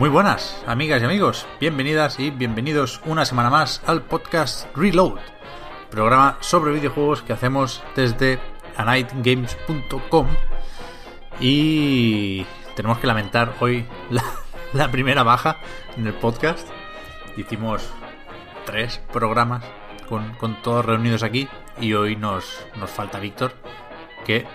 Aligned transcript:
Muy 0.00 0.08
buenas, 0.08 0.56
amigas 0.66 1.02
y 1.02 1.04
amigos. 1.04 1.46
Bienvenidas 1.60 2.18
y 2.18 2.30
bienvenidos 2.30 3.02
una 3.04 3.26
semana 3.26 3.50
más 3.50 3.82
al 3.84 4.00
podcast 4.00 4.74
Reload, 4.74 5.18
programa 5.90 6.38
sobre 6.40 6.72
videojuegos 6.72 7.20
que 7.20 7.34
hacemos 7.34 7.82
desde 7.94 8.38
anightgames.com. 8.78 10.26
Y 11.38 12.46
tenemos 12.76 12.96
que 12.98 13.06
lamentar 13.08 13.52
hoy 13.60 13.84
la, 14.72 14.90
primera 14.90 15.22
baja 15.22 15.58
en 15.98 16.06
el 16.06 16.14
podcast. 16.14 16.66
Hicimos 17.36 17.86
tres 18.64 19.02
programas 19.12 19.66
con, 20.08 20.32
con 20.36 20.62
todos 20.62 20.82
reunidos 20.82 21.22
aquí 21.22 21.46
y 21.78 21.92
hoy 21.92 22.16
nos, 22.16 22.66
nos 22.76 22.88
falta 22.88 23.20
Víctor, 23.20 23.52
que 24.24 24.46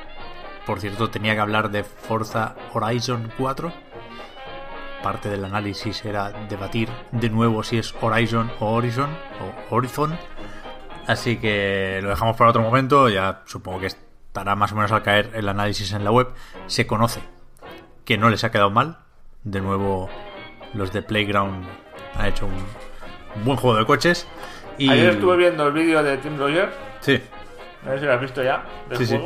por 0.65 0.79
cierto 0.79 1.11
tenía 1.11 1.35
que 1.35 1.41
hablar 1.41 1.69
de 1.69 1.83
Forza 1.83 2.55
Horizon 2.73 3.31
4 3.37 3.84
parte 5.05 5.29
del 5.29 5.45
análisis 5.45 6.03
era 6.03 6.31
debatir 6.49 6.89
de 7.11 7.29
nuevo 7.29 7.61
si 7.61 7.77
es 7.77 7.93
Horizon 8.01 8.49
o 8.59 8.73
Horizon 8.73 9.11
o 9.39 9.75
Horizon. 9.75 10.17
Así 11.05 11.37
que 11.37 11.99
lo 12.01 12.09
dejamos 12.09 12.35
para 12.35 12.49
otro 12.49 12.63
momento. 12.63 13.07
Ya 13.07 13.43
supongo 13.45 13.81
que 13.81 13.85
estará 13.85 14.55
más 14.55 14.71
o 14.71 14.75
menos 14.75 14.91
al 14.91 15.03
caer 15.03 15.29
el 15.35 15.47
análisis 15.47 15.93
en 15.93 16.03
la 16.03 16.09
web. 16.09 16.29
Se 16.65 16.87
conoce 16.87 17.21
que 18.03 18.17
no 18.17 18.31
les 18.31 18.43
ha 18.45 18.49
quedado 18.49 18.71
mal. 18.71 18.97
De 19.43 19.61
nuevo, 19.61 20.09
los 20.73 20.91
de 20.91 21.03
Playground 21.03 21.63
han 22.17 22.25
hecho 22.25 22.47
un 22.47 23.45
buen 23.45 23.57
juego 23.59 23.77
de 23.77 23.85
coches. 23.85 24.27
Y... 24.79 24.89
Ayer 24.89 25.11
estuve 25.11 25.37
viendo 25.37 25.67
el 25.67 25.73
vídeo 25.73 26.01
de 26.01 26.17
Tim 26.17 26.35
Rogers. 26.35 26.73
Sí, 27.01 27.21
No 27.83 27.91
sé 27.91 27.99
si 27.99 28.05
lo 28.05 28.13
has 28.13 28.21
visto 28.21 28.41
ya, 28.41 28.65
del 28.89 28.97
Sí, 28.97 29.05
sí. 29.05 29.19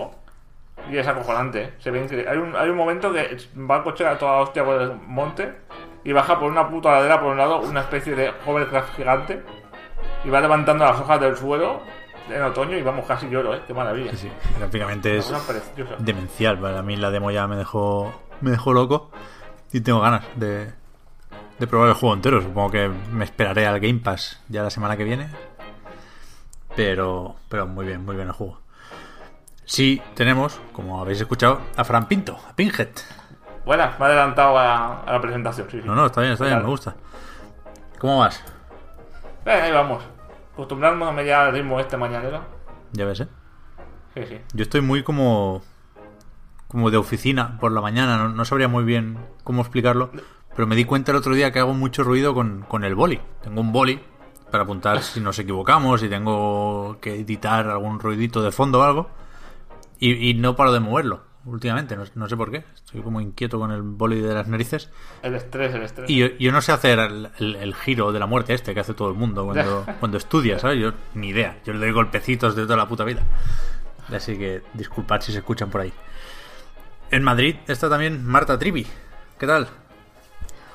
Y 0.92 0.98
es 0.98 1.08
acojonante. 1.08 1.64
¿eh? 1.64 1.74
Se 1.80 1.92
ve 1.92 2.02
increíble. 2.02 2.30
Hay 2.30 2.38
un, 2.38 2.56
hay 2.56 2.70
un 2.70 2.78
momento 2.78 3.12
que 3.12 3.38
va 3.58 3.78
el 3.78 3.84
coche 3.84 4.06
a 4.06 4.18
toda 4.18 4.40
hostia 4.40 4.64
por 4.64 4.82
el 4.82 4.94
monte 5.08 5.54
y 6.04 6.12
baja 6.12 6.40
por 6.40 6.52
una 6.52 6.68
puta 6.70 6.92
ladera 6.92 7.20
por 7.20 7.32
un 7.32 7.38
lado 7.38 7.60
una 7.60 7.82
especie 7.82 8.16
de 8.16 8.32
hovercraft 8.46 8.96
gigante 8.96 9.44
y 10.24 10.30
va 10.30 10.42
levantando 10.42 10.86
las 10.86 11.00
hojas 11.00 11.20
del 11.20 11.36
suelo 11.36 11.82
en 12.30 12.42
otoño 12.44 12.78
y 12.78 12.82
vamos, 12.82 13.06
casi 13.06 13.30
lloro, 13.30 13.56
¿eh? 13.56 13.62
Qué 13.66 13.74
maravilla. 13.74 14.12
sí, 14.12 14.18
sí. 14.18 14.32
Gráficamente 14.58 15.18
es 15.18 15.32
demencial. 16.00 16.60
Para 16.60 16.82
mí 16.84 16.96
la 16.96 17.10
demo 17.10 17.32
ya 17.32 17.48
me 17.48 17.56
dejó, 17.56 18.14
me 18.42 18.52
dejó 18.52 18.74
loco 18.74 19.12
y 19.72 19.82
tengo 19.82 20.00
ganas 20.00 20.26
de, 20.36 20.72
de 21.58 21.68
probar 21.68 21.90
el 21.90 21.96
juego 21.96 22.16
entero. 22.16 22.42
Supongo 22.42 22.72
que 22.72 22.90
me 23.12 23.26
esperaré 23.26 23.66
al 23.66 23.80
Game 23.80 24.00
Pass 24.00 24.42
ya 24.48 24.64
la 24.64 24.70
semana 24.70 24.96
que 24.96 25.04
viene. 25.04 25.30
Pero, 26.76 27.36
pero 27.50 27.68
muy 27.68 27.86
bien, 27.86 28.06
muy 28.06 28.16
bien 28.16 28.28
el 28.28 28.34
juego. 28.34 28.60
Sí, 29.70 30.02
tenemos, 30.16 30.60
como 30.74 31.00
habéis 31.00 31.22
escuchado, 31.22 31.62
a 31.78 31.84
Fran 31.84 32.08
Pinto, 32.08 32.36
a 32.50 32.56
Pinhead. 32.56 32.90
Buenas, 33.66 34.00
me 34.00 34.06
ha 34.06 34.08
adelantado 34.08 34.58
a, 34.58 35.02
a 35.04 35.12
la 35.14 35.22
presentación, 35.22 35.68
sí, 35.70 35.80
sí. 35.80 35.88
No, 35.88 35.94
no, 35.94 36.08
está 36.08 36.22
bien, 36.22 36.34
está 36.34 36.46
bien, 36.46 36.56
Claro. 36.56 36.66
me 36.66 36.72
gusta. 36.72 36.96
¿Cómo 38.00 38.18
vas? 38.18 38.44
Eh, 39.46 39.52
ahí 39.52 39.72
vamos. 39.72 40.04
Acostumbrándome 40.54 41.24
ya 41.24 41.46
al 41.46 41.54
ritmo 41.54 41.80
este 41.80 41.98
mañanero. 41.98 42.42
Ya 42.94 43.06
ves, 43.06 43.20
¿eh? 43.22 43.28
Sí, 44.16 44.22
sí. 44.28 44.42
Yo 44.54 44.64
estoy 44.64 44.82
muy 44.82 45.04
como 45.04 45.62
como 46.68 46.90
de 46.90 46.98
oficina 46.98 47.58
por 47.60 47.72
la 47.72 47.82
mañana, 47.82 48.18
no, 48.18 48.30
no 48.30 48.46
sabría 48.46 48.68
muy 48.68 48.84
bien 48.84 49.18
cómo 49.44 49.62
explicarlo, 49.62 50.12
pero 50.56 50.68
me 50.68 50.76
di 50.76 50.86
cuenta 50.86 51.12
el 51.12 51.18
otro 51.18 51.34
día 51.36 51.52
que 51.52 51.60
hago 51.60 51.74
mucho 51.74 52.04
ruido 52.04 52.34
con, 52.34 52.64
con 52.68 52.84
el 52.84 52.96
boli. 52.96 53.20
Tengo 53.44 53.62
un 53.62 53.72
boli 53.72 54.00
para 54.52 54.64
apuntar 54.64 55.02
si 55.04 55.20
nos 55.20 55.38
equivocamos, 55.38 56.02
si 56.02 56.10
tengo 56.10 56.98
que 57.02 57.16
editar 57.22 57.68
algún 57.68 58.00
ruidito 58.00 58.42
de 58.42 58.52
fondo 58.52 58.80
o 58.80 58.84
algo, 58.84 59.10
y, 60.00 60.30
y 60.30 60.34
no 60.34 60.56
paro 60.56 60.72
de 60.72 60.80
moverlo 60.80 61.28
últimamente, 61.46 61.96
no, 61.96 62.04
no 62.16 62.30
sé 62.30 62.36
por 62.38 62.52
qué, 62.52 62.64
estoy 62.76 63.02
como 63.02 63.22
inquieto 63.22 63.58
con 63.60 63.72
el 63.72 63.82
boli 63.82 64.20
de 64.20 64.34
las 64.34 64.48
narices. 64.48 64.90
El 65.24 65.36
estrés, 65.36 65.74
el 65.74 65.82
estrés. 65.84 66.10
Y 66.10 66.18
yo, 66.18 66.28
yo 66.38 66.52
no 66.52 66.62
sé 66.62 66.72
hacer 66.74 67.00
el, 67.00 67.30
el- 67.40 67.56
el 67.56 67.74
giro 67.76 68.12
de 68.12 68.20
la 68.20 68.26
muerte 68.28 68.54
este 68.54 68.74
que 68.74 68.82
hace 68.82 68.94
todo 68.94 69.10
el 69.10 69.16
mundo 69.16 69.46
cuando, 69.46 69.86
cuando 70.00 70.18
estudia, 70.18 70.60
¿sabes? 70.60 70.80
Yo 70.80 70.92
ni 71.16 71.30
idea. 71.30 71.58
Yo 71.66 71.74
le 71.74 71.80
doy 71.80 71.92
golpecitos 71.92 72.56
de 72.56 72.64
toda 72.64 72.76
la 72.78 72.88
puta 72.88 73.04
vida. 73.04 73.22
Así 74.14 74.38
que 74.38 74.62
disculpad 74.74 75.22
si 75.22 75.32
se 75.32 75.40
escuchan 75.40 75.70
por 75.70 75.82
ahí. 75.82 75.94
En 77.10 77.24
Madrid 77.24 77.56
está 77.68 77.90
también 77.90 78.24
Marta 78.26 78.60
Trivi. 78.60 78.86
¿Qué 79.40 79.48
tal? 79.48 79.68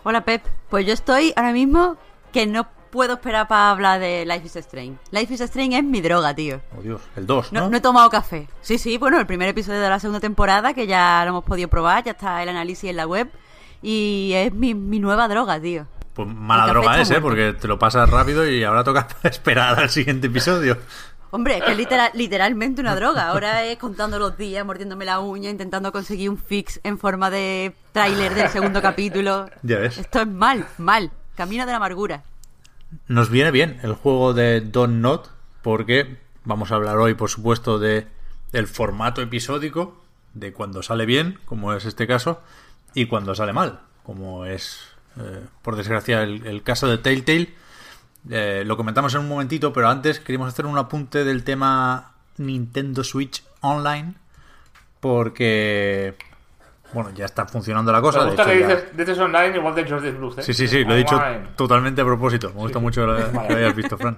Hola 0.03 0.25
Pep, 0.25 0.43
pues 0.71 0.87
yo 0.87 0.93
estoy 0.93 1.33
ahora 1.37 1.53
mismo 1.53 1.97
que 2.33 2.47
no 2.47 2.67
puedo 2.95 3.15
esperar 3.15 3.49
para 3.49 3.71
hablar 3.73 3.99
de 3.99 4.25
Life 4.25 4.47
is 4.47 4.55
Strange. 4.57 4.97
Life 5.11 5.35
is 5.35 5.41
Strange 5.41 5.77
es 5.79 5.83
mi 5.85 6.01
droga, 6.01 6.33
tío. 6.35 6.61
Oh 6.79 6.81
Dios, 6.81 7.01
el 7.17 7.27
2, 7.27 7.53
No, 7.53 7.63
¿no? 7.63 7.71
no 7.71 7.77
he 7.77 7.81
tomado 7.81 8.09
café. 8.09 8.47
Sí, 8.63 8.79
sí, 8.79 8.97
bueno, 8.99 9.19
el 9.19 9.27
primer 9.27 9.49
episodio 9.49 9.81
de 9.81 9.89
la 9.91 9.99
segunda 9.99 10.21
temporada 10.21 10.73
que 10.75 10.87
ya 10.87 11.23
lo 11.25 11.31
hemos 11.31 11.45
podido 11.45 11.69
probar, 11.69 12.05
ya 12.05 12.13
está 12.13 12.41
el 12.43 12.49
análisis 12.49 12.89
en 12.89 12.97
la 12.97 13.07
web 13.09 13.29
y 13.83 14.31
es 14.35 14.53
mi, 14.55 14.75
mi 14.75 15.01
nueva 15.01 15.27
droga, 15.27 15.61
tío. 15.61 15.87
Pues 16.15 16.29
mala 16.29 16.69
droga 16.69 17.01
es, 17.01 17.11
¿eh? 17.11 17.21
Porque 17.21 17.55
te 17.55 17.67
lo 17.67 17.77
pasas 17.79 18.09
rápido 18.09 18.49
y 18.49 18.63
ahora 18.63 18.85
toca 18.85 19.09
esperar 19.25 19.77
al 19.81 19.91
siguiente 19.91 20.29
episodio. 20.29 20.79
Hombre, 21.33 21.57
es 21.59 21.65
que 21.65 21.73
es 21.73 21.77
literal- 21.77 22.13
literalmente 22.15 22.81
una 22.81 22.95
droga. 22.95 23.27
Ahora 23.31 23.65
es 23.65 23.77
contando 23.79 24.21
los 24.21 24.39
días, 24.39 24.65
mordiéndome 24.65 25.05
la 25.05 25.19
uña, 25.19 25.51
intentando 25.51 25.91
conseguir 25.91 26.31
un 26.31 26.39
fix 26.39 26.79
en 26.85 26.97
forma 27.01 27.29
de 27.31 27.75
tráiler 27.91 28.33
del 28.37 28.49
segundo 28.51 28.81
capítulo. 28.81 29.47
Ya 29.65 29.79
ves. 29.79 29.99
Esto 29.99 30.21
es 30.21 30.29
mal, 30.29 30.65
mal. 30.79 31.11
Camino 31.35 31.67
de 31.67 31.73
la 31.73 31.79
amargura. 31.79 32.23
Nos 33.09 33.31
viene 33.31 33.51
bien 33.51 33.81
el 33.83 33.95
juego 33.95 34.35
de 34.35 34.61
Don't 34.61 35.01
Not 35.01 35.31
porque 35.63 36.19
vamos 36.45 36.71
a 36.71 36.77
hablar 36.77 36.99
hoy, 36.99 37.15
por 37.15 37.31
supuesto, 37.31 37.79
de 37.79 38.07
el 38.53 38.67
formato 38.67 39.23
episódico, 39.23 40.03
de 40.35 40.53
cuando 40.53 40.83
sale 40.83 41.07
bien, 41.07 41.39
como 41.45 41.73
es 41.73 41.85
este 41.85 42.07
caso, 42.07 42.41
y 42.95 43.07
cuando 43.07 43.35
sale 43.35 43.53
mal, 43.53 43.81
como 44.03 44.45
es, 44.45 44.81
eh, 45.19 45.45
por 45.63 45.77
desgracia, 45.77 46.23
el, 46.23 46.47
el 46.47 46.63
caso 46.63 46.87
de 46.87 46.99
Telltale. 46.99 47.55
Eh, 48.31 48.63
lo 48.65 48.77
comentamos 48.77 49.15
en 49.15 49.21
un 49.21 49.29
momentito, 49.29 49.73
pero 49.73 49.89
antes 49.89 50.21
queríamos 50.21 50.49
hacer 50.49 50.67
un 50.67 50.79
apunte 50.79 51.25
del 51.25 51.45
tema 51.45 52.15
Nintendo 52.37 53.05
Switch 53.05 53.43
Online, 53.61 54.15
porque, 55.01 56.17
bueno, 56.95 57.11
ya 57.11 57.25
está 57.27 57.45
funcionando 57.47 57.93
la 57.93 58.01
cosa. 58.01 58.21
Me 58.21 58.25
de 58.25 58.31
gusta 58.31 58.43
hecho, 58.45 58.53
que 58.53 58.61
ya- 58.61 58.67
dices, 58.77 58.97
dices 58.97 59.19
online 59.19 59.57
igual 59.59 59.75
de 59.75 59.89
Jordi 59.91 60.11
Blues, 60.13 60.39
¿eh? 60.39 60.43
Sí, 60.43 60.55
sí, 60.55 60.67
sí, 60.69 60.85
lo 60.85 60.95
he 60.95 60.99
dicho 60.99 61.21
totalmente 61.57 62.01
a 62.01 62.05
propósito. 62.05 62.49
Me 62.55 62.61
gusta 62.61 62.79
mucho 62.79 63.05
lo 63.05 63.17
que 63.31 63.37
Vale. 63.37 63.55
hayas 63.57 63.75
visto, 63.75 63.99
Fran. 63.99 64.17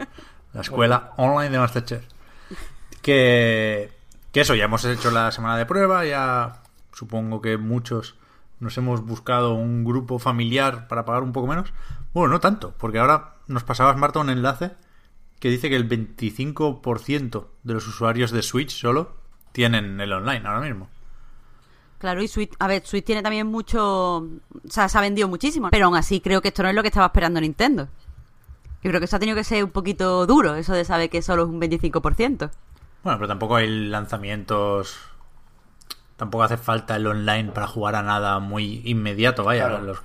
La 0.52 0.60
escuela 0.60 1.12
online 1.16 1.50
de 1.50 1.58
Masterchef. 1.58 2.04
Que, 3.02 3.90
que 4.32 4.40
eso, 4.40 4.54
ya 4.54 4.64
hemos 4.64 4.84
hecho 4.84 5.10
la 5.10 5.30
semana 5.32 5.56
de 5.56 5.66
prueba, 5.66 6.04
ya 6.04 6.62
supongo 6.92 7.40
que 7.40 7.56
muchos 7.56 8.16
nos 8.58 8.76
hemos 8.78 9.02
buscado 9.04 9.54
un 9.54 9.84
grupo 9.84 10.18
familiar 10.18 10.88
para 10.88 11.04
pagar 11.04 11.22
un 11.22 11.32
poco 11.32 11.46
menos. 11.46 11.72
Bueno, 12.14 12.32
no 12.32 12.40
tanto, 12.40 12.74
porque 12.78 12.98
ahora 12.98 13.34
nos 13.48 13.64
pasabas, 13.64 13.96
Marta, 13.96 14.18
un 14.20 14.30
enlace 14.30 14.72
que 15.40 15.50
dice 15.50 15.68
que 15.68 15.76
el 15.76 15.86
25% 15.88 17.46
de 17.62 17.74
los 17.74 17.86
usuarios 17.86 18.30
de 18.30 18.42
Switch 18.42 18.70
solo 18.70 19.14
tienen 19.52 20.00
el 20.00 20.12
online 20.12 20.46
ahora 20.48 20.60
mismo. 20.60 20.88
Claro, 22.06 22.22
y 22.22 22.28
Switch, 22.28 22.52
a 22.60 22.68
ver, 22.68 22.86
Switch 22.86 23.04
tiene 23.04 23.20
también 23.20 23.48
mucho, 23.48 24.18
o 24.18 24.28
sea, 24.68 24.88
se 24.88 24.96
ha 24.96 25.00
vendido 25.00 25.26
muchísimo, 25.26 25.70
pero 25.72 25.86
aún 25.86 25.96
así 25.96 26.20
creo 26.20 26.40
que 26.40 26.48
esto 26.48 26.62
no 26.62 26.68
es 26.68 26.74
lo 26.76 26.82
que 26.82 26.88
estaba 26.88 27.06
esperando 27.06 27.40
Nintendo. 27.40 27.88
Yo 28.84 28.90
creo 28.90 29.00
que 29.00 29.06
eso 29.06 29.16
ha 29.16 29.18
tenido 29.18 29.34
que 29.34 29.42
ser 29.42 29.64
un 29.64 29.70
poquito 29.70 30.24
duro, 30.24 30.54
eso 30.54 30.72
de 30.72 30.84
saber 30.84 31.10
que 31.10 31.20
solo 31.20 31.42
es 31.42 31.48
un 31.48 31.60
25%. 31.60 32.50
Bueno, 33.02 33.18
pero 33.18 33.26
tampoco 33.26 33.56
hay 33.56 33.66
lanzamientos. 33.88 34.96
Tampoco 36.16 36.44
hace 36.44 36.56
falta 36.56 36.94
el 36.94 37.08
online 37.08 37.50
para 37.50 37.66
jugar 37.66 37.96
a 37.96 38.02
nada 38.04 38.38
muy 38.38 38.82
inmediato, 38.84 39.42
vaya. 39.42 39.66
Claro. 39.68 39.82
Los, 39.84 39.98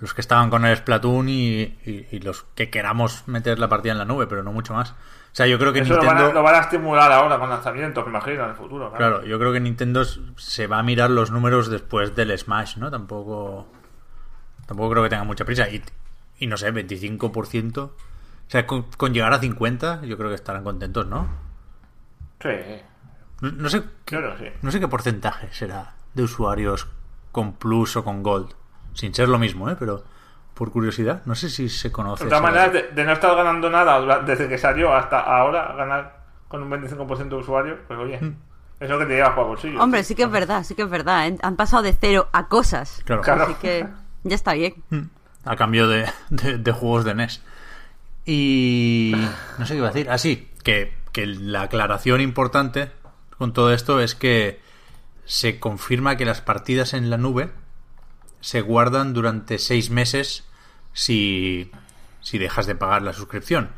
los 0.00 0.14
que 0.14 0.22
estaban 0.22 0.48
con 0.48 0.64
el 0.64 0.74
Splatoon 0.76 1.28
y, 1.28 1.60
y- 1.84 2.06
y 2.10 2.18
los 2.20 2.44
que 2.54 2.70
queramos 2.70 3.24
meter 3.28 3.58
la 3.58 3.68
partida 3.68 3.92
en 3.92 3.98
la 3.98 4.06
nube, 4.06 4.26
pero 4.26 4.42
no 4.42 4.52
mucho 4.52 4.72
más. 4.72 4.94
O 5.32 5.34
sea, 5.34 5.46
yo 5.46 5.58
creo 5.58 5.72
que 5.72 5.78
Eso 5.80 5.94
lo 5.94 6.00
Nintendo. 6.00 6.22
van, 6.24 6.30
a, 6.30 6.34
lo 6.34 6.42
van 6.42 6.54
a 6.56 6.58
estimular 6.58 7.10
ahora 7.10 7.38
con 7.38 7.48
lanzamientos, 7.48 8.04
me 8.04 8.10
imagino, 8.10 8.44
en 8.44 8.50
el 8.50 8.56
futuro. 8.56 8.92
Claro, 8.92 9.24
yo 9.24 9.38
creo 9.38 9.50
que 9.52 9.60
Nintendo 9.60 10.04
se 10.04 10.66
va 10.66 10.78
a 10.78 10.82
mirar 10.82 11.08
los 11.10 11.30
números 11.30 11.70
después 11.70 12.14
del 12.14 12.36
Smash, 12.38 12.76
¿no? 12.76 12.90
Tampoco. 12.90 13.66
Tampoco 14.66 14.90
creo 14.90 15.02
que 15.04 15.08
tenga 15.08 15.24
mucha 15.24 15.44
prisa. 15.46 15.68
Y, 15.70 15.82
y 16.38 16.46
no 16.46 16.56
sé, 16.58 16.72
25%. 16.72 17.78
O 17.78 17.92
sea, 18.48 18.66
con, 18.66 18.82
con 18.98 19.14
llegar 19.14 19.32
a 19.32 19.38
50, 19.38 20.02
yo 20.04 20.18
creo 20.18 20.28
que 20.28 20.34
estarán 20.34 20.64
contentos, 20.64 21.06
¿no? 21.06 21.26
Sí, 22.42 22.48
No, 23.40 23.52
no 23.52 23.68
sé, 23.70 23.82
qué, 23.82 23.88
claro, 24.18 24.36
sí. 24.38 24.44
no 24.60 24.70
sé 24.70 24.80
qué 24.80 24.88
porcentaje 24.88 25.48
será 25.52 25.94
de 26.12 26.24
usuarios 26.24 26.88
con 27.30 27.54
Plus 27.54 27.96
o 27.96 28.04
con 28.04 28.22
Gold. 28.22 28.52
Sin 28.92 29.14
ser 29.14 29.28
lo 29.30 29.38
mismo, 29.38 29.70
¿eh? 29.70 29.76
Pero 29.78 30.04
por 30.54 30.70
curiosidad, 30.70 31.22
no 31.24 31.34
sé 31.34 31.48
si 31.50 31.68
se 31.68 31.90
conoce. 31.90 32.24
De 32.24 32.30
todas 32.30 32.42
maneras, 32.42 32.72
de, 32.72 32.82
de 32.88 33.04
no 33.04 33.12
estar 33.12 33.34
ganando 33.34 33.70
nada 33.70 34.20
desde 34.20 34.48
que 34.48 34.58
salió 34.58 34.94
hasta 34.94 35.20
ahora, 35.20 35.72
ganar 35.76 36.22
con 36.48 36.62
un 36.62 36.70
25% 36.70 37.28
de 37.28 37.34
usuarios, 37.36 37.78
pues 37.88 37.98
oye, 37.98 38.18
Mm. 38.20 38.36
es 38.80 38.90
lo 38.90 38.98
que 38.98 39.06
te 39.06 39.14
llevas 39.14 39.30
para 39.30 39.42
el 39.42 39.48
bolsillo. 39.48 39.82
Hombre, 39.82 40.04
sí 40.04 40.14
que 40.14 40.24
es 40.24 40.30
verdad, 40.30 40.62
sí 40.64 40.74
que 40.74 40.82
es 40.82 40.90
verdad. 40.90 41.26
¿eh? 41.28 41.38
Han 41.42 41.56
pasado 41.56 41.82
de 41.82 41.94
cero 41.98 42.28
a 42.32 42.48
cosas. 42.48 43.02
Claro. 43.06 43.22
Claro. 43.22 43.44
Así 43.44 43.54
que 43.54 43.86
ya 44.24 44.34
está 44.34 44.52
bien. 44.52 44.74
a 45.44 45.56
cambio 45.56 45.88
de, 45.88 46.06
de- 46.30 46.58
de 46.58 46.72
juegos 46.72 47.04
de 47.04 47.14
NES. 47.14 47.42
Y 48.24 49.12
no 49.58 49.66
sé 49.66 49.74
qué 49.74 49.78
iba 49.78 49.88
a 49.88 49.92
decir. 49.92 50.10
Así, 50.10 50.48
que, 50.62 50.92
que 51.12 51.26
la 51.26 51.62
aclaración 51.62 52.20
importante 52.20 52.90
con 53.38 53.52
todo 53.52 53.72
esto 53.72 54.00
es 54.00 54.14
que 54.14 54.60
se 55.24 55.58
confirma 55.58 56.16
que 56.16 56.24
las 56.24 56.40
partidas 56.40 56.94
en 56.94 57.10
la 57.10 57.16
nube 57.16 57.50
se 58.42 58.60
guardan 58.60 59.14
durante 59.14 59.58
seis 59.58 59.88
meses 59.88 60.44
si, 60.92 61.70
si 62.20 62.36
dejas 62.36 62.66
de 62.66 62.74
pagar 62.74 63.00
la 63.00 63.14
suscripción. 63.14 63.70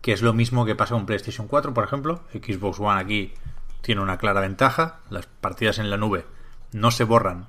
Que 0.00 0.12
es 0.12 0.22
lo 0.22 0.32
mismo 0.32 0.64
que 0.64 0.74
pasa 0.74 0.94
con 0.94 1.04
PlayStation 1.04 1.46
4, 1.48 1.74
por 1.74 1.84
ejemplo. 1.84 2.22
Xbox 2.32 2.80
One 2.80 2.98
aquí 3.00 3.34
tiene 3.82 4.00
una 4.00 4.16
clara 4.16 4.40
ventaja. 4.40 5.00
Las 5.10 5.26
partidas 5.26 5.78
en 5.78 5.90
la 5.90 5.98
nube 5.98 6.24
no 6.72 6.90
se 6.90 7.04
borran 7.04 7.48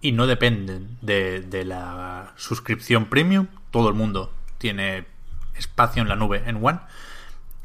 y 0.00 0.12
no 0.12 0.26
dependen 0.26 0.96
de, 1.02 1.40
de 1.40 1.64
la 1.64 2.32
suscripción 2.36 3.06
premium. 3.06 3.46
Todo 3.70 3.88
el 3.88 3.94
mundo 3.94 4.32
tiene 4.58 5.06
espacio 5.56 6.02
en 6.02 6.08
la 6.08 6.16
nube 6.16 6.42
en 6.46 6.64
One. 6.64 6.80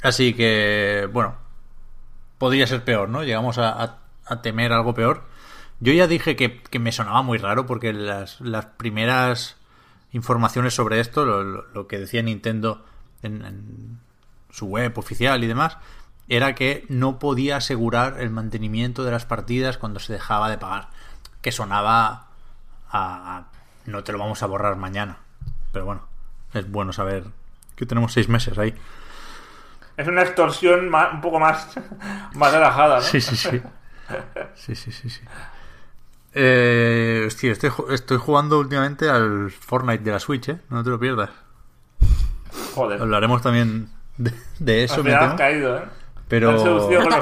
Así 0.02 0.34
que, 0.34 1.08
bueno, 1.14 1.36
podría 2.38 2.68
ser 2.68 2.84
peor, 2.84 3.08
¿no? 3.10 3.24
Llegamos 3.24 3.58
a, 3.58 3.70
a- 3.84 4.00
a 4.26 4.42
temer 4.42 4.74
algo 4.74 4.94
peor. 4.94 5.24
Yo 5.84 5.92
ya 5.94 6.08
dije 6.08 6.36
que, 6.38 6.62
que 6.62 6.80
me 6.80 6.92
sonaba 6.94 7.22
muy 7.24 7.38
raro 7.38 7.66
porque 7.66 7.92
las, 7.92 8.40
las 8.40 8.66
primeras 8.66 9.58
informaciones 10.14 10.74
sobre 10.74 11.00
esto, 11.02 11.26
lo, 11.26 11.44
lo- 11.44 11.88
que 11.88 12.00
decía 12.00 12.22
Nintendo 12.24 12.86
en, 13.22 13.44
en 13.44 14.00
su 14.50 14.68
web 14.68 14.98
oficial 14.98 15.44
y 15.44 15.48
demás, 15.48 15.78
era 16.30 16.56
que 16.56 16.86
no 16.88 17.20
podía 17.20 17.58
asegurar 17.58 18.22
el 18.22 18.30
mantenimiento 18.30 19.04
de 19.04 19.12
las 19.12 19.26
partidas 19.26 19.78
cuando 19.78 20.00
se 20.00 20.14
dejaba 20.14 20.50
de 20.50 20.58
pagar. 20.58 20.88
Que 21.42 21.52
sonaba 21.52 22.28
a, 22.90 23.38
a 23.38 23.46
no 23.86 24.04
te 24.06 24.14
lo 24.14 24.20
vamos 24.20 24.42
a 24.42 24.46
borrar 24.46 24.78
mañana. 24.78 25.18
Pero 25.74 25.84
bueno, 25.86 26.08
es 26.54 26.70
bueno 26.72 26.94
saber 26.94 27.26
que 27.76 27.86
tenemos 27.86 28.14
seis 28.14 28.30
meses 28.30 28.58
ahí. 28.58 28.74
Es 29.98 30.08
una 30.08 30.22
extorsión 30.22 30.88
ma- 30.90 31.12
un 31.12 31.20
poco 31.20 31.40
más, 31.42 31.68
más 32.36 32.54
relajada, 32.54 32.96
¿no? 32.98 33.02
Sí, 33.02 33.20
sí, 33.20 33.36
sí. 33.36 33.62
Sí, 34.56 34.76
sí, 34.76 34.92
sí, 34.94 35.10
sí. 35.10 35.22
Eh, 36.34 37.24
hostia, 37.28 37.52
estoy, 37.52 37.72
estoy 37.92 38.18
jugando 38.18 38.60
últimamente 38.60 39.10
al 39.10 39.52
Fortnite 39.52 40.04
de 40.04 40.12
la 40.12 40.20
Switch, 40.20 40.50
¿eh? 40.50 40.60
No 40.70 40.84
te 40.84 40.90
lo 40.90 41.00
pierdas. 41.00 41.30
Joder. 42.76 43.02
Hablaremos 43.02 43.42
también 43.42 43.90
de, 44.18 44.34
de 44.60 44.84
eso, 44.84 44.96
Al 44.96 45.04
me 45.04 45.14
has 45.14 45.34
caído, 45.36 45.78
¿eh? 45.78 45.84
Pero- 46.28 46.52
No, 46.54 46.58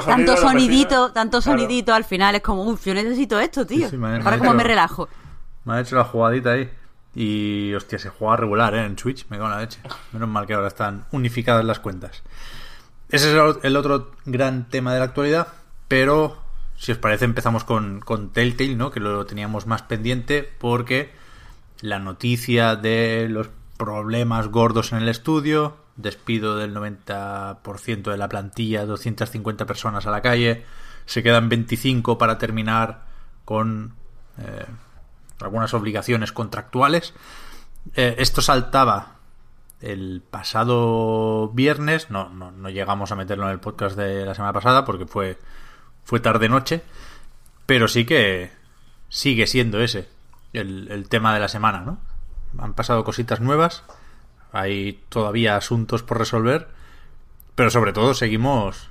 sonidos, 0.36 0.40
sonidito, 0.40 1.12
tanto 1.12 1.40
Claro. 1.42 1.58
sonidito 1.58 1.92
al 1.94 2.04
final 2.04 2.34
es 2.36 2.42
como, 2.42 2.62
uff, 2.64 2.86
yo 2.86 2.94
necesito 2.94 3.38
esto, 3.38 3.66
tío. 3.66 3.86
Sí, 3.86 3.90
sí, 3.92 3.96
me 3.98 4.08
ha- 4.08 4.10
me 4.12 4.16
ha 4.18 4.24
Ahora 4.24 4.38
como 4.38 4.50
hecho- 4.50 4.56
me 4.58 4.64
relajo. 4.64 5.08
Me 5.64 5.74
ha 5.74 5.80
hecho 5.80 5.96
la 5.96 6.04
jugadita 6.04 6.52
ahí. 6.52 6.70
Y 7.14 7.74
hostia, 7.74 7.98
se 7.98 8.08
juega 8.08 8.36
regular, 8.36 8.74
¿eh? 8.74 8.86
En 8.86 8.96
Switch, 8.98 9.26
me 9.28 9.36
cago 9.36 9.48
en 9.50 9.54
la 9.56 9.60
leche. 9.60 9.80
Menos 10.12 10.28
mal 10.30 10.46
que 10.46 10.54
ahora 10.54 10.68
están 10.68 11.04
unificadas 11.12 11.62
las 11.64 11.78
cuentas. 11.78 12.22
Ese 13.10 13.30
es 13.38 13.56
el 13.62 13.76
otro 13.76 14.12
gran 14.24 14.68
tema 14.70 14.94
de 14.94 15.00
la 15.00 15.04
actualidad. 15.06 15.48
Pero, 15.88 16.38
si 16.82 16.90
os 16.90 16.98
parece, 16.98 17.24
empezamos 17.24 17.62
con, 17.62 18.00
con 18.00 18.30
Telltale, 18.30 18.74
¿no? 18.74 18.90
Que 18.90 18.98
lo 18.98 19.24
teníamos 19.24 19.68
más 19.68 19.82
pendiente 19.82 20.42
porque 20.42 21.12
la 21.80 22.00
noticia 22.00 22.74
de 22.74 23.28
los 23.30 23.50
problemas 23.76 24.48
gordos 24.48 24.90
en 24.90 24.98
el 24.98 25.08
estudio, 25.08 25.76
despido 25.94 26.56
del 26.56 26.74
90% 26.74 28.10
de 28.10 28.16
la 28.16 28.28
plantilla, 28.28 28.84
250 28.84 29.64
personas 29.64 30.06
a 30.08 30.10
la 30.10 30.22
calle, 30.22 30.64
se 31.06 31.22
quedan 31.22 31.48
25 31.48 32.18
para 32.18 32.36
terminar 32.38 33.04
con 33.44 33.94
eh, 34.38 34.66
algunas 35.40 35.74
obligaciones 35.74 36.32
contractuales. 36.32 37.14
Eh, 37.94 38.16
esto 38.18 38.42
saltaba 38.42 39.18
el 39.80 40.20
pasado 40.28 41.48
viernes, 41.50 42.10
no, 42.10 42.28
no, 42.28 42.50
no 42.50 42.70
llegamos 42.70 43.12
a 43.12 43.16
meterlo 43.16 43.44
en 43.44 43.52
el 43.52 43.60
podcast 43.60 43.96
de 43.96 44.26
la 44.26 44.34
semana 44.34 44.52
pasada 44.52 44.84
porque 44.84 45.06
fue, 45.06 45.38
fue 46.04 46.20
tarde-noche, 46.20 46.82
pero 47.66 47.88
sí 47.88 48.04
que 48.04 48.50
sigue 49.08 49.46
siendo 49.46 49.80
ese 49.80 50.08
el, 50.52 50.88
el 50.90 51.08
tema 51.08 51.32
de 51.34 51.40
la 51.40 51.48
semana, 51.48 51.80
¿no? 51.80 51.98
Han 52.58 52.74
pasado 52.74 53.04
cositas 53.04 53.40
nuevas, 53.40 53.84
hay 54.52 55.02
todavía 55.08 55.56
asuntos 55.56 56.02
por 56.02 56.18
resolver, 56.18 56.68
pero 57.54 57.70
sobre 57.70 57.92
todo 57.92 58.14
seguimos 58.14 58.90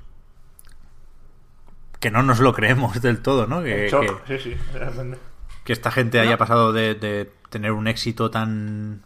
que 2.00 2.10
no 2.10 2.22
nos 2.22 2.40
lo 2.40 2.52
creemos 2.52 3.00
del 3.00 3.20
todo, 3.22 3.46
¿no? 3.46 3.62
Que, 3.62 3.84
En 3.86 3.90
shock, 3.92 4.24
que- 4.24 4.38
sí, 4.40 4.50
sí, 4.54 4.56
realmente. 4.72 5.18
que 5.64 5.72
esta 5.72 5.90
gente 5.92 6.18
haya 6.18 6.36
pasado 6.38 6.72
de, 6.72 6.94
de 6.96 7.30
tener 7.50 7.70
un 7.72 7.86
éxito 7.86 8.30
tan 8.30 9.02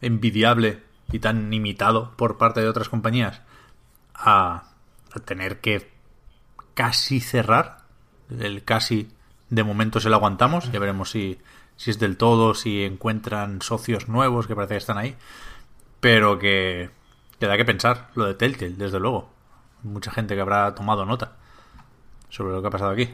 envidiable 0.00 0.82
y 1.10 1.18
tan 1.18 1.52
imitado 1.52 2.12
por 2.16 2.38
parte 2.38 2.60
de 2.60 2.68
otras 2.68 2.88
compañías 2.88 3.40
a, 4.14 4.70
a 5.12 5.18
tener 5.20 5.60
que 5.60 5.90
casi 6.76 7.18
cerrar. 7.18 7.78
El 8.30 8.62
casi 8.62 9.08
de 9.50 9.64
momento 9.64 9.98
se 9.98 10.10
lo 10.10 10.16
aguantamos. 10.16 10.70
Ya 10.70 10.78
veremos 10.78 11.10
si, 11.10 11.38
si 11.76 11.90
es 11.90 11.98
del 11.98 12.16
todo, 12.16 12.54
si 12.54 12.84
encuentran 12.84 13.62
socios 13.62 14.08
nuevos 14.08 14.46
que 14.46 14.54
parece 14.54 14.74
que 14.74 14.78
están 14.78 14.98
ahí. 14.98 15.16
Pero 15.98 16.38
que, 16.38 16.90
que 17.40 17.46
da 17.46 17.56
que 17.56 17.64
pensar 17.64 18.10
lo 18.14 18.26
de 18.26 18.34
Telltale, 18.34 18.74
desde 18.76 19.00
luego. 19.00 19.30
Mucha 19.82 20.10
gente 20.10 20.34
que 20.34 20.40
habrá 20.40 20.74
tomado 20.74 21.04
nota 21.04 21.32
sobre 22.28 22.52
lo 22.52 22.60
que 22.60 22.68
ha 22.68 22.70
pasado 22.70 22.90
aquí. 22.90 23.08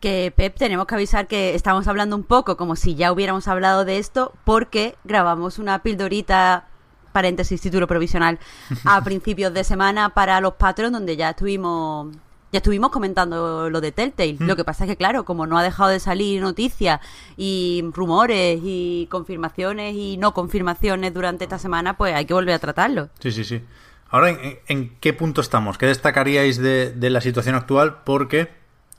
Que 0.00 0.32
Pep, 0.34 0.56
tenemos 0.56 0.86
que 0.86 0.94
avisar 0.94 1.26
que 1.26 1.56
estamos 1.56 1.88
hablando 1.88 2.14
un 2.14 2.22
poco 2.22 2.56
como 2.56 2.76
si 2.76 2.94
ya 2.94 3.10
hubiéramos 3.10 3.48
hablado 3.48 3.84
de 3.84 3.98
esto, 3.98 4.32
porque 4.44 4.96
grabamos 5.02 5.58
una 5.58 5.82
pildorita, 5.82 6.68
paréntesis, 7.10 7.60
título 7.60 7.88
provisional, 7.88 8.38
a 8.84 9.00
principios 9.04 9.52
de 9.52 9.64
semana 9.64 10.10
para 10.10 10.40
los 10.40 10.54
Patreon, 10.54 10.92
donde 10.92 11.16
ya 11.16 11.30
estuvimos. 11.30 12.14
Ya 12.50 12.58
estuvimos 12.58 12.90
comentando 12.90 13.68
lo 13.68 13.80
de 13.80 13.92
Telltale. 13.92 14.36
Lo 14.40 14.56
que 14.56 14.64
pasa 14.64 14.84
es 14.84 14.90
que, 14.90 14.96
claro, 14.96 15.24
como 15.24 15.46
no 15.46 15.58
ha 15.58 15.62
dejado 15.62 15.90
de 15.90 16.00
salir 16.00 16.40
noticias 16.40 17.00
y 17.36 17.84
rumores 17.92 18.60
y 18.62 19.06
confirmaciones 19.10 19.94
y 19.94 20.16
no 20.16 20.32
confirmaciones 20.32 21.12
durante 21.12 21.44
esta 21.44 21.58
semana, 21.58 21.98
pues 21.98 22.14
hay 22.14 22.24
que 22.24 22.32
volver 22.32 22.54
a 22.54 22.58
tratarlo. 22.58 23.10
Sí, 23.18 23.32
sí, 23.32 23.44
sí. 23.44 23.62
Ahora, 24.10 24.30
¿en, 24.30 24.58
en 24.66 24.96
qué 25.00 25.12
punto 25.12 25.42
estamos? 25.42 25.76
¿Qué 25.76 25.84
destacaríais 25.86 26.56
de, 26.56 26.90
de 26.90 27.10
la 27.10 27.20
situación 27.20 27.54
actual? 27.54 27.98
Porque 28.04 28.48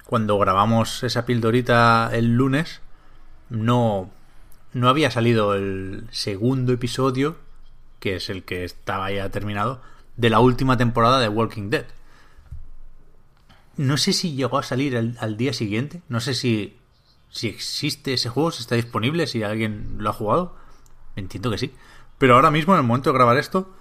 cuando 0.05 0.37
grabamos 0.37 1.03
esa 1.03 1.25
pildorita 1.25 2.11
el 2.13 2.35
lunes, 2.35 2.81
no, 3.49 4.11
no 4.73 4.89
había 4.89 5.09
salido 5.09 5.55
el 5.55 6.07
segundo 6.11 6.73
episodio, 6.73 7.37
que 7.99 8.15
es 8.15 8.29
el 8.29 8.43
que 8.43 8.63
estaba 8.63 9.11
ya 9.11 9.29
terminado, 9.29 9.81
de 10.17 10.29
la 10.29 10.39
última 10.39 10.77
temporada 10.77 11.19
de 11.19 11.29
Walking 11.29 11.69
Dead. 11.71 11.85
No 13.79 13.95
sé 13.95 14.12
si 14.12 14.33
llegó 14.36 14.57
a 14.57 14.63
salir 14.63 14.98
al, 14.98 15.15
al 15.21 15.38
día 15.38 15.53
siguiente. 15.53 16.01
No 16.09 16.19
sé 16.19 16.33
si, 16.33 16.75
si 17.29 17.48
existe 17.48 18.13
ese 18.13 18.27
juego, 18.27 18.51
si 18.51 18.62
está 18.62 18.75
disponible, 18.75 19.25
si 19.25 19.41
alguien 19.41 19.95
lo 20.00 20.09
ha 20.09 20.13
jugado. 20.13 20.55
Entiendo 21.15 21.50
que 21.50 21.57
sí. 21.57 21.74
Pero 22.17 22.36
ahora 22.36 22.51
mismo, 22.51 22.74
en 22.74 22.81
el 22.81 22.86
momento 22.86 23.09
de 23.12 23.17
grabar 23.17 23.38
esto, 23.38 23.71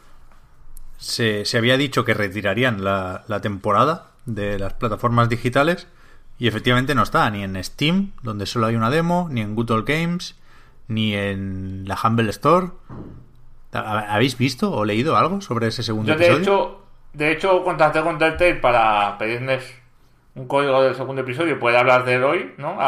se, 0.98 1.44
se 1.44 1.58
había 1.58 1.76
dicho 1.76 2.04
que 2.04 2.14
retirarían 2.14 2.84
la, 2.84 3.24
la 3.28 3.40
temporada 3.40 4.10
de 4.26 4.58
las 4.58 4.74
plataformas 4.74 5.28
digitales 5.28 5.86
y 6.38 6.46
efectivamente 6.46 6.94
no 6.94 7.02
está 7.02 7.28
ni 7.30 7.42
en 7.42 7.62
Steam, 7.64 8.12
donde 8.22 8.46
solo 8.46 8.66
hay 8.66 8.76
una 8.76 8.90
demo, 8.90 9.28
ni 9.30 9.40
en 9.40 9.54
Good 9.56 9.70
Old 9.72 9.86
Games, 9.88 10.36
ni 10.86 11.14
en 11.14 11.84
la 11.88 11.98
Humble 12.02 12.30
Store. 12.30 12.68
¿Ha- 13.72 14.14
¿Habéis 14.14 14.38
visto 14.38 14.70
o 14.72 14.84
leído 14.84 15.16
algo 15.16 15.40
sobre 15.40 15.66
ese 15.66 15.82
segundo 15.82 16.12
Yo 16.12 16.18
de 16.18 16.24
episodio? 16.26 16.42
hecho, 16.42 16.82
de 17.14 17.32
hecho 17.32 17.64
contacté 17.64 18.00
con 18.02 18.18
Telltale 18.18 18.54
para 18.56 19.18
pedirles 19.18 19.64
un 20.38 20.46
código 20.46 20.82
del 20.82 20.94
segundo 20.94 21.22
episodio 21.22 21.58
poder 21.58 21.76
hablar 21.76 22.04
de 22.04 22.14
él 22.14 22.24
hoy, 22.24 22.54
¿no? 22.58 22.78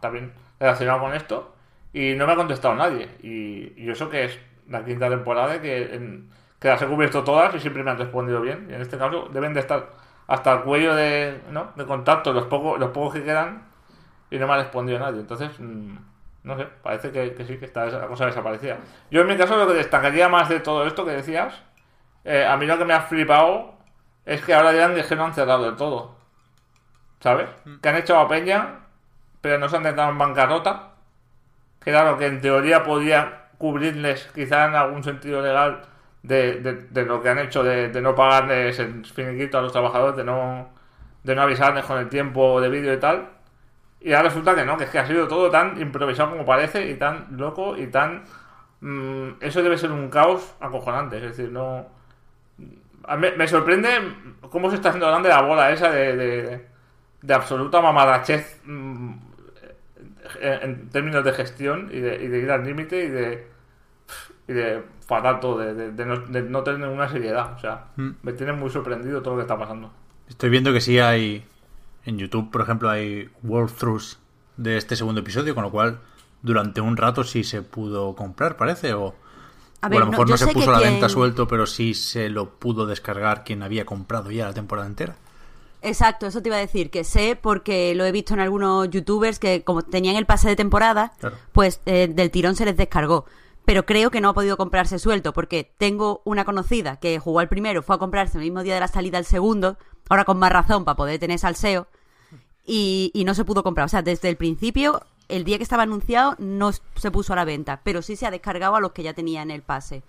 También 0.00 0.32
relacionado 0.58 1.00
con 1.00 1.14
esto. 1.14 1.54
Y 1.92 2.14
no 2.14 2.26
me 2.26 2.32
ha 2.32 2.36
contestado 2.36 2.74
nadie. 2.74 3.08
Y, 3.22 3.72
y 3.76 3.90
eso 3.90 4.08
que 4.08 4.24
es 4.24 4.38
la 4.68 4.84
quinta 4.84 5.08
temporada 5.08 5.60
que, 5.60 6.22
que 6.58 6.68
las 6.68 6.82
he 6.82 6.86
cubierto 6.86 7.24
todas 7.24 7.54
y 7.54 7.60
siempre 7.60 7.82
me 7.82 7.90
han 7.90 7.98
respondido 7.98 8.40
bien. 8.40 8.66
Y 8.70 8.74
en 8.74 8.80
este 8.80 8.98
caso 8.98 9.28
deben 9.32 9.54
de 9.54 9.60
estar 9.60 9.90
hasta 10.26 10.52
el 10.52 10.60
cuello 10.60 10.94
de, 10.94 11.40
¿no? 11.50 11.72
de 11.74 11.86
contacto 11.86 12.32
los 12.32 12.46
pocos, 12.46 12.78
los 12.78 12.90
pocos 12.90 13.14
que 13.14 13.24
quedan 13.24 13.66
y 14.30 14.38
no 14.38 14.46
me 14.46 14.54
ha 14.54 14.56
respondido 14.58 14.98
nadie. 14.98 15.20
Entonces, 15.20 15.50
mm, 15.58 15.96
no 16.44 16.56
sé, 16.56 16.66
parece 16.82 17.10
que, 17.10 17.44
sí, 17.44 17.58
que 17.58 17.64
está 17.64 17.86
esa 17.86 18.06
cosa 18.06 18.26
desaparecida. 18.26 18.78
Yo 19.10 19.22
en 19.22 19.26
mi 19.26 19.36
caso 19.36 19.56
lo 19.56 19.66
que 19.66 19.74
destacaría 19.74 20.28
más 20.28 20.48
de 20.48 20.60
todo 20.60 20.86
esto 20.86 21.04
que 21.04 21.12
decías, 21.12 21.62
eh, 22.24 22.44
a 22.44 22.56
mí 22.56 22.66
lo 22.66 22.78
que 22.78 22.84
me 22.84 22.94
ha 22.94 23.00
flipado 23.02 23.74
es 24.26 24.42
que 24.44 24.52
ahora 24.54 24.72
ya 24.72 24.86
han 24.86 24.94
que 24.94 25.16
no 25.16 25.24
han 25.24 25.34
cerrado 25.34 25.64
del 25.64 25.76
todo. 25.76 26.17
¿Sabes? 27.20 27.48
Que 27.82 27.88
han 27.88 27.96
echado 27.96 28.20
a 28.20 28.28
Peña, 28.28 28.80
pero 29.40 29.58
no 29.58 29.68
se 29.68 29.76
han 29.76 29.86
entrado 29.86 30.10
en 30.10 30.18
bancarrota. 30.18 30.90
Que 31.80 31.92
lo 31.92 32.18
que 32.18 32.26
en 32.26 32.40
teoría 32.40 32.84
podía 32.84 33.48
cubrirles, 33.58 34.28
quizá 34.34 34.66
en 34.66 34.74
algún 34.74 35.04
sentido 35.04 35.42
legal, 35.42 35.82
de, 36.22 36.60
de- 36.60 36.74
de 36.90 37.04
lo 37.06 37.22
que 37.22 37.30
han 37.30 37.38
hecho 37.38 37.62
de, 37.64 37.88
de 37.90 38.02
no 38.02 38.14
pagarles 38.14 38.78
el 38.78 39.04
finiquito 39.06 39.58
a 39.58 39.62
los 39.62 39.72
trabajadores, 39.72 40.16
de 40.16 40.24
no, 40.24 40.70
de 41.24 41.34
no 41.34 41.42
avisarles 41.42 41.84
con 41.84 41.98
el 41.98 42.08
tiempo 42.08 42.60
de 42.60 42.68
vídeo 42.68 42.92
y 42.94 42.98
tal. 43.00 43.28
Y 44.00 44.12
ahora 44.12 44.28
resulta 44.30 44.54
que 44.54 44.64
no, 44.64 44.76
que 44.76 44.84
es 44.84 44.90
que 44.90 44.98
ha 45.00 45.06
sido 45.06 45.28
todo 45.28 45.50
tan 45.50 45.80
improvisado 45.80 46.30
como 46.32 46.44
parece 46.46 46.88
y 46.90 46.94
tan 46.96 47.28
loco 47.36 47.76
y 47.76 47.88
tan... 47.88 48.24
mm, 48.80 49.30
eso 49.40 49.62
debe 49.62 49.78
ser 49.78 49.92
un 49.92 50.10
caos 50.10 50.54
acojonante, 50.60 51.16
es 51.18 51.22
decir, 51.24 51.50
no... 51.52 51.86
a 53.04 53.16
mí- 53.16 53.28
me 53.36 53.48
sorprende 53.48 53.90
cómo 54.50 54.70
se 54.70 54.76
está 54.76 54.90
haciendo 54.90 55.06
grande 55.08 55.28
la 55.28 55.42
bola 55.42 55.70
esa 55.72 55.90
de, 55.90 56.16
de, 56.16 56.67
de 57.22 57.34
absoluta 57.34 57.80
mamadachez 57.80 58.60
mm, 58.64 59.12
en, 60.40 60.52
en 60.62 60.88
términos 60.90 61.24
de 61.24 61.32
gestión 61.32 61.90
y 61.92 61.98
de, 62.00 62.22
y 62.22 62.28
de 62.28 62.38
ir 62.38 62.50
al 62.50 62.64
límite 62.64 63.04
y 63.04 63.08
de, 63.08 63.46
y 64.46 64.52
de 64.52 64.82
fatal 65.06 65.40
todo, 65.40 65.58
de, 65.58 65.74
de- 65.74 65.92
de 65.92 66.04
no, 66.06 66.16
de 66.18 66.42
no 66.42 66.62
tener 66.62 66.80
ninguna 66.80 67.08
seriedad. 67.08 67.54
O 67.54 67.58
sea, 67.58 67.86
Mm. 67.96 68.10
me 68.22 68.32
tiene 68.32 68.52
muy 68.52 68.70
sorprendido 68.70 69.20
todo 69.22 69.34
lo 69.34 69.38
que 69.38 69.42
está 69.42 69.58
pasando. 69.58 69.90
Estoy 70.28 70.50
viendo 70.50 70.72
que 70.72 70.80
sí 70.80 70.98
hay. 70.98 71.44
En 72.04 72.16
YouTube, 72.18 72.50
por 72.50 72.62
ejemplo, 72.62 72.88
hay 72.88 73.28
walkthroughs 73.42 74.18
de 74.56 74.76
este 74.78 74.96
segundo 74.96 75.20
episodio, 75.20 75.54
con 75.54 75.64
lo 75.64 75.70
cual 75.70 75.98
durante 76.42 76.80
un 76.80 76.96
rato 76.96 77.24
sí 77.24 77.44
se 77.44 77.62
pudo 77.62 78.14
comprar, 78.14 78.56
parece. 78.56 78.94
O 78.94 79.14
A 79.82 79.86
o 79.86 79.90
ver, 79.90 79.98
a 80.02 80.04
lo 80.04 80.10
mejor 80.10 80.28
no, 80.30 80.36
se 80.36 80.46
puso 80.46 80.70
a 80.70 80.74
la 80.74 80.78
quien- 80.80 80.92
venta 80.92 81.08
suelto, 81.08 81.46
pero 81.48 81.66
sí 81.66 81.94
se 81.94 82.28
lo 82.30 82.50
pudo 82.50 82.86
descargar 82.86 83.44
quien 83.44 83.62
había 83.62 83.84
comprado 83.84 84.30
ya 84.30 84.46
la 84.46 84.54
temporada 84.54 84.86
entera. 84.86 85.16
Exacto, 85.82 86.26
eso 86.26 86.42
te 86.42 86.48
iba 86.48 86.56
a 86.56 86.60
decir, 86.60 86.90
que 86.90 87.04
sé 87.04 87.38
porque 87.40 87.94
lo 87.94 88.04
he 88.04 88.12
visto 88.12 88.34
en 88.34 88.40
algunos 88.40 88.90
youtubers 88.90 89.38
que 89.38 89.62
como 89.62 89.82
tenían 89.82 90.16
el 90.16 90.26
pase 90.26 90.48
de 90.48 90.56
temporada, 90.56 91.12
Claro. 91.20 91.36
pues 91.52 91.80
eh, 91.86 92.08
del 92.10 92.30
tirón 92.30 92.56
se 92.56 92.64
les 92.64 92.76
descargó. 92.76 93.26
Pero 93.64 93.84
creo 93.86 94.10
que 94.10 94.20
no 94.20 94.30
ha 94.30 94.34
podido 94.34 94.56
comprarse 94.56 94.98
suelto 94.98 95.32
porque 95.32 95.70
tengo 95.78 96.22
una 96.24 96.44
conocida 96.44 96.96
que 96.96 97.18
jugó 97.18 97.40
al 97.40 97.48
primero, 97.48 97.82
fue 97.82 97.96
a 97.96 97.98
comprarse 97.98 98.38
el 98.38 98.44
mismo 98.44 98.62
día 98.62 98.74
de 98.74 98.80
la 98.80 98.88
salida 98.88 99.18
al 99.18 99.24
segundo, 99.26 99.76
ahora 100.08 100.24
con 100.24 100.38
más 100.38 100.50
razón 100.50 100.84
para 100.84 100.96
poder 100.96 101.20
tener 101.20 101.38
salseo, 101.38 101.86
y, 102.64 103.10
y 103.14 103.24
no 103.24 103.34
se 103.34 103.44
pudo 103.44 103.62
comprar. 103.62 103.86
O 103.86 103.88
sea, 103.88 104.02
desde 104.02 104.28
el 104.28 104.36
principio, 104.36 105.02
el 105.28 105.44
día 105.44 105.58
que 105.58 105.62
estaba 105.62 105.82
anunciado, 105.84 106.34
no 106.38 106.70
se 106.72 107.10
puso 107.10 107.32
a 107.32 107.36
la 107.36 107.44
venta, 107.44 107.80
pero 107.84 108.02
sí 108.02 108.16
se 108.16 108.26
ha 108.26 108.30
descargado 108.30 108.74
a 108.76 108.80
los 108.80 108.92
que 108.92 109.02
ya 109.02 109.12
tenían 109.14 109.50
el 109.50 109.62
pase. 109.62 110.02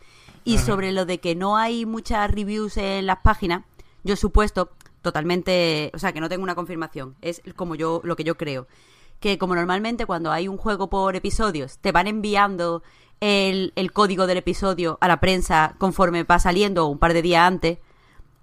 Y 0.46 0.58
sobre 0.58 0.92
lo 0.94 1.06
de 1.06 1.20
que 1.20 1.36
no 1.36 1.58
hay 1.58 1.86
muchas 1.86 2.32
reviews 2.32 2.78
en 2.78 3.06
las 3.06 3.18
páginas, 3.20 3.64
yo 4.04 4.14
he 4.14 4.18
supuesto 4.18 4.72
totalmente, 5.02 5.92
o 5.94 6.00
sea, 6.00 6.12
que 6.12 6.22
no 6.22 6.30
tengo 6.30 6.44
una 6.44 6.56
confirmación, 6.56 7.16
es 7.22 7.42
como 7.56 7.76
yo 7.76 8.02
lo 8.04 8.16
que 8.16 8.24
yo 8.24 8.36
creo, 8.38 8.68
que 9.20 9.38
como 9.38 9.56
normalmente 9.56 10.06
cuando 10.06 10.32
hay 10.32 10.48
un 10.48 10.58
juego 10.58 10.90
por 10.90 11.16
episodios 11.16 11.78
te 11.80 11.92
van 11.92 12.08
enviando 12.08 12.84
el, 13.20 13.74
el 13.76 13.92
código 13.92 14.28
del 14.28 14.38
episodio 14.38 14.98
a 15.02 15.08
la 15.08 15.20
prensa 15.20 15.76
conforme 15.78 16.24
va 16.24 16.40
saliendo 16.40 16.86
un 16.88 17.00
par 17.00 17.14
de 17.14 17.22
días 17.22 17.46
antes, 17.46 17.80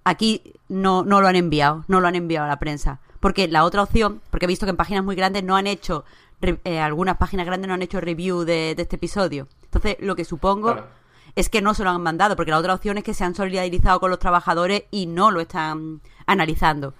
aquí 0.03 0.53
no, 0.69 1.03
no 1.03 1.19
lo 1.21 1.27
han 1.27 1.35
enviado, 1.35 1.83
no 1.87 1.99
lo 1.99 2.07
han 2.07 2.15
enviado 2.15 2.45
a 2.45 2.49
la 2.49 2.59
prensa. 2.59 2.99
Porque 3.19 3.47
la 3.47 3.63
otra 3.63 3.81
opción, 3.81 4.21
porque 4.29 4.45
he 4.45 4.47
visto 4.47 4.65
que 4.65 4.69
en 4.69 4.77
páginas 4.77 5.03
muy 5.03 5.15
grandes 5.15 5.43
no 5.43 5.55
han 5.55 5.65
hecho, 5.67 6.05
eh, 6.41 6.79
algunas 6.79 7.17
páginas 7.17 7.47
grandes 7.47 7.67
no 7.67 7.73
han 7.73 7.81
hecho 7.81 7.99
review 7.99 8.43
de, 8.43 8.75
de 8.75 8.83
este 8.83 8.97
episodio. 8.97 9.47
Entonces, 9.63 9.97
lo 9.99 10.15
que 10.15 10.23
supongo 10.23 10.73
Claro. 10.73 10.87
es 11.35 11.49
que 11.49 11.61
no 11.63 11.73
se 11.73 11.83
lo 11.83 11.89
han 11.89 12.03
mandado, 12.03 12.35
porque 12.35 12.51
la 12.51 12.59
otra 12.59 12.75
opción 12.75 12.99
es 12.99 13.03
que 13.03 13.15
se 13.15 13.23
han 13.23 13.33
solidarizado 13.33 13.99
con 13.99 14.11
los 14.11 14.19
trabajadores 14.19 14.83
y 14.91 15.07
no 15.07 15.31
lo 15.31 15.41
están 15.41 16.01
analizando. 16.27 16.93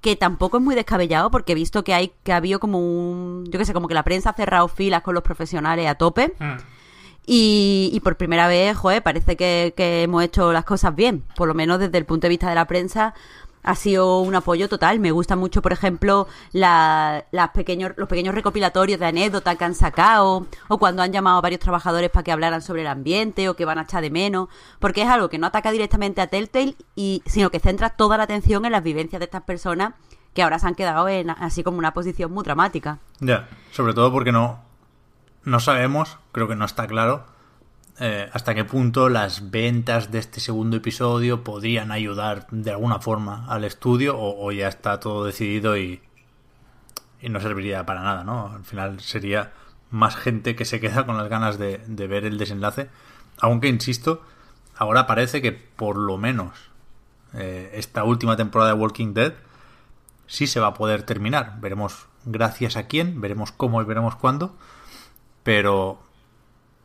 Que 0.00 0.14
tampoco 0.14 0.58
es 0.58 0.62
muy 0.62 0.74
descabellado, 0.74 1.30
porque 1.30 1.52
he 1.52 1.54
visto 1.54 1.82
que 1.82 1.94
hay 1.94 2.12
que 2.22 2.32
ha 2.32 2.36
habido 2.36 2.60
como 2.60 2.78
un. 2.78 3.46
Yo 3.50 3.58
qué 3.58 3.64
sé, 3.64 3.72
como 3.72 3.88
que 3.88 3.94
la 3.94 4.04
prensa 4.04 4.30
ha 4.30 4.34
cerrado 4.34 4.68
filas 4.68 5.02
con 5.02 5.14
los 5.14 5.24
profesionales 5.24 5.88
a 5.88 5.96
tope. 5.96 6.34
Mm. 6.38 6.56
Y, 7.28 7.90
y 7.92 8.00
por 8.00 8.16
primera 8.16 8.46
vez, 8.46 8.76
joder, 8.76 9.02
parece 9.02 9.36
que, 9.36 9.74
que 9.76 10.04
hemos 10.04 10.22
hecho 10.22 10.52
las 10.52 10.64
cosas 10.64 10.94
bien. 10.94 11.24
Por 11.34 11.48
lo 11.48 11.54
menos 11.54 11.80
desde 11.80 11.98
el 11.98 12.04
punto 12.04 12.26
de 12.26 12.28
vista 12.28 12.48
de 12.48 12.54
la 12.54 12.66
prensa 12.66 13.14
ha 13.66 13.74
sido 13.74 14.20
un 14.20 14.34
apoyo 14.34 14.68
total. 14.68 14.98
Me 15.00 15.10
gusta 15.10 15.36
mucho, 15.36 15.60
por 15.60 15.72
ejemplo, 15.72 16.26
la- 16.52 17.26
las 17.32 17.50
pequeños, 17.50 17.92
los 17.96 18.08
pequeños 18.08 18.34
recopilatorios 18.34 18.98
de 18.98 19.06
anécdotas 19.06 19.56
que 19.56 19.64
han 19.64 19.74
sacado, 19.74 20.46
o 20.68 20.78
cuando 20.78 21.02
han 21.02 21.12
llamado 21.12 21.38
a 21.38 21.40
varios 21.42 21.60
trabajadores 21.60 22.10
para 22.10 22.24
que 22.24 22.32
hablaran 22.32 22.62
sobre 22.62 22.80
el 22.82 22.86
ambiente, 22.88 23.48
o 23.48 23.56
que 23.56 23.64
van 23.64 23.78
a 23.78 23.82
echar 23.82 24.00
de 24.02 24.10
menos, 24.10 24.48
porque 24.78 25.02
es 25.02 25.08
algo 25.08 25.28
que 25.28 25.38
no 25.38 25.46
ataca 25.48 25.70
directamente 25.72 26.20
a 26.22 26.28
Telltale, 26.28 26.76
y, 26.94 27.22
sino 27.26 27.50
que 27.50 27.60
centra 27.60 27.90
toda 27.90 28.16
la 28.16 28.22
atención 28.24 28.64
en 28.64 28.72
las 28.72 28.82
vivencias 28.82 29.20
de 29.20 29.24
estas 29.26 29.42
personas 29.42 29.92
que 30.32 30.42
ahora 30.42 30.58
se 30.58 30.66
han 30.66 30.74
quedado 30.74 31.08
en 31.08 31.30
así 31.30 31.62
como 31.62 31.78
una 31.78 31.92
posición 31.94 32.32
muy 32.32 32.44
dramática. 32.44 32.98
Ya, 33.20 33.48
sobre 33.72 33.94
todo 33.94 34.12
porque 34.12 34.32
no, 34.32 34.60
no 35.44 35.60
sabemos, 35.60 36.18
creo 36.32 36.46
que 36.46 36.56
no 36.56 36.64
está 36.64 36.86
claro, 36.86 37.24
eh, 37.98 38.28
hasta 38.32 38.54
qué 38.54 38.64
punto 38.64 39.08
las 39.08 39.50
ventas 39.50 40.10
de 40.10 40.18
este 40.18 40.40
segundo 40.40 40.76
episodio 40.76 41.44
podrían 41.44 41.92
ayudar 41.92 42.46
de 42.50 42.70
alguna 42.70 43.00
forma 43.00 43.46
al 43.48 43.64
estudio 43.64 44.16
o, 44.18 44.52
ya 44.52 44.68
está 44.68 45.00
todo 45.00 45.24
decidido 45.24 45.76
y, 45.76 46.02
y 47.20 47.28
no 47.28 47.40
serviría 47.40 47.86
para 47.86 48.02
nada, 48.02 48.24
¿no? 48.24 48.52
Al 48.54 48.64
final 48.64 49.00
sería 49.00 49.52
más 49.90 50.16
gente 50.16 50.56
que 50.56 50.64
se 50.64 50.80
queda 50.80 51.06
con 51.06 51.16
las 51.16 51.28
ganas 51.28 51.58
de, 51.58 51.78
de 51.86 52.06
ver 52.06 52.24
el 52.24 52.38
desenlace, 52.38 52.88
aunque 53.38 53.68
insisto, 53.68 54.22
ahora 54.76 55.06
parece 55.06 55.40
que 55.40 55.52
por 55.52 55.96
lo 55.96 56.18
menos 56.18 56.70
eh, 57.34 57.70
esta 57.74 58.04
última 58.04 58.36
temporada 58.36 58.72
de 58.72 58.80
Walking 58.80 59.12
Dead 59.12 59.34
sí 60.26 60.46
se 60.46 60.60
va 60.60 60.68
a 60.68 60.74
poder 60.74 61.02
terminar. 61.02 61.60
Veremos 61.60 62.06
gracias 62.24 62.76
a 62.76 62.86
quién, 62.86 63.20
veremos 63.20 63.52
cómo 63.52 63.82
y 63.82 63.84
veremos 63.84 64.16
cuándo. 64.16 64.54
Pero, 65.42 66.00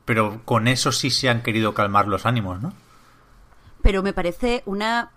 pero 0.05 0.41
con 0.45 0.67
eso 0.67 0.91
sí 0.91 1.09
se 1.09 1.29
han 1.29 1.43
querido 1.43 1.73
calmar 1.73 2.07
los 2.07 2.25
ánimos, 2.25 2.61
¿no? 2.61 2.73
pero 3.81 4.03
me 4.03 4.13
parece 4.13 4.63
una 4.65 5.11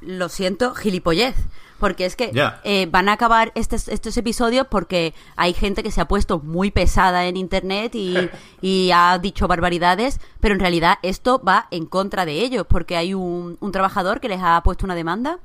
lo 0.00 0.28
siento 0.28 0.74
gilipollez 0.74 1.34
porque 1.78 2.04
es 2.04 2.14
que 2.14 2.30
eh, 2.64 2.86
van 2.90 3.08
a 3.08 3.12
acabar 3.12 3.52
estos, 3.54 3.88
estos 3.88 4.16
episodios 4.16 4.66
porque 4.68 5.14
hay 5.36 5.54
gente 5.54 5.82
que 5.82 5.90
se 5.90 6.00
ha 6.00 6.08
puesto 6.08 6.38
muy 6.38 6.70
pesada 6.70 7.26
en 7.26 7.36
internet 7.36 7.94
y, 7.94 8.16
y 8.60 8.90
ha 8.92 9.18
dicho 9.18 9.48
barbaridades 9.48 10.20
pero 10.40 10.54
en 10.54 10.60
realidad 10.60 10.98
esto 11.02 11.40
va 11.42 11.68
en 11.70 11.86
contra 11.86 12.26
de 12.26 12.40
ellos 12.40 12.66
porque 12.68 12.96
hay 12.96 13.14
un, 13.14 13.56
un 13.60 13.72
trabajador 13.72 14.20
que 14.20 14.28
les 14.28 14.40
ha 14.42 14.62
puesto 14.62 14.84
una 14.84 14.94
demanda 14.94 15.38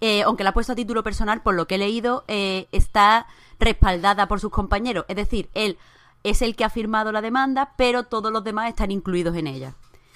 eh, 0.00 0.22
aunque 0.22 0.44
la 0.44 0.50
ha 0.50 0.54
puesto 0.54 0.72
a 0.72 0.76
título 0.76 1.02
personal, 1.02 1.42
por 1.42 1.54
lo 1.54 1.66
que 1.66 1.74
he 1.74 1.78
leído, 1.78 2.22
eh, 2.28 2.68
está 2.70 3.26
respaldada 3.58 4.28
por 4.28 4.38
sus 4.38 4.52
compañeros. 4.52 5.04
Es 5.08 5.16
decir, 5.16 5.48
él 5.54 5.76
es 6.24 6.42
el 6.42 6.56
que 6.56 6.64
ha 6.64 6.70
firmado 6.70 7.12
la 7.12 7.20
demanda, 7.22 7.74
pero 7.76 8.04
todos 8.04 8.32
los 8.32 8.44
demás 8.44 8.68
están 8.68 8.90
incluidos 8.90 9.36
en 9.36 9.46
ella. 9.46 9.74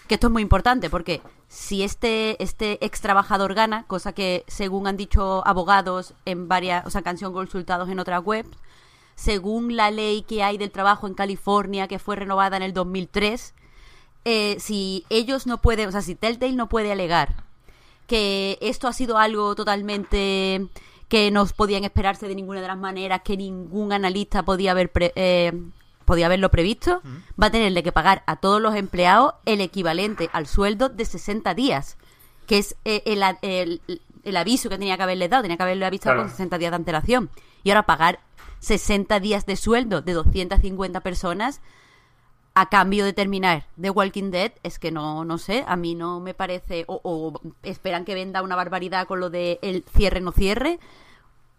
Que 0.08 0.14
esto 0.14 0.26
es 0.26 0.32
muy 0.32 0.42
importante, 0.42 0.90
porque 0.90 1.22
si 1.48 1.82
este, 1.82 2.42
este 2.42 2.84
ex 2.84 3.00
trabajador 3.00 3.54
gana, 3.54 3.84
cosa 3.86 4.12
que 4.12 4.44
según 4.48 4.86
han 4.86 4.96
dicho 4.96 5.46
abogados 5.46 6.14
en 6.24 6.48
varias, 6.48 6.84
o 6.86 6.90
sea, 6.90 7.02
sido 7.16 7.32
consultados 7.32 7.88
en 7.88 7.98
otras 8.00 8.22
webs, 8.24 8.50
según 9.14 9.76
la 9.76 9.90
ley 9.90 10.22
que 10.22 10.42
hay 10.42 10.58
del 10.58 10.70
trabajo 10.70 11.06
en 11.06 11.14
California, 11.14 11.86
que 11.88 11.98
fue 11.98 12.16
renovada 12.16 12.56
en 12.56 12.62
el 12.62 12.72
2003, 12.72 13.54
eh, 14.24 14.56
si 14.58 15.04
ellos 15.08 15.46
no 15.46 15.58
pueden, 15.62 15.88
o 15.88 15.92
sea, 15.92 16.02
si 16.02 16.14
Telltale 16.14 16.52
no 16.54 16.68
puede 16.68 16.92
alegar 16.92 17.44
que 18.06 18.58
esto 18.60 18.88
ha 18.88 18.92
sido 18.92 19.18
algo 19.18 19.54
totalmente 19.54 20.66
que 21.08 21.30
no 21.30 21.46
podían 21.46 21.84
esperarse 21.84 22.26
de 22.26 22.34
ninguna 22.34 22.60
de 22.60 22.66
las 22.68 22.78
maneras, 22.78 23.20
que 23.22 23.36
ningún 23.36 23.92
analista 23.92 24.42
podía 24.42 24.72
haber 24.72 24.90
pre- 24.90 25.12
eh, 25.14 25.52
podía 26.04 26.26
haberlo 26.26 26.50
previsto, 26.50 27.02
va 27.40 27.46
a 27.46 27.50
tenerle 27.50 27.82
que 27.82 27.92
pagar 27.92 28.22
a 28.26 28.36
todos 28.36 28.60
los 28.60 28.74
empleados 28.74 29.34
el 29.44 29.60
equivalente 29.60 30.28
al 30.32 30.46
sueldo 30.46 30.88
de 30.88 31.04
60 31.04 31.54
días, 31.54 31.96
que 32.46 32.58
es 32.58 32.76
eh, 32.84 33.02
el, 33.06 33.22
el- 33.42 33.80
el 34.24 34.36
aviso 34.36 34.68
que 34.68 34.78
tenía 34.78 34.96
que 34.96 35.02
haberle 35.02 35.28
dado, 35.28 35.42
tenía 35.42 35.56
que 35.56 35.62
haberle 35.64 35.84
avisado 35.84 36.14
Claro. 36.14 36.22
con 36.28 36.30
60 36.30 36.58
días 36.58 36.70
de 36.70 36.76
antelación. 36.76 37.30
Y 37.64 37.70
ahora 37.70 37.82
pagar 37.86 38.20
60 38.60 39.18
días 39.18 39.46
de 39.46 39.56
sueldo 39.56 40.00
de 40.02 40.12
250 40.12 41.00
personas 41.00 41.60
a 42.54 42.68
cambio 42.68 43.04
de 43.04 43.12
terminar 43.14 43.64
The 43.80 43.90
Walking 43.90 44.30
Dead 44.30 44.52
es 44.62 44.78
que 44.78 44.92
no 44.92 45.24
no 45.24 45.38
sé 45.38 45.64
a 45.66 45.74
mí 45.74 45.94
no 45.94 46.20
me 46.20 46.34
parece 46.34 46.84
o, 46.86 47.00
o 47.02 47.40
esperan 47.62 48.04
que 48.04 48.14
venda 48.14 48.42
una 48.42 48.54
barbaridad 48.56 49.06
con 49.06 49.20
lo 49.20 49.30
de 49.30 49.58
el 49.62 49.84
cierre 49.96 50.20
no 50.20 50.32
cierre 50.32 50.78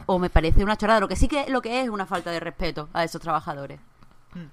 o 0.05 0.19
me 0.19 0.29
parece 0.29 0.63
una 0.63 0.77
chorrada 0.77 0.99
lo 0.99 1.07
que 1.07 1.15
sí 1.15 1.27
que 1.27 1.49
lo 1.49 1.61
que 1.63 1.81
es 1.81 1.89
una 1.89 2.05
falta 2.05 2.29
de 2.29 2.39
respeto 2.39 2.89
a 2.93 3.03
esos 3.03 3.19
trabajadores 3.21 3.79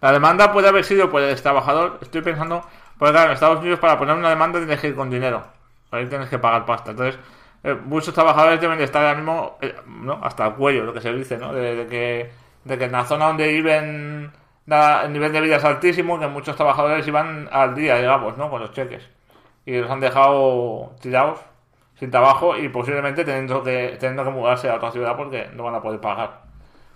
La 0.00 0.12
demanda 0.12 0.52
puede 0.52 0.68
haber 0.68 0.84
sido 0.84 1.10
por 1.10 1.22
el 1.22 1.40
trabajador. 1.40 1.98
Estoy 2.02 2.22
pensando, 2.22 2.64
porque 2.98 3.12
claro, 3.12 3.28
en 3.28 3.34
Estados 3.34 3.60
Unidos 3.60 3.78
para 3.78 3.98
poner 3.98 4.16
una 4.16 4.30
demanda 4.30 4.58
tienes 4.58 4.80
que 4.80 4.88
ir 4.88 4.94
con 4.94 5.10
dinero. 5.10 5.42
Ahí 5.90 6.06
tienes 6.06 6.28
que 6.28 6.38
pagar 6.38 6.64
pasta. 6.66 6.92
Entonces, 6.92 7.18
eh, 7.64 7.74
muchos 7.74 8.14
trabajadores 8.14 8.60
deben 8.60 8.78
de 8.78 8.84
estar 8.84 9.04
ahora 9.04 9.16
mismo, 9.16 9.58
eh, 9.60 9.74
¿no? 9.86 10.18
Hasta 10.22 10.46
el 10.46 10.54
cuello, 10.54 10.84
lo 10.84 10.92
que 10.92 11.00
se 11.00 11.12
dice, 11.12 11.36
¿no? 11.36 11.52
De, 11.52 11.86
que, 11.88 12.30
de 12.64 12.78
que 12.78 12.84
en 12.84 12.92
la 12.92 13.04
zona 13.04 13.26
donde 13.26 13.48
viven 13.48 14.32
nada, 14.66 15.04
el 15.04 15.12
nivel 15.12 15.32
de 15.32 15.40
vida 15.40 15.56
es 15.56 15.64
altísimo, 15.64 16.18
que 16.18 16.28
muchos 16.28 16.56
trabajadores 16.56 17.06
iban 17.06 17.48
al 17.52 17.74
día, 17.74 17.96
digamos, 17.96 18.36
¿no? 18.38 18.50
Con 18.50 18.60
los 18.60 18.72
cheques. 18.72 19.08
Y 19.66 19.78
los 19.78 19.90
han 19.90 20.00
dejado 20.00 20.94
tirados, 21.00 21.40
sin 21.96 22.10
trabajo 22.10 22.56
y 22.56 22.68
posiblemente 22.70 23.24
teniendo 23.24 23.62
que, 23.62 23.96
teniendo 24.00 24.24
que 24.24 24.30
mudarse 24.30 24.70
a 24.70 24.76
otra 24.76 24.90
ciudad 24.90 25.16
porque 25.16 25.50
no 25.54 25.64
van 25.64 25.74
a 25.74 25.82
poder 25.82 26.00
pagar 26.00 26.42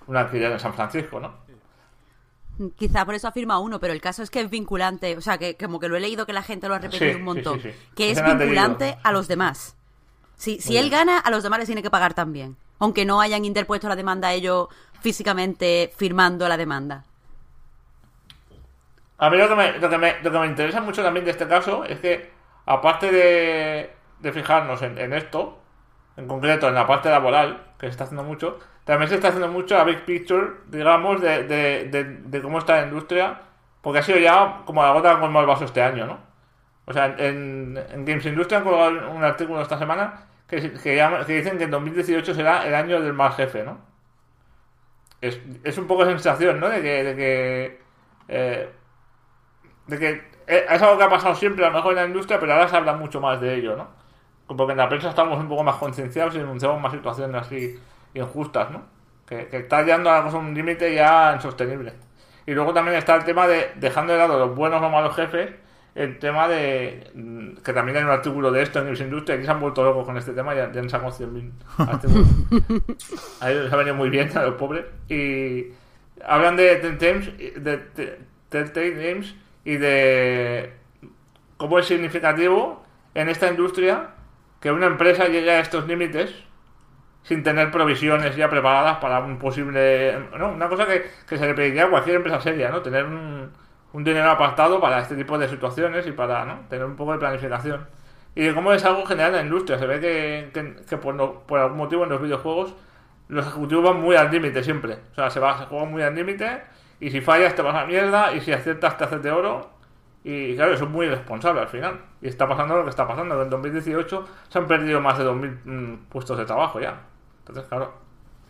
una 0.06 0.20
actividad 0.20 0.52
en 0.52 0.60
San 0.60 0.74
Francisco, 0.74 1.20
¿no? 1.20 1.43
Quizá 2.76 3.04
por 3.04 3.14
eso 3.16 3.26
afirma 3.28 3.58
uno, 3.58 3.80
pero 3.80 3.92
el 3.92 4.00
caso 4.00 4.22
es 4.22 4.30
que 4.30 4.40
es 4.40 4.48
vinculante, 4.50 5.16
o 5.16 5.20
sea, 5.20 5.38
que 5.38 5.56
como 5.56 5.80
que 5.80 5.88
lo 5.88 5.96
he 5.96 6.00
leído 6.00 6.24
que 6.26 6.32
la 6.32 6.42
gente 6.42 6.68
lo 6.68 6.74
ha 6.74 6.78
repetido 6.78 7.12
Sí, 7.12 7.16
un 7.16 7.24
montón, 7.24 7.60
sí, 7.60 7.70
sí, 7.70 7.72
sí. 7.72 7.78
que 7.96 8.10
es 8.10 8.22
vinculante 8.22 8.96
a 9.02 9.12
los 9.12 9.26
demás. 9.28 9.76
Si, 10.36 10.60
si 10.60 10.76
él 10.76 10.90
gana, 10.90 11.18
a 11.18 11.30
los 11.30 11.42
demás 11.42 11.58
les 11.60 11.66
tiene 11.66 11.82
que 11.82 11.90
pagar 11.90 12.14
también, 12.14 12.56
aunque 12.78 13.04
no 13.04 13.20
hayan 13.20 13.44
interpuesto 13.44 13.88
la 13.88 13.96
demanda 13.96 14.32
ellos 14.32 14.68
físicamente 15.00 15.92
firmando 15.96 16.48
la 16.48 16.56
demanda. 16.56 17.04
A 19.18 19.30
mí 19.30 19.36
lo 19.38 19.48
que, 19.48 19.54
me, 19.54 19.78
lo, 19.78 19.88
que 19.88 19.98
me, 19.98 20.20
lo 20.22 20.30
que 20.32 20.38
me 20.38 20.46
interesa 20.46 20.80
mucho 20.80 21.02
también 21.02 21.24
de 21.24 21.30
este 21.30 21.46
caso 21.46 21.84
es 21.84 21.98
que, 22.00 22.30
aparte 22.66 23.10
de, 23.12 23.94
de 24.18 24.32
fijarnos 24.32 24.82
en, 24.82 24.98
en 24.98 25.12
esto, 25.12 25.58
en 26.16 26.26
concreto 26.26 26.68
en 26.68 26.74
la 26.74 26.86
parte 26.86 27.10
laboral, 27.10 27.62
que 27.78 27.86
se 27.86 27.90
está 27.90 28.04
haciendo 28.04 28.24
mucho, 28.24 28.58
también 28.84 29.08
se 29.08 29.16
está 29.16 29.28
haciendo 29.28 29.48
mucho 29.48 29.76
la 29.76 29.84
big 29.84 30.04
picture, 30.04 30.52
digamos, 30.68 31.20
de, 31.20 31.44
de, 31.44 32.42
cómo 32.42 32.58
está 32.58 32.76
la 32.76 32.86
industria, 32.88 33.40
porque 33.80 34.00
ha 34.00 34.02
sido 34.02 34.18
ya 34.18 34.62
como 34.64 34.82
la 34.82 34.92
gota 34.92 35.18
con 35.18 35.34
el 35.34 35.46
vaso 35.46 35.64
este 35.64 35.82
año, 35.82 36.06
¿no? 36.06 36.18
O 36.86 36.92
sea, 36.92 37.06
en, 37.18 37.78
en 37.92 38.04
Games 38.04 38.26
Industry 38.26 38.56
han 38.56 38.64
colgado 38.64 39.10
un 39.10 39.24
artículo 39.24 39.62
esta 39.62 39.78
semana 39.78 40.26
que, 40.46 40.72
que, 40.72 41.24
que 41.26 41.32
dicen 41.34 41.56
que 41.56 41.64
en 41.64 41.70
2018 41.70 42.34
será 42.34 42.66
el 42.66 42.74
año 42.74 43.00
del 43.00 43.14
mal 43.14 43.32
jefe, 43.32 43.64
¿no? 43.64 43.78
Es, 45.20 45.40
es 45.64 45.78
un 45.78 45.86
poco 45.86 46.04
sensación, 46.04 46.60
¿no? 46.60 46.68
De 46.68 46.82
que, 46.82 47.04
de 47.04 47.16
que 47.16 47.80
eh, 48.28 48.68
de 49.86 49.98
que 49.98 50.10
eh, 50.46 50.66
es 50.68 50.82
algo 50.82 50.98
que 50.98 51.04
ha 51.04 51.10
pasado 51.10 51.34
siempre 51.34 51.64
a 51.64 51.68
lo 51.68 51.74
mejor 51.74 51.92
en 51.92 51.96
la 51.96 52.06
industria, 52.06 52.38
pero 52.38 52.52
ahora 52.52 52.68
se 52.68 52.76
habla 52.76 52.94
mucho 52.94 53.20
más 53.20 53.40
de 53.40 53.54
ello, 53.54 53.76
¿no? 53.76 53.88
Porque 54.46 54.72
en 54.72 54.78
la 54.78 54.88
prensa 54.88 55.08
estamos 55.08 55.38
un 55.38 55.48
poco 55.48 55.64
más 55.64 55.76
concienciados 55.76 56.34
y 56.34 56.38
denunciamos 56.38 56.80
más 56.80 56.92
situaciones 56.92 57.40
así 57.40 57.78
injustas, 58.14 58.70
¿no? 58.70 58.84
Que, 59.26 59.46
que 59.48 59.58
está 59.58 59.82
llegando 59.82 60.10
a 60.10 60.20
un 60.20 60.54
límite 60.54 60.94
ya 60.94 61.32
insostenible. 61.34 61.92
Y 62.46 62.52
luego 62.52 62.72
también 62.74 62.96
está 62.96 63.16
el 63.16 63.24
tema 63.24 63.46
de, 63.46 63.72
dejando 63.76 64.12
de 64.12 64.18
lado 64.18 64.38
los 64.38 64.54
buenos 64.54 64.82
o 64.82 64.90
malos 64.90 65.16
jefes, 65.16 65.50
el 65.94 66.18
tema 66.18 66.48
de, 66.48 67.10
mm, 67.14 67.62
que 67.62 67.72
también 67.72 67.96
hay 67.96 68.04
un 68.04 68.10
artículo 68.10 68.50
de 68.50 68.62
esto 68.62 68.80
en 68.80 68.86
News 68.86 69.00
Industria, 69.00 69.36
aquí 69.36 69.44
se 69.44 69.50
han 69.50 69.60
vuelto 69.60 69.84
locos 69.84 70.04
con 70.04 70.16
este 70.16 70.32
tema, 70.32 70.54
ya, 70.54 70.70
ya 70.72 70.80
han 70.80 70.90
sacado 70.90 71.12
100.000 71.12 71.52
artículos. 71.88 72.28
A 73.40 73.50
ellos 73.50 73.64
les 73.64 73.72
ha 73.72 73.76
venido 73.76 73.94
muy 73.94 74.10
bien 74.10 74.36
a 74.36 74.42
los 74.42 74.54
pobres. 74.54 74.84
Y 75.08 75.68
hablan 76.24 76.56
de 76.56 76.76
Telltale 76.76 77.20
de, 77.56 77.76
de, 77.94 78.18
Telltale 78.48 78.90
Games 78.90 79.34
y 79.64 79.76
de 79.76 80.72
cómo 81.56 81.78
es 81.78 81.86
significativo 81.86 82.84
en 83.14 83.28
esta 83.28 83.48
industria 83.48 84.10
que 84.60 84.72
una 84.72 84.86
empresa 84.86 85.28
llegue 85.28 85.50
a 85.50 85.60
estos 85.60 85.86
límites 85.86 86.34
sin 87.24 87.42
tener 87.42 87.72
provisiones 87.72 88.36
ya 88.36 88.48
preparadas 88.50 88.98
para 88.98 89.20
un 89.20 89.38
posible... 89.40 90.16
¿no? 90.38 90.50
Una 90.52 90.68
cosa 90.68 90.86
que, 90.86 91.10
que 91.28 91.38
se 91.38 91.46
le 91.46 91.54
pediría 91.54 91.86
a 91.86 91.90
cualquier 91.90 92.16
empresa 92.16 92.40
seria, 92.40 92.70
¿no? 92.70 92.82
Tener 92.82 93.04
un, 93.06 93.50
un 93.92 94.04
dinero 94.04 94.30
apartado 94.30 94.80
para 94.80 95.00
este 95.00 95.16
tipo 95.16 95.38
de 95.38 95.48
situaciones 95.48 96.06
y 96.06 96.12
para 96.12 96.44
¿no? 96.44 96.60
tener 96.70 96.84
un 96.86 96.96
poco 96.96 97.12
de 97.12 97.18
planificación. 97.18 97.88
Y 98.36 98.44
de 98.44 98.54
cómo 98.54 98.72
es 98.72 98.84
algo 98.84 99.06
general 99.06 99.30
en 99.32 99.36
la 99.38 99.42
industria. 99.44 99.78
Se 99.78 99.86
ve 99.86 100.00
que, 100.00 100.50
que, 100.88 100.96
por, 100.98 101.14
no- 101.16 101.40
por 101.46 101.60
algún 101.60 101.78
motivo 101.78 102.04
en 102.04 102.10
los 102.10 102.22
videojuegos 102.22 102.74
los 103.28 103.46
ejecutivos 103.46 103.84
van 103.84 104.00
muy 104.00 104.16
al 104.16 104.30
límite 104.30 104.62
siempre. 104.62 104.98
O 105.12 105.14
sea, 105.14 105.30
se, 105.30 105.40
va, 105.40 105.58
se 105.58 105.64
juega 105.66 105.84
muy 105.86 106.02
al 106.02 106.14
límite 106.14 106.62
y 107.00 107.10
si 107.10 107.20
fallas 107.20 107.54
te 107.54 107.62
vas 107.62 107.74
a 107.74 107.86
mierda 107.86 108.32
y 108.34 108.40
si 108.40 108.52
aciertas 108.52 108.96
te 108.98 109.04
haces 109.04 109.22
de 109.22 109.30
oro. 109.30 109.70
Y 110.24 110.56
claro, 110.56 110.72
eso 110.74 110.84
es 110.84 110.90
muy 110.90 111.06
irresponsable 111.06 111.60
al 111.60 111.68
final. 111.68 112.00
Y 112.22 112.28
está 112.28 112.48
pasando 112.48 112.76
lo 112.76 112.84
que 112.84 112.90
está 112.90 113.06
pasando. 113.06 113.40
En 113.42 113.50
2018 113.50 114.26
se 114.48 114.58
han 114.58 114.66
perdido 114.66 115.00
más 115.00 115.18
de 115.18 115.24
2.000 115.24 115.60
mm, 115.64 115.94
puestos 116.08 116.38
de 116.38 116.44
trabajo 116.46 116.80
ya. 116.80 117.00
Entonces, 117.46 117.64
claro, 117.68 117.92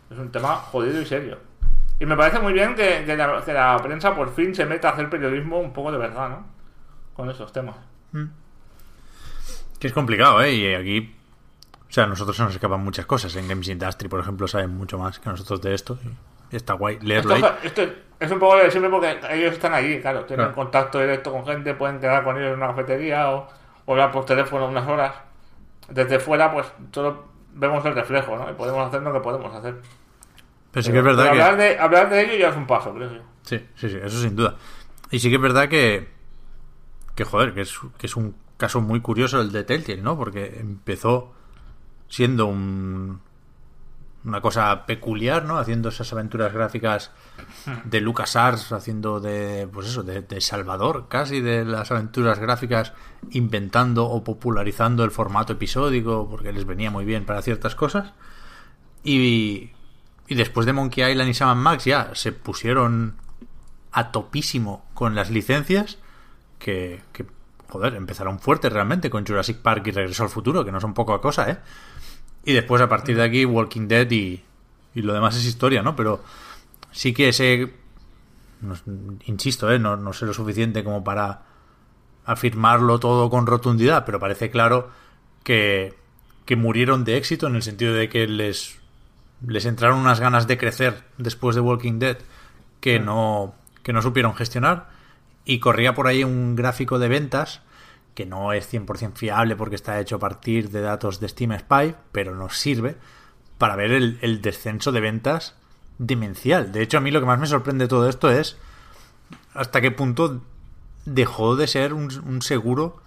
es 0.09 0.17
un 0.17 0.31
tema 0.31 0.55
jodido 0.55 1.01
y 1.01 1.05
serio. 1.05 1.37
Y 1.99 2.05
me 2.05 2.15
parece 2.15 2.39
muy 2.39 2.53
bien 2.53 2.75
que, 2.75 3.03
que 3.05 3.15
la, 3.15 3.41
que 3.43 3.53
la 3.53 3.77
prensa 3.81 4.15
por 4.15 4.33
fin 4.33 4.53
se 4.53 4.65
meta 4.65 4.89
a 4.89 4.93
hacer 4.93 5.09
periodismo 5.09 5.59
un 5.59 5.71
poco 5.73 5.91
de 5.91 5.97
verdad, 5.97 6.29
¿no? 6.29 6.45
Con 7.13 7.29
esos 7.29 7.51
temas. 7.53 7.75
Que 9.79 9.87
es 9.87 9.93
complicado, 9.93 10.41
¿eh? 10.41 10.53
Y 10.53 10.73
aquí, 10.73 11.15
o 11.87 11.91
sea, 11.91 12.05
a 12.05 12.07
nosotros 12.07 12.35
se 12.35 12.43
nos 12.43 12.53
escapan 12.53 12.81
muchas 12.83 13.05
cosas. 13.05 13.35
En 13.35 13.47
Games 13.47 13.67
Industry, 13.67 14.07
por 14.09 14.19
ejemplo, 14.19 14.47
saben 14.47 14.71
mucho 14.75 14.97
más 14.97 15.19
que 15.19 15.29
nosotros 15.29 15.61
de 15.61 15.73
esto. 15.73 15.97
Y 16.51 16.55
está 16.55 16.73
guay 16.73 16.99
leerlo 17.01 17.35
Esto, 17.35 17.47
ahí. 17.47 17.53
esto 17.63 17.81
es 18.19 18.31
un 18.31 18.39
poco 18.39 18.57
de 18.57 18.71
siempre 18.71 18.89
porque 18.89 19.19
ellos 19.31 19.53
están 19.53 19.73
allí, 19.73 19.99
claro, 20.01 20.25
tienen 20.25 20.45
Claro. 20.47 20.55
contacto 20.55 20.99
directo 20.99 21.31
con 21.31 21.45
gente, 21.45 21.73
pueden 21.73 21.99
quedar 21.99 22.23
con 22.23 22.37
ellos 22.37 22.49
en 22.51 22.57
una 22.57 22.67
cafetería 22.67 23.31
o, 23.31 23.47
o 23.85 23.91
hablar 23.91 24.11
por 24.11 24.25
teléfono 24.25 24.67
unas 24.67 24.87
horas. 24.87 25.13
Desde 25.89 26.19
fuera, 26.19 26.51
pues 26.51 26.67
solo 26.91 27.25
vemos 27.55 27.83
el 27.85 27.95
reflejo, 27.95 28.37
¿no? 28.37 28.49
Y 28.49 28.53
podemos 28.53 28.87
hacer 28.87 29.01
lo 29.01 29.13
que 29.13 29.19
podemos 29.19 29.53
hacer. 29.53 29.75
Pero 30.71 30.83
sí 30.83 30.91
que 30.91 30.97
es 30.97 31.03
verdad 31.03 31.23
que... 31.23 31.29
hablar, 31.29 31.57
de, 31.57 31.79
hablar 31.79 32.09
de 32.09 32.21
ello 32.23 32.35
ya 32.35 32.49
es 32.49 32.57
un 32.57 32.67
paso, 32.67 32.93
creo 32.93 33.11
yo. 33.11 33.21
Sí, 33.43 33.65
sí, 33.75 33.89
sí, 33.89 33.97
eso 34.01 34.19
sin 34.19 34.35
duda. 34.35 34.55
Y 35.09 35.19
sí 35.19 35.29
que 35.29 35.35
es 35.35 35.41
verdad 35.41 35.69
que, 35.69 36.09
que 37.15 37.23
joder, 37.23 37.53
que 37.53 37.61
es, 37.61 37.79
que 37.97 38.07
es 38.07 38.15
un 38.15 38.35
caso 38.57 38.81
muy 38.81 38.99
curioso 38.99 39.41
el 39.41 39.51
de 39.51 39.63
Telltale, 39.63 40.01
¿no? 40.01 40.17
Porque 40.17 40.57
empezó 40.59 41.33
siendo 42.07 42.45
un, 42.45 43.21
una 44.25 44.41
cosa 44.41 44.85
peculiar, 44.85 45.45
¿no? 45.45 45.57
Haciendo 45.57 45.89
esas 45.89 46.11
aventuras 46.11 46.51
gráficas 46.51 47.11
de 47.83 48.01
LucasArts, 48.01 48.71
haciendo 48.71 49.19
de, 49.19 49.67
pues 49.71 49.87
eso, 49.87 50.03
de, 50.03 50.21
de 50.21 50.41
Salvador 50.41 51.05
casi 51.07 51.41
de 51.41 51.63
las 51.63 51.91
aventuras 51.91 52.39
gráficas, 52.39 52.93
inventando 53.31 54.05
o 54.05 54.23
popularizando 54.23 55.03
el 55.03 55.11
formato 55.11 55.53
episódico, 55.53 56.27
porque 56.29 56.51
les 56.51 56.65
venía 56.65 56.89
muy 56.89 57.05
bien 57.05 57.25
para 57.25 57.41
ciertas 57.41 57.75
cosas. 57.75 58.13
Y, 59.03 59.71
y 60.27 60.35
después 60.35 60.65
de 60.65 60.73
Monkey 60.73 61.09
Island 61.11 61.29
y 61.29 61.33
Sam 61.33 61.59
Max 61.59 61.85
ya 61.85 62.09
se 62.15 62.31
pusieron 62.31 63.15
a 63.91 64.11
topísimo 64.11 64.85
con 64.93 65.13
las 65.13 65.29
licencias 65.29 65.99
que, 66.57 67.01
que, 67.13 67.25
joder, 67.69 67.93
empezaron 67.95 68.39
fuertes 68.39 68.73
realmente 68.73 69.09
con 69.09 69.25
Jurassic 69.25 69.57
Park 69.57 69.85
y 69.87 69.91
Regreso 69.91 70.23
al 70.23 70.29
Futuro, 70.29 70.65
que 70.65 70.71
no 70.71 70.81
son 70.81 70.93
poca 70.93 71.19
cosa, 71.19 71.49
¿eh? 71.49 71.57
Y 72.45 72.53
después 72.53 72.81
a 72.81 72.87
partir 72.89 73.15
de 73.17 73.23
aquí 73.23 73.43
Walking 73.45 73.87
Dead 73.87 74.09
y, 74.11 74.43
y 74.93 75.01
lo 75.01 75.13
demás 75.13 75.35
es 75.35 75.45
historia, 75.45 75.81
¿no? 75.81 75.95
Pero 75.95 76.23
sí 76.91 77.13
que 77.13 77.31
no- 78.61 78.75
insisto, 79.25 79.71
¿eh? 79.71 79.79
No, 79.79 79.95
no 79.97 80.13
sé 80.13 80.25
lo 80.25 80.33
suficiente 80.33 80.83
como 80.83 81.03
para 81.03 81.41
afirmarlo 82.25 82.99
todo 82.99 83.29
con 83.29 83.45
rotundidad, 83.45 84.05
pero 84.05 84.19
parece 84.19 84.49
claro 84.49 84.89
que, 85.43 85.93
que 86.45 86.55
murieron 86.55 87.03
de 87.03 87.17
éxito 87.17 87.47
en 87.47 87.55
el 87.55 87.61
sentido 87.63 87.93
de 87.93 88.09
que 88.09 88.27
les, 88.27 88.79
les 89.45 89.65
entraron 89.65 89.99
unas 89.99 90.19
ganas 90.19 90.47
de 90.47 90.57
crecer 90.57 91.03
después 91.17 91.55
de 91.55 91.61
Walking 91.61 91.99
Dead 91.99 92.17
que 92.79 92.99
no, 92.99 93.53
que 93.83 93.93
no 93.93 94.01
supieron 94.01 94.35
gestionar 94.35 94.89
y 95.45 95.59
corría 95.59 95.93
por 95.93 96.07
ahí 96.07 96.23
un 96.23 96.55
gráfico 96.55 96.97
de 96.97 97.07
ventas 97.07 97.61
que 98.15 98.25
no 98.25 98.53
es 98.53 98.73
100% 98.73 99.13
fiable 99.13 99.55
porque 99.55 99.75
está 99.75 99.99
hecho 99.99 100.15
a 100.15 100.19
partir 100.19 100.71
de 100.71 100.81
datos 100.81 101.19
de 101.19 101.27
Steam 101.27 101.57
Spy, 101.59 101.95
pero 102.11 102.33
nos 102.33 102.57
sirve 102.57 102.95
para 103.57 103.75
ver 103.75 103.91
el, 103.91 104.41
descenso 104.41 104.91
de 104.91 105.01
ventas 105.01 105.55
demencial. 105.99 106.71
De 106.71 106.81
hecho, 106.81 106.97
a 106.97 107.01
mí 107.01 107.11
lo 107.11 107.19
que 107.19 107.25
más 107.25 107.39
me 107.39 107.45
sorprende 107.45 107.85
de 107.85 107.89
todo 107.89 108.09
esto 108.09 108.31
es 108.31 108.57
hasta 109.53 109.81
qué 109.81 109.91
punto 109.91 110.41
dejó 111.05 111.55
de 111.55 111.67
ser 111.67 111.93
un, 111.93 112.09
un 112.25 112.41
seguro 112.41 113.01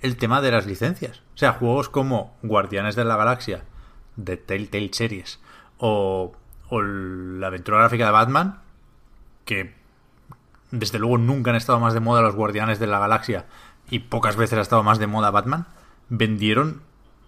el 0.00 0.16
tema 0.16 0.40
de 0.40 0.52
las 0.52 0.66
licencias. 0.66 1.22
O 1.34 1.38
sea, 1.38 1.52
juegos 1.52 1.88
como 1.88 2.36
Guardianes 2.42 2.96
de 2.96 3.04
la 3.04 3.16
Galaxia, 3.16 3.64
de 4.16 4.36
Telltale 4.36 4.90
Series, 4.92 5.40
o, 5.78 6.32
o 6.68 6.82
la 6.82 7.48
aventura 7.48 7.78
gráfica 7.78 8.06
de 8.06 8.12
Batman, 8.12 8.60
que 9.44 9.74
desde 10.70 10.98
luego 10.98 11.18
nunca 11.18 11.50
han 11.50 11.56
estado 11.56 11.80
más 11.80 11.94
de 11.94 12.00
moda 12.00 12.22
los 12.22 12.34
Guardianes 12.34 12.78
de 12.78 12.86
la 12.86 12.98
Galaxia 12.98 13.46
y 13.92 13.98
pocas 13.98 14.36
veces 14.36 14.58
ha 14.58 14.62
estado 14.62 14.82
más 14.82 14.98
de 14.98 15.06
moda 15.06 15.30
Batman, 15.30 15.66
vendieron 16.08 16.80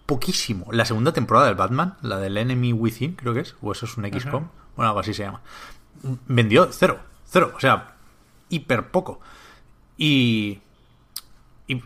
poquísimo. 0.07 0.65
La 0.71 0.85
segunda 0.85 1.13
temporada 1.13 1.45
del 1.45 1.53
Batman, 1.53 1.95
la 2.01 2.17
del 2.17 2.37
Enemy 2.37 2.73
Within, 2.73 3.13
creo 3.13 3.35
que 3.35 3.41
es, 3.41 3.55
o 3.61 3.71
eso 3.71 3.85
es 3.85 3.95
un 3.97 4.11
XCOM, 4.11 4.47
bueno, 4.75 4.89
algo 4.89 4.99
así 4.99 5.13
se 5.13 5.21
llama, 5.21 5.41
vendió 6.25 6.67
cero, 6.71 7.01
cero, 7.25 7.53
o 7.55 7.59
sea, 7.59 7.97
hiper 8.49 8.89
poco. 8.89 9.21
Y, 9.95 10.59
y 11.67 11.83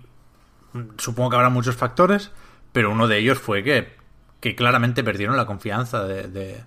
supongo 0.97 1.31
que 1.31 1.35
habrá 1.35 1.49
muchos 1.49 1.75
factores, 1.75 2.31
pero 2.71 2.89
uno 2.89 3.09
de 3.09 3.17
ellos 3.17 3.37
fue 3.37 3.63
que, 3.63 3.97
que 4.39 4.55
claramente 4.55 5.03
perdieron 5.03 5.35
la 5.35 5.45
confianza 5.45 6.05
de, 6.05 6.29
de, 6.29 6.63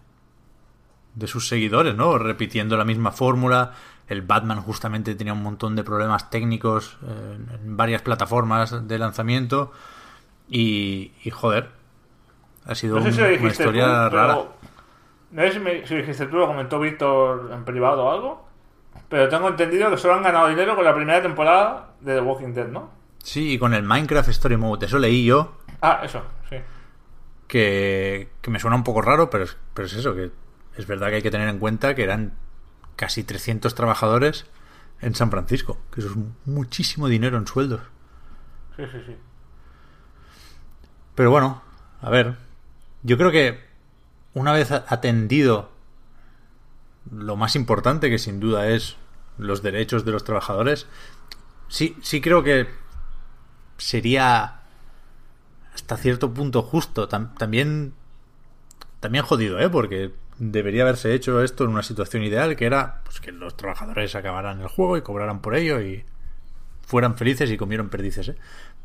de 1.15 1.27
sus 1.27 1.49
seguidores, 1.49 1.95
¿no? 1.95 2.19
Repitiendo 2.19 2.77
la 2.77 2.85
misma 2.85 3.11
fórmula. 3.11 3.73
El 4.09 4.23
Batman 4.23 4.61
justamente 4.61 5.15
tenía 5.15 5.33
un 5.33 5.43
montón 5.43 5.77
de 5.77 5.85
problemas 5.85 6.29
técnicos 6.31 6.99
eh, 7.07 7.39
en 7.65 7.77
varias 7.77 8.03
plataformas 8.03 8.87
de 8.89 8.99
lanzamiento. 8.99 9.73
Y, 10.49 11.13
y 11.25 11.31
joder, 11.31 11.71
ha 12.67 12.75
sido 12.75 12.97
No 12.97 13.03
sé 13.03 13.09
un- 13.09 13.15
si 13.15 13.21
lo 13.21 13.27
una 13.41 13.49
historia 13.49 13.85
tú, 13.87 13.91
pero- 13.93 14.11
rara. 14.11 14.39
No 15.31 15.43
sé 15.43 15.53
si, 15.53 15.59
me- 15.61 15.87
si 15.87 15.95
lo 15.95 16.01
dijiste 16.01 16.27
tú, 16.27 16.37
lo 16.37 16.47
comentó 16.47 16.79
Víctor 16.79 17.51
en 17.53 17.65
privado 17.65 18.05
o 18.05 18.11
algo. 18.11 18.49
pero 19.09 19.29
tengo 19.29 19.49
entendido 19.49 19.91
que 19.91 19.97
solo 19.97 20.15
han 20.15 20.23
ganado 20.23 20.49
dinero 20.49 20.75
con 20.75 20.85
la 20.85 20.95
primera 20.95 21.21
temporada 21.23 21.91
de 22.01 22.15
The 22.15 22.21
Walking 22.21 22.53
Dead, 22.55 22.69
¿no? 22.69 22.91
Sí, 23.23 23.53
y 23.53 23.59
con 23.59 23.73
el 23.75 23.83
Minecraft 23.83 24.29
Story 24.31 24.57
Mode, 24.57 24.87
eso 24.87 24.99
leí 24.99 25.25
yo, 25.25 25.57
Ah, 25.81 26.01
eso, 26.03 26.23
sí. 26.51 26.57
que, 27.47 28.29
que 28.41 28.51
me 28.51 28.59
suena 28.59 28.77
un 28.77 28.85
poco 28.85 29.03
raro, 29.03 29.31
pero 29.31 29.45
pero 29.75 29.87
es 29.87 29.95
eso, 29.95 30.15
que 30.15 30.31
es 30.77 30.87
verdad 30.87 31.09
que 31.09 31.17
hay 31.17 31.23
que 31.23 31.31
tener 31.31 31.49
en 31.49 31.59
cuenta 31.59 31.95
que 31.95 32.03
eran 32.05 32.33
casi 32.97 33.25
300 33.25 33.75
trabajadores 33.75 34.47
en 35.01 35.15
San 35.15 35.31
Francisco, 35.31 35.79
que 35.93 36.01
eso 36.01 36.11
es 36.11 36.17
muchísimo 36.47 37.09
dinero 37.09 37.37
en 37.39 37.47
sueldos. 37.47 37.81
Sí, 38.77 38.85
sí, 38.91 38.99
sí. 39.07 39.17
Pero 41.15 41.31
bueno, 41.31 41.63
a 42.01 42.11
ver, 42.11 42.37
yo 43.03 43.19
creo 43.19 43.31
que 43.31 43.61
una 44.35 44.53
vez 44.53 44.71
atendido 44.71 45.71
lo 47.11 47.37
más 47.37 47.57
importante, 47.57 48.11
que 48.11 48.19
sin 48.19 48.41
duda 48.41 48.69
es 48.69 48.97
los 49.39 49.63
derechos 49.63 50.05
de 50.05 50.13
los 50.13 50.25
trabajadores, 50.25 50.87
sí, 51.69 51.97
sí 52.03 52.21
creo 52.21 52.43
que 52.43 52.69
sería 53.79 54.61
hasta 55.75 55.97
cierto 55.97 56.33
punto 56.33 56.63
justo. 56.63 57.09
Tam- 57.09 57.35
también, 57.37 57.95
también 59.01 59.25
jodido, 59.25 59.59
¿eh? 59.59 59.69
Porque 59.69 60.13
debería 60.51 60.83
haberse 60.83 61.15
hecho 61.15 61.41
esto 61.43 61.65
en 61.65 61.71
una 61.71 61.83
situación 61.83 62.23
ideal, 62.25 62.57
que 62.57 62.67
era 62.67 63.01
pues, 63.05 63.21
que 63.21 63.31
los 63.33 63.57
trabajadores 63.57 64.15
acabaran 64.17 64.61
el 64.61 64.67
juego 64.69 64.97
y 64.97 65.03
cobraran 65.03 65.41
por 65.41 65.55
ello 65.55 65.81
y 65.81 66.05
fueran 66.85 67.17
felices 67.17 67.51
y 67.51 67.57
comieron 67.57 67.89
perdices, 67.89 68.29
¿eh? 68.31 68.37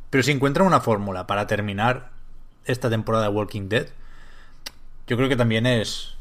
Pero 0.09 0.23
si 0.23 0.31
encuentran 0.31 0.67
una 0.67 0.79
fórmula 0.79 1.25
para 1.27 1.47
terminar 1.47 2.11
esta 2.65 2.89
temporada 2.89 3.25
de 3.25 3.29
Walking 3.31 3.69
Dead, 3.69 3.87
yo 5.07 5.17
creo 5.17 5.27
que 5.29 5.35
también 5.35 5.65
es, 5.65 6.15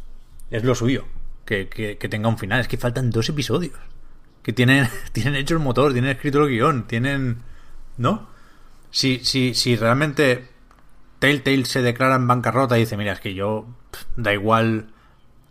es 0.50 0.64
lo 0.64 0.74
suyo. 0.74 1.04
Que, 1.44 1.68
que- 1.68 1.96
que 1.98 2.08
tenga 2.08 2.28
un 2.28 2.38
final. 2.38 2.60
Es 2.60 2.66
que 2.68 2.76
faltan 2.76 3.10
dos 3.10 3.28
episodios. 3.28 3.78
Que 4.42 4.52
tienen, 4.52 4.88
tienen 5.12 5.36
hecho 5.36 5.54
el 5.54 5.60
motor, 5.60 5.92
tienen 5.92 6.10
escrito 6.10 6.42
el 6.42 6.48
guion, 6.48 6.86
tienen. 6.88 7.42
¿No? 7.98 8.28
Si, 8.90 9.20
si, 9.24 9.54
si 9.54 9.76
realmente 9.76 10.48
Telltale 11.20 11.64
se 11.66 11.82
declara 11.82 12.16
en 12.16 12.26
bancarrota 12.26 12.76
y 12.76 12.80
dice: 12.80 12.96
Mira, 12.96 13.12
es 13.12 13.20
que 13.20 13.34
yo. 13.34 13.66
Da 14.16 14.32
igual 14.32 14.88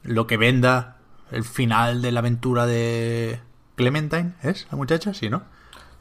lo 0.06 0.28
que 0.28 0.38
venda 0.38 0.98
el 1.32 1.44
final 1.44 2.02
de 2.02 2.12
la 2.12 2.20
aventura 2.20 2.66
de 2.66 3.40
Clementine, 3.76 4.34
¿es 4.44 4.68
la 4.72 4.78
muchacha? 4.78 5.14
Sí, 5.14 5.30
¿no? 5.30 5.44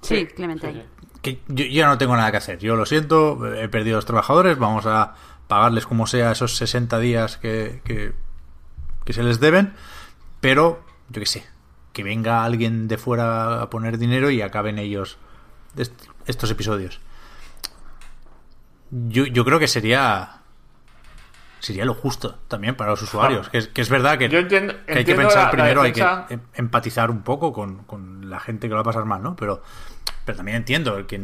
Sí, 0.03 0.27
Clementine. 0.27 0.85
que 1.23 1.41
yo, 1.49 1.65
yo 1.65 1.87
no 1.87 1.97
tengo 1.99 2.15
nada 2.17 2.31
que 2.31 2.37
hacer. 2.37 2.59
Yo 2.59 2.77
lo 2.77 2.85
siento, 2.87 3.53
he 3.55 3.69
perdido 3.69 3.97
a 3.97 3.99
los 3.99 4.07
trabajadores, 4.07 4.59
vamos 4.59 4.85
a 4.87 5.15
pagarles 5.49 5.87
como 5.87 6.07
sea 6.07 6.33
esos 6.33 6.57
60 6.57 6.99
días 6.99 7.37
que, 7.39 7.81
que, 7.85 8.13
que 9.05 9.13
se 9.13 9.23
les 9.23 9.41
deben, 9.41 9.75
pero 10.41 10.85
yo 11.09 11.21
qué 11.21 11.27
sé, 11.27 11.45
que 11.93 12.03
venga 12.05 12.45
alguien 12.45 12.87
de 12.89 12.99
fuera 12.99 13.63
a 13.63 13.71
poner 13.71 13.99
dinero 13.99 14.31
y 14.31 14.43
acaben 14.43 14.79
ellos 14.79 15.17
est- 15.77 15.93
estos 16.27 16.51
episodios. 16.51 17.01
Yo, 18.91 19.25
yo 19.27 19.45
creo 19.45 19.59
que 19.59 19.69
sería 19.69 20.43
sería 21.65 21.85
lo 21.85 21.95
justo 21.95 22.39
también 22.49 22.75
para 22.77 22.91
los 22.91 23.03
usuarios. 23.03 23.49
Que 23.49 23.59
es, 23.59 23.69
que 23.69 23.81
es 23.81 23.89
verdad 23.89 24.19
que, 24.19 24.29
Yo 24.29 24.39
entiendo- 24.39 24.75
que 24.87 24.99
hay 24.99 25.05
que 25.05 25.15
pensar 25.15 25.37
la- 25.37 25.45
la 25.45 25.51
primero, 25.51 25.83
defensa- 25.83 26.21
hay 26.21 26.27
que 26.27 26.35
em- 26.35 26.41
empatizar 26.55 27.11
un 27.11 27.23
poco 27.23 27.53
con, 27.53 27.85
con 27.85 28.29
la 28.31 28.39
gente 28.41 28.67
que 28.69 28.71
lo 28.71 28.77
va 28.77 28.81
a 28.83 28.85
pasar 28.85 29.05
mal, 29.05 29.23
¿no? 29.23 29.35
Pero, 29.37 29.63
pero 30.25 30.37
también 30.37 30.57
entiendo 30.59 31.07
que 31.07 31.21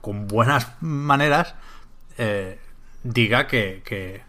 con 0.00 0.26
buenas 0.28 0.72
maneras 0.80 1.54
eh, 2.18 2.58
diga 3.02 3.46
que, 3.46 3.82
que, 3.84 4.22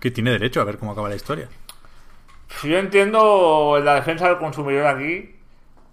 que 0.00 0.10
tiene 0.10 0.30
derecho 0.30 0.60
a 0.60 0.64
ver 0.64 0.78
cómo 0.78 0.92
acaba 0.92 1.08
la 1.08 1.16
historia. 1.16 1.48
Yo 2.62 2.78
entiendo 2.78 3.80
la 3.82 3.94
defensa 3.96 4.28
del 4.28 4.38
consumidor 4.38 4.86
aquí, 4.86 5.34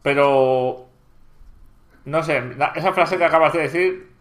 pero 0.03 0.87
no 2.05 2.21
sé, 2.23 2.43
esa 2.75 2.93
frase 2.93 3.17
que 3.17 3.25
acabas 3.25 3.53
de 3.53 3.59
decir, 3.61 4.12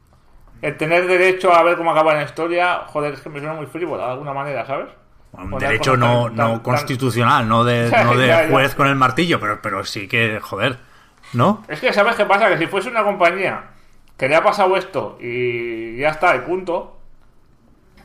el 0.62 0.76
tener 0.78 1.06
derecho 1.06 1.52
a 1.52 1.62
ver 1.62 1.76
cómo 1.76 1.90
acaba 1.90 2.14
la 2.14 2.22
historia, 2.22 2.84
joder, 2.86 3.12
es 3.14 3.20
que 3.20 3.28
me 3.28 3.38
suena 3.40 3.54
muy 3.54 3.66
frívola 3.66 4.06
de 4.06 4.12
alguna 4.12 4.32
manera, 4.32 4.64
¿sabes? 4.64 4.88
Un 5.32 5.58
derecho 5.58 5.96
no, 5.96 6.24
tan- 6.26 6.36
no 6.36 6.50
tan- 6.52 6.60
constitucional, 6.60 7.48
no 7.48 7.64
de, 7.64 7.90
no 8.04 8.16
de 8.16 8.26
Ya, 8.28 8.42
ya. 8.44 8.48
juez 8.50 8.74
con 8.74 8.86
el 8.86 8.94
martillo, 8.96 9.38
pero, 9.40 9.60
pero 9.60 9.84
sí 9.84 10.08
que, 10.08 10.40
joder, 10.40 10.78
¿no? 11.34 11.62
Es 11.68 11.80
que, 11.80 11.92
¿sabes 11.92 12.16
qué 12.16 12.24
pasa? 12.26 12.48
Que 12.48 12.58
si 12.58 12.66
fuese 12.66 12.88
una 12.90 13.02
compañía 13.04 13.64
que 14.16 14.28
le 14.28 14.36
ha 14.36 14.42
pasado 14.44 14.76
esto 14.76 15.18
y 15.20 15.96
ya 15.98 16.10
está, 16.10 16.36
y 16.36 16.40
punto, 16.40 16.98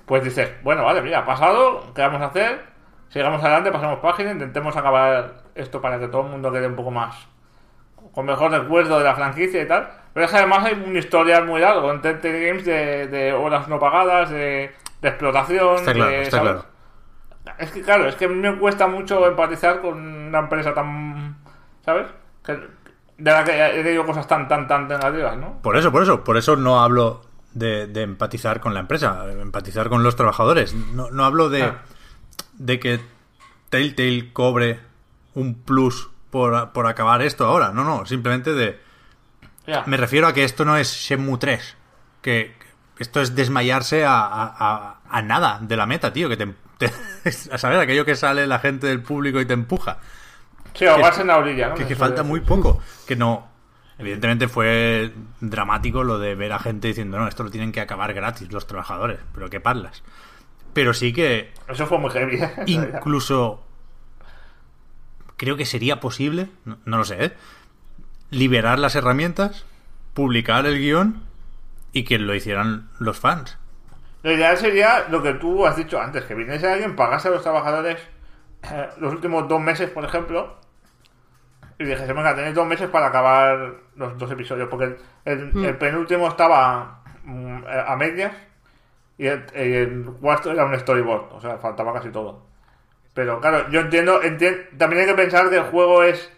pues 0.06 0.24
dices, 0.24 0.50
bueno, 0.64 0.84
vale, 0.86 1.02
mira, 1.02 1.20
ha 1.20 1.26
pasado, 1.26 1.94
¿qué 1.94 2.02
vamos 2.02 2.22
a 2.22 2.26
hacer? 2.28 2.62
Sigamos 3.10 3.42
adelante, 3.44 3.72
pasamos 3.72 4.00
página, 4.00 4.32
intentemos 4.32 4.76
acabar 4.76 5.44
esto 5.56 5.82
para 5.82 6.00
que 6.00 6.08
todo 6.08 6.24
el 6.24 6.30
mundo 6.32 6.52
quede 6.52 6.68
un 6.68 6.76
poco 6.76 6.92
más 6.92 7.16
con 8.14 8.26
mejor 8.26 8.52
recuerdo 8.52 8.98
de 8.98 9.04
la 9.04 9.16
franquicia 9.16 9.62
y 9.62 9.68
tal. 9.68 9.90
Pero 10.18 10.26
es 10.26 10.32
que 10.32 10.38
además 10.38 10.66
hay 10.66 10.74
un 10.74 10.98
historial 10.98 11.46
muy 11.46 11.62
largo 11.62 11.92
en 11.92 12.02
Telltale 12.02 12.48
Games 12.48 12.66
de, 12.66 13.06
de 13.06 13.34
horas 13.34 13.68
no 13.68 13.80
pagadas, 13.80 14.32
de, 14.32 14.74
de 15.00 15.08
explotación. 15.10 15.76
Está 15.76 15.94
claro, 15.94 16.10
de- 16.10 16.22
está 16.24 16.38
¿sabes? 16.38 16.52
claro. 16.54 16.66
Es 17.60 17.72
que 17.72 17.82
claro, 17.84 18.08
es 18.08 18.16
que 18.16 18.28
me 18.28 18.58
cuesta 18.58 18.88
mucho 18.88 19.28
empatizar 19.28 19.80
con 19.80 20.00
una 20.00 20.40
empresa 20.40 20.74
tan. 20.74 21.38
¿Sabes? 21.86 22.08
Que, 22.44 22.54
de 22.54 23.32
la 23.32 23.44
que 23.44 23.52
he 23.52 23.84
leído 23.84 24.08
cosas 24.08 24.28
tan, 24.28 24.48
tan, 24.48 24.68
tan 24.68 24.88
negativas, 24.88 25.38
¿no? 25.38 25.60
Por 25.62 25.78
eso, 25.78 25.92
por 25.92 26.02
eso, 26.02 26.24
por 26.24 26.36
eso 26.36 26.56
no 26.56 26.82
hablo 26.82 27.22
de, 27.54 27.86
de 27.86 28.02
empatizar 28.02 28.60
con 28.60 28.74
la 28.74 28.80
empresa, 28.80 29.24
empatizar 29.40 29.88
con 29.88 30.02
los 30.02 30.16
trabajadores. 30.16 30.74
No, 30.74 31.12
no 31.12 31.26
hablo 31.26 31.50
de, 31.50 31.62
Ah. 31.62 31.84
de 32.54 32.80
que 32.80 33.00
Telltale 33.70 34.34
cobre 34.34 34.80
un 35.36 35.54
plus 35.62 36.10
por, 36.32 36.72
por 36.72 36.88
acabar 36.88 37.22
esto 37.22 37.46
ahora. 37.46 37.70
No, 37.72 37.84
no, 37.84 38.06
simplemente 38.08 38.54
de... 38.54 38.87
Me 39.86 39.98
refiero 39.98 40.28
a 40.28 40.34
que 40.34 40.44
esto 40.44 40.66
no 40.66 40.78
es 40.78 40.92
Shenmue 40.94 41.38
3. 41.38 41.76
Que, 42.22 42.56
esto 43.00 43.22
es 43.22 43.36
desmayarse 43.36 44.06
a, 44.06 44.20
a- 44.22 44.56
a- 44.58 45.00
a 45.10 45.22
nada 45.22 45.60
de 45.62 45.78
la 45.78 45.86
meta, 45.86 46.12
tío. 46.14 46.30
Que 46.30 46.38
te, 46.38 46.54
te- 46.78 46.92
a 47.52 47.58
saber, 47.58 47.80
aquello 47.80 48.06
que 48.06 48.16
sale 48.16 48.48
la 48.48 48.60
gente 48.60 48.88
del 48.88 49.02
público 49.02 49.40
y 49.42 49.46
te 49.46 49.54
empuja. 49.54 50.00
Sí, 50.74 50.86
ahogarse 50.86 51.22
en 51.22 51.28
la 51.28 51.38
orilla, 51.38 51.70
¿no? 51.70 51.76
Que, 51.76 51.96
falta 51.96 52.24
muy 52.24 52.42
poco. 52.42 52.82
Que 53.08 53.16
no. 53.16 53.48
Evidentemente 54.00 54.48
fue 54.48 55.12
dramático 55.42 56.04
lo 56.04 56.20
de 56.20 56.36
ver 56.36 56.54
a 56.54 56.60
gente 56.60 56.88
diciendo, 56.88 57.18
no, 57.18 57.28
esto 57.28 57.44
lo 57.44 57.50
tienen 57.50 57.72
que 57.72 57.82
acabar 57.82 58.14
gratis 58.14 58.52
los 58.52 58.68
trabajadores. 58.68 59.20
Pero 59.34 59.50
qué 59.50 59.60
parlas. 59.60 60.04
Pero 60.74 60.94
sí 60.94 61.14
que 61.14 61.52
Eso 61.68 61.88
fue 61.88 61.98
muy 61.98 62.12
heavy. 62.12 62.36
¿eh? 62.42 62.52
incluso 62.68 63.64
creo 65.36 65.58
que 65.58 65.66
sería 65.66 66.00
posible, 66.00 66.50
no, 66.66 66.78
no 66.86 66.98
lo 66.98 67.06
sé, 67.06 67.26
¿eh? 67.26 67.34
Liberar 68.30 68.80
las 68.80 68.96
herramientas, 68.96 69.66
publicar 70.14 70.66
el 70.66 70.80
guion 70.80 71.24
y 71.94 72.04
que 72.04 72.20
lo 72.20 72.36
hicieran 72.36 72.90
los 73.00 73.20
fans. 73.20 73.58
Lo 74.24 74.32
ideal 74.32 74.58
sería 74.58 75.08
lo 75.10 75.22
que 75.24 75.34
tú 75.34 75.66
has 75.66 75.76
dicho 75.78 76.00
antes, 76.02 76.24
que 76.26 76.36
viniese 76.36 76.68
alguien, 76.68 76.96
pagase 76.96 77.28
a 77.30 77.32
los 77.32 77.44
trabajadores 77.44 77.98
eh, 78.72 78.90
los 79.00 79.14
últimos 79.14 79.48
dos 79.48 79.62
meses, 79.62 79.90
por 79.90 80.04
ejemplo, 80.04 80.58
y 81.80 81.86
dijese, 81.86 82.12
venga, 82.14 82.36
tenéis 82.36 82.56
dos 82.56 82.68
meses 82.68 82.90
para 82.90 83.08
acabar 83.08 83.76
los 83.96 84.18
dos 84.18 84.32
episodios, 84.32 84.68
porque 84.70 84.86
el, 84.86 84.98
el- 85.26 85.66
el 85.66 85.78
penúltimo 85.78 86.28
estaba 86.28 87.04
mm, 87.24 87.60
a 87.88 87.96
medias 87.96 88.34
y 89.18 89.28
el, 89.28 89.46
el 89.54 90.06
cuarto 90.20 90.52
era 90.52 90.66
un 90.66 90.78
storyboard, 90.80 91.34
o 91.34 91.42
sea, 91.42 91.58
faltaba 91.58 91.94
casi 91.94 92.10
todo. 92.10 92.46
Pero 93.14 93.40
claro, 93.42 93.70
yo 93.70 93.82
entiendo, 93.82 94.22
entien- 94.22 94.68
también 94.78 95.02
hay 95.04 95.08
que 95.08 95.16
pensar 95.16 95.50
que 95.50 95.58
el 95.58 95.64
juego 95.66 96.04
es 96.04 96.32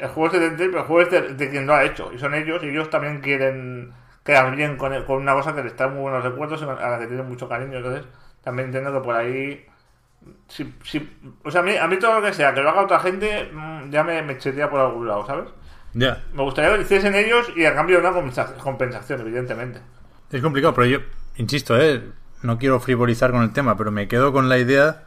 el 0.00 0.08
juego 0.08 0.26
es 0.26 0.32
de 0.40 0.48
Telltale, 0.48 0.68
pero 0.70 0.80
el 0.82 0.86
juego 0.86 1.02
es 1.02 1.10
de, 1.10 1.34
de 1.34 1.50
quien 1.50 1.66
lo 1.66 1.74
ha 1.74 1.84
hecho. 1.84 2.12
Y 2.12 2.18
son 2.18 2.34
ellos, 2.34 2.62
y 2.62 2.68
ellos 2.68 2.90
también 2.90 3.20
quieren 3.20 3.92
quedar 4.24 4.54
bien 4.54 4.76
con, 4.76 4.92
el- 4.94 5.04
con 5.04 5.18
una 5.22 5.34
cosa 5.34 5.54
que 5.54 5.62
les 5.62 5.76
trae 5.76 5.88
muy 5.88 6.00
buenos 6.00 6.24
recuerdos 6.24 6.60
y 6.62 6.64
a 6.64 6.90
la 6.90 6.98
que 6.98 7.06
tienen 7.06 7.26
mucho 7.28 7.48
cariño. 7.48 7.76
Entonces, 7.78 8.04
también 8.42 8.66
entiendo 8.68 8.92
que 8.92 9.00
por 9.00 9.14
ahí. 9.14 9.66
Si, 10.48 10.72
si- 10.84 11.18
o 11.42 11.50
sea, 11.50 11.60
a 11.60 11.64
mí, 11.64 11.76
a 11.76 11.86
mí 11.86 11.98
todo 11.98 12.18
lo 12.20 12.26
que 12.26 12.32
sea 12.32 12.54
que 12.54 12.62
lo 12.62 12.70
haga 12.70 12.82
otra 12.84 13.00
gente, 13.00 13.50
mm, 13.52 13.90
ya 13.90 14.02
me, 14.04 14.22
me 14.22 14.34
echaría 14.34 14.70
por 14.70 14.80
algún 14.80 15.06
lado, 15.06 15.26
¿sabes? 15.26 15.50
Ya. 15.92 16.22
Me 16.32 16.42
gustaría 16.42 16.70
que 16.70 16.76
lo 16.78 16.82
hiciesen 16.82 17.14
ellos 17.14 17.52
y 17.54 17.66
a 17.66 17.74
cambio 17.74 18.00
de 18.00 18.08
una 18.08 18.16
compensa- 18.18 18.54
compensación, 18.56 19.20
evidentemente. 19.20 19.80
Es 20.30 20.40
complicado, 20.42 20.74
pero 20.74 20.86
yo, 20.86 20.98
insisto, 21.36 21.78
¿eh? 21.78 22.02
no 22.42 22.58
quiero 22.58 22.80
frivolizar 22.80 23.30
con 23.32 23.42
el 23.42 23.52
tema, 23.52 23.76
pero 23.76 23.90
me 23.90 24.08
quedo 24.08 24.32
con 24.32 24.48
la 24.48 24.58
idea 24.58 25.04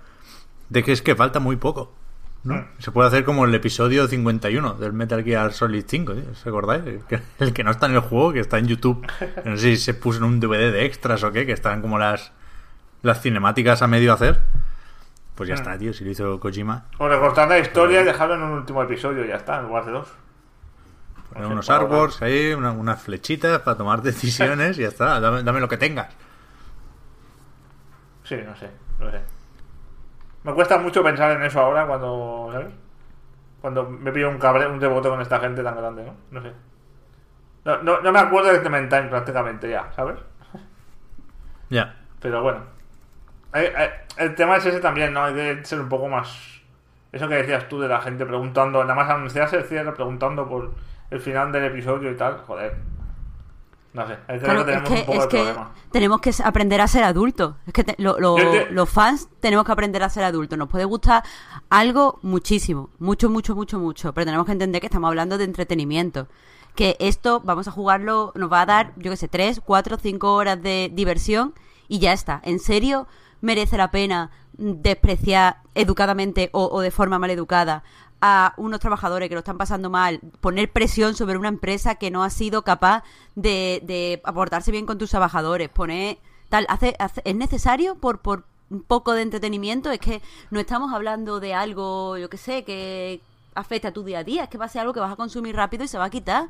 de 0.70 0.84
que 0.84 0.92
es 0.92 1.02
que 1.02 1.16
falta 1.16 1.40
muy 1.40 1.56
poco. 1.56 1.94
¿No? 2.48 2.66
Se 2.80 2.92
puede 2.92 3.08
hacer 3.10 3.24
como 3.26 3.46
el 3.46 3.54
episodio 3.54 4.08
51 4.08 4.74
del 4.76 4.94
Metal 4.94 5.24
Gear 5.24 5.52
Solid 5.54 5.84
5, 5.88 6.16
¿sí? 6.16 6.24
¿os 6.32 6.48
acordáis? 6.48 6.86
El 6.86 7.04
que, 7.06 7.20
el 7.40 7.54
que 7.54 7.64
no 7.64 7.72
está 7.72 7.86
en 7.88 7.94
el 7.94 8.00
juego, 8.00 8.34
que 8.34 8.40
está 8.40 8.58
en 8.58 8.68
YouTube. 8.68 9.06
No 9.46 9.58
sé 9.58 9.76
si 9.76 9.78
se 9.78 9.94
puso 9.94 10.20
en 10.20 10.24
un 10.26 10.40
DVD 10.40 10.72
de 10.72 10.86
extras 10.86 11.24
o 11.24 11.32
qué, 11.32 11.46
que 11.46 11.52
están 11.52 11.82
como 11.82 11.98
las, 12.00 12.32
las 13.04 13.22
cinemáticas 13.22 13.82
a 13.82 13.88
medio 13.88 14.14
hacer. 14.14 14.42
Pues 15.36 15.50
ya 15.50 15.56
Mm. 15.56 15.58
está, 15.60 15.78
tío, 15.78 15.94
si 15.94 16.04
lo 16.04 16.10
hizo 16.12 16.40
Kojima. 16.40 16.86
O 16.98 17.08
recortar 17.08 17.48
la 17.48 17.60
historia 17.60 18.02
y 18.02 18.04
dejarlo 18.06 18.36
en 18.36 18.42
un 18.42 18.52
último 18.52 18.82
episodio 18.82 19.24
ya 19.26 19.36
está, 19.36 19.60
en 19.60 19.68
lugar 19.68 19.86
de 19.86 19.92
dos. 19.92 20.08
Poner 21.32 21.48
unos 21.52 21.70
artworks 21.70 22.22
ahí, 22.24 22.54
una- 22.54 22.72
unas 22.72 23.02
flechitas 23.02 23.60
para 23.60 23.78
tomar 23.78 24.02
decisiones 24.02 24.80
y 24.80 24.82
ya 24.82 24.88
está. 24.88 25.20
Dame, 25.20 25.44
dame 25.44 25.60
lo 25.60 25.68
que 25.68 25.78
tengas. 25.78 26.08
Sí, 28.24 28.36
no 28.46 28.56
sé, 28.56 28.70
no 29.00 29.12
sé. 29.12 29.22
Me 30.48 30.54
cuesta 30.54 30.78
mucho 30.78 31.04
pensar 31.04 31.36
en 31.36 31.44
eso 31.44 31.60
ahora 31.60 31.86
cuando, 31.86 32.48
¿sabes? 32.54 32.70
Cuando 33.60 33.84
me 33.84 34.14
pillo 34.14 34.30
un 34.30 34.38
cabre, 34.38 34.66
un 34.66 34.80
rebote 34.80 35.10
con 35.10 35.20
esta 35.20 35.42
gente 35.42 35.62
tan 35.62 35.76
grande, 35.76 36.06
¿no? 36.06 36.16
No 36.32 36.42
sé. 36.42 36.54
No, 37.66 37.84
no, 37.84 38.00
no 38.00 38.14
me 38.14 38.20
acuerdo 38.20 38.54
de 38.54 38.62
Clementine 38.62 39.10
prácticamente 39.10 39.70
ya, 39.70 39.92
¿sabes? 39.94 40.18
Ya. 41.70 41.98
Pero 42.22 42.42
bueno. 42.44 42.60
Eh, 43.56 43.74
eh, 43.78 43.92
el 44.16 44.36
tema 44.36 44.56
es 44.56 44.66
ese 44.66 44.80
también, 44.80 45.12
¿no? 45.12 45.26
Hay 45.26 45.34
que 45.34 45.66
ser 45.66 45.82
un 45.82 45.90
poco 45.90 46.08
más. 46.08 46.62
Eso 47.12 47.28
que 47.28 47.36
decías 47.36 47.68
tú 47.68 47.82
de 47.82 47.90
la 47.90 48.00
gente 48.00 48.26
preguntando, 48.26 48.82
nada 48.84 48.96
más 48.96 49.10
anunciarse 49.10 49.58
el 49.58 49.66
cierre, 49.66 49.92
preguntando 49.92 50.48
por 50.48 50.72
el 51.12 51.20
final 51.20 51.52
del 51.52 51.66
episodio 51.66 52.10
y 52.10 52.16
tal. 52.16 52.38
Joder. 52.48 52.74
No 53.94 54.06
sé, 54.08 54.18
que 54.28 54.40
Claro, 54.40 54.60
es 54.60 54.66
que 54.66 54.72
tenemos 54.72 54.90
que, 54.90 54.94
un 55.00 55.06
poco 55.06 55.14
es 55.14 55.22
de 55.24 55.28
que 55.30 55.38
problema. 55.38 55.72
tenemos 55.92 56.22
que 56.22 56.32
aprender 56.44 56.82
a 56.82 56.88
ser 56.88 57.04
adultos. 57.04 57.56
Es 57.66 57.74
que 57.74 57.84
te- 57.84 57.96
lo- 57.98 58.20
lo- 58.20 58.38
Yo 58.38 58.52
te- 58.52 58.72
los 58.72 58.90
fans 58.90 59.28
tenemos 59.40 59.66
que 59.66 59.72
aprender 59.72 60.04
a 60.04 60.10
ser 60.10 60.24
adultos. 60.24 60.58
Nos 60.58 60.70
puede 60.70 60.86
gustar 60.86 61.24
algo 61.70 62.20
muchísimo, 62.22 62.90
mucho, 63.00 63.30
mucho, 63.30 63.56
mucho, 63.56 63.80
mucho, 63.80 64.14
pero 64.14 64.26
tenemos 64.26 64.46
que 64.46 64.52
entender 64.52 64.82
que 64.82 64.88
estamos 64.88 65.08
hablando 65.08 65.38
de 65.38 65.46
entretenimiento. 65.46 66.28
Que 66.76 66.96
esto 67.00 67.42
vamos 67.44 67.68
a 67.68 67.72
jugarlo, 67.72 68.34
nos 68.36 68.52
va 68.52 68.62
a 68.62 68.66
dar, 68.68 68.94
yo 68.98 69.10
qué 69.10 69.18
sé, 69.18 69.28
tres, 69.28 69.62
cuatro, 69.66 69.98
cinco 70.00 70.34
horas 70.36 70.62
de 70.62 70.92
diversión 70.94 71.56
y 71.88 71.98
ya 71.98 72.14
está. 72.14 72.40
¿En 72.44 72.60
serio 72.60 73.08
merece 73.42 73.78
la 73.78 73.90
pena 73.90 74.30
despreciar 74.82 75.58
educadamente 75.76 76.50
o, 76.54 76.70
o 76.72 76.82
de 76.82 76.92
forma 76.92 77.20
mal 77.20 77.30
educada 77.30 77.84
a 78.22 78.54
unos 78.58 78.80
trabajadores 78.80 79.30
que 79.30 79.36
lo 79.36 79.40
están 79.40 79.58
pasando 79.58 79.90
mal, 79.90 80.20
poner 80.42 80.72
presión 80.72 81.16
sobre 81.16 81.38
una 81.38 81.50
empresa 81.50 81.96
que 81.96 82.10
no 82.12 82.24
ha 82.24 82.30
sido 82.30 82.64
capaz 82.64 83.04
de, 83.36 83.82
de 83.84 84.22
aportarse 84.24 84.72
bien 84.72 84.86
con 84.86 84.98
tus 84.98 85.10
trabajadores, 85.12 85.70
poner 85.70 86.18
tal, 86.50 86.66
hace, 86.70 86.96
hace- 87.00 87.22
es 87.26 87.36
necesario 87.36 87.96
por, 87.96 88.20
por 88.20 88.46
un 88.70 88.82
poco 88.82 89.14
de 89.14 89.22
entretenimiento, 89.22 89.92
es 89.92 90.00
que 90.00 90.22
no 90.52 90.60
estamos 90.60 90.94
hablando 90.94 91.40
de 91.40 91.54
algo, 91.54 92.18
yo 92.18 92.30
qué 92.30 92.38
sé, 92.38 92.64
que 92.64 93.22
afecta 93.56 93.90
a 93.90 93.92
tu 93.94 94.04
día 94.04 94.20
a 94.20 94.24
día, 94.24 94.44
es 94.44 94.50
que 94.50 94.58
va 94.58 94.66
a 94.66 94.70
ser 94.70 94.82
algo 94.82 94.94
que 94.94 95.00
vas 95.00 95.12
a 95.14 95.16
consumir 95.16 95.56
rápido 95.56 95.84
y 95.84 95.88
se 95.88 95.98
va 95.98 96.06
a 96.06 96.10
quitar. 96.10 96.50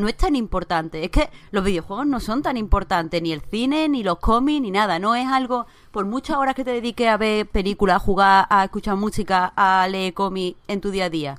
No 0.00 0.08
es 0.08 0.16
tan 0.16 0.34
importante, 0.34 1.04
es 1.04 1.10
que 1.10 1.28
los 1.50 1.62
videojuegos 1.62 2.06
no 2.06 2.20
son 2.20 2.40
tan 2.40 2.56
importantes, 2.56 3.20
ni 3.20 3.32
el 3.32 3.42
cine, 3.42 3.86
ni 3.86 4.02
los 4.02 4.18
cómics, 4.18 4.62
ni 4.62 4.70
nada, 4.70 4.98
no 4.98 5.14
es 5.14 5.26
algo, 5.26 5.66
por 5.90 6.06
muchas 6.06 6.38
horas 6.38 6.54
que 6.54 6.64
te 6.64 6.72
dediques 6.72 7.06
a 7.06 7.18
ver 7.18 7.46
películas, 7.46 7.96
a 7.96 7.98
jugar, 7.98 8.46
a 8.48 8.64
escuchar 8.64 8.96
música, 8.96 9.52
a 9.54 9.86
leer 9.88 10.14
cómics 10.14 10.58
en 10.68 10.80
tu 10.80 10.90
día 10.90 11.04
a 11.04 11.10
día, 11.10 11.38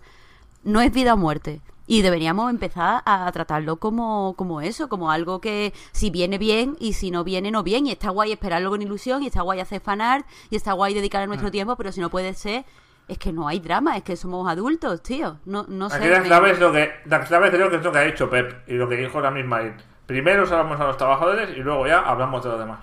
no 0.64 0.80
es 0.80 0.94
vida 0.94 1.16
o 1.16 1.18
muerte. 1.18 1.60
Y 1.88 2.04
deberíamos 2.04 2.52
empezar 2.52 3.02
a 3.04 3.30
tratarlo 3.32 3.78
como, 3.78 4.36
como 4.38 4.62
eso, 4.62 4.88
como 4.90 5.10
algo 5.10 5.42
que 5.42 5.74
si 5.92 6.12
viene 6.12 6.38
bien 6.38 6.78
y 6.80 6.94
si 6.94 7.10
no 7.10 7.24
viene, 7.24 7.50
no 7.50 7.64
bien. 7.64 7.88
Y 7.88 7.92
está 7.92 8.12
guay 8.12 8.32
esperarlo 8.32 8.70
con 8.70 8.82
ilusión 8.82 9.24
y 9.24 9.26
está 9.26 9.42
guay 9.42 9.60
hacer 9.60 9.82
fanart 9.82 10.26
y 10.52 10.56
está 10.56 10.72
guay 10.74 10.94
dedicarle 10.94 11.28
nuestro 11.28 11.50
tiempo, 11.52 11.76
pero 11.76 11.92
si 11.92 12.00
no 12.00 12.10
puede 12.10 12.36
ser, 12.36 12.64
es 13.12 13.18
que 13.18 13.32
no 13.34 13.48
hay 13.48 13.60
drama, 13.60 13.98
es 13.98 14.04
que 14.04 14.16
somos 14.16 14.50
adultos, 14.50 15.02
tío. 15.04 15.38
No, 15.46 15.66
no 15.68 15.90
sé. 15.90 15.98
Aquí 15.98 16.08
la 16.08 16.20
me- 16.20 16.26
clave 16.28 16.52
es 16.52 16.60
lo 16.60 16.72
que. 16.72 16.92
La 17.06 17.20
clave 17.22 17.52
creo 17.52 17.70
que 17.70 17.76
es 17.78 17.84
lo 17.84 17.92
que 17.92 17.98
ha 18.00 18.04
dicho 18.04 18.30
Pep 18.30 18.68
y 18.68 18.74
lo 18.74 18.88
que 18.90 18.96
dijo 18.98 19.20
la 19.22 19.32
misma 19.32 19.58
Aid. 19.58 19.74
Primero 20.06 20.46
salvamos 20.46 20.80
a 20.80 20.86
los 20.88 20.98
trabajadores 20.98 21.50
y 21.56 21.60
luego 21.62 21.86
ya 21.88 22.00
hablamos 22.00 22.44
de 22.44 22.50
los 22.50 22.60
demás. 22.60 22.80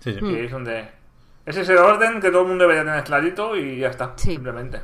Sí, 0.00 0.12
sí. 0.14 0.20
Hmm. 0.20 0.30
Y 0.30 0.34
ahí 0.36 0.44
es 0.46 0.52
donde. 0.52 0.88
Ese 1.46 1.62
es 1.62 1.68
el 1.68 1.78
orden 1.78 2.20
que 2.20 2.30
todo 2.30 2.42
el 2.42 2.48
mundo 2.48 2.62
debería 2.64 2.84
tener 2.84 3.02
clarito 3.04 3.56
y 3.56 3.78
ya 3.78 3.88
está. 3.88 4.12
Sí. 4.16 4.32
Simplemente. 4.32 4.80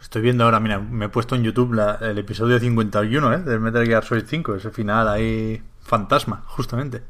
Estoy 0.00 0.22
viendo 0.22 0.44
ahora, 0.44 0.58
mira, 0.60 0.78
me 0.78 1.04
he 1.06 1.08
puesto 1.08 1.34
en 1.36 1.42
YouTube 1.44 1.72
la- 1.74 1.98
el 2.00 2.18
episodio 2.18 2.58
51, 2.58 3.32
¿eh? 3.32 3.38
Del 3.38 3.60
Metal 3.60 3.86
Gear 3.86 4.04
Solid 4.04 4.24
5, 4.26 4.54
ese 4.56 4.70
final 4.70 5.06
ahí 5.08 5.62
fantasma, 5.80 6.42
justamente. 6.46 7.02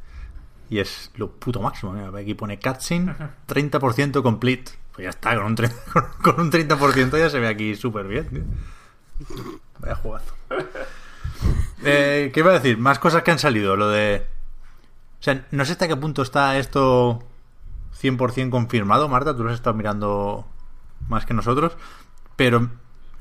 Y 0.69 0.79
es 0.81 1.11
lo 1.17 1.31
puto 1.31 1.61
máximo, 1.61 1.93
mira, 1.93 2.11
aquí 2.19 2.35
pone 2.35 2.59
cutscene 2.59 3.15
30% 3.49 4.23
complete. 4.23 4.73
Pues 4.95 5.05
ya 5.05 5.11
está, 5.11 5.37
con 5.37 5.45
un, 5.47 5.57
tre- 5.57 5.73
con 6.23 6.41
un 6.41 6.51
30% 6.51 7.19
ya 7.19 7.31
se 7.31 7.39
ve 7.41 7.49
aquí 7.49 7.75
súper 7.77 8.07
bien. 8.07 8.47
Vaya 9.79 9.95
jugazo. 9.97 10.35
Eh, 11.85 12.31
¿Qué 12.35 12.41
iba 12.41 12.51
a 12.51 12.55
decir? 12.55 12.79
Más 12.79 12.99
cosas 12.99 13.23
que 13.23 13.31
han 13.31 13.39
salido, 13.39 13.77
lo 13.77 13.89
de... 13.89 14.27
No 15.51 15.65
sé 15.65 15.73
hasta 15.73 15.87
qué 15.89 15.97
punto 15.97 16.23
está 16.23 16.59
esto 16.59 17.23
100% 18.01 18.51
confirmado, 18.51 19.09
Marta, 19.09 19.37
tú 19.37 19.45
lo 19.45 19.51
has 19.51 19.57
estado 19.57 19.77
mirando 19.77 20.47
más 21.09 21.27
que 21.27 21.35
nosotros, 21.35 21.77
pero 22.37 22.71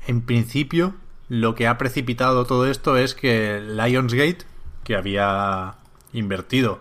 en 0.06 0.22
principio 0.22 0.94
lo 1.28 1.54
que 1.54 1.66
ha 1.68 1.76
precipitado 1.76 2.46
todo 2.46 2.66
esto 2.66 2.96
es 2.96 3.14
que 3.14 3.60
Lionsgate, 3.60 4.38
que 4.82 4.96
había 4.96 5.74
invertido 6.14 6.80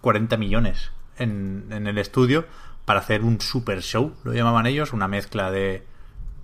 40 0.00 0.36
millones 0.38 0.90
en, 1.18 1.66
en 1.70 1.86
el 1.86 1.98
estudio 1.98 2.46
para 2.84 3.00
hacer 3.00 3.22
un 3.22 3.40
super 3.40 3.82
show, 3.82 4.14
lo 4.24 4.32
llamaban 4.32 4.66
ellos, 4.66 4.92
una 4.92 5.08
mezcla 5.08 5.50
de 5.50 5.84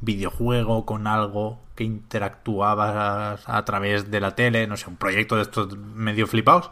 videojuego 0.01 0.87
con 0.87 1.07
algo 1.07 1.61
que 1.75 1.85
interactuaba 1.85 3.39
a, 3.45 3.65
través 3.65 4.11
de 4.11 4.21
la 4.21 4.35
tele, 4.35 4.67
no 4.67 4.77
sé, 4.77 4.89
un 4.89 4.97
proyecto 4.97 5.37
de 5.37 5.43
estos 5.43 5.77
medio 5.77 6.27
flipados. 6.27 6.71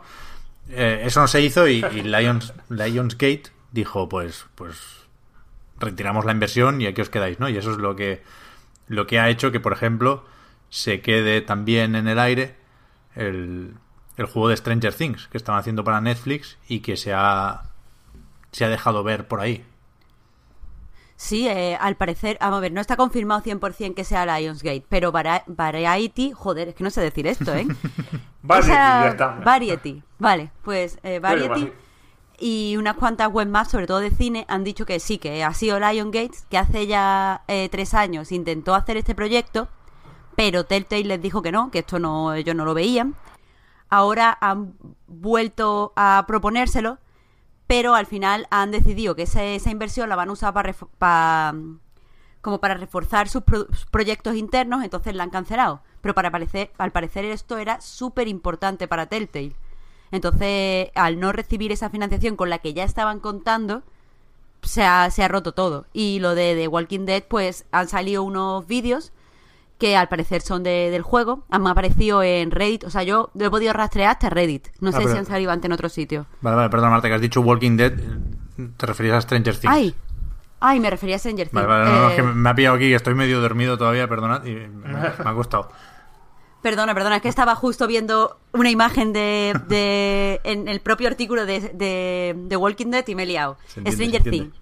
Eh, 0.71 1.03
eso 1.05 1.21
no 1.21 1.29
se 1.29 1.41
hizo 1.41 1.69
y, 1.69 1.85
y 1.93 2.03
Lions, 2.03 2.53
Lionsgate 2.69 3.45
dijo, 3.73 4.09
pues, 4.09 4.47
pues 4.55 4.77
retiramos 5.79 6.25
la 6.25 6.33
inversión 6.33 6.81
y 6.81 6.87
aquí 6.87 7.01
os 7.01 7.11
quedáis, 7.11 7.39
¿no? 7.39 7.49
Y 7.49 7.57
eso 7.57 7.71
es 7.71 7.79
lo 7.79 7.97
que, 7.97 8.23
lo 8.87 9.07
que 9.07 9.19
ha 9.19 9.29
hecho 9.29 9.53
que, 9.53 9.61
por 9.61 9.73
ejemplo, 9.73 10.25
se 10.71 11.01
quede 11.01 11.41
también 11.41 11.95
en 11.95 12.09
el 12.09 12.19
aire 12.19 12.57
el, 13.15 13.75
el 14.17 14.27
juego 14.27 14.49
de 14.49 14.57
Stranger 14.57 14.95
Things 14.95 15.29
que 15.29 15.39
estaban 15.39 15.61
haciendo 15.61 15.85
para 15.85 16.01
Netflix 16.01 16.59
y 16.69 16.81
que 16.81 16.97
se 16.97 17.13
ha, 17.15 17.68
se 18.53 18.65
ha 18.65 18.69
dejado 18.69 19.03
ver 19.03 19.27
por 19.29 19.41
ahí. 19.41 19.65
Sí, 21.17 21.49
eh, 21.49 21.77
al 21.81 21.97
parecer, 21.97 22.39
vamos 22.41 22.59
a 22.59 22.61
ver, 22.61 22.73
no 22.73 22.81
está 22.81 22.97
confirmado 22.97 23.43
100% 23.43 23.95
que 23.95 24.05
sea 24.05 24.25
Lionsgate, 24.25 24.85
pero 24.89 25.11
Vari- 25.13 25.43
Variety, 25.49 26.31
joder, 26.33 26.69
es 26.69 26.75
que 26.77 26.85
no 26.85 26.91
sé 26.91 27.01
decir 27.01 27.27
esto, 27.27 27.53
¿eh? 27.55 27.67
Variety, 28.43 28.71
Esa- 28.73 29.03
ya 29.05 29.09
está. 29.09 29.27
Variety, 29.45 30.03
vale, 30.19 30.53
pues 30.63 30.99
eh, 31.03 31.19
Variety 31.19 31.73
y 32.41 32.77
unas 32.77 32.95
cuantas 32.95 33.33
web 33.33 33.49
más, 33.49 33.69
sobre 33.69 33.89
todo 33.89 33.99
de 33.99 34.13
cine, 34.13 34.45
han 34.49 34.63
dicho 34.63 34.87
que 34.87 35.01
sí, 35.01 35.19
que 35.19 35.43
ha 35.43 35.53
sido 35.55 35.81
Lionsgate, 35.81 36.39
que 36.49 36.57
hace 36.57 36.87
ya 36.87 37.43
eh, 37.49 37.69
tres 37.69 37.95
años 37.95 38.31
intentó 38.31 38.77
hacer 38.77 38.97
este 38.97 39.17
proyecto, 39.17 39.67
pero 40.37 40.65
Telltale 40.65 41.03
les 41.03 41.21
dijo 41.21 41.43
que 41.43 41.51
no, 41.51 41.73
que 41.73 41.81
esto 41.81 41.99
no, 41.99 42.33
ellos 42.35 42.55
no 42.55 42.65
lo 42.65 42.75
veían. 42.75 43.17
Ahora 43.91 44.39
han 44.41 44.75
vuelto 45.09 45.93
a 45.97 46.23
proponérselo, 46.29 46.99
pero 47.69 47.95
al 47.95 48.07
final 48.07 48.49
han 48.51 48.71
decidido 48.73 49.15
que 49.15 49.23
esa, 49.23 49.71
inversión 49.71 50.09
la 50.09 50.17
van 50.17 50.31
a 50.31 50.33
usar 50.33 50.55
para, 50.55 51.55
como 52.41 52.61
para 52.61 52.75
reforzar 52.75 53.29
sus 53.29 53.43
proyectos 53.91 54.37
internos, 54.37 54.83
entonces 54.83 55.15
la 55.15 55.25
han 55.25 55.31
cancelado. 55.31 55.83
Pero 56.01 56.15
para 56.15 56.31
parecer, 56.31 56.73
al 56.79 56.93
parecer 56.93 57.27
esto 57.27 57.59
era 57.59 57.81
súper 57.83 58.27
importante 58.27 58.89
para 58.89 59.07
Telltale. 59.07 59.55
Entonces, 60.11 60.89
al 60.95 61.21
no 61.21 61.31
recibir 61.33 61.71
esa 61.71 61.91
financiación 61.91 62.37
con 62.37 62.49
la 62.49 62.59
que 62.59 62.73
ya 62.73 62.85
estaban 62.85 63.21
contando, 63.21 63.83
se 64.63 64.83
ha, 64.85 65.11
se 65.11 65.23
ha 65.23 65.29
roto 65.29 65.53
todo. 65.53 65.85
Y 65.93 66.21
lo 66.21 66.35
de 66.35 66.55
The 66.55 66.69
Walking 66.69 67.05
Dead, 67.05 67.23
pues 67.23 67.67
han 67.71 67.89
salido 67.89 68.23
unos 68.23 68.67
vídeos 68.67 69.13
que 69.79 69.97
al 69.97 70.09
parecer 70.09 70.41
son 70.43 70.63
de- 70.63 70.91
del 70.91 71.03
juego. 71.03 71.45
Han 71.51 71.67
aparecido 71.67 72.23
en 72.23 72.51
Reddit. 72.51 72.85
O 72.85 72.91
sea, 72.91 73.03
yo 73.05 73.31
lo 73.35 73.47
he 73.47 73.51
podido 73.51 73.73
rastrear 73.73 74.11
hasta 74.11 74.29
Reddit. 74.31 74.69
No 74.81 74.91
Ah, 74.91 74.93
sé 74.93 74.99
pero- 74.99 75.13
si 75.13 75.19
han 75.19 75.27
salido 75.27 75.51
antes 75.53 75.67
en 75.67 75.73
otro 75.73 75.89
sitio. 75.89 76.27
Vale, 76.41 76.57
vale, 76.57 76.69
perdón, 76.71 76.91
Marta, 76.91 77.09
que 77.09 77.15
has 77.15 77.21
dicho 77.21 77.41
Walking 77.41 77.77
Dead, 77.77 77.93
te 78.77 78.87
referías 78.87 79.17
a 79.17 79.21
Stranger 79.21 79.57
Things. 79.57 79.73
¡Ay! 79.75 79.95
¡Ay! 80.61 80.81
Me 80.81 80.91
refería 80.91 81.15
a 81.17 81.19
Stranger 81.21 81.49
Things. 81.49 81.55
Vale, 81.65 81.67
vale, 81.69 81.85
no, 81.85 82.03
no, 82.03 82.09
es 82.11 82.15
que 82.17 82.21
Eh, 82.23 82.25
me 82.25 82.49
ha 82.51 82.55
pillado 82.55 82.75
aquí, 82.77 82.93
estoy 82.93 83.15
medio 83.15 83.41
dormido 83.41 83.79
todavía, 83.79 84.09
perdonad, 84.09 84.45
y 84.45 84.55
me, 84.55 84.69
me 84.89 84.99
ha 85.07 85.35
costado. 85.35 85.71
Perdona, 86.61 86.93
perdona, 86.93 87.17
es 87.17 87.23
que 87.23 87.29
estaba 87.29 87.55
justo 87.55 87.87
viendo 87.87 88.41
una 88.53 88.69
imagen 88.69 89.13
de, 89.13 89.55
de 89.69 90.41
en 90.43 90.67
el 90.67 90.81
propio 90.81 91.07
artículo 91.07 91.47
de, 91.47 91.61
de, 91.61 92.35
de 92.37 92.57
Walking 92.57 92.87
Dead 92.91 93.07
y 93.07 93.15
me 93.15 93.23
he 93.23 93.27
liado. 93.27 93.57
Entiende, 93.77 93.93
Stranger. 93.93 94.23
Things. 94.29 94.55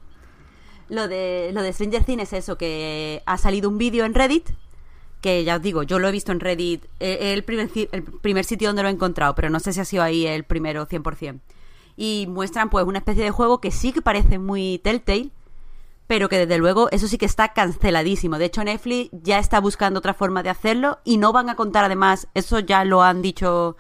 Lo 0.91 1.09
de, 1.09 1.51
lo 1.55 1.63
de 1.63 1.73
Stranger 1.73 2.05
Things 2.05 2.23
es 2.25 2.33
eso, 2.35 2.59
que 2.59 3.23
ha 3.25 3.39
salido 3.39 3.71
un 3.71 3.79
vídeo 3.79 4.05
en 4.05 4.13
Reddit, 4.13 4.51
que 5.21 5.45
ya 5.45 5.57
os 5.57 5.63
digo, 5.63 5.83
yo 5.83 5.99
lo 5.99 6.09
he 6.09 6.13
visto 6.13 6.33
en 6.33 6.41
Reddit, 6.41 6.85
eh, 7.01 7.33
el 7.33 7.43
primer, 7.45 7.71
el 7.93 8.03
primer 8.03 8.45
sitio 8.45 8.69
donde 8.69 8.83
lo 8.83 8.89
he 8.89 8.93
encontrado, 8.93 9.35
pero 9.35 9.51
no 9.51 9.61
sé 9.61 9.73
si 9.73 9.81
ha 9.81 9.85
sido 9.85 10.03
ahí 10.03 10.27
el 10.27 10.45
primero 10.45 10.87
100%. 10.87 11.41
Y 11.97 12.27
muestran 12.29 12.71
pues 12.71 12.85
una 12.85 12.99
especie 12.99 13.25
de 13.25 13.31
juego 13.31 13.61
que 13.61 13.71
sí 13.71 13.93
que 13.93 14.03
parece 14.03 14.39
muy 14.39 14.79
Telltale, 14.85 15.31
pero 16.07 16.29
que 16.29 16.39
desde 16.39 16.59
luego 16.59 16.89
eso 16.91 17.09
sí 17.09 17.19
que 17.19 17.27
está 17.27 17.53
canceladísimo. 17.53 18.39
De 18.39 18.45
hecho, 18.45 18.63
Netflix 18.63 19.11
ya 19.13 19.39
está 19.39 19.61
buscando 19.61 19.99
otra 19.99 20.15
forma 20.15 20.43
de 20.43 20.51
hacerlo 20.51 20.99
y 21.05 21.17
no 21.17 21.33
van 21.33 21.51
a 21.51 21.57
contar 21.57 21.85
además, 21.85 22.29
eso 22.35 22.61
ya 22.61 22.85
lo 22.85 23.03
han 23.03 23.23
dicho 23.23 23.77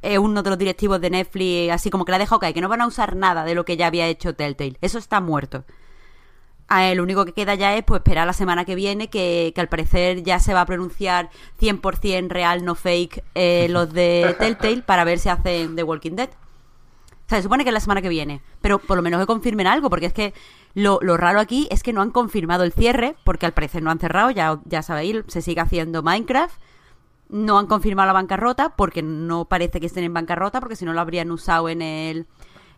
eh, 0.00 0.18
uno 0.18 0.42
de 0.42 0.50
los 0.50 0.58
directivos 0.58 1.00
de 1.00 1.10
Netflix, 1.10 1.72
así 1.72 1.90
como 1.90 2.04
que 2.04 2.12
la 2.12 2.16
ha 2.16 2.20
dejado 2.20 2.40
caer, 2.40 2.54
que 2.54 2.60
no 2.60 2.68
van 2.68 2.80
a 2.80 2.86
usar 2.86 3.16
nada 3.16 3.44
de 3.44 3.54
lo 3.54 3.64
que 3.64 3.76
ya 3.76 3.88
había 3.88 4.06
hecho 4.06 4.34
Telltale. 4.34 4.78
Eso 4.80 4.98
está 4.98 5.20
muerto. 5.20 5.64
Lo 6.94 7.02
único 7.02 7.24
que 7.24 7.32
queda 7.32 7.54
ya 7.54 7.76
es 7.76 7.84
pues 7.84 8.00
esperar 8.00 8.26
la 8.26 8.32
semana 8.32 8.64
que 8.64 8.74
viene, 8.74 9.08
que, 9.08 9.52
que 9.54 9.60
al 9.60 9.68
parecer 9.68 10.22
ya 10.22 10.38
se 10.38 10.54
va 10.54 10.62
a 10.62 10.66
pronunciar 10.66 11.30
100% 11.60 12.28
real, 12.28 12.64
no 12.64 12.74
fake, 12.74 13.22
eh, 13.34 13.66
los 13.70 13.92
de 13.92 14.34
Telltale 14.38 14.82
para 14.82 15.04
ver 15.04 15.18
si 15.18 15.28
hacen 15.28 15.76
The 15.76 15.82
Walking 15.82 16.12
Dead. 16.16 16.30
O 16.30 17.28
sea, 17.28 17.38
se 17.38 17.42
supone 17.44 17.64
que 17.64 17.70
es 17.70 17.74
la 17.74 17.80
semana 17.80 18.02
que 18.02 18.08
viene, 18.08 18.42
pero 18.60 18.78
por 18.78 18.96
lo 18.96 19.02
menos 19.02 19.20
que 19.20 19.26
confirmen 19.26 19.66
algo, 19.66 19.88
porque 19.90 20.06
es 20.06 20.12
que 20.12 20.34
Lo, 20.74 20.98
lo 21.02 21.16
raro 21.18 21.38
aquí 21.40 21.68
es 21.70 21.82
que 21.82 21.92
no 21.92 22.00
han 22.00 22.10
confirmado 22.10 22.64
el 22.64 22.72
cierre, 22.72 23.14
porque 23.24 23.44
al 23.44 23.52
parecer 23.52 23.82
no 23.82 23.90
han 23.90 23.98
cerrado, 23.98 24.30
ya, 24.30 24.58
ya 24.64 24.82
sabéis, 24.82 25.18
se 25.28 25.42
sigue 25.42 25.60
haciendo 25.60 26.02
Minecraft. 26.02 26.58
No 27.28 27.58
han 27.58 27.66
confirmado 27.66 28.06
la 28.06 28.12
bancarrota, 28.14 28.70
porque 28.76 29.02
no 29.02 29.44
parece 29.46 29.80
que 29.80 29.86
estén 29.86 30.04
en 30.04 30.14
bancarrota, 30.14 30.60
porque 30.60 30.76
si 30.76 30.84
no 30.86 30.92
lo 30.94 31.00
habrían 31.02 31.30
usado 31.30 31.68
en 31.68 31.82
el 31.82 32.26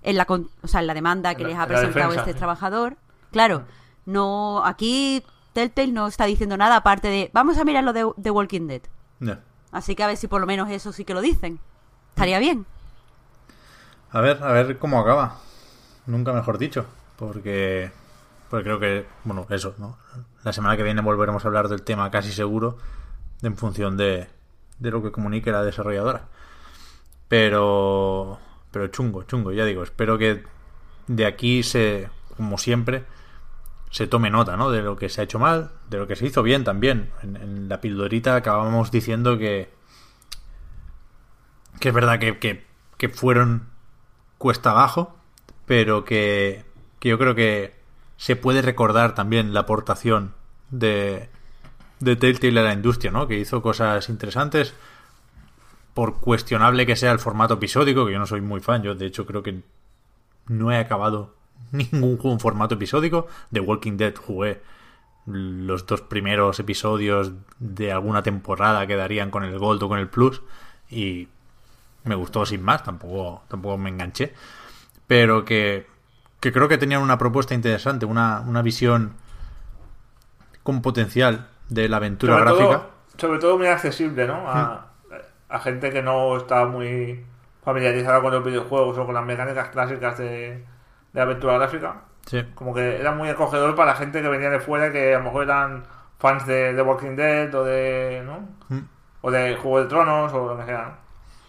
en 0.03 0.17
la, 0.17 0.27
o 0.29 0.69
sea, 0.69 0.81
en 0.81 0.87
la 0.89 0.95
demanda 0.95 1.35
que 1.37 1.45
la- 1.45 1.49
les 1.51 1.59
ha 1.59 1.67
presentado 1.67 2.11
este 2.21 2.35
trabajador. 2.39 2.97
Claro, 3.31 3.65
no 4.07 4.65
aquí 4.65 5.25
Telltale 5.53 5.93
no 5.93 6.07
está 6.07 6.25
diciendo 6.25 6.57
nada 6.57 6.77
aparte 6.77 7.09
de 7.09 7.31
vamos 7.33 7.59
a 7.59 7.65
mirar 7.65 7.85
lo 7.85 7.93
de 7.93 8.07
The 8.21 8.31
Walking 8.31 8.67
Dead. 8.67 8.83
Así 9.73 9.97
que 9.97 10.03
a 10.05 10.07
ver 10.07 10.17
si 10.17 10.29
por 10.29 10.41
lo 10.41 10.47
menos 10.47 10.71
eso 10.71 10.93
sí 10.93 11.05
que 11.05 11.15
lo 11.15 11.21
dicen. 11.21 11.59
Estaría 12.11 12.39
bien. 12.39 12.67
A 14.11 14.21
ver, 14.21 14.43
a 14.43 14.53
ver 14.53 14.79
cómo 14.79 15.01
acaba. 15.01 15.39
Nunca 16.07 16.33
mejor 16.33 16.59
dicho. 16.59 16.87
Porque, 17.17 17.91
porque 18.51 18.65
creo 18.65 18.79
que, 18.79 19.07
bueno, 19.25 19.47
eso, 19.51 19.75
¿no? 19.79 19.99
La 20.43 20.53
semana 20.53 20.77
que 20.77 20.83
viene 20.83 21.01
volveremos 21.01 21.45
a 21.45 21.49
hablar 21.49 21.69
del 21.69 21.83
tema 21.83 22.11
casi 22.11 22.33
seguro 22.33 22.79
en 23.43 23.57
función 23.57 23.97
de, 23.97 24.29
de 24.79 24.91
lo 24.91 25.03
que 25.03 25.13
comunique 25.13 25.51
la 25.51 25.65
desarrolladora. 25.65 26.29
Pero, 27.29 28.39
pero 28.71 28.89
chungo, 28.89 29.25
chungo, 29.25 29.53
ya 29.53 29.65
digo, 29.65 29.83
espero 29.83 30.19
que 30.19 30.45
de 31.07 31.27
aquí 31.27 31.63
se, 31.63 32.09
como 32.37 32.59
siempre, 32.59 33.05
se 33.95 34.09
tome 34.09 34.29
nota, 34.29 34.57
¿no? 34.57 34.73
De 34.73 34.83
lo 34.83 34.97
que 34.97 35.09
se 35.09 35.21
ha 35.21 35.25
hecho 35.25 35.39
mal, 35.39 35.71
de 35.89 35.99
lo 35.99 36.09
que 36.09 36.17
se 36.17 36.27
hizo 36.27 36.43
bien 36.43 36.65
también. 36.65 37.13
En, 37.23 37.69
la 37.69 37.81
pildorita 37.81 38.35
acabábamos 38.35 38.91
diciendo 38.91 39.39
que, 39.39 39.73
que 41.79 41.91
es 41.91 41.95
verdad 41.95 42.19
que, 42.19 42.41
que, 42.41 42.67
que 42.97 43.09
fueron 43.09 43.69
cuesta 44.37 44.73
abajo, 44.73 45.17
pero 45.65 46.05
que, 46.05 46.65
que 46.99 47.11
yo 47.11 47.19
creo 47.21 47.37
que 47.37 47.77
se 48.17 48.35
puede 48.35 48.63
recordar 48.63 49.15
también 49.15 49.55
la 49.55 49.61
aportación 49.61 50.35
de, 50.71 51.29
de 52.01 52.17
Telltale 52.17 52.59
a 52.59 52.65
la 52.65 52.73
industria, 52.73 53.13
¿no? 53.13 53.29
Que 53.29 53.39
hizo 53.39 53.63
cosas 53.63 54.09
interesantes, 54.09 54.75
por 55.95 56.19
cuestionable 56.19 56.85
que 56.85 56.97
sea 56.97 57.13
el 57.13 57.21
formato 57.21 57.55
episódico, 57.55 58.07
que 58.07 58.13
yo 58.15 58.19
no 58.19 58.27
soy 58.27 58.41
muy 58.41 58.61
fan, 58.61 58.83
yo 58.83 58.97
de 58.97 59.07
hecho 59.07 59.25
creo 59.25 59.45
que 59.45 59.63
no 60.49 60.73
he 60.73 60.79
acabado 60.79 61.37
ningún 61.73 62.17
juego 62.17 62.33
en 62.33 62.41
formato 62.41 62.75
episódico. 62.75 63.29
The 63.53 63.61
Walking 63.61 63.97
Dead 63.97 64.15
jugué 64.15 64.63
los 65.27 65.87
dos 65.87 66.03
primeros 66.03 66.61
episodios 66.61 67.33
de 67.59 67.93
alguna 67.93 68.23
temporada 68.23 68.87
que 68.87 68.97
darían 68.97 69.31
con 69.31 69.45
el 69.45 69.59
Gold 69.59 69.83
o 69.83 69.89
con 69.89 69.99
el 69.99 70.09
Plus 70.09 70.43
y 70.91 71.29
me 72.05 72.15
gustó 72.15 72.45
sin 72.45 72.63
más, 72.63 72.83
tampoco, 72.83 73.43
tampoco 73.49 73.79
me 73.79 73.91
enganché. 73.91 74.35
Pero 75.07 75.45
que, 75.45 75.87
que 76.41 76.53
creo 76.53 76.69
que 76.69 76.79
tenían 76.79 77.03
una 77.03 77.19
propuesta 77.19 77.55
interesante, 77.55 78.05
una, 78.07 78.41
una 78.41 78.63
visión 78.63 79.15
con 80.63 80.83
potencial 80.83 81.49
de 81.69 81.89
la 81.89 81.97
aventura 81.97 82.35
sobre 82.35 82.45
gráfica. 82.45 82.69
Todo, 82.69 82.91
sobre 83.17 83.39
todo 83.39 83.59
muy 83.59 83.67
accesible, 83.67 84.27
¿no? 84.27 84.49
A, 84.49 84.89
a 85.49 85.59
gente 85.61 85.91
que 85.91 86.03
no 86.03 86.37
está 86.37 86.67
muy 86.67 87.25
familiarizada 87.65 88.21
con 88.21 88.33
los 88.33 88.45
videojuegos 88.45 88.99
o 88.99 89.07
con 89.07 89.15
las 89.15 89.25
mecánicas 89.25 89.69
clásicas 89.69 90.19
de, 90.19 90.65
de 91.15 91.21
aventura 91.23 91.55
gráfica. 91.55 92.03
Sí. 92.27 92.43
Como 92.55 92.75
que 92.75 93.01
era 93.01 93.13
muy 93.13 93.29
acogedor 93.29 93.75
para 93.75 93.93
la 93.93 93.97
gente 93.97 94.21
que 94.21 94.29
venía 94.29 94.51
de 94.51 94.61
fuera 94.61 94.93
que 94.93 95.15
a 95.15 95.19
lo 95.19 95.25
mejor 95.25 95.45
eran 95.45 95.85
fans 96.19 96.47
de 96.47 96.75
The 96.75 96.83
Walking 96.83 97.17
Dead 97.17 97.55
o 97.55 97.65
de, 97.65 98.23
¿no? 98.27 98.49
Mm. 98.69 98.85
O 99.23 99.31
de 99.31 99.57
Juego 99.57 99.81
de 99.81 99.87
Tronos 99.87 100.33
o 100.33 100.49
lo 100.49 100.59
que 100.59 100.65
sea. 100.67 100.85
¿no? 100.85 101.05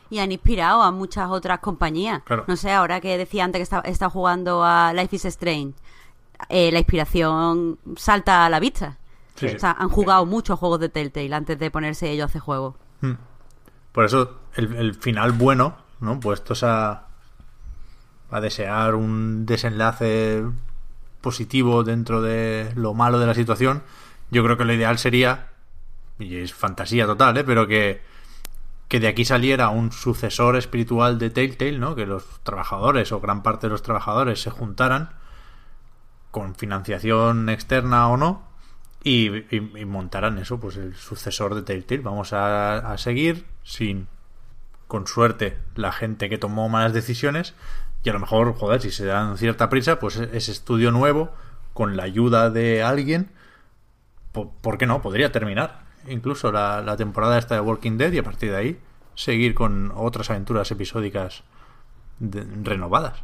Y 0.09 0.19
han 0.19 0.31
inspirado 0.31 0.83
a 0.83 0.91
muchas 0.91 1.29
otras 1.29 1.59
compañías. 1.59 2.21
Claro. 2.23 2.45
No 2.47 2.55
sé, 2.55 2.71
ahora 2.71 3.01
que 3.01 3.17
decía 3.17 3.43
antes 3.43 3.59
que 3.59 3.63
estaba, 3.63 3.81
está 3.83 4.09
jugando 4.09 4.63
a 4.63 4.93
Life 4.93 5.15
is 5.15 5.25
Strange, 5.25 5.73
eh, 6.47 6.71
la 6.71 6.79
inspiración 6.79 7.79
salta 7.97 8.45
a 8.45 8.49
la 8.49 8.59
vista. 8.59 8.97
Sí, 9.35 9.49
sí. 9.49 9.55
O 9.55 9.59
sea, 9.59 9.71
han 9.71 9.89
jugado 9.89 10.25
muchos 10.25 10.59
juegos 10.59 10.79
de 10.79 10.89
Telltale 10.89 11.33
antes 11.33 11.57
de 11.57 11.71
ponerse 11.71 12.09
ellos 12.11 12.23
a 12.23 12.25
hacer 12.27 12.41
juegos. 12.41 12.75
Mm. 13.01 13.13
Por 13.91 14.05
eso 14.05 14.39
el, 14.55 14.75
el 14.75 14.93
final 14.93 15.31
bueno, 15.31 15.77
¿no? 16.01 16.19
Puestos 16.19 16.63
a, 16.63 17.04
a 18.35 18.41
desear 18.41 18.95
un 18.95 19.45
desenlace 19.45 20.43
positivo 21.21 21.83
dentro 21.83 22.21
de 22.21 22.71
lo 22.75 22.93
malo 22.93 23.19
de 23.19 23.25
la 23.27 23.33
situación, 23.33 23.83
yo 24.31 24.43
creo 24.43 24.57
que 24.57 24.65
lo 24.65 24.73
ideal 24.73 24.97
sería, 24.97 25.47
y 26.19 26.37
es 26.37 26.53
fantasía 26.53 27.05
total, 27.05 27.37
¿eh? 27.37 27.43
Pero 27.43 27.67
que, 27.67 28.01
que 28.87 28.99
de 28.99 29.07
aquí 29.07 29.25
saliera 29.25 29.69
un 29.69 29.91
sucesor 29.91 30.55
espiritual 30.55 31.17
de 31.17 31.29
Telltale, 31.29 31.79
¿no? 31.79 31.95
Que 31.95 32.05
los 32.05 32.23
trabajadores 32.43 33.11
o 33.11 33.19
gran 33.19 33.41
parte 33.43 33.67
de 33.67 33.71
los 33.71 33.81
trabajadores 33.81 34.41
se 34.41 34.51
juntaran 34.51 35.09
con 36.31 36.55
financiación 36.55 37.49
externa 37.49 38.07
o 38.09 38.17
no 38.17 38.43
y, 39.03 39.29
y- 39.55 39.71
y 39.75 39.85
montarán 39.85 40.37
eso, 40.37 40.59
pues 40.59 40.77
el 40.77 40.95
sucesor 40.95 41.55
de 41.55 41.61
Telltale. 41.63 42.01
Vamos 42.01 42.33
a, 42.33 42.77
a 42.91 42.97
seguir 42.97 43.45
sin, 43.63 44.07
con 44.87 45.07
suerte, 45.07 45.57
la 45.75 45.91
gente 45.91 46.29
que 46.29 46.37
tomó 46.37 46.69
malas 46.69 46.93
decisiones 46.93 47.55
y 48.05 48.09
a 48.09 48.13
lo 48.13 48.19
mejor, 48.19 48.53
joder, 48.55 48.81
si 48.81 48.91
se 48.91 49.05
dan 49.05 49.37
cierta 49.37 49.67
prisa, 49.69 49.99
pues 49.99 50.15
ese 50.17 50.51
estudio 50.51 50.91
nuevo, 50.91 51.31
con 51.73 51.97
la 51.97 52.03
ayuda 52.03 52.49
de 52.51 52.83
alguien, 52.83 53.31
po- 54.31 54.53
¿por 54.61 54.77
qué 54.77 54.85
no? 54.85 55.01
Podría 55.01 55.31
terminar 55.31 55.83
incluso 56.07 56.51
la, 56.51 56.81
la 56.81 56.95
temporada 56.97 57.37
esta 57.39 57.55
de 57.55 57.61
Walking 57.61 57.97
Dead 57.97 58.11
y 58.13 58.19
a 58.19 58.23
partir 58.23 58.51
de 58.51 58.57
ahí 58.57 58.79
seguir 59.15 59.55
con 59.55 59.91
otras 59.95 60.29
aventuras 60.29 60.69
episódicas 60.71 61.43
de- 62.19 62.45
renovadas. 62.63 63.23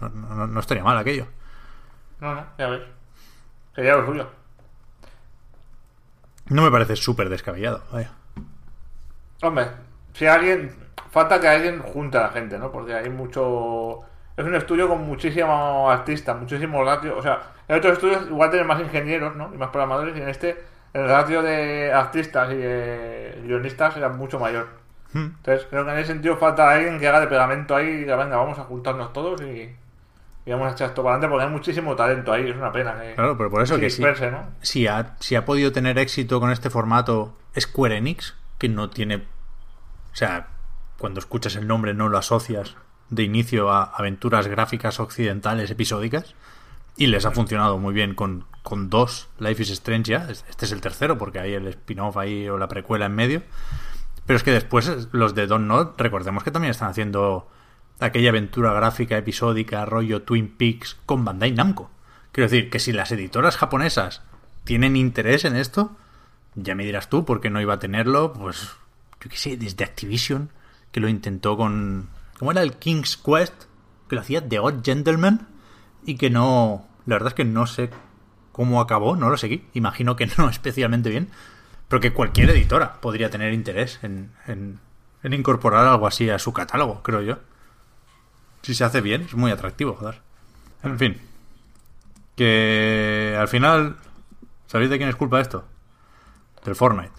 No, 0.00 0.10
no- 0.10 0.46
no 0.46 0.60
estaría 0.60 0.84
mal 0.84 0.98
aquello. 0.98 1.26
No, 2.20 2.34
no, 2.34 2.44
ya 2.58 2.68
ves. 2.68 2.82
Sería 3.74 3.96
lo 3.96 4.06
suyo. 4.06 4.28
No 6.46 6.62
me 6.62 6.70
parece 6.70 6.96
súper 6.96 7.30
descabellado. 7.30 7.82
Vaya. 7.90 8.12
Hombre, 9.42 9.68
si 10.12 10.26
alguien. 10.26 10.83
Falta 11.14 11.40
que 11.40 11.46
alguien 11.46 11.78
junte 11.78 12.18
a 12.18 12.22
la 12.22 12.28
gente, 12.30 12.58
¿no? 12.58 12.72
Porque 12.72 12.92
hay 12.92 13.08
mucho. 13.08 14.00
Es 14.36 14.44
un 14.44 14.56
estudio 14.56 14.88
con 14.88 15.06
muchísimos 15.06 15.88
artistas, 15.88 16.36
muchísimos 16.36 16.84
ratios. 16.84 17.14
O 17.16 17.22
sea, 17.22 17.40
en 17.68 17.76
otros 17.76 17.92
estudios 17.92 18.26
igual 18.26 18.50
tienen 18.50 18.66
más 18.66 18.80
ingenieros, 18.80 19.36
¿no? 19.36 19.48
Y 19.54 19.56
más 19.56 19.68
programadores. 19.68 20.16
Y 20.16 20.22
en 20.22 20.28
este, 20.28 20.60
el 20.92 21.06
ratio 21.06 21.40
de 21.40 21.92
artistas 21.92 22.50
y 22.50 22.56
de 22.56 23.42
guionistas 23.44 23.96
era 23.96 24.08
mucho 24.08 24.40
mayor. 24.40 24.66
Hmm. 25.12 25.36
Entonces, 25.36 25.68
creo 25.70 25.84
que 25.84 25.92
en 25.92 25.98
ese 25.98 26.08
sentido 26.08 26.36
falta 26.36 26.68
alguien 26.68 26.98
que 26.98 27.06
haga 27.06 27.20
de 27.20 27.28
pegamento 27.28 27.76
ahí 27.76 27.86
y 27.86 27.96
diga, 27.98 28.16
venga, 28.16 28.36
vamos 28.36 28.58
a 28.58 28.64
juntarnos 28.64 29.12
todos 29.12 29.40
y. 29.42 29.72
Y 30.46 30.50
vamos 30.50 30.66
a 30.66 30.72
echar 30.72 30.88
esto 30.88 31.04
para 31.04 31.14
adelante 31.14 31.30
porque 31.32 31.44
hay 31.44 31.52
muchísimo 31.52 31.94
talento 31.94 32.32
ahí. 32.32 32.50
Es 32.50 32.56
una 32.56 32.72
pena 32.72 33.00
que. 33.00 33.14
Claro, 33.14 33.38
pero 33.38 33.50
por 33.50 33.62
eso 33.62 33.76
que 33.76 33.84
disperse, 33.84 34.32
¿no? 34.32 34.48
si 34.62 34.88
ha, 34.88 35.14
si 35.20 35.36
ha 35.36 35.44
podido 35.44 35.70
tener 35.70 35.96
éxito 35.96 36.40
con 36.40 36.50
este 36.50 36.70
formato 36.70 37.36
Square 37.56 37.98
Enix, 37.98 38.34
que 38.58 38.68
no 38.68 38.90
tiene. 38.90 39.18
O 40.12 40.16
sea, 40.16 40.48
cuando 40.98 41.20
escuchas 41.20 41.56
el 41.56 41.66
nombre 41.66 41.94
no 41.94 42.08
lo 42.08 42.18
asocias 42.18 42.76
de 43.10 43.22
inicio 43.22 43.70
a 43.70 43.84
aventuras 43.84 44.46
gráficas 44.46 45.00
occidentales 45.00 45.70
episódicas. 45.70 46.34
Y 46.96 47.08
les 47.08 47.26
ha 47.26 47.32
funcionado 47.32 47.76
muy 47.78 47.92
bien 47.92 48.14
con, 48.14 48.46
con 48.62 48.88
dos 48.88 49.28
Life 49.38 49.62
is 49.62 49.70
Strange 49.70 50.12
ya. 50.12 50.28
Este 50.30 50.64
es 50.64 50.72
el 50.72 50.80
tercero, 50.80 51.18
porque 51.18 51.40
hay 51.40 51.54
el 51.54 51.66
spin-off 51.66 52.16
ahí 52.16 52.48
o 52.48 52.56
la 52.56 52.68
precuela 52.68 53.06
en 53.06 53.14
medio. 53.14 53.42
Pero 54.26 54.36
es 54.36 54.42
que 54.42 54.52
después 54.52 55.08
los 55.12 55.34
de 55.34 55.46
Don't 55.46 55.66
Not, 55.66 56.00
recordemos 56.00 56.44
que 56.44 56.50
también 56.50 56.70
están 56.70 56.90
haciendo 56.90 57.50
aquella 58.00 58.30
aventura 58.30 58.72
gráfica 58.72 59.16
episódica 59.16 59.84
rollo 59.84 60.22
Twin 60.22 60.56
Peaks 60.56 60.96
con 61.04 61.24
Bandai 61.24 61.52
Namco. 61.52 61.90
Quiero 62.32 62.48
decir 62.48 62.70
que 62.70 62.80
si 62.80 62.92
las 62.92 63.12
editoras 63.12 63.56
japonesas 63.56 64.22
tienen 64.64 64.96
interés 64.96 65.44
en 65.44 65.56
esto, 65.56 65.96
ya 66.54 66.74
me 66.74 66.84
dirás 66.84 67.08
tú 67.08 67.24
por 67.24 67.40
qué 67.40 67.50
no 67.50 67.60
iba 67.60 67.74
a 67.74 67.78
tenerlo, 67.78 68.32
pues 68.32 68.70
yo 69.20 69.30
qué 69.30 69.36
sé, 69.36 69.56
desde 69.56 69.84
Activision, 69.84 70.50
que 70.94 71.00
lo 71.00 71.08
intentó 71.08 71.56
con... 71.56 72.08
¿Cómo 72.38 72.52
era 72.52 72.62
el 72.62 72.74
King's 72.74 73.16
Quest? 73.16 73.64
Que 74.08 74.14
lo 74.14 74.20
hacía 74.20 74.48
The 74.48 74.60
Odd 74.60 74.84
Gentleman 74.84 75.48
y 76.06 76.16
que 76.16 76.30
no... 76.30 76.86
La 77.04 77.16
verdad 77.16 77.30
es 77.30 77.34
que 77.34 77.44
no 77.44 77.66
sé 77.66 77.90
cómo 78.52 78.80
acabó, 78.80 79.16
no 79.16 79.28
lo 79.28 79.36
seguí. 79.36 79.66
Imagino 79.74 80.14
que 80.14 80.30
no 80.38 80.48
especialmente 80.50 81.10
bien, 81.10 81.30
pero 81.88 81.98
que 81.98 82.12
cualquier 82.12 82.48
editora 82.50 83.00
podría 83.00 83.28
tener 83.28 83.52
interés 83.52 83.98
en, 84.02 84.30
en, 84.46 84.78
en 85.24 85.32
incorporar 85.32 85.84
algo 85.84 86.06
así 86.06 86.30
a 86.30 86.38
su 86.38 86.52
catálogo, 86.52 87.02
creo 87.02 87.22
yo. 87.22 87.38
Si 88.62 88.72
se 88.72 88.84
hace 88.84 89.00
bien, 89.00 89.22
es 89.22 89.34
muy 89.34 89.50
atractivo, 89.50 89.94
joder. 89.94 90.20
En 90.84 90.96
fin. 90.96 91.20
Que 92.36 93.36
al 93.36 93.48
final, 93.48 93.96
¿sabéis 94.68 94.90
de 94.90 94.98
quién 94.98 95.08
es 95.08 95.16
culpa 95.16 95.40
esto? 95.40 95.64
Del 96.64 96.76
Fortnite. 96.76 97.10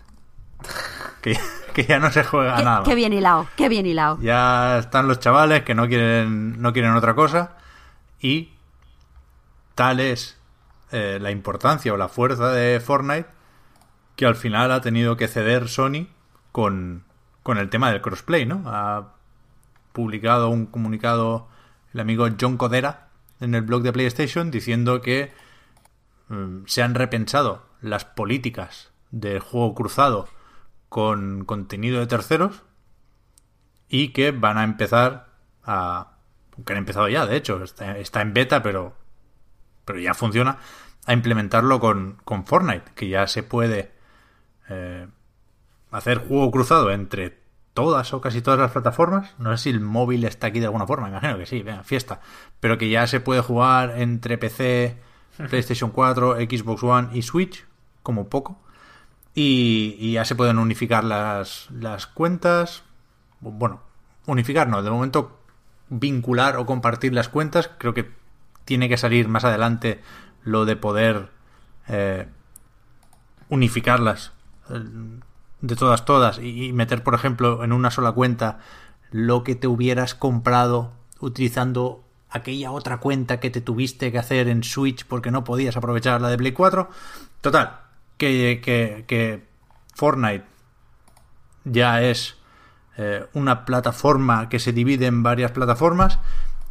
Que, 1.21 1.35
que 1.75 1.83
ya 1.83 1.99
no 1.99 2.09
se 2.09 2.23
juega 2.23 2.55
Qué, 2.55 2.63
nada. 2.63 2.83
qué 2.83 2.95
bien 2.95 3.11
hilado, 3.11 3.47
qué 3.57 3.67
bien 3.67 3.85
hilado. 3.85 4.17
Ya 4.21 4.79
están 4.79 5.09
los 5.09 5.19
chavales 5.19 5.63
que 5.63 5.75
no 5.75 5.87
quieren, 5.89 6.61
no 6.61 6.71
quieren 6.71 6.93
otra 6.93 7.13
cosa 7.15 7.57
y 8.21 8.53
tal 9.75 9.99
es 9.99 10.39
eh, 10.91 11.19
la 11.21 11.31
importancia 11.31 11.93
o 11.93 11.97
la 11.97 12.07
fuerza 12.07 12.49
de 12.51 12.79
Fortnite 12.79 13.27
que 14.15 14.25
al 14.25 14.35
final 14.37 14.71
ha 14.71 14.79
tenido 14.79 15.17
que 15.17 15.27
ceder 15.27 15.67
Sony 15.67 16.07
con, 16.53 17.03
con 17.43 17.57
el 17.57 17.69
tema 17.69 17.91
del 17.91 18.01
crossplay, 18.01 18.45
¿no? 18.45 18.63
Ha 18.67 19.13
publicado 19.91 20.47
un 20.47 20.67
comunicado 20.67 21.49
el 21.93 21.99
amigo 21.99 22.25
John 22.39 22.55
Codera 22.55 23.09
en 23.41 23.53
el 23.53 23.63
blog 23.63 23.81
de 23.83 23.91
PlayStation 23.91 24.49
diciendo 24.49 25.01
que 25.01 25.33
mm, 26.29 26.59
se 26.67 26.83
han 26.83 26.95
repensado 26.95 27.63
las 27.81 28.05
políticas 28.05 28.91
del 29.11 29.39
juego 29.41 29.75
cruzado 29.75 30.29
con 30.95 31.43
contenido 31.43 31.99
de 31.99 32.07
terceros 32.07 32.63
y 33.89 34.13
que 34.13 34.31
van 34.31 34.57
a 34.57 34.63
empezar 34.63 35.27
a 35.61 36.13
que 36.65 36.71
han 36.71 36.79
empezado 36.79 37.09
ya, 37.09 37.25
de 37.25 37.35
hecho, 37.35 37.61
está, 37.61 37.97
está 37.97 38.21
en 38.21 38.33
beta, 38.33 38.63
pero 38.63 38.95
pero 39.83 39.99
ya 39.99 40.13
funciona, 40.13 40.57
a 41.05 41.11
implementarlo 41.11 41.81
con, 41.81 42.15
con 42.23 42.45
Fortnite, 42.45 42.93
que 42.95 43.09
ya 43.09 43.27
se 43.27 43.43
puede 43.43 43.91
eh, 44.69 45.09
hacer 45.91 46.25
juego 46.25 46.49
cruzado 46.49 46.89
entre 46.89 47.41
todas 47.73 48.13
o 48.13 48.21
casi 48.21 48.41
todas 48.41 48.57
las 48.57 48.71
plataformas. 48.71 49.35
No 49.37 49.51
sé 49.57 49.63
si 49.63 49.69
el 49.71 49.81
móvil 49.81 50.23
está 50.23 50.47
aquí 50.47 50.61
de 50.61 50.67
alguna 50.67 50.87
forma, 50.87 51.09
imagino 51.09 51.37
que 51.37 51.45
sí, 51.45 51.61
venga, 51.61 51.83
fiesta. 51.83 52.21
Pero 52.61 52.77
que 52.77 52.87
ya 52.87 53.05
se 53.05 53.19
puede 53.19 53.41
jugar 53.41 53.95
entre 53.97 54.37
PC, 54.37 54.97
PlayStation 55.49 55.91
4, 55.91 56.37
Xbox 56.37 56.83
One 56.83 57.09
y 57.11 57.21
Switch, 57.21 57.65
como 58.01 58.29
poco. 58.29 58.64
Y, 59.37 60.13
ya 60.13 60.23
se 60.23 60.35
pueden 60.35 60.57
unificar 60.57 61.03
las, 61.03 61.67
las 61.69 62.07
cuentas. 62.07 62.83
Bueno, 63.41 63.81
unificar 64.25 64.69
no, 64.69 64.81
de 64.81 64.89
momento 64.89 65.39
vincular 65.89 66.57
o 66.57 66.65
compartir 66.65 67.13
las 67.13 67.29
cuentas. 67.29 67.69
Creo 67.77 67.93
que 67.93 68.11
tiene 68.63 68.89
que 68.89 68.97
salir 68.97 69.27
más 69.27 69.43
adelante 69.43 70.01
lo 70.43 70.65
de 70.65 70.75
poder 70.75 71.29
eh, 71.87 72.27
unificarlas 73.49 74.31
eh, 74.69 74.81
de 75.61 75.75
todas, 75.75 76.05
todas 76.05 76.39
y, 76.39 76.73
meter, 76.73 77.03
por 77.03 77.13
ejemplo, 77.13 77.63
en 77.63 77.73
una 77.73 77.91
sola 77.91 78.11
cuenta 78.11 78.59
lo 79.11 79.43
que 79.43 79.55
te 79.55 79.67
hubieras 79.67 80.15
comprado 80.15 80.93
utilizando 81.19 82.03
aquella 82.29 82.71
otra 82.71 82.97
cuenta 82.97 83.39
que 83.39 83.49
te 83.49 83.61
tuviste 83.61 84.11
que 84.11 84.17
hacer 84.19 84.47
en 84.47 84.63
Switch 84.63 85.05
porque 85.05 85.31
no 85.31 85.43
podías 85.43 85.77
aprovechar 85.77 86.21
la 86.21 86.29
de 86.29 86.37
Play 86.37 86.51
4. 86.51 86.89
Total, 87.41 87.84
que, 88.17 88.61
que, 88.63 89.05
que 89.07 89.43
Fortnite 89.93 90.45
ya 91.63 92.01
es 92.01 92.37
eh, 92.97 93.25
una 93.33 93.65
plataforma 93.65 94.49
que 94.49 94.59
se 94.59 94.73
divide 94.73 95.07
en 95.07 95.23
varias 95.23 95.51
plataformas 95.51 96.19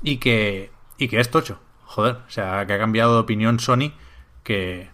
y 0.03 0.19
que, 0.19 0.71
y 0.99 1.09
que 1.09 1.21
es 1.21 1.31
tocho 1.31 1.61
joder, 1.95 2.17
o 2.27 2.31
sea, 2.31 2.67
que 2.67 2.73
ha 2.73 2.79
cambiado 2.79 3.15
de 3.15 3.21
opinión 3.21 3.61
Sony, 3.61 3.93
que, 4.43 4.91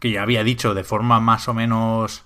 que 0.00 0.10
ya 0.10 0.22
había 0.22 0.42
dicho 0.42 0.74
de 0.74 0.82
forma 0.82 1.20
más 1.20 1.48
o 1.48 1.54
menos 1.54 2.24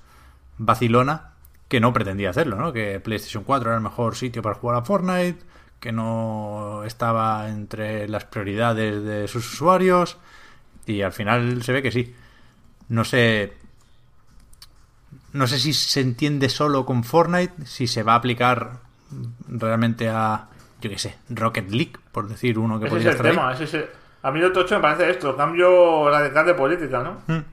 vacilona 0.57 1.33
que 1.69 1.81
no 1.81 1.93
pretendía 1.93 2.31
hacerlo, 2.31 2.57
¿no? 2.57 2.73
Que 2.73 3.01
PlayStation 3.01 3.45
4 3.45 3.71
era 3.71 3.77
el 3.77 3.83
mejor 3.83 4.17
sitio 4.17 4.43
para 4.43 4.55
jugar 4.55 4.79
a 4.79 4.85
Fortnite, 4.85 5.45
que 5.81 5.93
no 5.93 6.83
estaba 6.85 7.49
entre 7.49 8.09
las 8.09 8.25
prioridades 8.25 9.03
de 9.05 9.29
sus 9.29 9.53
usuarios, 9.53 10.17
y 10.87 11.03
al 11.03 11.13
final 11.13 11.63
se 11.63 11.73
ve 11.73 11.83
que 11.83 11.93
sí. 11.93 12.15
No 12.89 13.05
sé. 13.05 13.53
No 15.33 15.47
sé 15.47 15.59
si 15.59 15.73
se 15.73 16.01
entiende 16.01 16.49
solo 16.49 16.87
con 16.87 17.03
Fortnite, 17.05 17.67
si 17.67 17.87
se 17.87 18.03
va 18.03 18.13
a 18.13 18.17
aplicar 18.17 18.79
realmente 19.49 20.09
a, 20.09 20.47
yo 20.81 20.91
qué 20.91 20.99
sé, 20.99 21.17
Rocket 21.29 21.71
League, 21.71 21.93
por 22.13 22.29
decir 22.29 22.59
uno 22.59 22.79
que 22.79 22.87
ese 22.87 22.95
podría 22.95 23.11
es 23.11 23.15
el 23.21 23.27
estar 23.27 23.33
tema. 23.33 23.49
ahí. 23.49 23.55
Ese 23.55 23.65
es 23.65 23.75
el- 23.75 23.89
A 24.23 24.31
mí 24.31 24.41
lo 24.41 24.53
tocho 24.53 24.77
me 24.77 24.81
parece 24.83 25.11
esto, 25.11 25.37
cambio 25.37 26.09
radical 26.09 26.47
de 26.47 26.55
política, 26.55 27.03
¿no? 27.03 27.19
Mm. 27.27 27.45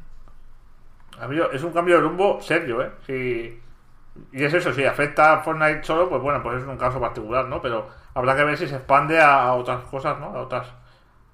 A 1.22 1.28
mí 1.28 1.38
es 1.52 1.64
un 1.64 1.74
cambio 1.74 1.96
de 1.96 2.02
rumbo 2.02 2.40
serio, 2.42 2.82
¿eh? 2.82 2.92
Si- 3.06 3.60
Y 4.34 4.44
es 4.44 4.54
eso, 4.54 4.74
si 4.74 4.84
afecta 4.84 5.34
a 5.34 5.40
Fortnite 5.42 5.84
solo, 5.84 6.10
pues 6.10 6.22
bueno, 6.22 6.44
pues 6.44 6.62
es 6.62 6.68
un 6.68 6.78
caso 6.78 7.00
particular, 7.00 7.46
¿no? 7.48 7.62
Pero 7.62 7.90
habrá 8.14 8.36
que 8.36 8.44
ver 8.44 8.58
si 8.58 8.68
se 8.68 8.76
expande 8.76 9.20
a, 9.20 9.44
a 9.44 9.54
otras 9.54 9.84
cosas, 9.86 10.20
¿no? 10.20 10.28
A 10.28 10.42
otras 10.42 10.68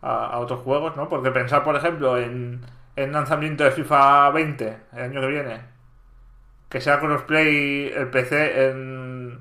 a, 0.02 0.28
a 0.28 0.38
otros 0.39 0.62
juegos, 0.62 0.95
¿no? 0.95 1.10
Porque 1.10 1.32
pensar, 1.32 1.64
por 1.64 1.76
ejemplo, 1.76 2.18
en, 2.20 2.62
en 2.98 3.14
lanzamiento 3.14 3.64
de 3.64 3.72
FIFA 3.72 4.32
20 4.32 4.78
el 4.93 5.00
año 5.02 5.22
que 5.22 5.28
viene, 5.28 5.62
que 6.68 6.82
sea 6.82 7.00
crossplay 7.00 7.93
el 7.95 8.10
PC 8.10 8.70
en 8.70 9.39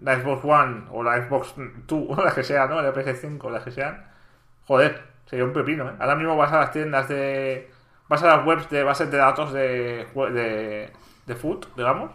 la 0.00 0.16
Xbox 0.20 0.44
One 0.44 0.82
o 0.90 1.02
la 1.02 1.22
Xbox 1.26 1.54
2 1.56 2.04
o 2.18 2.22
la 2.24 2.34
que 2.34 2.42
sea, 2.44 2.66
¿no? 2.66 2.82
La 2.82 2.92
PS5 2.92 3.50
las 3.50 3.62
que 3.64 3.70
sean, 3.70 4.04
joder, 4.66 5.00
sería 5.26 5.44
un 5.44 5.52
pepino, 5.52 5.88
¿eh? 5.88 5.92
Ahora 5.98 6.16
mismo 6.16 6.36
vas 6.36 6.52
a 6.52 6.60
las 6.60 6.72
tiendas 6.72 7.08
de... 7.08 7.70
Vas 8.08 8.22
a 8.24 8.36
las 8.36 8.44
webs 8.46 8.68
de 8.70 8.82
bases 8.82 9.08
de 9.10 9.16
datos 9.18 9.52
de, 9.52 10.04
de, 10.32 10.90
de 11.26 11.34
food, 11.36 11.64
digamos, 11.76 12.10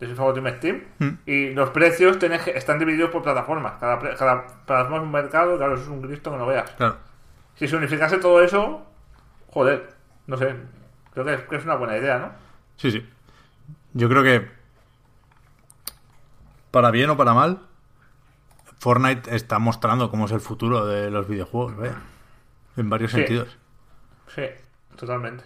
de 0.00 0.08
FIFA 0.08 0.24
Ultimate 0.24 0.58
Team, 0.58 0.82
Mm. 0.98 1.08
y 1.24 1.50
los 1.50 1.70
precios 1.70 2.18
tenés 2.18 2.44
están 2.48 2.80
divididos 2.80 3.10
por 3.10 3.22
plataformas. 3.22 3.74
Cada, 3.78 4.00
cada 4.16 4.44
plataforma 4.66 4.96
es 4.96 5.02
un 5.04 5.12
mercado, 5.12 5.56
claro, 5.56 5.74
eso 5.74 5.84
es 5.84 5.88
un 5.88 6.02
Cristo 6.02 6.32
que 6.32 6.36
no 6.38 6.46
veas. 6.46 6.68
Claro. 6.72 6.96
Si 7.54 7.68
se 7.68 7.76
unificase 7.76 8.18
todo 8.18 8.42
eso, 8.42 8.84
joder, 9.54 9.88
no 10.26 10.36
sé, 10.36 10.54
creo 11.12 11.24
que 11.24 11.34
es, 11.34 11.40
que 11.42 11.56
es 11.56 11.64
una 11.64 11.76
buena 11.76 11.96
idea, 11.96 12.18
¿no? 12.18 12.32
Sí, 12.76 12.90
sí. 12.90 13.08
Yo 13.92 14.08
creo 14.08 14.22
que, 14.24 14.50
para 16.70 16.90
bien 16.90 17.08
o 17.10 17.16
para 17.16 17.34
mal, 17.34 17.60
Fortnite 18.80 19.34
está 19.34 19.58
mostrando 19.58 20.10
cómo 20.10 20.26
es 20.26 20.32
el 20.32 20.40
futuro 20.40 20.84
de 20.86 21.10
los 21.10 21.28
videojuegos, 21.28 21.76
vaya. 21.76 21.94
En 22.76 22.90
varios 22.90 23.12
Sí. 23.12 23.18
sentidos. 23.18 23.56
Sí, 24.26 24.42
totalmente. 24.96 25.44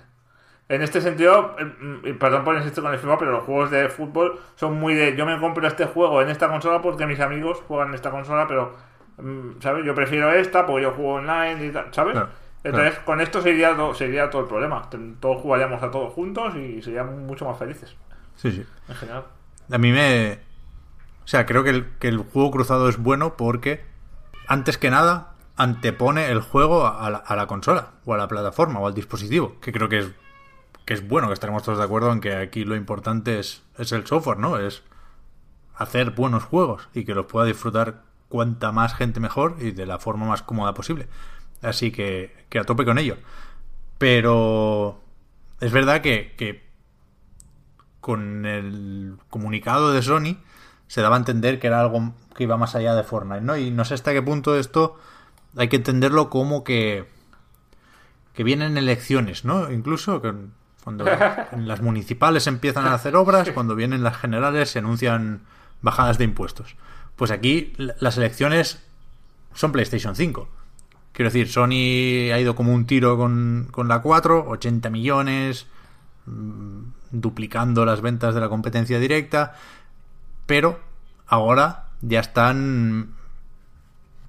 En 0.71 0.83
este 0.83 1.01
sentido, 1.01 1.57
y 2.05 2.13
perdón 2.15 2.45
por 2.45 2.57
insistir 2.57 2.83
con 2.83 2.93
el 2.93 2.99
FIFA, 2.99 3.19
pero 3.19 3.31
los 3.33 3.45
juegos 3.45 3.71
de 3.71 3.89
fútbol 3.89 4.39
son 4.55 4.79
muy 4.79 4.95
de. 4.95 5.17
Yo 5.17 5.25
me 5.25 5.39
compro 5.41 5.67
este 5.67 5.87
juego 5.87 6.21
en 6.23 6.29
esta 6.29 6.49
consola 6.49 6.83
porque 6.83 7.07
mis 7.07 7.21
amigos 7.21 7.63
juegan 7.69 7.89
en 7.89 7.95
esta 7.95 8.11
consola, 8.11 8.47
pero. 8.47 8.77
mm, 9.19 9.61
¿Sabes? 9.61 9.85
Yo 9.87 9.95
prefiero 9.95 10.31
esta 10.33 10.67
porque 10.67 10.83
yo 10.83 10.93
juego 10.93 11.15
online 11.15 11.67
y 11.67 11.71
tal, 11.71 11.93
¿sabes? 11.93 12.13
Claro, 12.13 12.29
Entonces, 12.65 12.99
con 13.01 13.21
esto 13.21 13.41
sería, 13.41 13.77
todo, 13.77 13.95
sería 13.95 14.31
todo 14.31 14.43
el 14.43 14.49
problema. 14.49 14.89
Todos 15.21 15.43
jugaríamos 15.43 15.83
a 15.83 15.91
todos 15.91 16.13
juntos 16.13 16.55
y 16.57 16.83
seríamos 16.83 17.15
mucho 17.17 17.45
más 17.45 17.59
felices, 17.59 17.97
Sí, 18.37 18.53
sí. 18.53 18.67
en 18.89 18.95
general. 18.95 19.25
A 19.71 19.79
mí 19.79 19.93
me... 19.93 20.41
O 21.25 21.29
sea, 21.29 21.47
creo 21.47 21.63
que 21.63 21.71
el, 21.71 21.87
que 21.99 22.09
el 22.09 22.19
juego 22.19 22.51
cruzado 22.51 22.89
es 22.89 22.97
bueno 22.99 23.37
porque, 23.37 23.85
antes 24.47 24.79
que 24.79 24.91
nada, 24.91 25.35
antepone 25.57 26.31
el 26.31 26.41
juego 26.41 26.87
a 26.87 27.11
la, 27.11 27.19
a 27.19 27.37
la 27.37 27.47
consola, 27.47 27.91
o 28.05 28.15
a 28.15 28.17
la 28.17 28.29
plataforma, 28.29 28.81
o 28.81 28.87
al 28.87 28.95
dispositivo, 28.95 29.57
que 29.61 29.73
creo 29.73 29.89
que 29.89 29.99
es, 29.99 30.11
que 30.85 30.95
es 30.95 31.07
bueno, 31.07 31.29
que 31.29 31.35
estaremos 31.35 31.63
todos 31.63 31.79
de 31.79 31.85
acuerdo 31.85 32.11
en 32.13 32.21
que 32.21 32.35
aquí 32.35 32.65
lo 32.65 32.77
importante 32.77 33.39
es, 33.39 33.63
es 33.77 33.93
el 33.93 34.07
software, 34.07 34.39
¿no? 34.39 34.57
Es 34.59 34.83
hacer 35.77 36.11
buenos 36.13 36.45
juegos 36.45 36.89
y 36.95 37.05
que 37.05 37.15
los 37.15 37.27
pueda 37.27 37.47
disfrutar 37.47 38.03
cuanta 38.29 38.73
más 38.73 38.95
gente 38.95 39.21
mejor 39.21 39.57
y 39.61 39.71
de 39.71 39.87
la 39.87 39.99
forma 39.99 40.27
más 40.27 40.43
cómoda 40.43 40.75
posible. 40.75 41.09
Así 41.63 41.91
que, 41.91 42.45
que 42.49 42.59
a 42.59 42.65
tope 42.65 42.85
con 42.85 42.99
ello. 42.99 43.17
Pero 43.99 45.01
es 45.61 45.73
verdad 45.73 46.01
que, 46.03 46.35
que 46.37 46.67
con 48.01 48.47
el 48.47 49.17
comunicado 49.29 49.93
de 49.93 50.03
Sony 50.03 50.37
se 50.87 51.03
daba 51.03 51.17
a 51.17 51.19
entender 51.19 51.59
que 51.59 51.67
era 51.67 51.81
algo 51.81 52.15
que 52.35 52.45
iba 52.45 52.57
más 52.57 52.75
allá 52.75 52.95
de 52.95 53.03
Fortnite, 53.03 53.41
¿no? 53.43 53.57
Y 53.57 53.71
no 53.71 53.85
sé 53.85 53.95
hasta 53.95 54.13
qué 54.13 54.23
punto 54.23 54.57
esto 54.57 54.97
hay 55.57 55.69
que 55.69 55.77
entenderlo 55.77 56.31
como 56.31 56.63
que 56.65 57.07
que 58.35 58.45
vienen 58.45 58.79
elecciones, 58.79 59.45
¿no? 59.45 59.71
Incluso 59.73 60.23
que 60.23 60.33
cuando 60.85 61.05
en 61.53 61.67
las 61.67 61.83
municipales 61.83 62.47
empiezan 62.47 62.87
a 62.87 62.95
hacer 62.95 63.17
obras, 63.17 63.51
cuando 63.51 63.75
vienen 63.75 64.05
las 64.05 64.17
generales 64.17 64.71
se 64.71 64.79
anuncian 64.79 65.43
bajadas 65.83 66.19
de 66.19 66.25
impuestos. 66.25 66.77
Pues 67.17 67.33
aquí 67.33 67.73
la- 67.77 67.97
las 67.99 68.17
elecciones 68.17 68.81
son 69.55 69.73
PlayStation 69.73 70.15
5. 70.15 70.49
Quiero 71.19 71.31
decir, 71.33 71.49
Sony 71.51 72.31
ha 72.33 72.39
ido 72.39 72.55
como 72.55 72.73
un 72.73 72.87
tiro 72.87 73.16
con, 73.16 73.66
con 73.73 73.89
la 73.89 74.01
4, 74.03 74.51
80 74.51 74.89
millones, 74.89 75.66
mm, 76.27 76.79
duplicando 77.11 77.85
las 77.85 78.01
ventas 78.03 78.37
de 78.37 78.41
la 78.41 78.49
competencia 78.49 79.01
directa, 79.01 79.57
pero 80.47 80.79
ahora 81.27 81.87
ya 82.03 82.21
están 82.21 83.14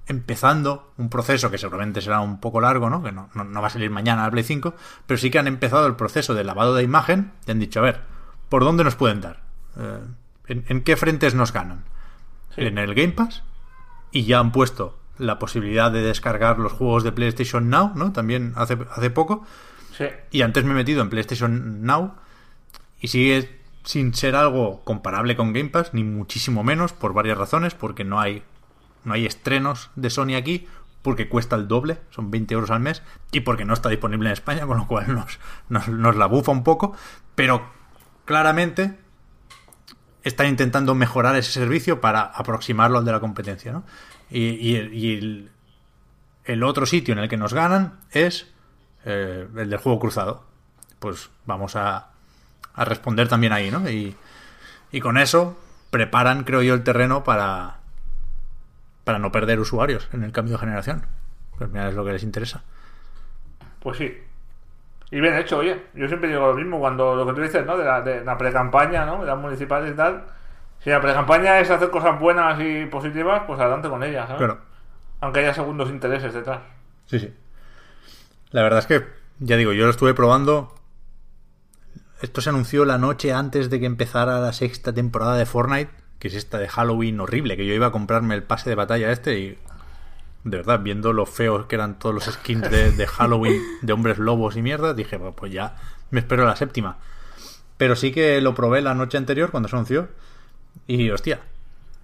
empezando 0.06 0.92
un 0.96 1.08
proceso 1.08 1.50
que 1.52 1.58
seguramente 1.58 2.00
será 2.00 2.20
un 2.20 2.40
poco 2.40 2.60
largo, 2.60 2.90
¿no? 2.90 3.02
Que 3.04 3.12
no, 3.12 3.30
no- 3.34 3.44
no 3.44 3.60
va 3.62 3.68
a 3.68 3.70
salir 3.70 3.90
mañana 3.90 4.24
a 4.24 4.30
Play 4.32 4.42
5, 4.42 4.74
pero 5.06 5.16
sí 5.18 5.30
que 5.30 5.38
han 5.38 5.46
empezado 5.46 5.86
el 5.86 5.94
proceso 5.94 6.34
de 6.34 6.42
lavado 6.42 6.74
de 6.74 6.82
imagen 6.82 7.30
y 7.46 7.52
han 7.52 7.60
dicho, 7.60 7.78
a 7.78 7.84
ver, 7.84 8.00
¿por 8.48 8.64
dónde 8.64 8.82
nos 8.82 8.96
pueden 8.96 9.20
dar? 9.20 9.42
Eh, 9.78 10.00
¿en, 10.48 10.64
en 10.66 10.82
qué 10.82 10.96
frentes 10.96 11.36
nos 11.36 11.52
ganan? 11.52 11.84
Sí. 12.56 12.62
En 12.62 12.78
el 12.78 12.94
Game 12.96 13.12
Pass 13.12 13.44
y 14.10 14.24
ya 14.24 14.40
han 14.40 14.50
puesto 14.50 14.98
la 15.20 15.38
posibilidad 15.38 15.90
de 15.92 16.02
descargar 16.02 16.58
los 16.58 16.72
juegos 16.72 17.04
de 17.04 17.12
PlayStation 17.12 17.70
Now, 17.70 17.92
¿no? 17.94 18.12
También 18.12 18.52
hace, 18.56 18.78
hace 18.90 19.10
poco. 19.10 19.44
Sí. 19.96 20.06
Y 20.30 20.42
antes 20.42 20.64
me 20.64 20.72
he 20.72 20.74
metido 20.74 21.02
en 21.02 21.10
PlayStation 21.10 21.82
Now 21.82 22.14
y 23.00 23.08
sigue 23.08 23.60
sin 23.84 24.14
ser 24.14 24.36
algo 24.36 24.82
comparable 24.84 25.36
con 25.36 25.52
Game 25.52 25.70
Pass, 25.70 25.94
ni 25.94 26.04
muchísimo 26.04 26.62
menos, 26.62 26.92
por 26.92 27.12
varias 27.12 27.38
razones, 27.38 27.74
porque 27.74 28.04
no 28.04 28.20
hay, 28.20 28.42
no 29.04 29.14
hay 29.14 29.26
estrenos 29.26 29.90
de 29.96 30.10
Sony 30.10 30.34
aquí, 30.36 30.66
porque 31.02 31.28
cuesta 31.28 31.56
el 31.56 31.66
doble, 31.66 31.98
son 32.10 32.30
20 32.30 32.54
euros 32.54 32.70
al 32.70 32.80
mes, 32.80 33.02
y 33.32 33.40
porque 33.40 33.64
no 33.64 33.72
está 33.72 33.88
disponible 33.88 34.28
en 34.28 34.34
España, 34.34 34.66
con 34.66 34.78
lo 34.78 34.86
cual 34.86 35.14
nos, 35.14 35.38
nos, 35.68 35.88
nos 35.88 36.16
la 36.16 36.26
bufa 36.26 36.52
un 36.52 36.62
poco, 36.62 36.94
pero 37.34 37.62
claramente 38.24 38.98
están 40.22 40.48
intentando 40.48 40.94
mejorar 40.94 41.36
ese 41.36 41.52
servicio 41.52 42.00
para 42.00 42.20
aproximarlo 42.20 42.98
al 42.98 43.04
de 43.04 43.12
la 43.12 43.20
competencia, 43.20 43.72
¿no? 43.72 43.84
Y, 44.30 44.76
el, 44.76 45.50
el 46.44 46.62
otro 46.62 46.86
sitio 46.86 47.12
en 47.12 47.18
el 47.18 47.28
que 47.28 47.36
nos 47.36 47.52
ganan 47.52 48.00
es 48.12 48.52
eh, 49.04 49.48
el 49.56 49.70
del 49.70 49.78
juego 49.78 49.98
cruzado. 49.98 50.44
Pues 50.98 51.30
vamos 51.46 51.76
a, 51.76 52.10
a 52.74 52.84
responder 52.84 53.28
también 53.28 53.52
ahí, 53.52 53.70
¿no? 53.70 53.88
Y, 53.88 54.14
y 54.92 55.00
con 55.00 55.18
eso 55.18 55.58
preparan, 55.90 56.44
creo 56.44 56.62
yo, 56.62 56.74
el 56.74 56.84
terreno 56.84 57.24
para, 57.24 57.78
para 59.04 59.18
no 59.18 59.32
perder 59.32 59.58
usuarios 59.58 60.08
en 60.12 60.22
el 60.22 60.32
cambio 60.32 60.54
de 60.54 60.60
generación. 60.60 61.06
Pues 61.58 61.70
mira, 61.70 61.88
es 61.88 61.94
lo 61.94 62.04
que 62.04 62.12
les 62.12 62.22
interesa. 62.22 62.62
Pues 63.80 63.98
sí. 63.98 64.16
Y 65.10 65.20
bien 65.20 65.34
hecho, 65.34 65.58
oye. 65.58 65.86
Yo 65.94 66.06
siempre 66.06 66.28
digo 66.28 66.46
lo 66.46 66.54
mismo 66.54 66.78
cuando 66.78 67.16
lo 67.16 67.26
que 67.26 67.32
tú 67.32 67.40
dices, 67.40 67.66
¿no? 67.66 67.76
De 67.76 67.84
la, 67.84 68.00
de 68.00 68.24
la 68.24 68.38
pre-campaña, 68.38 69.04
¿no? 69.04 69.20
De 69.20 69.26
las 69.26 69.38
municipales 69.38 69.92
y 69.92 69.96
tal. 69.96 70.24
Si 70.82 70.90
la 70.90 71.00
pre-campaña 71.00 71.60
es 71.60 71.70
hacer 71.70 71.90
cosas 71.90 72.18
buenas 72.18 72.58
y 72.60 72.86
positivas, 72.86 73.42
pues 73.46 73.60
adelante 73.60 73.88
con 73.88 74.02
ellas, 74.02 74.26
¿sabes? 74.26 74.38
Claro. 74.38 74.60
Aunque 75.20 75.40
haya 75.40 75.52
segundos 75.52 75.90
intereses 75.90 76.32
detrás. 76.32 76.60
Sí, 77.06 77.18
sí. 77.18 77.34
La 78.50 78.62
verdad 78.62 78.78
es 78.80 78.86
que, 78.86 79.04
ya 79.38 79.56
digo, 79.56 79.72
yo 79.72 79.84
lo 79.84 79.90
estuve 79.90 80.14
probando. 80.14 80.74
Esto 82.22 82.40
se 82.40 82.50
anunció 82.50 82.84
la 82.84 82.98
noche 82.98 83.32
antes 83.32 83.68
de 83.68 83.78
que 83.78 83.86
empezara 83.86 84.40
la 84.40 84.52
sexta 84.52 84.92
temporada 84.92 85.36
de 85.36 85.46
Fortnite, 85.46 85.90
que 86.18 86.28
es 86.28 86.34
esta 86.34 86.58
de 86.58 86.68
Halloween 86.68 87.20
horrible, 87.20 87.56
que 87.56 87.66
yo 87.66 87.74
iba 87.74 87.88
a 87.88 87.92
comprarme 87.92 88.34
el 88.34 88.42
pase 88.42 88.70
de 88.70 88.76
batalla 88.76 89.12
este 89.12 89.38
y 89.38 89.58
de 90.44 90.56
verdad, 90.56 90.80
viendo 90.80 91.12
lo 91.12 91.26
feos 91.26 91.66
que 91.66 91.74
eran 91.74 91.98
todos 91.98 92.14
los 92.14 92.24
skins 92.24 92.70
de, 92.70 92.92
de 92.92 93.06
Halloween 93.06 93.60
de 93.82 93.92
hombres 93.92 94.18
lobos 94.18 94.56
y 94.56 94.62
mierda, 94.62 94.94
dije, 94.94 95.18
pues 95.18 95.52
ya 95.52 95.76
me 96.10 96.20
espero 96.20 96.46
la 96.46 96.56
séptima. 96.56 96.96
Pero 97.76 97.94
sí 97.94 98.10
que 98.10 98.40
lo 98.40 98.54
probé 98.54 98.80
la 98.80 98.94
noche 98.94 99.18
anterior 99.18 99.50
cuando 99.50 99.68
se 99.68 99.76
anunció 99.76 100.08
y 100.86 101.10
hostia, 101.10 101.40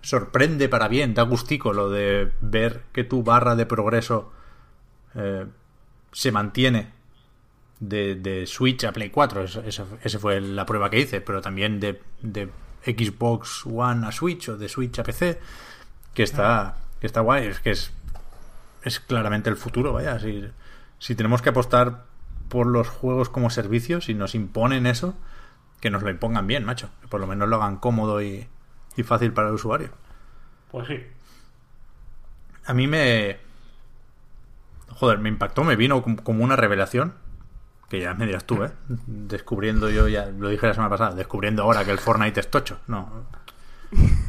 sorprende 0.07 0.69
para 0.69 0.89
bien, 0.89 1.15
da 1.15 1.23
gustico 1.23 1.73
lo 1.73 1.91
de 1.91 2.33
ver 2.41 2.83
que 2.93 3.03
tu 3.03 3.23
barra 3.23 3.57
de 3.57 3.67
progreso 3.67 4.33
eh, 5.17 5.47
se 6.13 6.31
mantiene 6.31 6.93
de, 7.81 8.15
de, 8.15 8.47
Switch 8.47 8.85
a 8.85 8.93
Play 8.93 9.11
4. 9.11 9.43
Esa 9.43 10.19
fue 10.21 10.41
la 10.41 10.65
prueba 10.65 10.91
que 10.91 11.01
hice, 11.01 11.21
pero 11.21 11.41
también 11.41 11.81
de, 11.81 12.01
de, 12.23 12.49
Xbox 12.85 13.67
One 13.67 14.07
a 14.07 14.13
Switch 14.13 14.49
o 14.49 14.57
de 14.57 14.69
Switch 14.69 14.99
a 15.01 15.03
PC, 15.03 15.41
que 16.15 16.23
está, 16.23 16.77
que 17.01 17.07
está 17.09 17.21
guay. 17.21 17.47
Es 17.47 17.61
que 17.61 17.71
es, 17.71 17.91
es 18.83 19.01
claramente 19.01 19.51
el 19.51 19.57
futuro, 19.57 19.93
vaya. 19.93 20.21
Si, 20.21 20.45
si 21.01 21.15
tenemos 21.17 21.43
que 21.43 21.49
apostar 21.49 22.05
por 22.49 22.67
los 22.69 22.89
juegos 22.89 23.29
como 23.29 23.51
servicios 23.51 24.09
y 24.09 24.15
nos 24.15 24.37
imponen 24.37 24.87
eso, 24.87 25.15
que 25.81 25.91
nos 25.91 26.03
lo 26.03 26.11
impongan 26.11 26.47
bien, 26.47 26.65
macho. 26.65 26.91
Que 27.01 27.09
por 27.09 27.21
lo 27.21 27.27
menos 27.27 27.49
lo 27.49 27.57
hagan 27.57 27.79
cómodo 27.79 28.23
y, 28.23 28.47
y 28.97 29.03
fácil 29.03 29.33
para 29.33 29.49
el 29.49 29.55
usuario. 29.55 29.91
Pues 30.71 30.89
sí. 30.89 31.01
A 32.67 32.75
mí 32.75 32.87
me. 32.87 33.39
Joder, 34.89 35.19
me 35.19 35.29
impactó, 35.29 35.63
me 35.65 35.77
vino 35.77 36.03
como 36.03 36.43
una 36.45 36.57
revelación. 36.57 37.15
Que 37.89 38.01
ya 38.01 38.15
me 38.15 38.27
dirás 38.27 38.45
tú, 38.45 38.65
¿eh? 38.65 38.73
Descubriendo 39.07 39.89
yo, 39.91 40.09
ya 40.09 40.27
lo 40.27 40.49
dije 40.49 40.67
la 40.67 40.75
semana 40.75 40.91
pasada, 40.91 41.15
descubriendo 41.15 41.63
ahora 41.63 41.85
que 41.85 41.93
el 41.93 41.99
Fortnite 41.99 42.41
es 42.41 42.51
tocho. 42.51 42.81
No. 42.89 43.27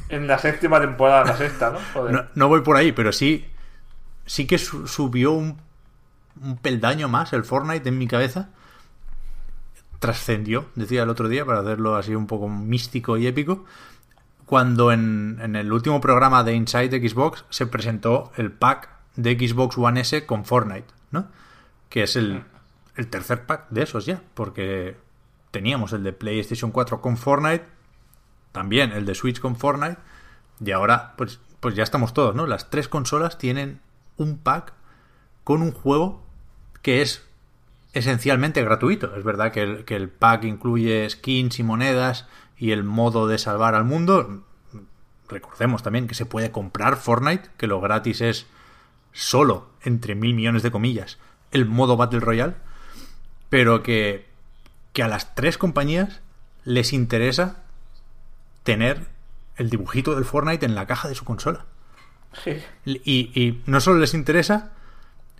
En 0.09 0.27
la 0.27 0.37
séptima 0.37 0.79
temporada, 0.79 1.25
la 1.25 1.37
sexta, 1.37 1.71
¿no? 1.71 1.79
Joder. 1.93 2.13
No, 2.13 2.25
no 2.35 2.47
voy 2.47 2.61
por 2.61 2.77
ahí, 2.77 2.91
pero 2.91 3.11
sí. 3.11 3.49
Sí 4.25 4.45
que 4.45 4.57
su 4.57 4.87
subió 4.87 5.31
un, 5.31 5.57
un 6.41 6.57
peldaño 6.57 7.07
más 7.07 7.33
el 7.33 7.43
Fortnite 7.43 7.89
en 7.89 7.97
mi 7.97 8.07
cabeza. 8.07 8.49
Trascendió, 9.99 10.67
decía 10.75 11.03
el 11.03 11.09
otro 11.09 11.27
día, 11.27 11.43
para 11.43 11.61
hacerlo 11.61 11.95
así 11.95 12.13
un 12.13 12.27
poco 12.27 12.47
místico 12.47 13.17
y 13.17 13.25
épico 13.25 13.65
cuando 14.47 14.93
en, 14.93 15.39
en, 15.41 15.57
el 15.57 15.73
último 15.73 15.99
programa 15.99 16.41
de 16.43 16.53
Inside 16.53 17.07
Xbox 17.07 17.43
se 17.49 17.67
presentó 17.67 18.31
el 18.37 18.51
pack 18.53 18.89
de 19.17 19.33
Xbox 19.37 19.77
One 19.77 19.99
S 19.99 20.25
con 20.25 20.45
Fortnite, 20.45 20.87
¿no? 21.11 21.27
Que 21.89 22.03
es 22.03 22.15
el, 22.15 22.43
el, 22.95 23.07
tercer 23.07 23.45
pack 23.45 23.67
de 23.69 23.83
esos 23.83 24.05
ya, 24.05 24.21
porque 24.33 24.95
teníamos 25.51 25.91
el 25.91 26.01
de 26.01 26.13
PlayStation 26.13 26.71
4 26.71 27.01
con 27.01 27.17
Fortnite, 27.17 27.65
también 28.53 28.93
el 28.93 29.05
de 29.05 29.15
Switch 29.15 29.41
con 29.41 29.57
Fortnite, 29.57 29.97
y 30.63 30.71
ahora 30.71 31.13
pues, 31.17 31.41
pues 31.59 31.75
ya 31.75 31.83
estamos 31.83 32.13
todos, 32.13 32.33
¿no? 32.33 32.47
Las 32.47 32.69
tres 32.69 32.87
consolas 32.87 33.37
tienen 33.37 33.81
un 34.15 34.37
pack 34.37 34.71
con 35.43 35.61
un 35.61 35.73
juego 35.73 36.23
que 36.81 37.01
es 37.01 37.27
esencialmente 37.91 38.63
gratuito. 38.63 39.13
Es 39.17 39.25
verdad 39.25 39.51
que 39.51 39.63
el, 39.63 39.83
que 39.83 39.97
el 39.97 40.07
pack 40.07 40.45
incluye 40.45 41.09
skins 41.09 41.59
y 41.59 41.63
monedas 41.63 42.27
y 42.57 42.71
el 42.71 42.83
modo 42.83 43.27
de 43.27 43.37
salvar 43.37 43.75
al 43.75 43.83
mundo. 43.85 44.43
Recordemos 45.29 45.83
también 45.83 46.07
que 46.07 46.15
se 46.15 46.25
puede 46.25 46.51
comprar 46.51 46.97
Fortnite, 46.97 47.49
que 47.57 47.67
lo 47.67 47.81
gratis 47.81 48.21
es 48.21 48.47
solo, 49.11 49.69
entre 49.81 50.15
mil 50.15 50.33
millones 50.33 50.63
de 50.63 50.71
comillas, 50.71 51.17
el 51.51 51.65
modo 51.65 51.97
Battle 51.97 52.19
Royale, 52.19 52.55
pero 53.49 53.83
que, 53.83 54.29
que 54.93 55.03
a 55.03 55.07
las 55.07 55.35
tres 55.35 55.57
compañías 55.57 56.21
les 56.63 56.93
interesa 56.93 57.63
tener 58.63 59.07
el 59.55 59.69
dibujito 59.69 60.15
del 60.15 60.25
Fortnite 60.25 60.65
en 60.65 60.75
la 60.75 60.85
caja 60.85 61.07
de 61.07 61.15
su 61.15 61.25
consola. 61.25 61.65
Sí. 62.43 62.61
Y, 62.85 63.31
y 63.33 63.63
no 63.65 63.81
solo 63.81 63.99
les 63.99 64.13
interesa, 64.13 64.71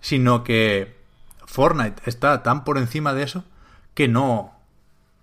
sino 0.00 0.42
que 0.44 0.98
Fortnite 1.46 2.02
está 2.06 2.42
tan 2.42 2.64
por 2.64 2.78
encima 2.78 3.14
de 3.14 3.22
eso 3.22 3.44
que 3.94 4.08
no, 4.08 4.57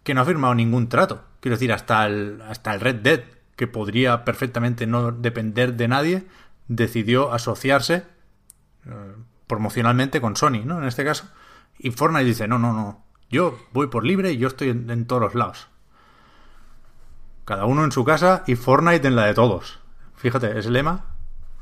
que 0.06 0.14
no 0.14 0.22
ha 0.22 0.26
firmado 0.26 0.54
ningún 0.54 0.88
trato. 0.88 1.24
Quiero 1.42 1.58
decir, 1.58 1.74
hasta 1.74 2.06
el, 2.06 2.42
hasta 2.48 2.74
el 2.74 2.80
Red 2.80 2.98
Dead, 2.98 3.22
que 3.56 3.66
podría 3.66 4.24
perfectamente 4.24 4.86
no 4.86 5.12
depender 5.12 5.74
de 5.74 5.88
nadie, 5.88 6.28
decidió 6.68 7.34
asociarse 7.34 8.06
eh, 8.86 9.16
promocionalmente 9.48 10.22
con 10.22 10.36
Sony, 10.36 10.62
¿no? 10.64 10.78
En 10.78 10.86
este 10.86 11.04
caso. 11.04 11.28
Y 11.80 11.90
Fortnite 11.90 12.24
dice, 12.24 12.48
no, 12.48 12.60
no, 12.60 12.72
no, 12.72 13.04
yo 13.32 13.58
voy 13.74 13.88
por 13.88 14.06
libre 14.06 14.32
y 14.32 14.38
yo 14.38 14.48
estoy 14.48 14.70
en, 14.70 14.90
en 14.92 15.08
todos 15.08 15.24
los 15.24 15.34
lados. 15.34 15.68
Cada 17.44 17.66
uno 17.66 17.84
en 17.84 17.92
su 17.92 18.06
casa 18.06 18.44
y 18.46 18.56
Fortnite 18.56 19.08
en 19.08 19.16
la 19.16 19.26
de 19.26 19.34
todos. 19.34 19.80
Fíjate, 20.18 20.58
es 20.58 20.68
el 20.68 20.74
lema. 20.74 21.06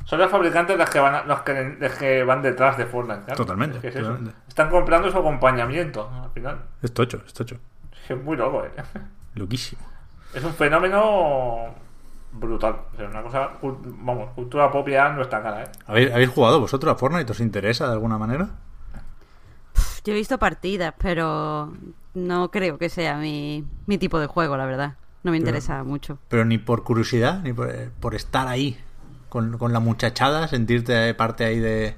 Son 0.03 0.19
los 0.19 0.29
fabricantes 0.29 0.77
los 0.77 0.89
que 0.89 0.99
van, 0.99 1.25
los 1.29 1.41
que, 1.43 1.77
los 1.79 1.93
que 1.93 2.23
van 2.25 2.41
detrás 2.41 2.77
de 2.77 2.85
Fortnite. 2.85 3.21
¿claro? 3.23 3.37
Totalmente, 3.37 3.77
Es 3.77 3.81
que 3.81 3.87
es 3.87 3.95
totalmente. 3.95 4.35
Están 4.49 4.69
comprando 4.69 5.09
su 5.09 5.17
acompañamiento 5.17 6.11
al 6.11 6.29
final. 6.31 6.61
Es 6.81 6.93
tocho, 6.93 7.23
es 7.25 7.33
tocho. 7.33 7.57
Es 8.09 8.21
muy 8.23 8.35
loco, 8.37 8.63
¿eh? 8.65 8.71
Loquísimo. 9.35 9.81
Es 10.33 10.43
un 10.43 10.53
fenómeno 10.53 11.73
brutal. 12.33 12.75
O 12.93 12.97
sea, 12.97 13.07
una 13.07 13.21
cosa, 13.23 13.51
cul- 13.61 13.77
vamos, 13.83 14.29
cultura 14.35 14.71
pop 14.71 14.87
ya 14.89 15.09
no 15.09 15.21
está 15.21 15.41
cara, 15.41 15.63
¿eh? 15.63 15.67
¿Habéis, 15.87 16.11
¿Habéis 16.11 16.29
jugado 16.29 16.59
vosotros 16.59 16.93
a 16.93 16.97
Fortnite? 16.97 17.31
¿Os 17.31 17.39
interesa 17.39 17.87
de 17.87 17.93
alguna 17.93 18.17
manera? 18.17 18.49
Yo 20.05 20.11
he 20.11 20.15
visto 20.15 20.37
partidas, 20.37 20.93
pero 20.97 21.71
no 22.13 22.51
creo 22.51 22.77
que 22.77 22.89
sea 22.89 23.17
mi, 23.17 23.63
mi 23.85 23.97
tipo 23.97 24.19
de 24.19 24.27
juego, 24.27 24.57
la 24.57 24.65
verdad. 24.65 24.95
No 25.23 25.31
me 25.31 25.37
interesa 25.37 25.83
mucho. 25.83 26.17
Pero 26.27 26.43
ni 26.43 26.57
por 26.57 26.83
curiosidad, 26.83 27.41
ni 27.43 27.53
por, 27.53 27.71
por 28.01 28.13
estar 28.13 28.47
ahí 28.49 28.77
con, 29.33 29.57
con 29.57 29.73
la 29.73 29.79
muchachada, 29.79 30.47
sentirte 30.47 31.11
parte 31.15 31.43
ahí 31.43 31.57
de, 31.59 31.95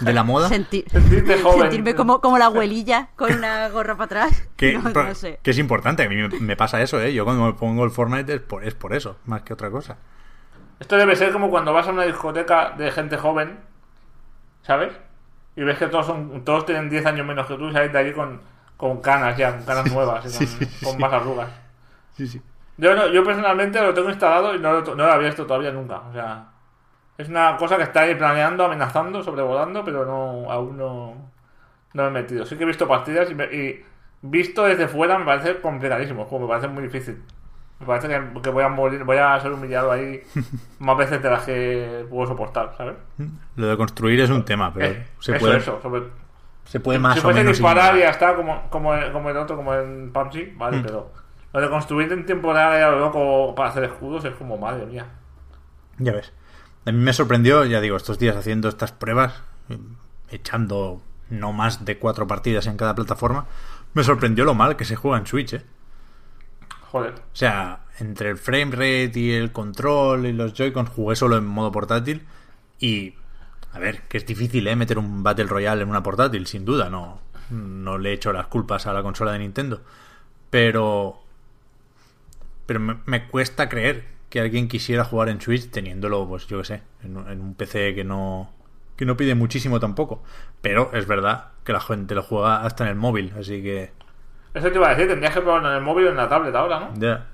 de 0.00 0.12
la 0.12 0.24
moda. 0.24 0.48
Senti- 0.48 0.84
Sentirte 0.90 1.38
joven. 1.42 1.60
Sentirme 1.62 1.94
como, 1.94 2.20
como 2.20 2.38
la 2.38 2.46
abuelilla 2.46 3.10
con 3.14 3.32
una 3.32 3.68
gorra 3.68 3.94
para 3.94 4.04
atrás. 4.24 4.48
Que, 4.56 4.72
no, 4.76 4.82
pero- 4.82 5.04
no 5.04 5.14
sé. 5.14 5.38
que 5.44 5.52
es 5.52 5.58
importante, 5.58 6.02
a 6.02 6.08
mí 6.08 6.16
me, 6.16 6.28
me 6.40 6.56
pasa 6.56 6.82
eso, 6.82 7.00
¿eh? 7.00 7.14
Yo 7.14 7.24
cuando 7.24 7.44
me 7.46 7.52
pongo 7.54 7.84
el 7.84 7.92
Fortnite 7.92 8.34
es 8.34 8.40
por, 8.40 8.64
es 8.64 8.74
por 8.74 8.92
eso, 8.94 9.16
más 9.26 9.42
que 9.42 9.52
otra 9.52 9.70
cosa. 9.70 9.96
Esto 10.80 10.96
debe 10.96 11.14
ser 11.14 11.32
como 11.32 11.48
cuando 11.50 11.72
vas 11.72 11.86
a 11.86 11.92
una 11.92 12.02
discoteca 12.02 12.70
de 12.76 12.90
gente 12.90 13.16
joven, 13.16 13.60
¿sabes? 14.62 14.92
Y 15.56 15.62
ves 15.62 15.78
que 15.78 15.86
todos 15.86 16.06
son 16.06 16.44
todos 16.44 16.66
tienen 16.66 16.90
10 16.90 17.06
años 17.06 17.26
menos 17.26 17.46
que 17.46 17.54
tú 17.56 17.68
y 17.68 17.72
sales 17.72 17.92
de 17.92 17.98
allí 17.98 18.12
con, 18.12 18.40
con 18.76 19.00
canas 19.00 19.36
ya, 19.36 19.56
con 19.56 19.64
canas 19.64 19.92
nuevas 19.92 20.20
y 20.26 20.36
con, 20.38 20.46
Sí, 20.46 20.46
sí, 20.46 20.84
con 20.84 20.94
sí. 20.94 20.98
más 20.98 21.12
arrugas. 21.12 21.48
Sí, 22.16 22.26
sí. 22.26 22.42
Yo, 22.80 22.94
no- 22.96 23.08
yo 23.08 23.22
personalmente 23.24 23.80
lo 23.80 23.92
tengo 23.94 24.08
instalado 24.08 24.54
y 24.54 24.58
no 24.58 24.72
lo, 24.72 24.80
no 24.94 25.06
lo 25.06 25.12
había 25.12 25.28
visto 25.28 25.46
todavía 25.46 25.70
nunca. 25.70 26.00
O 26.08 26.12
sea, 26.12 26.46
es 27.18 27.28
una 27.28 27.56
cosa 27.56 27.76
que 27.76 27.82
está 27.84 28.00
ahí 28.02 28.14
planeando, 28.14 28.64
amenazando, 28.64 29.22
sobrevolando, 29.22 29.84
pero 29.84 30.04
no 30.06 30.50
aún 30.50 30.76
no, 30.78 31.14
no 31.92 32.02
me 32.04 32.08
he 32.08 32.22
metido. 32.22 32.46
Sí 32.46 32.56
que 32.56 32.62
he 32.64 32.66
visto 32.66 32.88
partidas 32.88 33.30
y, 33.30 33.34
me- 33.34 33.44
y 33.52 33.84
visto 34.22 34.64
desde 34.64 34.88
fuera 34.88 35.18
me 35.18 35.24
parece 35.24 35.60
complicadísimo, 35.60 36.26
como 36.26 36.46
me 36.46 36.48
parece 36.50 36.68
muy 36.68 36.82
difícil. 36.84 37.22
Me 37.80 37.86
parece 37.86 38.08
que, 38.08 38.40
que 38.42 38.50
voy 38.50 38.62
a 38.64 38.68
morir, 38.68 39.04
voy 39.04 39.16
a 39.16 39.38
ser 39.40 39.52
humillado 39.52 39.90
ahí 39.92 40.22
más 40.78 40.96
veces 40.96 41.22
de 41.22 41.30
las 41.30 41.44
que 41.44 42.06
puedo 42.10 42.26
soportar, 42.28 42.74
¿sabes? 42.76 42.94
Lo 43.56 43.66
de 43.68 43.76
construir 43.76 44.20
es 44.20 44.30
un 44.30 44.44
tema, 44.44 44.72
pero 44.72 44.86
Eh, 44.86 45.06
se, 45.18 45.32
eso, 45.32 45.40
puede, 45.40 45.56
eso, 45.58 45.80
sobre- 45.82 46.04
se 46.64 46.80
puede 46.80 46.98
más 46.98 47.14
si 47.14 47.18
o 47.20 47.22
fuese 47.22 47.38
menos 47.40 47.56
disparar 47.56 47.96
y 47.96 48.00
ya 48.00 48.10
está, 48.10 48.34
como, 48.34 48.68
como, 48.70 48.92
como 49.12 49.30
el 49.30 49.36
otro, 49.36 49.56
como 49.56 49.74
en 49.74 50.12
PUBG, 50.12 50.56
vale, 50.56 50.78
Mm. 50.78 50.82
pero 50.82 51.10
lo 51.52 51.60
de 51.60 51.68
construir 51.68 52.12
en 52.12 52.26
y 52.28 52.32
a 52.32 52.90
lo 52.90 52.98
loco 53.00 53.54
para 53.54 53.70
hacer 53.70 53.84
escudos 53.84 54.24
es 54.24 54.34
como, 54.34 54.56
madre 54.56 54.86
mía. 54.86 55.06
Ya 55.98 56.12
ves. 56.12 56.32
A 56.86 56.92
mí 56.92 56.98
me 56.98 57.12
sorprendió, 57.12 57.64
ya 57.64 57.80
digo, 57.80 57.96
estos 57.96 58.18
días 58.18 58.36
haciendo 58.36 58.68
estas 58.68 58.92
pruebas, 58.92 59.42
echando 60.30 61.02
no 61.28 61.52
más 61.52 61.84
de 61.84 61.98
cuatro 61.98 62.26
partidas 62.26 62.66
en 62.66 62.76
cada 62.76 62.94
plataforma, 62.94 63.46
me 63.94 64.04
sorprendió 64.04 64.44
lo 64.44 64.54
mal 64.54 64.76
que 64.76 64.84
se 64.84 64.96
juega 64.96 65.18
en 65.18 65.26
Switch, 65.26 65.54
¿eh? 65.54 65.64
Joder. 66.90 67.14
O 67.14 67.36
sea, 67.36 67.80
entre 67.98 68.30
el 68.30 68.38
frame 68.38 68.72
rate 68.72 69.12
y 69.14 69.32
el 69.32 69.52
control 69.52 70.26
y 70.26 70.32
los 70.32 70.54
Joy-Cons 70.54 70.90
jugué 70.90 71.16
solo 71.16 71.36
en 71.36 71.44
modo 71.44 71.70
portátil 71.70 72.26
y 72.78 73.14
A 73.72 73.78
ver, 73.78 74.02
que 74.08 74.18
es 74.18 74.26
difícil, 74.26 74.66
¿eh? 74.66 74.76
Meter 74.76 74.98
un 74.98 75.22
Battle 75.22 75.46
Royale 75.46 75.82
en 75.82 75.88
una 75.88 76.02
portátil, 76.02 76.46
sin 76.46 76.64
duda. 76.64 76.90
No, 76.90 77.20
no 77.50 77.98
le 77.98 78.12
echo 78.12 78.32
las 78.32 78.46
culpas 78.48 78.86
a 78.86 78.92
la 78.92 79.02
consola 79.02 79.32
de 79.32 79.38
Nintendo. 79.40 79.82
Pero. 80.50 81.22
Pero 82.70 82.78
me, 82.78 82.98
me 83.04 83.26
cuesta 83.26 83.68
creer 83.68 84.04
que 84.28 84.38
alguien 84.38 84.68
quisiera 84.68 85.02
jugar 85.02 85.28
en 85.28 85.40
Switch 85.40 85.72
teniéndolo, 85.72 86.28
pues 86.28 86.46
yo 86.46 86.58
qué 86.58 86.64
sé, 86.64 86.82
en, 87.02 87.16
en 87.16 87.40
un 87.40 87.56
PC 87.56 87.96
que 87.96 88.04
no. 88.04 88.52
que 88.94 89.04
no 89.04 89.16
pide 89.16 89.34
muchísimo 89.34 89.80
tampoco. 89.80 90.22
Pero 90.60 90.88
es 90.92 91.04
verdad 91.08 91.48
que 91.64 91.72
la 91.72 91.80
gente 91.80 92.14
lo 92.14 92.22
juega 92.22 92.62
hasta 92.62 92.84
en 92.84 92.90
el 92.90 92.94
móvil, 92.94 93.32
así 93.36 93.60
que. 93.60 93.90
Eso 94.54 94.70
te 94.70 94.76
iba 94.76 94.86
a 94.86 94.90
decir, 94.90 95.08
tendrías 95.08 95.34
que 95.34 95.40
probarlo 95.40 95.68
en 95.68 95.78
el 95.78 95.82
móvil 95.82 96.06
o 96.06 96.10
en 96.10 96.16
la 96.16 96.28
tablet 96.28 96.54
ahora, 96.54 96.78
¿no? 96.78 96.94
Ya. 96.94 97.26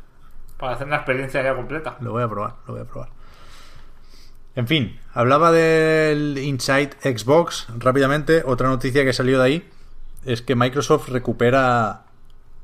Para 0.57 0.73
hacer 0.73 0.87
una 0.87 0.97
experiencia 0.97 1.43
ya 1.43 1.55
completa. 1.55 1.99
Lo 2.01 2.13
voy 2.13 2.23
a 2.23 2.29
probar, 2.31 2.55
lo 2.67 2.73
voy 2.73 2.83
a 2.83 2.87
probar. 2.87 3.11
En 4.55 4.67
fin, 4.67 4.99
hablaba 5.13 5.53
del 5.53 6.39
Inside 6.39 6.93
Xbox 7.03 7.67
rápidamente. 7.77 8.43
Otra 8.47 8.69
noticia 8.69 9.05
que 9.05 9.13
salió 9.13 9.39
de 9.39 9.45
ahí 9.45 9.71
es 10.25 10.41
que 10.41 10.57
Microsoft 10.57 11.11
recupera 11.11 12.05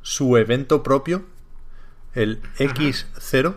su 0.01 0.39
evento 0.39 0.83
propio, 0.83 1.27
el 2.15 2.43
X0, 2.59 3.55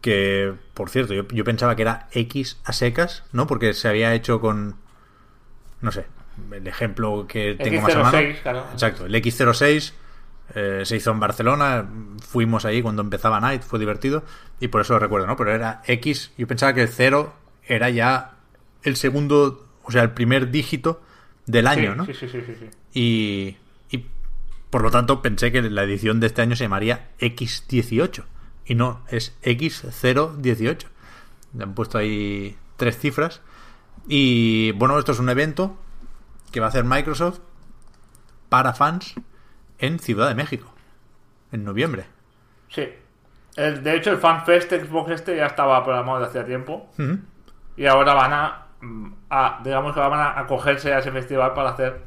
que 0.00 0.54
por 0.74 0.90
cierto, 0.90 1.14
yo, 1.14 1.26
yo 1.28 1.44
pensaba 1.44 1.76
que 1.76 1.82
era 1.82 2.08
X 2.12 2.58
a 2.64 2.72
secas, 2.72 3.24
¿no? 3.32 3.46
Porque 3.46 3.74
se 3.74 3.88
había 3.88 4.14
hecho 4.14 4.40
con, 4.40 4.76
no 5.80 5.92
sé, 5.92 6.06
el 6.52 6.66
ejemplo 6.66 7.26
que 7.26 7.54
tengo 7.54 7.82
más 7.82 7.94
a 7.94 7.98
mano. 7.98 8.18
X06, 8.18 8.42
claro. 8.42 8.64
Exacto, 8.72 9.06
el 9.06 9.14
X06 9.14 9.92
eh, 10.54 10.82
se 10.84 10.96
hizo 10.96 11.10
en 11.10 11.20
Barcelona, 11.20 11.86
fuimos 12.26 12.64
ahí 12.64 12.80
cuando 12.80 13.02
empezaba 13.02 13.40
Night, 13.40 13.62
fue 13.62 13.78
divertido 13.78 14.24
y 14.60 14.68
por 14.68 14.80
eso 14.80 14.94
lo 14.94 14.98
recuerdo, 14.98 15.26
¿no? 15.26 15.36
Pero 15.36 15.54
era 15.54 15.82
X, 15.86 16.32
yo 16.38 16.46
pensaba 16.46 16.72
que 16.72 16.82
el 16.82 16.88
0 16.88 17.34
era 17.66 17.90
ya 17.90 18.36
el 18.82 18.96
segundo, 18.96 19.68
o 19.82 19.90
sea, 19.90 20.02
el 20.02 20.12
primer 20.12 20.50
dígito 20.50 21.02
del 21.46 21.66
año, 21.66 21.92
sí, 21.92 21.96
¿no? 21.98 22.06
Sí, 22.06 22.14
sí, 22.14 22.28
sí, 22.28 22.42
sí, 22.46 22.54
sí. 22.58 22.70
Y 22.94 23.56
por 24.70 24.82
lo 24.82 24.90
tanto 24.90 25.22
pensé 25.22 25.50
que 25.52 25.62
la 25.62 25.82
edición 25.82 26.20
de 26.20 26.26
este 26.28 26.42
año 26.42 26.56
se 26.56 26.64
llamaría 26.64 27.10
X18 27.20 28.24
y 28.66 28.74
no, 28.74 29.00
es 29.08 29.36
X018. 29.42 30.86
Le 31.56 31.64
han 31.64 31.74
puesto 31.74 31.98
ahí 31.98 32.56
tres 32.76 32.98
cifras 32.98 33.40
y 34.06 34.72
bueno, 34.72 34.98
esto 34.98 35.12
es 35.12 35.18
un 35.18 35.28
evento 35.30 35.76
que 36.52 36.60
va 36.60 36.66
a 36.66 36.68
hacer 36.68 36.84
Microsoft 36.84 37.40
para 38.48 38.72
fans 38.74 39.14
en 39.78 39.98
Ciudad 39.98 40.28
de 40.28 40.34
México 40.34 40.72
en 41.52 41.64
noviembre. 41.64 42.06
Sí. 42.68 42.88
El- 43.56 43.82
de 43.82 43.96
hecho, 43.96 44.10
el 44.10 44.18
FanFest 44.18 44.70
Xbox 44.72 45.10
este 45.12 45.36
ya 45.36 45.46
estaba 45.46 45.82
programado 45.84 46.18
desde 46.20 46.30
hacía 46.30 46.46
tiempo. 46.46 46.90
Y 47.76 47.86
ahora 47.86 48.14
van 48.14 48.32
a, 48.32 48.66
mm, 48.80 49.12
a- 49.30 49.60
digamos 49.64 49.94
que 49.94 50.00
van 50.00 50.12
a 50.20 50.38
acogerse 50.38 50.92
a 50.92 50.98
ese 50.98 51.10
festival 51.10 51.54
para 51.54 51.70
hacer 51.70 52.02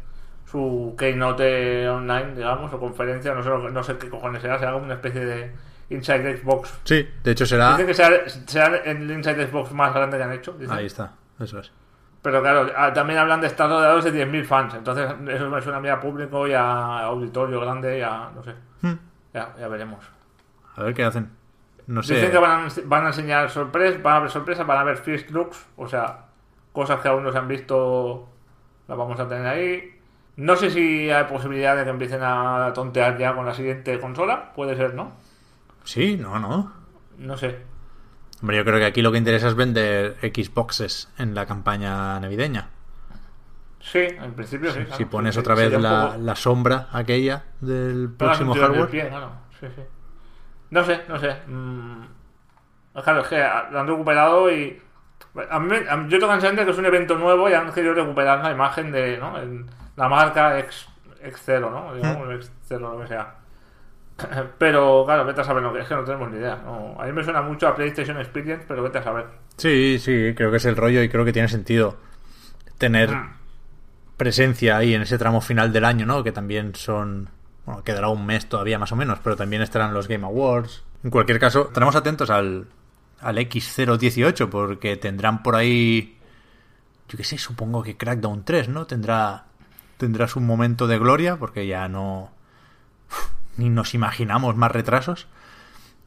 su 0.52 0.96
keynote 0.98 1.88
online, 1.88 2.36
digamos, 2.36 2.74
o 2.74 2.80
conferencia, 2.80 3.34
no 3.34 3.42
sé, 3.42 3.50
no 3.50 3.84
sé 3.84 3.98
qué 3.98 4.10
cojones 4.10 4.42
será, 4.42 4.60
será 4.60 4.74
como 4.74 4.86
una 4.86 4.96
especie 4.96 5.26
de 5.26 5.52
Inside 5.90 6.38
Xbox. 6.38 6.74
Sí, 6.84 7.08
de 7.24 7.32
hecho 7.32 7.46
será... 7.46 7.72
Dicen 7.72 7.88
que 7.88 7.94
será, 7.94 8.30
será 8.30 8.78
el 8.78 9.10
Inside 9.10 9.48
Xbox 9.48 9.72
más 9.72 9.94
grande 9.94 10.18
que 10.18 10.24
han 10.24 10.34
hecho. 10.34 10.54
dicen. 10.54 10.76
Ahí 10.76 10.86
está, 10.88 11.14
eso 11.40 11.60
es. 11.60 11.72
Pero 12.22 12.42
claro, 12.42 12.72
ah, 12.76 12.94
también 12.94 13.20
hablan 13.20 13.42
de 13.42 13.48
estar 13.48 13.68
rodeados 13.68 14.04
de 14.04 14.14
10.000 14.14 14.46
fans. 14.46 14.74
Entonces, 14.76 15.10
eso 15.28 15.50
me 15.50 15.62
suena 15.62 15.80
a 15.80 15.82
mí 15.82 15.90
a 15.90 16.00
público 16.00 16.48
y 16.48 16.54
a 16.54 17.00
auditorio 17.06 17.60
grande 17.60 17.98
y 17.98 18.02
a. 18.02 18.30
no 18.34 18.44
sé. 18.44 18.54
Hmm. 18.82 18.94
Ya, 19.34 19.56
ya 19.60 19.68
veremos. 19.68 20.06
A 20.76 20.84
ver 20.84 20.94
qué 20.94 21.04
hacen. 21.04 21.32
No 21.88 22.04
sé. 22.04 22.16
Dicen 22.16 22.32
que 22.32 22.38
van 22.38 22.68
a, 22.68 22.70
van 22.86 23.06
a 23.06 23.08
enseñar 23.08 23.50
sorpresas, 23.50 24.02
van 24.04 24.14
a 24.14 24.18
haber 24.18 24.30
sorpresas, 24.30 24.68
van 24.68 24.78
a 24.78 24.82
haber 24.82 24.98
first 24.98 25.32
looks, 25.32 25.66
o 25.78 25.88
sea, 25.88 26.26
cosas 26.72 27.00
que 27.00 27.08
aún 27.08 27.24
no 27.24 27.32
se 27.32 27.40
han 27.40 27.48
visto, 27.48 28.30
las 28.88 28.98
vamos 28.98 29.20
a 29.20 29.28
tener 29.28 29.48
ahí. 29.48 30.01
No 30.42 30.56
sé 30.56 30.72
si 30.72 31.10
hay 31.12 31.26
posibilidad 31.26 31.76
de 31.78 31.84
que 31.84 31.90
empiecen 31.92 32.22
a 32.24 32.72
tontear 32.74 33.16
ya 33.18 33.36
con 33.36 33.46
la 33.46 33.54
siguiente 33.54 34.00
consola, 34.00 34.54
puede 34.54 34.76
ser, 34.76 34.96
¿no? 34.96 35.12
Sí, 35.84 36.18
no, 36.18 36.40
no. 36.40 36.72
No 37.18 37.38
sé. 37.38 37.60
Hombre, 38.42 38.58
yo 38.58 38.66
creo 38.66 38.80
que 38.80 38.86
aquí 38.86 39.04
lo 39.04 39.12
que 39.12 39.20
interesa 39.20 39.48
es 39.50 39.56
vender 39.56 40.18
Xboxes 40.22 41.10
en 41.20 41.36
la 41.36 41.46
campaña 41.46 42.20
navideña. 42.20 42.70
Sí, 43.82 44.00
en 44.00 44.34
principio 44.34 44.72
sí. 44.72 44.80
claro. 44.80 44.96
si 44.96 45.06
pones 45.06 45.38
otra 45.38 45.54
vez 45.56 45.72
la, 45.80 46.08
poco- 46.08 46.18
la 46.24 46.36
sombra 46.36 46.88
aquella 46.92 47.44
del 47.60 48.10
próximo 48.16 48.56
hardware. 48.56 48.90
pie, 48.90 49.10
claro. 49.10 49.32
Sí, 49.60 49.68
sí. 49.76 49.82
No 50.72 50.84
sé, 50.84 51.02
no 51.08 51.20
sé. 51.20 51.36
Mm, 51.48 52.02
Claro, 53.04 53.22
es 53.22 53.28
que 53.28 53.38
lo 53.72 53.80
han 53.80 53.88
recuperado 53.88 54.52
y. 54.52 54.82
A 55.50 55.60
mí, 55.60 55.76
a 55.90 55.96
mí- 55.98 56.10
yo 56.12 56.20
tengo 56.20 56.34
que 56.38 56.66
que 56.66 56.72
es 56.72 56.78
un 56.78 56.86
evento 56.86 57.16
nuevo 57.18 57.48
y 57.50 57.54
han 57.54 57.72
querido 57.72 57.94
recuperar 57.94 58.44
la 58.44 58.52
imagen 58.52 58.92
de 58.92 59.18
¿no? 59.18 59.38
El- 59.38 59.66
la 60.02 60.10
marca 60.10 60.60
X, 60.60 60.88
X0, 61.24 61.70
¿no? 61.72 61.94
Digamos, 61.96 62.28
X0, 62.28 62.80
lo 62.80 63.00
que 63.02 63.08
sea. 63.08 63.36
Pero, 64.58 65.04
claro, 65.06 65.26
vete 65.26 65.42
a 65.42 65.44
saber 65.44 65.64
lo 65.64 65.74
que 65.74 65.80
es, 65.82 65.88
que 65.88 65.96
no 65.96 66.04
tenemos 66.04 66.30
ni 66.32 66.38
idea. 66.38 66.56
No, 66.64 66.96
a 67.00 67.06
mí 67.06 67.12
me 67.12 67.24
suena 67.24 67.42
mucho 67.42 67.68
a 67.68 67.76
PlayStation 67.76 68.18
Experience, 68.20 68.66
pero 68.68 68.84
vete 68.84 69.00
a 69.00 69.04
saber. 69.04 69.26
Sí, 69.58 69.98
sí, 70.00 70.34
creo 70.36 70.52
que 70.52 70.58
es 70.58 70.66
el 70.66 70.76
rollo 70.76 71.02
y 71.02 71.10
creo 71.10 71.26
que 71.26 71.34
tiene 71.34 71.48
sentido 71.48 71.98
tener 72.78 73.10
Mm. 73.12 73.34
presencia 74.18 74.78
ahí 74.78 74.94
en 74.94 75.02
ese 75.02 75.18
tramo 75.18 75.42
final 75.42 75.74
del 75.74 75.86
año, 75.86 76.06
¿no? 76.06 76.24
Que 76.24 76.32
también 76.32 76.76
son... 76.76 77.30
Bueno, 77.66 77.84
quedará 77.84 78.10
un 78.10 78.26
mes 78.26 78.48
todavía 78.48 78.78
más 78.80 78.92
o 78.92 78.96
menos, 78.96 79.20
pero 79.24 79.36
también 79.36 79.62
estarán 79.62 79.94
los 79.94 80.08
Game 80.08 80.26
Awards. 80.26 80.84
En 81.04 81.10
cualquier 81.10 81.40
caso, 81.40 81.68
estaremos 81.68 81.96
atentos 81.96 82.30
al, 82.30 82.68
al 83.22 83.38
X018 83.38 84.50
porque 84.50 84.98
tendrán 84.98 85.42
por 85.44 85.56
ahí... 85.56 86.18
Yo 87.08 87.18
qué 87.18 87.24
sé, 87.24 87.38
supongo 87.38 87.82
que 87.84 87.98
Crackdown 87.98 88.44
3, 88.46 88.70
¿no? 88.70 88.86
Tendrá, 88.86 89.46
tendrá 90.02 90.28
su 90.28 90.40
momento 90.42 90.88
de 90.88 90.98
gloria 90.98 91.38
porque 91.38 91.68
ya 91.68 91.88
no... 91.88 92.32
Ni 93.56 93.70
nos 93.70 93.94
imaginamos 93.94 94.56
más 94.56 94.72
retrasos. 94.72 95.28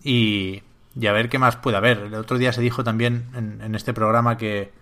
Y, 0.03 0.65
y 0.99 1.07
a 1.07 1.13
ver 1.13 1.29
qué 1.29 1.39
más 1.39 1.55
puede 1.55 1.77
haber. 1.77 1.99
El 1.99 2.15
otro 2.15 2.37
día 2.39 2.53
se 2.53 2.61
dijo 2.61 2.83
también 2.83 3.31
en, 3.37 3.61
en 3.61 3.77
este 3.77 3.95
programa 3.95 4.37
que 4.37 4.73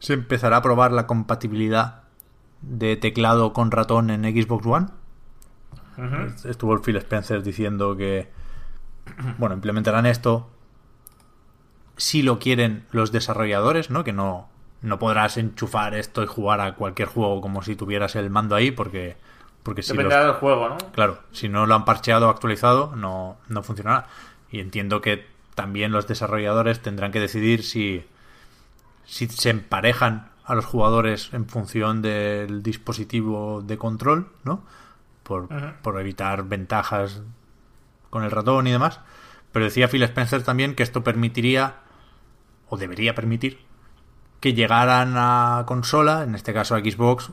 se 0.00 0.14
empezará 0.14 0.56
a 0.56 0.62
probar 0.62 0.90
la 0.90 1.06
compatibilidad 1.06 2.02
de 2.62 2.96
teclado 2.96 3.52
con 3.52 3.70
ratón 3.70 4.10
en 4.10 4.24
Xbox 4.24 4.66
One. 4.66 4.86
Estuvo 6.44 6.74
el 6.74 6.80
Phil 6.80 6.96
Spencer 6.96 7.44
diciendo 7.44 7.96
que, 7.96 8.28
bueno, 9.38 9.54
implementarán 9.54 10.06
esto 10.06 10.50
si 11.96 12.22
lo 12.22 12.40
quieren 12.40 12.86
los 12.90 13.12
desarrolladores, 13.12 13.90
¿no? 13.90 14.02
Que 14.02 14.12
no, 14.12 14.48
no 14.82 14.98
podrás 14.98 15.36
enchufar 15.36 15.94
esto 15.94 16.22
y 16.22 16.26
jugar 16.26 16.60
a 16.60 16.74
cualquier 16.74 17.08
juego 17.08 17.40
como 17.40 17.62
si 17.62 17.76
tuvieras 17.76 18.16
el 18.16 18.30
mando 18.30 18.54
ahí, 18.54 18.70
porque, 18.70 19.16
porque 19.62 19.82
si 19.82 19.90
los, 19.90 19.98
Dependerá 19.98 20.24
del 20.24 20.34
juego, 20.34 20.68
¿no? 20.68 20.78
Claro, 20.92 21.20
si 21.32 21.48
no 21.48 21.66
lo 21.66 21.74
han 21.74 21.84
parcheado 21.84 22.28
o 22.28 22.30
actualizado, 22.30 22.94
no, 22.96 23.36
no 23.48 23.62
funcionará. 23.62 24.06
Y 24.50 24.60
entiendo 24.60 25.00
que 25.00 25.26
también 25.54 25.92
los 25.92 26.06
desarrolladores 26.06 26.80
tendrán 26.80 27.12
que 27.12 27.20
decidir 27.20 27.62
si, 27.62 28.04
si 29.04 29.28
se 29.28 29.50
emparejan 29.50 30.30
a 30.44 30.54
los 30.54 30.64
jugadores 30.64 31.30
en 31.32 31.46
función 31.46 32.02
del 32.02 32.62
dispositivo 32.62 33.62
de 33.62 33.78
control, 33.78 34.28
¿no? 34.44 34.64
Por, 35.22 35.48
por 35.82 36.00
evitar 36.00 36.44
ventajas 36.44 37.22
con 38.08 38.24
el 38.24 38.30
ratón 38.30 38.66
y 38.66 38.72
demás. 38.72 39.00
Pero 39.52 39.64
decía 39.64 39.88
Phil 39.88 40.02
Spencer 40.02 40.42
también 40.42 40.74
que 40.74 40.82
esto 40.82 41.04
permitiría, 41.04 41.76
o 42.68 42.76
debería 42.76 43.14
permitir, 43.14 43.58
que 44.40 44.54
llegaran 44.54 45.14
a 45.16 45.64
consola, 45.66 46.22
en 46.22 46.34
este 46.34 46.52
caso 46.52 46.74
a 46.74 46.80
Xbox, 46.80 47.30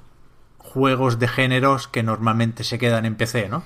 juegos 0.58 1.20
de 1.20 1.28
géneros 1.28 1.88
que 1.88 2.04
normalmente 2.04 2.64
se 2.64 2.78
quedan 2.78 3.06
en 3.06 3.16
PC, 3.16 3.50
¿no? 3.50 3.64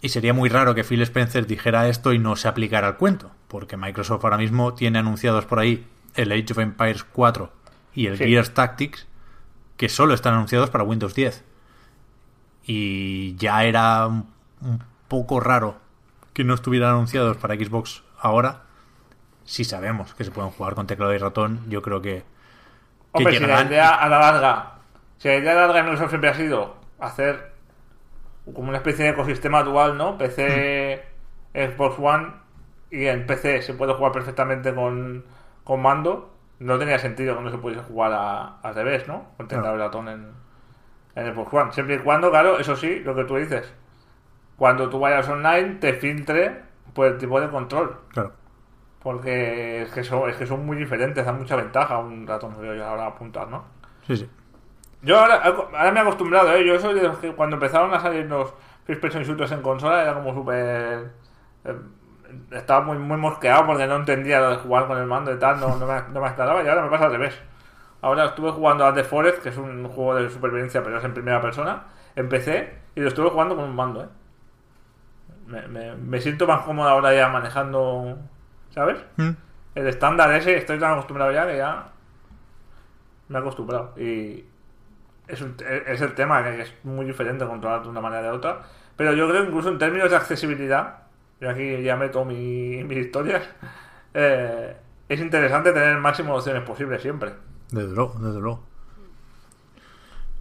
Y 0.00 0.10
sería 0.10 0.32
muy 0.32 0.48
raro 0.48 0.74
que 0.74 0.84
Phil 0.84 1.02
Spencer 1.02 1.46
dijera 1.46 1.88
esto 1.88 2.12
y 2.12 2.18
no 2.18 2.36
se 2.36 2.46
aplicara 2.46 2.86
al 2.86 2.96
cuento, 2.96 3.32
porque 3.48 3.76
Microsoft 3.76 4.22
ahora 4.22 4.36
mismo 4.36 4.74
tiene 4.74 4.98
anunciados 4.98 5.44
por 5.46 5.58
ahí 5.58 5.86
el 6.14 6.30
Age 6.30 6.52
of 6.52 6.58
Empires 6.58 7.04
4 7.04 7.52
y 7.94 8.06
el 8.06 8.16
Sí. 8.16 8.24
Gears 8.24 8.54
Tactics, 8.54 9.08
que 9.76 9.88
solo 9.88 10.14
están 10.14 10.34
anunciados 10.34 10.70
para 10.70 10.84
Windows 10.84 11.14
10. 11.14 11.44
Y 12.64 13.34
ya 13.36 13.64
era 13.64 14.06
un, 14.06 14.28
poco 15.08 15.40
raro 15.40 15.78
que 16.34 16.44
no 16.44 16.54
estuvieran 16.54 16.90
anunciados 16.90 17.36
para 17.38 17.54
Xbox 17.54 18.02
ahora. 18.20 18.64
Si 19.44 19.64
sabemos 19.64 20.14
que 20.14 20.24
se 20.24 20.30
pueden 20.30 20.50
jugar 20.50 20.74
con 20.74 20.86
teclado 20.86 21.14
y 21.14 21.18
ratón, 21.18 21.62
yo 21.68 21.80
creo 21.80 22.02
que 22.02 22.24
Hombre, 23.18 23.32
si 23.38 23.44
la 23.46 23.54
idea 23.70 23.94
a 23.94 24.08
la 24.08 24.18
larga, 24.18 24.72
si 25.18 25.28
la 25.28 25.36
idea 25.36 25.52
a 25.52 25.54
la 25.54 25.60
larga 25.66 25.82
Microsoft 25.82 26.08
siempre 26.10 26.30
ha 26.30 26.34
sido 26.34 26.76
hacer 27.00 27.52
como 28.54 28.68
una 28.68 28.78
especie 28.78 29.04
de 29.04 29.10
ecosistema 29.10 29.62
dual, 29.62 29.96
¿no? 29.98 30.16
PC, 30.18 31.04
Xbox 31.54 31.98
One 31.98 32.32
y 32.90 33.06
en 33.06 33.26
PC 33.26 33.62
se 33.62 33.74
puede 33.74 33.92
jugar 33.94 34.12
perfectamente 34.12 34.74
con, 34.74 35.24
con 35.64 35.82
mando, 35.82 36.34
no 36.58 36.78
tenía 36.78 36.98
sentido 36.98 37.36
que 37.36 37.42
no 37.42 37.50
se 37.50 37.58
pudiese 37.58 37.82
jugar 37.84 38.12
a- 38.14 38.58
al 38.62 38.74
revés, 38.74 39.06
¿no? 39.06 39.26
Con 39.36 39.48
teclado 39.48 39.76
y 39.76 39.78
ratón 39.78 40.08
en, 40.08 40.32
en 41.14 41.34
Xbox 41.34 41.52
One. 41.52 41.72
Siempre 41.72 41.96
y 41.96 41.98
cuando, 41.98 42.30
claro, 42.30 42.58
eso 42.58 42.74
sí, 42.76 43.00
lo 43.00 43.14
que 43.14 43.24
tú 43.24 43.36
dices, 43.36 43.72
cuando 44.56 44.88
tú 44.88 44.98
vayas 44.98 45.28
online 45.28 45.74
te 45.76 45.92
filtre 45.94 46.62
por 46.94 47.06
el 47.06 47.18
tipo 47.18 47.40
de 47.40 47.48
control. 47.50 47.98
Claro. 48.12 48.32
Porque 49.02 49.82
es 49.82 49.92
que 49.92 50.04
son, 50.04 50.28
es 50.30 50.36
que 50.36 50.46
son 50.46 50.66
muy 50.66 50.76
diferentes, 50.76 51.24
dan 51.24 51.38
mucha 51.38 51.56
ventaja 51.56 51.98
un 51.98 52.26
ratón 52.26 52.56
y 52.62 52.80
ahora 52.80 53.06
apuntar, 53.06 53.48
¿no? 53.48 53.64
Sí, 54.06 54.16
sí. 54.16 54.28
Yo 55.02 55.18
ahora, 55.18 55.36
ahora 55.44 55.92
me 55.92 56.00
he 56.00 56.02
acostumbrado, 56.02 56.52
¿eh? 56.54 56.66
Yo 56.66 56.78
soy 56.80 56.94
de 56.94 57.02
los 57.02 57.18
que 57.18 57.32
cuando 57.34 57.56
empezaron 57.56 57.94
a 57.94 58.00
salir 58.00 58.26
los 58.26 58.52
first 58.84 59.00
person 59.00 59.22
shooters 59.22 59.52
en 59.52 59.62
consola 59.62 60.02
era 60.02 60.14
como 60.14 60.34
súper... 60.34 61.10
eh, 61.64 61.76
estaba 62.52 62.82
muy, 62.84 62.98
muy 62.98 63.16
mosqueado 63.16 63.66
porque 63.66 63.86
no 63.86 63.96
entendía 63.96 64.40
lo 64.40 64.50
de 64.50 64.56
jugar 64.56 64.86
con 64.88 64.98
el 64.98 65.06
mando 65.06 65.32
y 65.32 65.38
tal, 65.38 65.60
no, 65.60 65.76
no, 65.76 65.86
me, 65.86 66.02
no 66.12 66.20
me 66.20 66.28
aclaraba 66.28 66.62
y 66.62 66.68
ahora 66.68 66.82
me 66.82 66.90
pasa 66.90 67.06
al 67.06 67.12
revés. 67.12 67.34
Ahora 68.02 68.26
estuve 68.26 68.50
jugando 68.52 68.86
a 68.86 68.94
The 68.94 69.04
Forest, 69.04 69.42
que 69.42 69.50
es 69.50 69.56
un 69.58 69.88
juego 69.88 70.16
de 70.16 70.30
supervivencia 70.30 70.82
pero 70.82 70.98
es 70.98 71.04
en 71.04 71.14
primera 71.14 71.40
persona, 71.40 71.84
en 72.16 72.28
PC 72.28 72.78
y 72.96 73.00
lo 73.00 73.08
estuve 73.08 73.30
jugando 73.30 73.56
con 73.56 73.64
un 73.64 73.76
mando, 73.76 74.04
¿eh? 74.04 74.08
Me, 75.46 75.66
me- 75.68 75.96
me 75.96 76.20
siento 76.20 76.46
más 76.46 76.62
cómodo 76.64 76.88
ahora 76.88 77.14
ya 77.14 77.28
manejando, 77.28 78.18
¿sabes? 78.70 78.98
Mm. 79.16 79.30
El 79.74 79.86
estándar 79.86 80.32
ese, 80.32 80.56
estoy 80.56 80.78
tan 80.78 80.92
acostumbrado 80.92 81.32
ya 81.32 81.46
que 81.46 81.56
ya 81.56 81.86
me 83.28 83.38
he 83.38 83.40
acostumbrado. 83.40 83.94
Y 83.96 84.44
es, 85.28 85.40
un- 85.40 85.54
es 85.86 86.00
el 86.00 86.14
tema, 86.14 86.42
que 86.42 86.62
es 86.62 86.72
muy 86.84 87.04
diferente 87.06 87.46
controlar 87.46 87.82
de 87.82 87.88
una 87.88 88.00
manera 88.00 88.22
de 88.22 88.30
otra. 88.30 88.62
Pero 88.96 89.12
yo 89.12 89.28
creo 89.28 89.44
incluso 89.44 89.68
en 89.68 89.78
términos 89.78 90.10
de 90.10 90.16
accesibilidad, 90.16 90.98
yo 91.40 91.50
aquí 91.50 91.82
ya 91.82 91.96
meto 91.96 92.24
mi- 92.24 92.82
mis 92.88 92.98
historias, 92.98 93.42
eh, 94.14 94.76
es 95.08 95.20
interesante 95.20 95.72
tener 95.72 95.90
el 95.90 96.00
máximo 96.00 96.32
de 96.32 96.38
opciones 96.38 96.62
posibles 96.62 97.00
siempre. 97.02 97.32
Desde 97.70 97.94
luego, 97.94 98.14
desde 98.18 98.40
luego. 98.40 98.64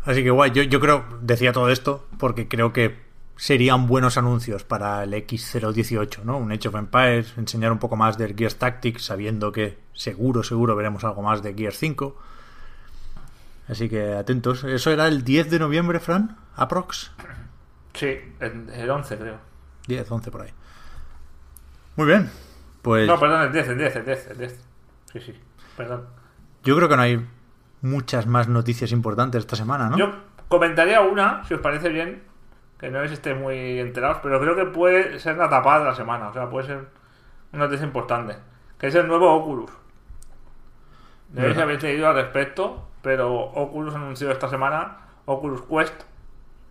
Así 0.06 0.24
que 0.24 0.30
guay, 0.32 0.52
yo, 0.52 0.64
yo 0.64 0.80
creo, 0.80 1.04
decía 1.22 1.52
todo 1.52 1.70
esto 1.70 2.06
porque 2.18 2.48
creo 2.48 2.72
que 2.72 2.96
serían 3.38 3.88
buenos 3.88 4.18
anuncios 4.18 4.64
para 4.64 5.04
el 5.04 5.14
X018, 5.14 6.24
¿no? 6.24 6.38
Un 6.38 6.52
Age 6.52 6.68
of 6.68 6.76
Empires, 6.76 7.34
enseñar 7.38 7.72
un 7.72 7.80
poco 7.80 7.96
más 7.96 8.18
del 8.18 8.36
Gears 8.36 8.58
Tactics, 8.58 9.06
sabiendo 9.06 9.52
que 9.52 9.78
seguro, 9.94 10.44
seguro 10.44 10.76
veremos 10.76 11.04
algo 11.04 11.22
más 11.22 11.42
de 11.44 11.54
Gears 11.54 11.78
5. 11.78 12.18
Así 13.70 13.90
que 13.90 14.14
atentos. 14.16 14.64
¿Eso 14.64 14.92
era 14.92 15.08
el 15.08 15.24
10 15.24 15.50
de 15.50 15.60
noviembre, 15.60 16.00
Fran? 16.00 16.38
¿Aprox? 16.56 17.12
Sí, 17.94 18.18
el, 18.40 18.70
el 18.74 18.90
11 18.90 19.18
creo. 19.18 19.38
10, 19.88 20.12
11 20.12 20.32
por 20.32 20.42
ahí. 20.42 20.52
Muy 21.96 22.08
bien. 22.08 22.30
Pues 22.82 23.08
No, 23.08 23.20
perdón, 23.20 23.42
el 23.44 23.52
10, 23.52 23.68
el 23.70 23.78
10, 23.78 23.96
el 23.98 24.06
10, 24.06 24.28
el 24.32 24.38
10. 24.38 24.60
Sí, 25.14 25.20
sí, 25.20 25.34
perdón. 25.76 26.06
yo 26.64 26.76
creo 26.76 26.88
que 26.90 26.96
no 26.96 27.02
hay 27.02 27.26
muchas 27.82 28.26
más 28.28 28.48
noticias 28.48 28.92
importantes 28.92 29.40
esta 29.40 29.56
semana, 29.56 29.90
¿no? 29.90 29.98
Yo 29.98 30.12
comentaría 30.48 31.02
una, 31.02 31.44
si 31.46 31.54
os 31.54 31.62
parece 31.62 31.90
bien, 31.90 32.24
que 32.80 32.90
no 32.90 33.02
es 33.02 33.12
esté 33.12 33.34
muy 33.34 33.80
enterados, 33.80 34.20
pero 34.22 34.40
creo 34.40 34.56
que 34.56 34.66
puede 34.66 35.20
ser 35.20 35.38
la 35.38 35.50
tapada 35.50 35.80
de 35.80 35.86
la 35.86 35.96
semana, 35.96 36.30
o 36.30 36.34
sea, 36.34 36.50
puede 36.50 36.68
ser 36.68 36.86
una 37.54 37.66
noticia 37.66 37.86
importante, 37.86 38.36
que 38.78 38.88
es 38.88 38.96
el 38.96 39.08
nuevo 39.08 39.34
Oculus. 39.34 39.72
No 41.30 41.42
sé 41.42 41.48
si 41.48 41.48
Venga. 41.50 41.64
habéis 41.64 41.84
leído 41.84 42.08
al 42.08 42.16
respecto, 42.16 42.88
pero 43.02 43.36
Oculus 43.36 43.96
anunció 43.96 44.32
esta 44.32 44.48
semana 44.48 44.98
Oculus 45.26 45.62
Quest, 45.64 46.04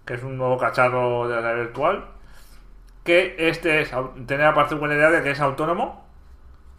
que 0.05 0.15
es 0.15 0.23
un 0.23 0.39
nuevo 0.39 0.57
cacharro 0.57 1.29
de 1.29 1.41
realidad 1.41 1.65
virtual, 1.65 2.05
que 3.05 3.37
este 3.39 3.81
es, 3.81 3.93
tiene 4.27 4.45
la 4.45 4.55
particularidad 4.55 5.13
de 5.13 5.23
que 5.23 5.31
es 5.31 5.41
autónomo, 5.41 6.07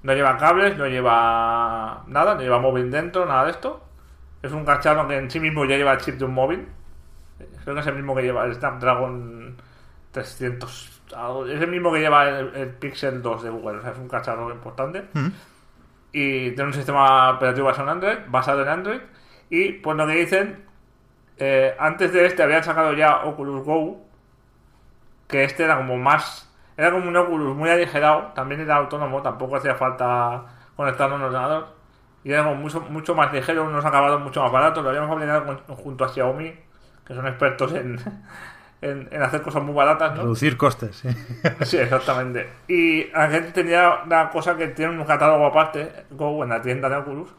no 0.04 0.14
lleva 0.14 0.38
cables, 0.38 0.78
no 0.78 0.88
lleva 0.88 2.04
nada, 2.08 2.36
no 2.36 2.42
lleva 2.42 2.60
móvil 2.60 2.90
dentro, 2.92 3.26
nada 3.26 3.46
de 3.46 3.52
esto. 3.52 3.84
Es 4.42 4.52
un 4.52 4.64
cacharro 4.64 5.08
que 5.08 5.18
en 5.18 5.30
sí 5.30 5.40
mismo 5.40 5.66
ya 5.66 5.76
lleva 5.78 5.94
el 5.94 5.98
chip 6.00 6.16
de 6.16 6.26
un 6.26 6.34
móvil. 6.34 6.68
Creo 7.68 7.76
que 7.76 7.82
es 7.82 7.88
el 7.88 7.96
mismo 7.96 8.16
que 8.16 8.22
lleva 8.22 8.46
el 8.46 8.56
Snapdragon 8.56 9.58
300. 10.12 11.02
algo- 11.14 11.46
Es 11.46 11.60
el 11.62 11.68
mismo 11.70 11.92
que 11.92 12.00
lleva 12.00 12.30
el, 12.30 12.56
el 12.56 12.70
Pixel 12.70 13.22
2 13.22 13.44
de 13.44 13.50
Google. 13.50 13.80
O 13.80 13.82
sea, 13.82 13.92
es 13.92 13.98
un 13.98 14.08
cacharro 14.08 14.50
importante. 14.52 15.04
Y 16.14 16.52
tiene 16.52 16.64
un 16.64 16.74
sistema 16.74 17.32
operativo 17.32 17.68
basado 17.68 17.90
en 17.90 17.98
Android. 17.98 18.18
Basado 18.30 18.62
en 18.62 18.70
Android 18.70 19.02
y 19.50 19.74
pues 19.74 19.98
lo 19.98 20.08
que 20.08 20.14
dicen, 20.14 20.64
eh, 21.38 21.76
antes 21.78 22.14
de 22.14 22.26
este 22.26 22.42
habían 22.44 22.64
sacado 22.64 22.94
ya 22.94 23.26
Oculus 23.26 23.66
Go. 23.66 24.02
Que 25.28 25.44
este 25.44 25.66
era 25.66 25.76
como 25.76 25.98
más. 25.98 26.50
Era 26.78 26.92
como 26.92 27.10
un 27.10 27.18
Oculus 27.18 27.54
muy 27.54 27.70
aligerado. 27.70 28.32
También 28.34 28.62
era 28.62 28.78
autónomo. 28.78 29.22
Tampoco 29.22 29.58
hacía 29.58 29.76
falta 29.76 30.46
conectarlo 30.78 31.16
a 31.16 31.18
un 31.20 31.24
ordenador. 31.26 31.68
Y 32.24 32.32
era 32.32 32.44
como 32.44 32.56
mucho, 32.56 32.80
mucho 32.82 33.14
más 33.16 33.32
ligero, 33.34 33.66
unos 33.66 33.84
acabados 33.86 34.22
mucho 34.22 34.42
más 34.42 34.52
baratos. 34.54 34.84
Lo 34.84 34.90
habíamos 34.90 35.10
fabricado 35.10 35.46
con- 35.46 35.76
junto 35.76 36.06
a 36.06 36.10
Xiaomi, 36.10 36.54
que 37.08 37.16
son 37.16 37.26
expertos 37.26 37.74
en, 37.74 38.00
en, 38.82 39.08
en 39.12 39.22
hacer 39.22 39.42
cosas 39.42 39.64
muy 39.64 39.74
baratas, 39.74 40.16
¿no? 40.16 40.24
Reducir 40.24 40.58
costes, 40.58 40.98
sí. 40.98 41.10
Sí, 41.64 41.78
exactamente. 41.78 42.48
Y 42.68 43.06
la 43.12 43.30
gente 43.30 43.52
tenía 43.52 44.00
una 44.06 44.30
cosa 44.30 44.56
que 44.58 44.68
tiene 44.68 45.00
un 45.00 45.06
catálogo 45.06 45.46
aparte, 45.46 46.06
Go, 46.12 46.44
en 46.44 46.50
la 46.50 46.62
tienda 46.62 46.90
de 46.90 46.98
Oculus, 46.98 47.30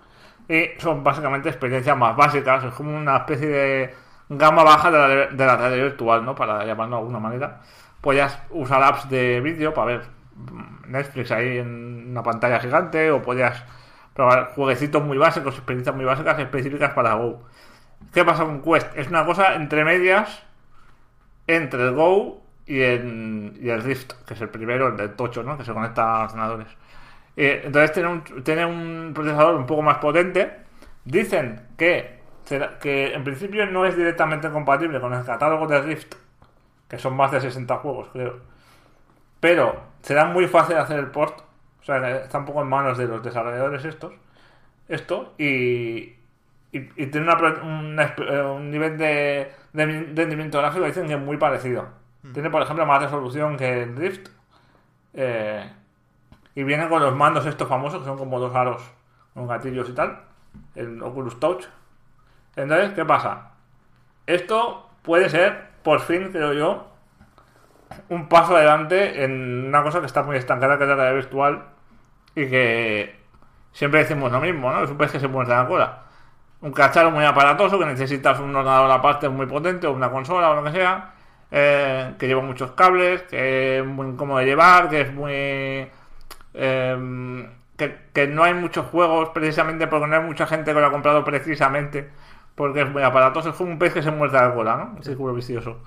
y 0.48 0.70
son 0.78 1.04
básicamente 1.04 1.50
experiencias 1.50 1.96
más 1.96 2.16
básicas, 2.16 2.64
es 2.64 2.72
como 2.72 2.96
una 2.96 3.18
especie 3.18 3.46
de 3.46 3.94
gama 4.30 4.62
baja 4.62 4.90
de 4.90 4.98
la, 4.98 5.26
de 5.26 5.46
la 5.46 5.56
realidad 5.56 5.84
virtual, 5.84 6.24
¿no? 6.24 6.34
Para 6.34 6.64
llamarlo 6.64 6.96
de 6.96 7.02
alguna 7.02 7.18
manera. 7.18 7.60
Podías 8.00 8.38
usar 8.50 8.82
apps 8.82 9.08
de 9.08 9.40
vídeo 9.40 9.74
para 9.74 9.86
ver 9.98 10.02
mm, 10.34 10.90
Netflix 10.90 11.30
ahí 11.32 11.58
en 11.58 12.10
una 12.10 12.22
pantalla 12.22 12.60
gigante, 12.60 13.10
o 13.10 13.22
podías 13.22 13.62
probar 14.14 14.52
jueguecitos 14.54 15.02
muy 15.02 15.18
básicos, 15.18 15.54
experiencias 15.54 15.94
muy 15.94 16.04
básicas 16.04 16.38
específicas 16.38 16.92
para 16.92 17.14
Go. 17.14 17.42
¿Qué 18.12 18.24
pasa 18.24 18.44
con 18.44 18.62
Quest? 18.62 18.96
Es 18.96 19.08
una 19.08 19.24
cosa 19.24 19.54
entre 19.54 19.84
medias 19.84 20.42
entre 21.46 21.82
el 21.82 21.94
Go 21.94 22.42
y 22.66 22.80
el, 22.80 23.82
Rift, 23.82 24.12
que 24.26 24.34
es 24.34 24.40
el 24.40 24.50
primero, 24.50 24.88
el 24.88 24.96
del 24.96 25.14
tocho, 25.14 25.42
¿no? 25.42 25.56
Que 25.56 25.64
se 25.64 25.72
conecta 25.72 26.02
a 26.02 26.24
ordenadores. 26.24 26.68
Eh, 27.36 27.62
entonces 27.64 27.92
tiene 27.92 28.08
un, 28.08 28.44
tiene 28.44 29.12
procesador 29.14 29.54
un 29.54 29.66
poco 29.66 29.82
más 29.82 29.98
potente. 29.98 30.58
Dicen 31.04 31.68
que, 31.78 32.20
que 32.80 33.14
en 33.14 33.24
principio 33.24 33.66
no 33.66 33.86
es 33.86 33.96
directamente 33.96 34.50
compatible 34.50 35.00
con 35.00 35.14
el 35.14 35.24
catálogo 35.24 35.66
de 35.66 35.80
Rift, 35.80 36.14
que 36.88 36.98
son 36.98 37.16
más 37.16 37.32
de 37.32 37.40
60 37.40 37.76
juegos, 37.76 38.08
creo. 38.12 38.40
Pero 39.40 39.80
será 40.02 40.26
muy 40.26 40.46
fácil 40.46 40.76
hacer 40.76 40.98
el 40.98 41.10
port. 41.10 41.40
O 41.80 41.84
sea, 41.84 42.16
está 42.18 42.38
un 42.38 42.44
poco 42.44 42.60
en 42.62 42.68
manos 42.68 42.98
de 42.98 43.06
los 43.06 43.22
desarrolladores 43.22 43.84
estos. 43.84 44.12
Esto. 44.88 45.34
Y, 45.38 46.17
y, 46.72 46.80
y 47.02 47.06
tiene 47.06 47.32
una 47.32 47.36
una 47.62 48.14
eh, 48.18 48.42
un 48.42 48.70
nivel 48.70 48.98
de, 48.98 49.52
de 49.72 49.86
rendimiento 50.14 50.58
gráfico 50.58 50.84
dicen 50.84 51.06
que 51.06 51.14
es 51.14 51.20
muy 51.20 51.36
parecido. 51.36 51.88
Tiene, 52.34 52.50
por 52.50 52.60
ejemplo, 52.60 52.84
más 52.84 53.02
resolución 53.02 53.56
que 53.56 53.84
el 53.84 53.94
Drift. 53.94 54.28
Eh, 55.14 55.72
y 56.54 56.62
viene 56.64 56.88
con 56.88 57.00
los 57.00 57.14
mandos 57.14 57.46
estos 57.46 57.68
famosos, 57.68 58.00
que 58.00 58.04
son 58.04 58.18
como 58.18 58.38
dos 58.38 58.54
aros 58.54 58.82
con 59.32 59.46
gatillos 59.46 59.88
y 59.88 59.92
tal. 59.94 60.20
El 60.74 61.02
Oculus 61.02 61.40
Touch. 61.40 61.64
Entonces, 62.56 62.90
¿qué 62.92 63.04
pasa? 63.04 63.52
Esto 64.26 64.90
puede 65.02 65.30
ser, 65.30 65.68
por 65.82 66.00
fin, 66.00 66.30
creo 66.32 66.52
yo, 66.52 66.88
un 68.10 68.28
paso 68.28 68.56
adelante 68.56 69.24
en 69.24 69.68
una 69.68 69.82
cosa 69.82 70.00
que 70.00 70.06
está 70.06 70.22
muy 70.22 70.36
estancada, 70.36 70.76
que 70.76 70.84
es 70.84 70.90
la 70.90 70.96
realidad 70.96 71.14
virtual. 71.14 71.64
Y 72.34 72.48
que 72.48 73.16
siempre 73.72 74.00
decimos 74.00 74.30
lo 74.30 74.40
mismo, 74.40 74.70
¿no? 74.70 74.82
Es 74.82 74.90
un 74.90 74.98
pez 74.98 75.12
que 75.12 75.20
se 75.20 75.28
muerde 75.28 75.54
la 75.54 75.66
cola 75.66 76.07
un 76.60 76.72
cacharro 76.72 77.10
muy 77.10 77.24
aparatoso 77.24 77.78
que 77.78 77.86
necesitas 77.86 78.40
un 78.40 78.54
ordenador 78.54 78.90
aparte 78.90 79.28
muy 79.28 79.46
potente 79.46 79.86
o 79.86 79.92
una 79.92 80.10
consola 80.10 80.50
o 80.50 80.54
lo 80.56 80.64
que 80.64 80.72
sea 80.72 81.14
eh, 81.50 82.14
que 82.18 82.26
lleva 82.26 82.42
muchos 82.42 82.72
cables 82.72 83.22
que 83.22 83.78
es 83.78 83.86
muy 83.86 84.08
incómodo 84.08 84.38
de 84.38 84.46
llevar 84.46 84.88
que 84.88 85.02
es 85.02 85.12
muy 85.12 85.32
eh, 86.54 87.48
que, 87.76 87.98
que 88.12 88.26
no 88.26 88.42
hay 88.44 88.54
muchos 88.54 88.86
juegos 88.86 89.30
precisamente 89.30 89.86
porque 89.86 90.06
no 90.08 90.16
hay 90.16 90.22
mucha 90.22 90.46
gente 90.46 90.74
que 90.74 90.80
lo 90.80 90.86
ha 90.86 90.90
comprado 90.90 91.24
precisamente 91.24 92.10
porque 92.54 92.82
es 92.82 92.90
muy 92.90 93.02
aparatoso 93.02 93.50
es 93.50 93.54
como 93.54 93.70
un 93.70 93.78
pez 93.78 93.94
que 93.94 94.02
se 94.02 94.10
muerde 94.10 94.38
la 94.38 94.54
cola 94.54 94.76
¿no? 94.76 94.96
un 94.96 95.02
círculo 95.04 95.34
vicioso 95.34 95.80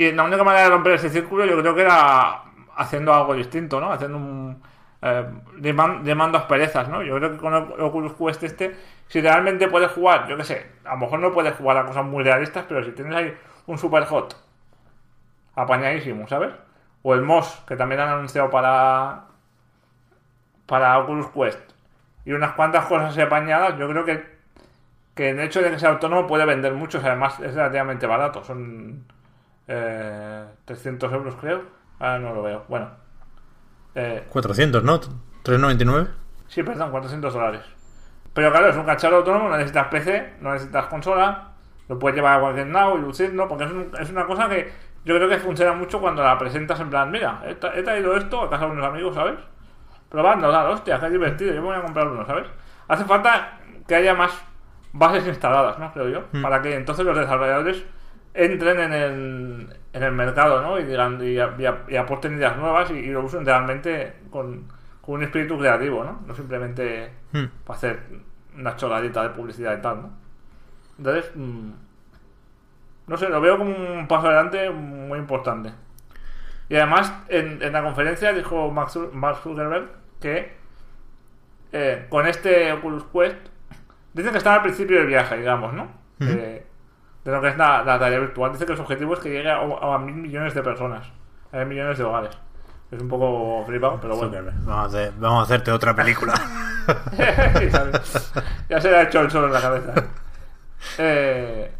y 0.00 0.12
la 0.12 0.24
única 0.24 0.42
manera 0.42 0.64
de 0.64 0.70
romper 0.70 0.92
ese 0.94 1.10
círculo 1.10 1.44
yo 1.44 1.60
creo 1.60 1.74
que 1.74 1.82
era 1.82 2.44
haciendo 2.80 3.12
algo 3.12 3.34
distinto, 3.34 3.80
¿no? 3.80 3.92
Haciendo 3.92 4.16
un... 4.16 4.62
Eh, 5.02 5.24
llaman- 5.60 6.04
llamando 6.04 6.38
asperezas, 6.38 6.88
¿no? 6.88 7.02
Yo 7.02 7.16
creo 7.16 7.32
que 7.32 7.38
con 7.38 7.54
Oculus 7.54 8.14
Quest 8.14 8.42
este, 8.42 8.76
si 9.08 9.20
realmente 9.20 9.68
puedes 9.68 9.90
jugar, 9.92 10.28
yo 10.28 10.36
qué 10.36 10.44
sé, 10.44 10.66
a 10.84 10.92
lo 10.92 10.98
mejor 10.98 11.20
no 11.20 11.32
puedes 11.32 11.54
jugar 11.56 11.78
a 11.78 11.86
cosas 11.86 12.04
muy 12.04 12.22
realistas, 12.24 12.64
pero 12.68 12.84
si 12.84 12.92
tienes 12.92 13.14
ahí 13.16 13.34
un 13.66 13.78
super 13.78 14.04
hot, 14.04 14.36
apañadísimo, 15.54 16.26
¿sabes? 16.28 16.52
O 17.02 17.14
el 17.14 17.20
MOS, 17.20 17.62
que 17.66 17.76
también 17.76 18.00
han 18.00 18.08
anunciado 18.08 18.50
para 18.50 19.24
para 20.66 20.98
Oculus 20.98 21.28
Quest, 21.28 21.60
y 22.24 22.32
unas 22.32 22.52
cuantas 22.52 22.86
cosas 22.86 23.16
apañadas, 23.18 23.78
yo 23.78 23.88
creo 23.88 24.04
que 24.04 24.40
que 25.14 25.30
el 25.30 25.40
hecho 25.40 25.62
de 25.62 25.70
que 25.70 25.78
sea 25.78 25.90
autónomo 25.90 26.26
puede 26.26 26.46
vender 26.46 26.74
mucho, 26.74 26.98
o 26.98 27.00
sea, 27.02 27.12
además 27.12 27.40
es 27.40 27.54
relativamente 27.54 28.06
barato, 28.06 28.44
son 28.44 29.04
eh, 29.68 30.46
300 30.64 31.12
euros 31.12 31.36
creo, 31.36 31.62
ahora 32.00 32.18
no 32.20 32.34
lo 32.34 32.42
veo, 32.42 32.64
bueno, 32.68 32.90
eh, 33.94 34.24
400, 34.30 34.82
¿no? 34.84 35.00
399. 35.42 36.08
sí, 36.48 36.62
perdón, 36.62 36.90
400 36.90 37.32
dólares. 37.32 37.62
Pero 38.34 38.50
claro, 38.52 38.68
es 38.68 38.76
un 38.76 38.84
cacharro 38.84 39.16
autónomo, 39.18 39.48
no 39.48 39.56
necesitas 39.56 39.88
PC, 39.88 40.34
no 40.40 40.52
necesitas 40.52 40.86
consola, 40.86 41.48
lo 41.88 41.98
puedes 41.98 42.14
llevar 42.16 42.38
a 42.38 42.40
cualquier 42.40 42.68
lado 42.68 42.96
y 42.98 43.00
lucirlo, 43.00 43.48
porque 43.48 43.64
es, 43.64 43.70
un- 43.72 43.90
es 43.98 44.10
una 44.10 44.24
cosa 44.26 44.48
que 44.48 44.72
yo 45.04 45.16
creo 45.16 45.28
que 45.28 45.38
funciona 45.38 45.72
mucho 45.72 46.00
cuando 46.00 46.22
la 46.22 46.38
presentas 46.38 46.78
en 46.80 46.90
plan, 46.90 47.10
mira, 47.10 47.42
he, 47.46 47.58
tra- 47.58 47.72
he 47.74 47.82
traído 47.82 48.14
esto 48.16 48.42
a 48.42 48.50
casa 48.50 48.66
de 48.66 48.72
unos 48.72 48.86
amigos, 48.86 49.14
¿sabes? 49.14 49.38
probando, 50.08 50.50
tal, 50.50 50.70
hostia, 50.72 50.98
que 50.98 51.08
divertido, 51.10 51.54
yo 51.54 51.60
me 51.62 51.68
voy 51.68 51.76
a 51.76 51.82
comprar 51.82 52.08
uno, 52.08 52.26
¿sabes? 52.26 52.46
Hace 52.88 53.04
falta 53.04 53.58
que 53.86 53.94
haya 53.94 54.12
más 54.14 54.32
bases 54.92 55.24
instaladas, 55.26 55.78
¿no? 55.78 55.92
Creo 55.92 56.08
yo, 56.08 56.24
Mm. 56.32 56.42
para 56.42 56.60
que 56.62 56.74
entonces 56.74 57.04
los 57.06 57.16
desarrolladores 57.16 57.84
entren 58.34 58.80
en 58.80 58.92
el, 58.92 59.76
en 59.92 60.02
el 60.02 60.12
mercado, 60.12 60.60
¿no? 60.62 60.78
Y 60.78 60.84
digan, 60.84 61.18
y, 61.22 61.96
aporten 61.96 62.34
ideas 62.34 62.56
nuevas 62.56 62.90
y, 62.90 63.06
lo 63.06 63.22
usen 63.24 63.44
realmente 63.44 64.14
con, 64.30 64.68
con 65.00 65.16
un 65.16 65.22
espíritu 65.22 65.58
creativo, 65.58 66.04
¿no? 66.04 66.20
No 66.26 66.34
simplemente 66.34 67.12
Hmm. 67.32 67.44
para 67.64 67.76
hacer 67.76 68.00
una 68.56 68.74
choradita 68.76 69.22
de 69.22 69.30
publicidad 69.30 69.78
y 69.78 69.82
tal, 69.82 70.02
¿no? 70.02 70.10
Entonces, 70.98 71.30
mm, 71.34 71.70
no 73.06 73.16
sé, 73.16 73.28
lo 73.28 73.40
veo 73.40 73.56
como 73.58 73.74
un 73.74 74.06
paso 74.08 74.26
adelante 74.28 74.70
muy 74.70 75.18
importante. 75.18 75.72
Y 76.68 76.76
además, 76.76 77.12
en, 77.28 77.60
en 77.62 77.72
la 77.72 77.82
conferencia 77.82 78.32
dijo 78.32 78.70
Mark 78.70 78.90
Zu- 78.90 79.10
Mark 79.12 79.38
Zuckerberg 79.42 79.88
que 80.20 80.54
eh, 81.72 82.06
con 82.08 82.26
este 82.26 82.72
Oculus 82.72 83.04
Quest, 83.12 83.36
dice 84.12 84.30
que 84.30 84.38
está 84.38 84.54
al 84.54 84.62
principio 84.62 84.98
del 84.98 85.06
viaje, 85.06 85.36
digamos, 85.38 85.72
¿no? 85.72 85.88
Eh, 86.20 86.66
de 87.24 87.32
lo 87.32 87.40
que 87.40 87.48
es 87.48 87.56
la, 87.56 87.82
la 87.84 87.98
realidad 87.98 88.20
virtual. 88.20 88.52
Dice 88.52 88.66
que 88.66 88.76
su 88.76 88.82
objetivo 88.82 89.14
es 89.14 89.20
que 89.20 89.30
llegue 89.30 89.50
a, 89.50 89.58
a 89.60 89.98
mil 89.98 90.14
millones 90.14 90.54
de 90.54 90.62
personas, 90.62 91.06
a 91.52 91.58
mil 91.58 91.68
millones 91.68 91.98
de 91.98 92.04
hogares. 92.04 92.38
Es 92.90 93.00
un 93.00 93.08
poco 93.08 93.64
flipado, 93.66 94.00
pero 94.00 94.16
bueno. 94.16 94.32
Vamos 94.64 94.94
a, 94.94 94.98
hacer- 94.98 95.12
vamos 95.18 95.40
a 95.40 95.42
hacerte 95.44 95.70
otra 95.70 95.94
película. 95.94 96.34
ya 98.68 98.80
se 98.80 98.90
le 98.90 98.96
ha 98.96 99.02
hecho 99.02 99.20
el 99.20 99.30
sol 99.30 99.44
en 99.44 99.52
la 99.52 99.60
cabeza. 99.60 99.94
Eh, 100.98 101.70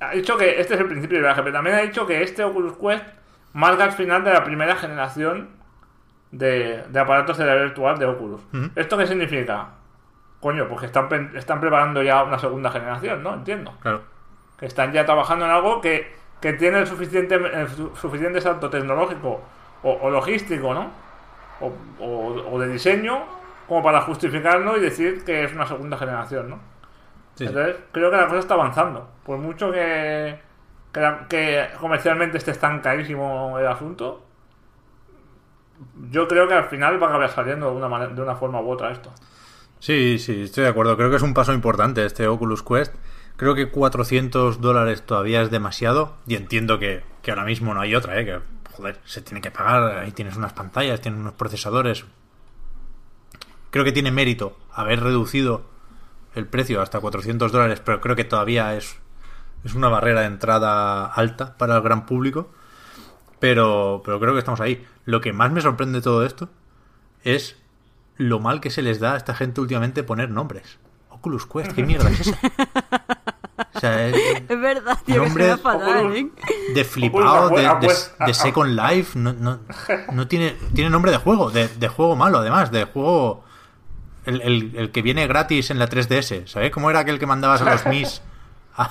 ha 0.00 0.10
dicho 0.12 0.36
que 0.36 0.60
este 0.60 0.74
es 0.74 0.80
el 0.80 0.86
principio 0.86 1.16
del 1.16 1.24
viaje, 1.24 1.42
pero 1.42 1.54
también 1.54 1.76
ha 1.76 1.80
dicho 1.80 2.06
que 2.06 2.22
este 2.22 2.44
Oculus 2.44 2.74
Quest 2.76 3.04
marca 3.54 3.84
el 3.84 3.92
final 3.92 4.22
de 4.24 4.32
la 4.32 4.44
primera 4.44 4.76
generación 4.76 5.48
de, 6.30 6.84
de 6.88 7.00
aparatos 7.00 7.38
de 7.38 7.44
realidad 7.44 7.66
virtual 7.66 7.98
de 7.98 8.06
Oculus. 8.06 8.42
¿Esto 8.76 8.98
qué 8.98 9.06
significa? 9.06 9.68
Coño, 10.46 10.68
porque 10.68 10.86
están, 10.86 11.08
están 11.34 11.58
preparando 11.60 12.04
ya 12.04 12.22
una 12.22 12.38
segunda 12.38 12.70
generación, 12.70 13.20
¿no? 13.20 13.34
Entiendo. 13.34 13.72
Claro. 13.82 14.02
Que 14.56 14.66
están 14.66 14.92
ya 14.92 15.04
trabajando 15.04 15.44
en 15.44 15.50
algo 15.50 15.80
que, 15.80 16.14
que 16.40 16.52
tiene 16.52 16.78
el 16.78 16.86
suficiente, 16.86 17.34
el 17.34 17.68
su- 17.68 17.96
suficiente 17.96 18.40
salto 18.40 18.70
tecnológico 18.70 19.40
o, 19.82 19.92
o 20.02 20.08
logístico, 20.10 20.72
¿no? 20.72 20.92
O, 21.60 21.72
o- 21.98 22.52
o 22.54 22.60
de 22.60 22.68
diseño 22.68 23.24
como 23.66 23.82
para 23.82 24.02
justificarlo 24.02 24.76
y 24.76 24.80
decir 24.80 25.24
que 25.24 25.42
es 25.42 25.52
una 25.52 25.66
segunda 25.66 25.96
generación, 25.98 26.48
¿no? 26.48 26.56
Sí, 27.34 27.44
sí. 27.44 27.46
Entonces, 27.46 27.76
creo 27.90 28.08
que 28.12 28.16
la 28.16 28.26
cosa 28.28 28.38
está 28.38 28.54
avanzando. 28.54 29.08
Por 29.24 29.38
mucho 29.38 29.72
que, 29.72 30.38
que, 30.92 31.00
la- 31.00 31.26
que 31.28 31.66
comercialmente 31.80 32.38
esté 32.38 32.52
estancadísimo 32.52 33.58
el 33.58 33.66
asunto, 33.66 34.22
yo 36.10 36.28
creo 36.28 36.46
que 36.48 36.54
al 36.54 36.64
final 36.66 37.02
va 37.02 37.06
a 37.06 37.10
acabar 37.10 37.30
saliendo 37.30 37.70
de 37.70 37.76
una, 37.76 37.88
manera- 37.88 38.12
de 38.14 38.22
una 38.22 38.36
forma 38.36 38.60
u 38.60 38.70
otra 38.70 38.92
esto. 38.92 39.10
Sí, 39.80 40.18
sí, 40.18 40.42
estoy 40.42 40.64
de 40.64 40.70
acuerdo. 40.70 40.96
Creo 40.96 41.10
que 41.10 41.16
es 41.16 41.22
un 41.22 41.34
paso 41.34 41.52
importante 41.52 42.04
este 42.04 42.26
Oculus 42.26 42.62
Quest. 42.62 42.94
Creo 43.36 43.54
que 43.54 43.70
400 43.70 44.60
dólares 44.60 45.02
todavía 45.04 45.42
es 45.42 45.50
demasiado. 45.50 46.16
Y 46.26 46.34
entiendo 46.34 46.78
que, 46.78 47.04
que 47.22 47.30
ahora 47.30 47.44
mismo 47.44 47.74
no 47.74 47.80
hay 47.80 47.94
otra, 47.94 48.18
¿eh? 48.18 48.24
Que, 48.24 48.40
joder, 48.72 48.98
se 49.04 49.20
tiene 49.20 49.40
que 49.40 49.50
pagar. 49.50 49.98
Ahí 49.98 50.12
tienes 50.12 50.36
unas 50.36 50.54
pantallas, 50.54 51.00
tienes 51.00 51.20
unos 51.20 51.34
procesadores. 51.34 52.04
Creo 53.70 53.84
que 53.84 53.92
tiene 53.92 54.10
mérito 54.10 54.56
haber 54.72 55.00
reducido 55.00 55.66
el 56.34 56.46
precio 56.46 56.80
hasta 56.80 57.00
400 57.00 57.52
dólares, 57.52 57.80
pero 57.84 58.00
creo 58.00 58.16
que 58.16 58.24
todavía 58.24 58.74
es, 58.76 58.98
es 59.64 59.74
una 59.74 59.88
barrera 59.88 60.20
de 60.20 60.26
entrada 60.26 61.06
alta 61.06 61.56
para 61.58 61.76
el 61.76 61.82
gran 61.82 62.06
público. 62.06 62.50
Pero, 63.38 64.00
pero 64.04 64.18
creo 64.18 64.32
que 64.32 64.38
estamos 64.38 64.60
ahí. 64.60 64.86
Lo 65.04 65.20
que 65.20 65.34
más 65.34 65.52
me 65.52 65.60
sorprende 65.60 65.98
de 65.98 66.02
todo 66.02 66.24
esto 66.24 66.48
es 67.22 67.56
lo 68.16 68.40
mal 68.40 68.60
que 68.60 68.70
se 68.70 68.82
les 68.82 69.00
da 69.00 69.14
a 69.14 69.16
esta 69.16 69.34
gente 69.34 69.60
últimamente 69.60 70.02
poner 70.02 70.30
nombres. 70.30 70.78
Oculus 71.10 71.46
Quest, 71.46 71.72
¿qué 71.72 71.82
mierda 71.82 72.10
es 72.10 72.20
esa? 72.20 72.38
O 73.74 73.80
sea, 73.80 74.06
es 74.08 74.16
Es 74.48 74.60
verdad, 74.60 74.98
tío, 75.04 75.14
que 75.16 75.20
Nombre- 75.28 75.44
suena 75.44 75.58
fatal, 75.58 75.98
Oculus. 76.06 76.16
¿eh? 76.18 76.30
de 76.74 76.84
flipado, 76.84 77.48
de, 77.50 77.68
de- 78.26 78.34
Second 78.34 78.78
Life, 78.78 79.18
no, 79.18 79.32
no, 79.32 79.60
no 80.12 80.28
tiene, 80.28 80.56
tiene 80.74 80.90
nombre 80.90 81.10
de 81.10 81.18
juego, 81.18 81.50
de, 81.50 81.68
de 81.68 81.88
juego 81.88 82.16
malo 82.16 82.38
además, 82.38 82.70
de 82.70 82.84
juego... 82.84 83.44
El, 84.24 84.40
el- 84.42 84.72
el 84.76 84.90
que 84.90 85.02
viene 85.02 85.26
gratis 85.28 85.70
en 85.70 85.78
la 85.78 85.88
3DS, 85.88 86.46
¿sabes? 86.48 86.72
¿Cómo 86.72 86.90
era 86.90 86.98
aquel 87.00 87.18
que 87.20 87.26
mandabas 87.26 87.62
a 87.62 87.70
los 87.72 87.86
Mis 87.86 88.22
a, 88.76 88.90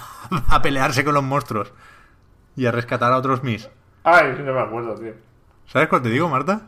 a 0.49 0.61
pelearse 0.61 1.03
con 1.03 1.13
los 1.13 1.23
monstruos 1.23 1.73
y 2.55 2.65
a 2.65 2.71
rescatar 2.71 3.11
a 3.11 3.17
otros 3.17 3.43
Mis? 3.43 3.69
Ay, 4.03 4.33
no 4.43 4.53
me 4.53 4.61
acuerdo, 4.61 4.95
tío. 4.95 5.13
¿Sabes 5.67 5.89
cuál 5.89 6.01
te 6.03 6.09
digo, 6.09 6.29
Marta? 6.29 6.61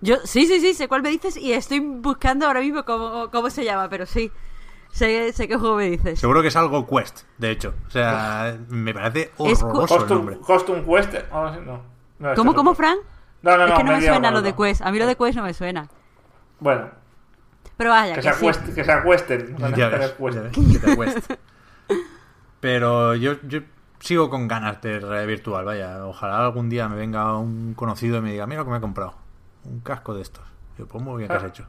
Yo, 0.00 0.16
sí, 0.24 0.46
sí, 0.46 0.60
sí, 0.60 0.74
sé 0.74 0.86
cuál 0.88 1.02
me 1.02 1.10
dices 1.10 1.36
y 1.36 1.52
estoy 1.52 1.80
buscando 1.80 2.46
ahora 2.46 2.60
mismo 2.60 2.84
cómo, 2.84 3.30
cómo 3.30 3.50
se 3.50 3.64
llama, 3.64 3.88
pero 3.88 4.06
sí. 4.06 4.30
Sé, 4.90 5.32
sé 5.34 5.46
qué 5.48 5.56
juego 5.56 5.76
me 5.76 5.90
dices. 5.90 6.18
Seguro 6.18 6.40
que 6.40 6.48
es 6.48 6.56
algo 6.56 6.86
Quest, 6.86 7.22
de 7.36 7.50
hecho. 7.50 7.74
O 7.86 7.90
sea, 7.90 8.56
me 8.68 8.94
parece 8.94 9.32
horroroso 9.36 9.66
el 9.82 9.86
Costume, 10.00 10.14
nombre. 10.14 10.38
costume 10.38 10.82
Quest. 10.84 11.12
sí, 11.12 11.60
no. 11.66 11.82
No, 12.20 12.34
¿Cómo, 12.34 12.54
cómo. 12.54 12.74
Fran? 12.74 12.96
No, 13.42 13.56
no, 13.56 13.66
no. 13.66 13.72
es 13.74 13.78
que 13.78 13.84
no 13.84 13.92
me 13.92 14.00
suena 14.06 14.30
lo 14.30 14.40
de. 14.42 14.54
Quest. 14.54 14.80
A 14.82 14.90
mí 14.90 14.98
lo 14.98 15.06
de 15.06 15.14
Quest 15.16 15.36
no 15.36 15.42
me 15.44 15.52
suena. 15.54 15.88
Bueno, 16.58 16.88
Pero 17.76 17.90
vaya, 17.90 18.14
que 18.14 18.20
que, 18.22 18.28
se, 18.28 18.32
sí. 18.34 18.38
acuesten, 18.38 18.74
que 18.74 18.84
se 18.84 18.92
acuesten. 18.92 19.54
con 19.54 19.74
Ya 19.74 19.86
este 19.88 19.98
ves, 19.98 20.10
Quest. 20.18 20.34
ya 20.36 20.40
ves, 20.42 20.52
que 20.80 20.86
te 20.86 20.96
cuesta. 20.96 21.36
Pero 22.60 23.14
yo, 23.14 23.34
yo 23.46 23.60
sigo 24.00 24.30
con 24.30 24.48
ganas 24.48 24.80
de 24.82 25.00
realidad 25.00 25.26
virtual, 25.26 25.64
vaya. 25.64 26.04
Ojalá 26.06 26.44
algún 26.44 26.68
día 26.68 26.88
me 26.88 26.96
venga 26.96 27.36
un 27.36 27.74
conocido 27.74 28.18
y 28.18 28.20
me 28.22 28.32
diga, 28.32 28.46
mira 28.46 28.60
lo 28.60 28.64
que 28.64 28.70
me 28.72 28.78
he 28.78 28.80
comprado. 28.80 29.14
Un 29.64 29.80
casco 29.80 30.14
de 30.14 30.22
estos. 30.22 30.44
Yo, 30.78 30.86
pues 30.86 31.02
muy 31.02 31.18
bien 31.18 31.28
que 31.28 31.36
has 31.36 31.44
hecho. 31.44 31.66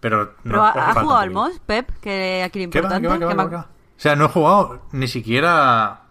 Pero 0.00 0.24
no 0.24 0.30
Pero 0.44 0.62
¿ha- 0.64 0.70
hace 0.70 0.78
¿has 0.80 0.86
falta 0.86 1.00
jugado 1.02 1.20
al. 1.20 1.30
MOS, 1.30 1.60
Pep? 1.66 1.90
Que 2.00 2.42
aquí 2.44 2.64
lo 2.64 2.70
¿Qué 2.70 2.80
va, 2.80 2.96
importante. 2.96 3.02
qué 3.02 3.08
va, 3.08 3.18
qué 3.18 3.24
va, 3.24 3.30
que 3.30 3.32
qué 3.32 3.36
me- 3.36 3.44
va, 3.44 3.50
qué 3.50 3.56
va? 3.56 3.62
O 3.96 3.98
sea, 4.00 4.14
no 4.16 4.24
he 4.26 4.28
jugado 4.28 4.82
ni 4.92 5.08
siquiera 5.08 6.02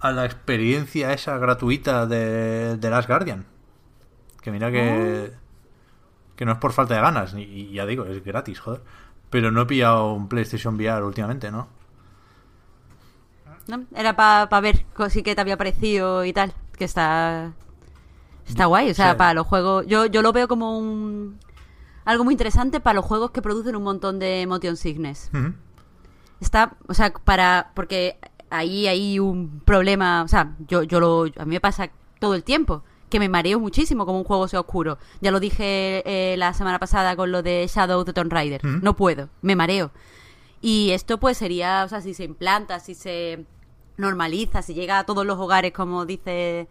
a 0.00 0.10
la 0.12 0.24
experiencia 0.24 1.12
esa 1.12 1.36
gratuita 1.38 2.06
de, 2.06 2.76
de 2.76 2.90
Last 2.90 3.08
Guardian. 3.08 3.46
Que 4.42 4.50
mira 4.50 4.70
que. 4.70 5.32
Que 6.34 6.44
no 6.44 6.52
es 6.52 6.58
por 6.58 6.72
falta 6.72 6.94
de 6.94 7.00
ganas. 7.00 7.34
Y, 7.34 7.42
y 7.42 7.72
ya 7.72 7.86
digo, 7.86 8.04
es 8.06 8.22
gratis, 8.24 8.58
joder. 8.60 8.82
Pero 9.30 9.50
no 9.50 9.62
he 9.62 9.66
pillado 9.66 10.12
un 10.12 10.28
PlayStation 10.28 10.76
VR 10.76 11.02
últimamente, 11.04 11.50
¿no? 11.50 11.68
¿no? 13.68 13.84
Era 13.94 14.14
para 14.16 14.60
ver 14.60 14.84
co- 14.94 15.10
sí 15.10 15.22
que 15.22 15.34
te 15.34 15.40
había 15.40 15.56
parecido 15.56 16.24
y 16.24 16.32
tal. 16.32 16.54
Que 16.76 16.84
está. 16.84 17.52
Está 18.46 18.66
guay. 18.66 18.90
O 18.90 18.94
sea, 18.94 19.12
Sí. 19.12 19.16
para 19.18 19.34
los 19.34 19.46
juegos. 19.46 19.86
Yo, 19.86 20.06
yo 20.06 20.22
lo 20.22 20.32
veo 20.32 20.48
como 20.48 20.78
un. 20.78 21.38
Algo 22.04 22.24
muy 22.24 22.34
interesante 22.34 22.78
para 22.80 22.94
los 22.94 23.04
juegos 23.04 23.32
que 23.32 23.42
producen 23.42 23.74
un 23.76 23.82
montón 23.82 24.18
de 24.18 24.46
motion 24.46 24.76
sickness. 24.76 25.30
Está, 26.40 26.76
o 26.86 26.94
sea, 26.94 27.12
para, 27.12 27.72
porque 27.74 28.18
ahí 28.50 28.86
hay 28.86 29.18
un 29.18 29.60
problema, 29.64 30.22
o 30.22 30.28
sea, 30.28 30.54
yo, 30.68 30.82
yo 30.82 31.00
lo, 31.00 31.22
a 31.24 31.44
mí 31.44 31.54
me 31.56 31.60
pasa 31.60 31.90
todo 32.20 32.34
el 32.34 32.44
tiempo, 32.44 32.84
que 33.08 33.18
me 33.18 33.28
mareo 33.28 33.58
muchísimo 33.58 34.06
como 34.06 34.18
un 34.18 34.24
juego 34.24 34.46
sea 34.46 34.60
oscuro. 34.60 34.98
Ya 35.20 35.30
lo 35.30 35.40
dije 35.40 36.02
eh, 36.04 36.36
la 36.36 36.52
semana 36.52 36.78
pasada 36.78 37.16
con 37.16 37.32
lo 37.32 37.42
de 37.42 37.66
Shadow 37.72 38.00
of 38.00 38.06
the 38.06 38.12
Tomb 38.12 38.30
Raider. 38.32 38.64
No 38.64 38.94
puedo, 38.94 39.28
me 39.42 39.56
mareo. 39.56 39.90
Y 40.60 40.90
esto 40.92 41.18
pues 41.18 41.36
sería, 41.38 41.82
o 41.84 41.88
sea, 41.88 42.00
si 42.02 42.14
se 42.14 42.24
implanta, 42.24 42.78
si 42.80 42.94
se 42.94 43.44
normaliza, 43.96 44.62
si 44.62 44.74
llega 44.74 44.98
a 45.00 45.06
todos 45.06 45.24
los 45.26 45.38
hogares 45.38 45.72
como 45.72 46.04
dice 46.06 46.68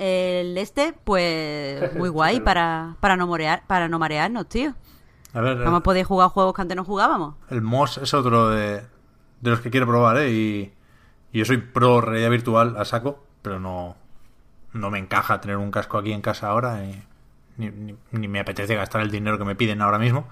el 0.00 0.56
este, 0.58 0.94
pues 1.04 1.94
muy 1.96 2.08
guay 2.08 2.40
para, 2.40 2.96
para 3.00 3.16
no 3.16 3.26
morear, 3.26 3.62
para 3.66 3.86
no 3.88 3.98
marearnos, 3.98 4.48
tío. 4.48 4.74
A 5.34 5.40
ver, 5.40 5.58
Vamos 5.58 5.80
a 5.80 5.82
poder 5.82 6.04
jugar 6.04 6.30
juegos 6.30 6.54
que 6.54 6.62
antes 6.62 6.76
no 6.76 6.84
jugábamos. 6.84 7.34
el 7.50 7.62
MOS 7.62 7.98
es 7.98 8.14
otro 8.14 8.48
de, 8.48 8.80
de 9.40 9.50
los 9.50 9.60
que 9.60 9.70
quiero 9.70 9.86
probar, 9.86 10.16
¿eh? 10.18 10.30
Y, 10.32 10.72
y 11.32 11.38
yo 11.38 11.44
soy 11.44 11.58
pro 11.58 12.00
realidad 12.00 12.30
virtual 12.30 12.76
a 12.78 12.84
saco, 12.84 13.24
pero 13.42 13.60
no, 13.60 13.96
no 14.72 14.90
me 14.90 14.98
encaja 14.98 15.40
tener 15.40 15.56
un 15.58 15.70
casco 15.70 15.98
aquí 15.98 16.12
en 16.12 16.20
casa 16.22 16.48
ahora, 16.48 16.82
y 16.84 17.00
ni, 17.58 17.68
ni- 17.70 17.96
ni 18.10 18.26
me 18.26 18.40
apetece 18.40 18.74
gastar 18.74 19.02
el 19.02 19.10
dinero 19.10 19.38
que 19.38 19.44
me 19.44 19.54
piden 19.54 19.82
ahora 19.82 19.98
mismo, 19.98 20.26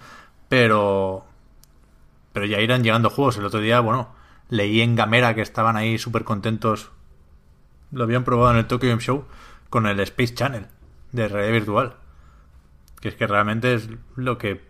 pero, 0.48 1.24
pero 2.32 2.46
ya 2.46 2.58
irán 2.60 2.82
llegando 2.82 3.10
juegos. 3.10 3.36
El 3.36 3.44
otro 3.44 3.60
día, 3.60 3.78
bueno, 3.80 4.08
leí 4.48 4.80
en 4.80 4.96
Gamera 4.96 5.34
que 5.34 5.42
estaban 5.42 5.76
ahí 5.76 5.98
súper 5.98 6.24
contentos, 6.24 6.90
lo 7.92 8.02
habían 8.04 8.24
probado 8.24 8.50
en 8.52 8.58
el 8.58 8.66
Tokyo 8.66 8.88
Game 8.88 9.00
Show 9.00 9.24
con 9.70 9.86
el 9.86 10.00
Space 10.00 10.34
Channel 10.34 10.66
de 11.12 11.28
realidad 11.28 11.52
virtual. 11.52 11.94
Que 13.00 13.08
es 13.08 13.14
que 13.14 13.26
realmente 13.26 13.74
es 13.74 13.88
lo 14.16 14.38
que 14.38 14.66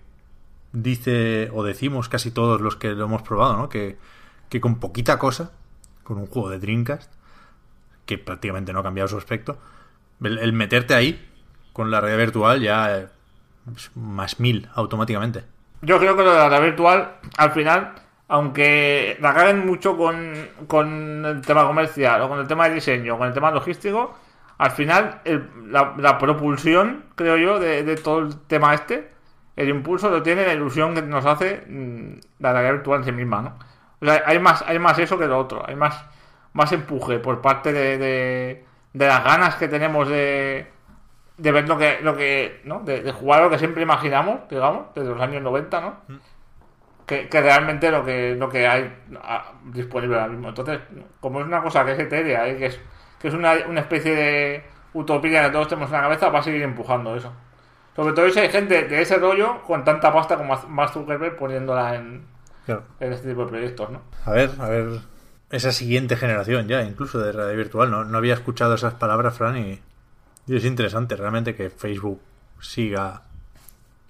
dice 0.73 1.51
o 1.53 1.65
decimos 1.65 2.09
casi 2.09 2.31
todos 2.31 2.61
los 2.61 2.77
que 2.77 2.91
lo 2.91 3.05
hemos 3.05 3.23
probado, 3.23 3.57
¿no? 3.57 3.69
Que, 3.69 3.97
que 4.49 4.61
con 4.61 4.79
poquita 4.81 5.19
cosa, 5.19 5.53
con 6.03 6.19
un 6.19 6.27
juego 6.27 6.51
de 6.51 6.59
Dreamcast, 6.59 7.13
que 8.07 8.19
prácticamente 8.19 8.73
no 8.73 8.81
ha 8.81 8.83
cambiado 8.83 9.09
su 9.09 9.17
aspecto, 9.17 9.59
el, 10.23 10.53
meterte 10.53 10.95
ahí 10.95 11.29
con 11.73 11.91
la 11.91 12.01
realidad 12.01 12.25
virtual 12.25 12.61
ya 12.61 12.99
es 12.99 13.91
más 13.95 14.41
mil 14.41 14.69
automáticamente. 14.75 15.45
Yo 15.83 15.99
creo 15.99 16.17
que 16.17 16.25
lo 16.25 16.33
de 16.33 16.39
la 16.39 16.49
realidad 16.49 16.71
virtual, 16.71 17.17
al 17.37 17.53
final, 17.53 17.95
aunque 18.27 19.17
la 19.21 19.33
caguen 19.33 19.65
mucho 19.65 19.97
con, 19.97 20.35
con 20.67 21.25
el 21.25 21.43
tema 21.43 21.67
comercial, 21.67 22.23
o 22.23 22.29
con 22.29 22.41
el 22.41 22.49
tema 22.49 22.69
de 22.69 22.75
diseño, 22.75 23.15
o 23.15 23.19
con 23.19 23.29
el 23.29 23.35
tema 23.35 23.51
logístico, 23.51 24.17
al 24.59 24.71
final 24.73 25.21
el- 25.25 25.49
la, 25.73 25.95
la 25.99 26.19
propulsión, 26.19 27.07
creo 27.17 27.37
yo, 27.37 27.59
de, 27.61 27.83
de 27.85 27.97
todo 27.97 28.21
el 28.21 28.41
tema 28.47 28.75
este, 28.75 29.13
el 29.57 29.69
impulso 29.69 30.11
lo 30.11 30.23
tiene 30.23 30.47
la 30.47 30.53
ilusión 30.55 30.95
que 30.95 31.03
nos 31.03 31.27
hace 31.27 31.65
mm, 31.69 32.21
la 32.41 32.53
realidad 32.53 32.75
virtual 32.75 33.01
en 33.01 33.05
sí 33.07 33.13
misma, 33.13 33.43
¿no? 33.43 33.59
O 34.01 34.05
sea, 34.07 34.23
hay 34.27 34.39
más, 34.39 34.63
hay 34.67 34.79
más 34.79 34.99
eso 34.99 35.19
que 35.19 35.27
lo 35.27 35.39
otro, 35.39 35.65
hay 35.67 35.75
más, 35.77 36.05
más 36.53 36.73
empuje 36.73 37.19
por 37.19 37.41
parte 37.41 37.73
de, 37.73 37.99
de, 37.99 38.65
de 38.93 39.07
las 39.07 39.25
ganas 39.25 39.57
que 39.57 39.69
tenemos 39.69 40.09
de, 40.09 40.69
de 41.39 41.53
ver 41.53 41.69
lo 41.69 41.79
que, 41.79 42.01
lo 42.03 42.17
que, 42.17 42.61
¿no? 42.65 42.81
De, 42.81 43.03
de 43.03 43.13
jugar 43.13 43.43
lo 43.43 43.51
que 43.51 43.59
siempre 43.59 43.83
imaginamos, 43.83 44.49
digamos, 44.51 44.87
desde 44.95 45.11
los 45.11 45.21
años 45.21 45.43
90, 45.43 45.81
¿no? 45.81 45.97
Que, 47.07 47.29
que 47.31 47.41
realmente 47.41 47.91
lo 47.91 48.05
que, 48.05 48.35
lo 48.37 48.51
que 48.51 48.67
hay 48.69 48.93
ah, 49.23 49.53
disponible 49.65 50.17
ahora 50.17 50.29
mismo. 50.29 50.49
Entonces, 50.51 50.81
como 51.21 51.41
es 51.41 51.47
una 51.47 51.63
cosa 51.63 51.85
que 51.87 51.93
es 51.93 51.99
etérea 51.99 52.47
y 52.49 52.59
que 52.59 52.67
es, 52.67 52.81
que 53.21 53.29
es 53.29 53.35
una, 53.35 53.53
una 53.69 53.81
especie 53.81 54.15
de 54.15 54.65
utopía 54.95 55.45
que 55.45 55.51
todos 55.51 55.69
tenemos 55.69 55.91
en 55.91 55.97
la 55.97 56.03
cabeza, 56.03 56.29
va 56.29 56.39
a 56.41 56.43
seguir 56.43 56.63
empujando 56.63 57.15
eso. 57.17 57.33
Sobre 57.97 58.13
todo 58.15 58.29
si 58.31 58.39
hay 58.39 58.49
gente 58.49 58.83
de 58.85 59.03
ese 59.03 59.17
rollo 59.19 59.63
con 59.67 59.85
tanta 59.85 60.13
pasta 60.13 60.37
como 60.37 60.57
Mark 60.69 60.93
Zuckerberg 60.93 61.37
poniéndola 61.37 61.97
en, 61.97 62.23
Claro. 62.65 62.85
en 63.01 63.13
este 63.13 63.29
tipo 63.31 63.43
de 63.45 63.49
proyectos, 63.51 63.91
¿no? 63.91 64.03
A 64.25 64.31
ver, 64.33 64.51
a 64.61 64.69
ver. 64.69 65.01
Esa 65.51 65.73
siguiente 65.73 66.17
generación 66.17 66.69
ya, 66.69 66.83
incluso 66.83 67.19
de 67.19 67.33
realidad 67.33 67.57
virtual. 67.57 67.91
No, 67.91 68.05
no 68.05 68.19
había 68.19 68.35
escuchado 68.35 68.75
esas 68.75 68.95
palabras, 68.95 69.37
Fran, 69.37 69.57
y, 69.57 69.81
y 70.47 70.57
es 70.57 70.65
interesante 70.65 71.17
realmente 71.17 71.55
que 71.57 71.71
Facebook 71.71 72.21
siga 72.61 73.23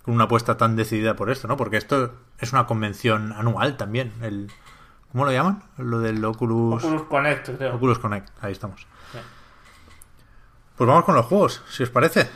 con 0.03 0.15
una 0.15 0.25
apuesta 0.25 0.57
tan 0.57 0.75
decidida 0.77 1.15
por 1.17 1.31
esto, 1.31 1.47
¿no? 1.49 1.57
Porque 1.57 1.77
esto 1.77 2.13
es 2.41 2.53
una 2.53 2.67
convención 2.67 3.33
anual 3.33 3.77
también. 3.77 4.13
El, 4.23 4.51
¿Cómo 5.13 5.25
lo 5.25 5.33
llaman? 5.33 5.63
Lo 5.79 6.01
del 6.01 6.23
Oculus, 6.25 6.85
Oculus 6.85 7.03
Connect, 7.05 7.57
creo. 7.57 7.75
Oculus 7.77 7.99
Connect. 7.99 8.29
Ahí 8.43 8.53
estamos. 8.53 8.87
Pues 10.79 10.87
vamos 10.89 11.05
con 11.05 11.15
los 11.17 11.27
juegos, 11.27 11.63
si 11.69 11.83
os 11.83 11.91
parece. 11.91 12.31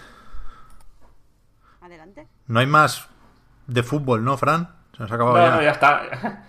Adelante. 1.81 2.27
No 2.49 2.61
hay 2.61 2.67
más 2.67 3.07
de 3.67 3.83
fútbol, 3.83 4.25
¿no, 4.25 4.37
Fran? 4.37 4.69
Se 4.97 5.03
nos 5.03 5.13
ha 5.13 5.15
acabado 5.15 5.39
No, 5.39 5.45
ya. 5.47 5.55
no, 5.57 5.63
ya 5.63 5.71
está. 5.71 6.03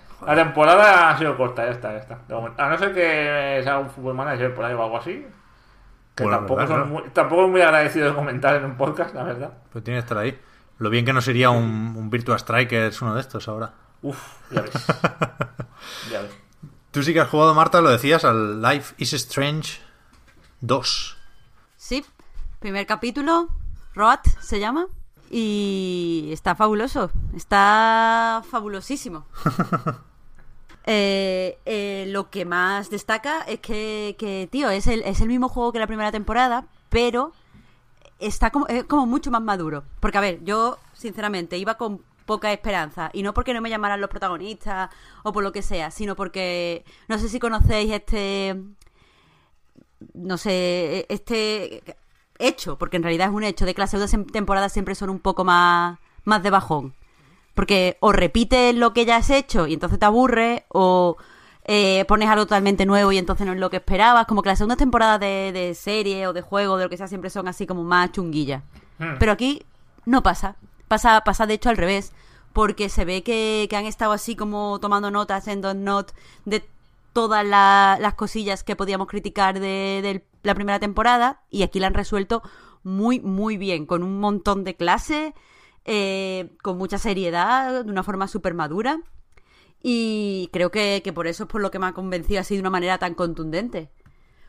La 0.26 0.36
temporada 0.36 1.10
ha 1.10 1.18
sido 1.18 1.36
corta, 1.36 1.66
ya 1.66 1.72
está, 1.72 1.92
ya 1.92 1.98
está. 1.98 2.20
A 2.58 2.70
no 2.70 2.78
ser 2.78 2.94
que 2.94 3.60
sea 3.64 3.78
un 3.80 3.90
fútbol 3.90 4.16
manager 4.16 4.56
por 4.56 4.64
ahí 4.66 4.74
o 4.74 4.82
algo 4.82 4.98
así. 4.98 5.26
Que 6.16 6.24
Bueno, 6.24 6.38
tampoco, 6.38 6.60
verdad, 6.60 6.76
son 6.76 6.80
¿no? 6.80 6.86
muy, 7.02 7.10
tampoco 7.10 7.46
es 7.46 7.50
muy 7.52 7.62
agradecido 7.62 8.08
de 8.10 8.16
comentar 8.16 8.56
en 8.56 8.66
un 8.66 8.78
podcast, 8.78 9.14
la 9.14 9.24
verdad. 9.24 9.52
Pero 9.72 9.84
tiene 9.84 10.00
que 10.00 10.04
estar 10.04 10.18
ahí. 10.18 10.40
Lo 10.78 10.90
bien 10.90 11.04
que 11.06 11.12
no 11.14 11.22
sería 11.22 11.50
un, 11.50 11.94
un 11.98 12.10
Virtua 12.10 12.40
Strikers 12.40 13.02
uno 13.02 13.16
de 13.16 13.22
estos 13.22 13.48
ahora. 13.50 13.74
Uf, 14.02 14.18
ya 14.52 14.62
ves. 14.62 14.74
ya 16.12 16.22
ves. 16.22 16.32
Tú 16.92 17.04
sí 17.04 17.14
que 17.14 17.20
has 17.20 17.30
jugado, 17.30 17.54
Marta, 17.54 17.82
lo 17.82 17.90
decías, 17.90 18.24
al 18.24 18.62
Life 18.62 18.96
is 19.00 19.14
Strange 19.14 19.82
2. 20.62 21.18
Primer 22.64 22.86
capítulo, 22.86 23.50
Road 23.94 24.22
se 24.40 24.58
llama. 24.58 24.88
Y 25.30 26.30
está 26.32 26.56
fabuloso, 26.56 27.12
está 27.36 28.42
fabulosísimo. 28.50 29.26
Eh, 30.86 31.60
eh, 31.66 32.08
lo 32.10 32.30
que 32.30 32.44
más 32.44 32.90
destaca 32.90 33.44
es 33.44 33.62
que, 33.62 34.18
que, 34.20 34.50
tío, 34.52 34.70
es 34.70 34.86
el, 34.88 35.02
es 35.04 35.22
el 35.22 35.30
mismo 35.30 35.48
juego 35.48 35.72
que 35.72 35.80
la 35.80 35.88
primera 35.88 36.12
temporada, 36.12 36.66
pero 36.90 37.32
está 38.20 38.50
como, 38.50 38.68
es 38.68 38.84
como 38.84 39.06
mucho 39.06 39.32
más 39.32 39.42
maduro. 39.42 39.86
Porque, 40.02 40.18
a 40.18 40.22
ver, 40.22 40.44
yo, 40.44 40.78
sinceramente, 40.92 41.58
iba 41.58 41.76
con 41.76 42.02
poca 42.26 42.52
esperanza. 42.52 43.12
Y 43.14 43.24
no 43.24 43.34
porque 43.34 43.54
no 43.54 43.62
me 43.62 43.70
llamaran 43.70 44.02
los 44.02 44.10
protagonistas 44.10 44.90
o 45.24 45.32
por 45.32 45.42
lo 45.42 45.54
que 45.54 45.62
sea, 45.62 45.90
sino 45.90 46.18
porque 46.18 46.84
no 47.08 47.18
sé 47.18 47.30
si 47.30 47.40
conocéis 47.40 47.90
este 47.94 48.62
no 50.14 50.38
sé, 50.38 51.06
este 51.10 51.82
hecho, 52.40 52.78
porque 52.78 52.98
en 52.98 53.04
realidad 53.04 53.30
es 53.30 53.34
un 53.34 53.44
hecho 53.44 53.66
de 53.66 53.74
que 53.74 53.82
las 53.82 53.92
segundas 53.92 54.16
temporadas 54.32 54.74
siempre 54.74 54.96
son 54.96 55.10
un 55.10 55.20
poco 55.20 55.44
más, 55.44 56.00
más 56.24 56.44
de 56.44 56.50
bajón. 56.50 56.94
Porque 57.54 57.98
o 58.00 58.12
repites 58.12 58.76
lo 58.76 58.94
que 58.94 59.06
ya 59.06 59.18
has 59.18 59.30
hecho 59.30 59.68
y 59.68 59.74
entonces 59.74 60.00
te 60.00 60.06
aburre, 60.06 60.66
o 60.70 61.18
eh, 61.66 62.04
pones 62.08 62.28
algo 62.30 62.46
totalmente 62.46 62.86
nuevo 62.86 63.12
y 63.12 63.18
entonces 63.18 63.46
no 63.46 63.54
es 63.54 63.60
lo 63.60 63.70
que 63.70 63.78
esperabas. 63.78 64.26
Como 64.26 64.42
que 64.42 64.50
las 64.50 64.58
segundas 64.58 64.78
temporadas 64.78 65.20
de, 65.20 65.52
de 65.54 65.76
serie 65.76 66.28
o 66.28 66.34
de 66.34 66.42
juego, 66.42 66.78
de 66.78 66.86
lo 66.86 66.90
que 66.90 66.98
sea, 66.98 67.08
siempre 67.08 67.30
son 67.30 67.48
así 67.48 67.68
como 67.68 67.84
más 67.84 68.12
chunguillas. 68.12 68.64
Pero 69.20 69.32
aquí 69.32 69.64
no 70.06 70.24
pasa. 70.24 70.56
Pasa, 70.88 71.22
pasa 71.22 71.46
de 71.46 71.56
hecho 71.56 71.70
al 71.70 71.78
revés. 71.78 72.14
Porque 72.54 72.90
se 72.90 73.04
ve 73.04 73.24
que, 73.24 73.68
que 73.70 73.76
han 73.76 73.86
estado 73.86 74.12
así 74.12 74.36
como 74.36 74.80
tomando 74.80 75.10
notas 75.10 75.48
en 75.48 75.62
Don't 75.62 75.82
Not 75.82 76.14
de 76.46 76.64
todas 77.14 77.46
la- 77.46 77.98
las 78.02 78.16
cosillas 78.16 78.64
que 78.64 78.76
podíamos 78.76 79.08
criticar 79.08 79.60
de, 79.60 80.26
la 80.44 80.56
primera 80.56 80.80
temporada 80.80 81.44
y 81.50 81.64
aquí 81.64 81.80
la 81.80 81.88
han 81.88 81.94
resuelto 81.94 82.42
muy, 82.84 83.20
muy 83.22 83.58
bien, 83.58 83.86
con 83.86 84.04
un 84.04 84.20
montón 84.20 84.64
de 84.66 84.76
clase, 84.76 85.34
eh, 85.86 86.52
con 86.62 86.78
mucha 86.78 86.98
seriedad, 86.98 87.86
de 87.86 87.92
una 87.92 88.04
forma 88.04 88.28
súper 88.28 88.54
madura 88.54 89.02
y 89.82 90.50
creo 90.54 90.72
que, 90.72 91.02
que 91.04 91.14
por 91.14 91.28
eso 91.28 91.44
es 91.44 91.50
por 91.50 91.62
lo 91.62 91.70
que 91.70 91.78
me 91.80 91.88
ha 91.88 91.94
convencido 91.94 92.40
así 92.40 92.56
de 92.56 92.62
una 92.62 92.70
manera 92.70 92.98
tan 92.98 93.14
contundente. 93.16 93.92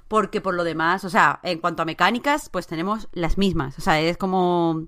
Porque 0.09 0.41
por 0.41 0.55
lo 0.55 0.65
demás, 0.65 1.05
o 1.05 1.11
sea, 1.11 1.41
en 1.43 1.59
cuanto 1.59 1.83
a 1.83 1.87
mecánicas, 1.87 2.49
pues 2.51 2.67
tenemos 2.67 3.09
las 3.13 3.37
mismas. 3.39 3.79
O 3.79 3.81
sea, 3.83 4.01
es 4.01 4.17
como, 4.17 4.87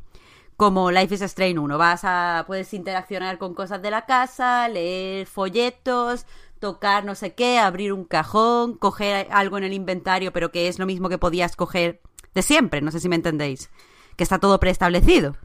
como 0.57 0.91
Life 0.93 1.15
is 1.17 1.23
Strange 1.23 1.59
1. 1.59 1.79
Vas 1.79 2.03
a, 2.05 2.45
puedes 2.47 2.73
interaccionar 2.75 3.39
con 3.39 3.55
cosas 3.55 3.83
de 3.83 3.91
la 3.91 4.07
casa, 4.07 4.69
leer 4.69 5.27
folletos, 5.27 6.27
tocar 6.59 7.05
no 7.05 7.15
sé 7.15 7.35
qué, 7.35 7.59
abrir 7.59 7.93
un 7.93 8.05
cajón, 8.05 8.77
coger 8.77 9.29
algo 9.31 9.59
en 9.59 9.65
el 9.65 9.73
inventario, 9.73 10.33
pero 10.33 10.51
que 10.51 10.69
es 10.69 10.79
lo 10.79 10.87
mismo 10.87 11.09
que 11.09 11.19
podías 11.19 11.57
coger 11.57 12.01
de 12.35 12.43
siempre. 12.43 12.81
No 12.81 12.91
sé 12.91 13.01
si 13.01 13.09
me 13.09 13.17
entendéis. 13.17 13.71
Que 14.17 14.23
está 14.25 14.39
todo 14.39 14.59
preestablecido. 14.61 15.37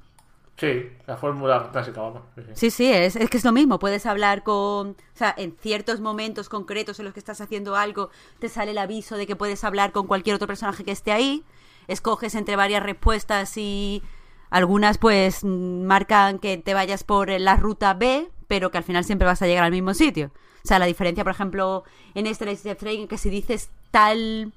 Sí, 0.58 0.90
la 1.08 1.18
fórmula 1.18 1.70
clásica, 1.72 2.02
vamos. 2.02 2.22
Sí, 2.36 2.42
sí. 2.42 2.52
Sí, 2.54 2.72
sí, 2.72 2.92
es, 2.92 3.16
es 3.16 3.30
que 3.30 3.38
es 3.38 3.44
lo 3.44 3.52
mismo. 3.52 3.80
Puedes 3.80 4.06
hablar 4.06 4.44
con. 4.44 4.90
O 4.92 4.96
sea, 5.16 5.34
en 5.36 5.58
ciertos 5.60 6.02
momentos 6.02 6.50
concretos 6.50 7.00
en 7.00 7.06
los 7.06 7.14
que 7.14 7.20
estás 7.20 7.42
haciendo 7.42 7.76
algo, 7.76 8.12
te 8.40 8.48
sale 8.48 8.72
el 8.72 8.78
aviso 8.78 9.18
de 9.18 9.26
que 9.26 9.36
puedes 9.36 9.64
hablar 9.64 9.92
con 9.92 10.06
cualquier 10.06 10.36
otro 10.36 10.48
personaje 10.48 10.84
que 10.84 10.92
esté 10.92 11.12
ahí. 11.12 11.44
Escoges 11.88 12.36
entre 12.36 12.56
varias 12.56 12.84
respuestas 12.84 13.58
y. 13.58 14.04
Algunas, 14.52 14.98
pues, 14.98 15.46
marcan 15.46 16.38
que 16.38 16.58
te 16.58 16.74
vayas 16.74 17.06
por 17.06 17.30
la 17.30 17.56
ruta 17.56 17.94
B, 17.94 18.30
pero 18.48 18.70
que 18.70 18.78
al 18.78 18.84
final 18.84 19.06
siempre 19.06 19.26
vas 19.26 19.42
a 19.42 19.48
llegar 19.48 19.64
al 19.64 19.72
mismo 19.72 19.94
sitio. 19.94 20.32
O 20.64 20.68
sea, 20.68 20.80
la 20.80 20.86
diferencia, 20.86 21.24
por 21.24 21.32
ejemplo, 21.32 21.84
en 22.14 22.28
este 22.28 22.52
Strange, 22.52 23.08
que 23.08 23.18
si 23.18 23.30
dices 23.30 23.70
tal 23.92 24.54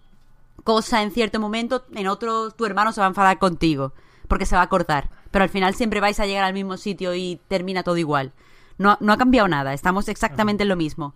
cosa 0.63 1.03
en 1.03 1.11
cierto 1.11 1.41
momento, 1.41 1.85
en 1.95 2.07
otro 2.07 2.51
tu 2.51 2.65
hermano 2.67 2.93
se 2.93 3.01
va 3.01 3.07
a 3.07 3.09
enfadar 3.09 3.39
contigo, 3.39 3.93
porque 4.29 4.47
se 4.47 4.57
va 4.57 4.63
a 4.63 4.69
cortar. 4.69 5.11
Pero 5.31 5.43
al 5.43 5.51
final 5.51 5.75
siempre 5.75 6.01
vais 6.01 6.21
a 6.21 6.27
llegar 6.27 6.45
al 6.45 6.55
mismo 6.55 6.77
sitio 6.77 7.15
y 7.15 7.41
termina 7.49 7.83
todo 7.83 7.97
igual. 7.97 8.33
No, 8.79 8.97
no 9.01 9.13
ha 9.13 9.19
cambiado 9.19 9.49
nada, 9.49 9.73
estamos 9.73 10.09
exactamente 10.09 10.63
en 10.63 10.69
lo 10.69 10.77
mismo. 10.77 11.15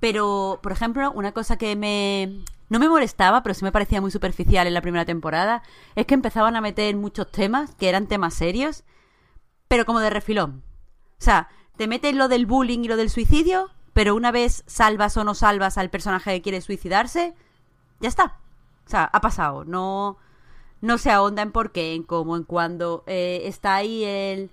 Pero, 0.00 0.60
por 0.62 0.72
ejemplo, 0.72 1.12
una 1.12 1.32
cosa 1.32 1.56
que 1.56 1.76
me... 1.76 2.44
No 2.68 2.78
me 2.78 2.88
molestaba, 2.88 3.42
pero 3.42 3.54
sí 3.54 3.64
me 3.64 3.72
parecía 3.72 4.00
muy 4.00 4.12
superficial 4.12 4.66
en 4.66 4.74
la 4.74 4.80
primera 4.80 5.04
temporada, 5.04 5.62
es 5.96 6.06
que 6.06 6.14
empezaban 6.14 6.54
a 6.54 6.60
meter 6.60 6.94
muchos 6.96 7.30
temas, 7.30 7.74
que 7.74 7.88
eran 7.88 8.06
temas 8.06 8.34
serios, 8.34 8.84
pero 9.66 9.84
como 9.84 9.98
de 9.98 10.08
refilón. 10.08 10.62
O 11.18 11.22
sea, 11.22 11.48
te 11.76 11.88
meten 11.88 12.16
lo 12.16 12.28
del 12.28 12.46
bullying 12.46 12.84
y 12.84 12.88
lo 12.88 12.96
del 12.96 13.10
suicidio, 13.10 13.70
pero 13.92 14.14
una 14.14 14.30
vez 14.30 14.64
salvas 14.66 15.16
o 15.16 15.24
no 15.24 15.34
salvas 15.34 15.78
al 15.78 15.90
personaje 15.90 16.32
que 16.32 16.42
quiere 16.42 16.60
suicidarse, 16.60 17.34
ya 18.00 18.08
está. 18.08 18.36
O 18.86 18.90
sea, 18.90 19.04
ha 19.04 19.20
pasado. 19.20 19.64
No, 19.64 20.16
no 20.80 20.98
se 20.98 21.10
ahonda 21.10 21.42
en 21.42 21.52
por 21.52 21.72
qué, 21.72 21.94
en 21.94 22.02
cómo, 22.02 22.36
en 22.36 22.44
cuándo. 22.44 23.04
Eh, 23.06 23.42
está 23.44 23.76
ahí 23.76 24.04
el, 24.04 24.50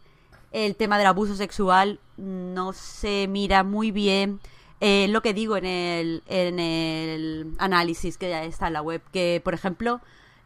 el 0.52 0.76
tema 0.76 0.98
del 0.98 1.08
abuso 1.08 1.36
sexual. 1.36 2.00
No 2.18 2.74
se 2.74 3.28
mira 3.28 3.64
muy 3.64 3.92
bien. 3.92 4.40
Eh, 4.80 5.08
lo 5.10 5.22
que 5.22 5.34
digo 5.34 5.58
en 5.58 5.66
el, 5.66 6.24
en 6.28 6.60
el 6.60 7.56
análisis 7.58 8.18
que 8.18 8.30
ya 8.30 8.44
está 8.44 8.68
en 8.68 8.74
la 8.74 8.82
web, 8.82 9.02
que 9.12 9.42
por 9.44 9.56
ejemplo, 9.56 10.02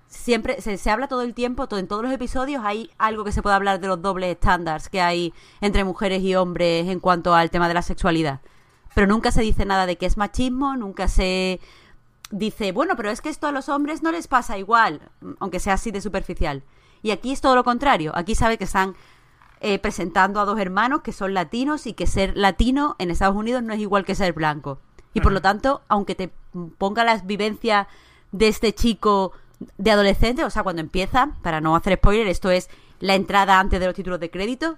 siempre 0.08 0.62
se, 0.62 0.78
se 0.78 0.90
habla 0.90 1.08
todo 1.08 1.22
el 1.24 1.34
tiempo, 1.34 1.68
en 1.72 1.88
todos 1.88 2.04
los 2.04 2.14
episodios 2.14 2.64
hay 2.64 2.90
algo 2.98 3.26
que 3.26 3.34
se 3.34 3.42
puede 3.42 3.56
hablar 3.56 3.82
de 3.82 3.88
los 3.88 4.02
dobles 4.02 4.32
estándares 4.32 4.88
que 4.88 5.02
hay 5.02 5.34
entre 5.60 5.84
mujeres 5.84 6.22
y 6.22 6.36
hombres 6.36 6.88
en 6.88 7.02
cuanto 7.02 7.36
al 7.36 7.50
tema 7.50 7.68
de 7.68 7.74
la 7.74 7.82
sexualidad. 7.82 8.40
Pero 8.94 9.08
nunca 9.08 9.32
se 9.32 9.42
dice 9.42 9.66
nada 9.66 9.86
de 9.86 9.98
que 9.98 10.06
es 10.06 10.18
machismo, 10.18 10.76
nunca 10.76 11.08
se 11.08 11.60
dice, 12.32 12.72
bueno, 12.72 12.96
pero 12.96 13.10
es 13.10 13.22
que 13.22 13.30
esto 13.30 13.48
a 13.48 13.52
los 13.52 13.70
hombres 13.70 14.04
no 14.04 14.12
les 14.12 14.28
pasa 14.28 14.58
igual, 14.58 15.02
aunque 15.40 15.60
sea 15.60 15.74
así 15.74 15.92
de 15.92 16.02
superficial. 16.02 16.64
Y 17.02 17.12
aquí 17.12 17.32
es 17.32 17.42
todo 17.42 17.56
lo 17.56 17.64
contrario. 17.64 18.12
Aquí 18.16 18.36
sabe 18.36 18.58
que 18.58 18.66
están 18.66 18.96
eh, 19.60 19.80
presentando 19.80 20.40
a 20.40 20.46
dos 20.46 20.60
hermanos 20.60 21.02
que 21.02 21.14
son 21.14 21.34
latinos 21.34 21.88
y 21.88 21.94
que 21.94 22.08
ser 22.08 22.36
latino 22.36 22.96
en 23.00 23.12
Estados 23.12 23.36
Unidos 23.36 23.64
no 23.64 23.74
es 23.74 23.80
igual 23.80 24.06
que 24.06 24.16
ser 24.16 24.34
blanco. 24.34 24.80
Y 25.14 25.22
por 25.22 25.32
lo 25.32 25.42
tanto, 25.42 25.82
aunque 25.88 26.16
te 26.16 26.32
ponga 26.78 27.04
las 27.04 27.26
vivencias 27.26 27.88
de 28.32 28.48
este 28.48 28.74
chico 28.74 29.34
de 29.78 29.92
adolescente, 29.92 30.44
o 30.44 30.50
sea, 30.50 30.64
cuando 30.64 30.82
empieza, 30.82 31.32
para 31.42 31.62
no 31.62 31.76
hacer 31.76 31.96
spoiler, 31.98 32.28
esto 32.28 32.50
es 32.50 32.70
la 33.00 33.16
entrada 33.16 33.60
antes 33.60 33.80
de 33.80 33.86
los 33.86 33.96
títulos 33.96 34.20
de 34.20 34.32
crédito, 34.32 34.78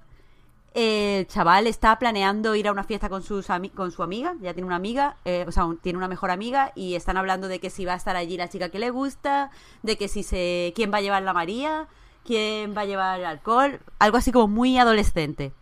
el 0.73 1.27
chaval 1.27 1.67
está 1.67 1.97
planeando 1.99 2.55
ir 2.55 2.67
a 2.67 2.71
una 2.71 2.83
fiesta 2.83 3.07
con, 3.07 3.21
sus 3.21 3.47
con 3.75 3.91
su 3.91 4.01
amiga, 4.01 4.35
ya 4.41 4.53
tiene 4.53 4.65
una 4.65 4.75
amiga, 4.75 5.17
eh, 5.23 5.45
o 5.47 5.51
sea, 5.51 5.67
tiene 5.81 5.97
una 5.97 6.07
mejor 6.07 6.31
amiga 6.31 6.71
y 6.75 6.95
están 6.95 7.17
hablando 7.17 7.47
de 7.47 7.59
que 7.59 7.69
si 7.69 7.85
va 7.85 7.93
a 7.93 7.97
estar 7.97 8.15
allí 8.15 8.37
la 8.37 8.49
chica 8.49 8.69
que 8.69 8.79
le 8.79 8.89
gusta, 8.89 9.51
de 9.83 9.97
que 9.97 10.07
si 10.07 10.23
se... 10.23 10.73
quién 10.75 10.91
va 10.91 10.97
a 10.97 11.01
llevar 11.01 11.21
la 11.21 11.33
María, 11.33 11.87
quién 12.25 12.75
va 12.75 12.81
a 12.81 12.85
llevar 12.85 13.19
el 13.19 13.25
alcohol, 13.25 13.81
algo 13.99 14.17
así 14.17 14.31
como 14.31 14.47
muy 14.47 14.77
adolescente. 14.77 15.53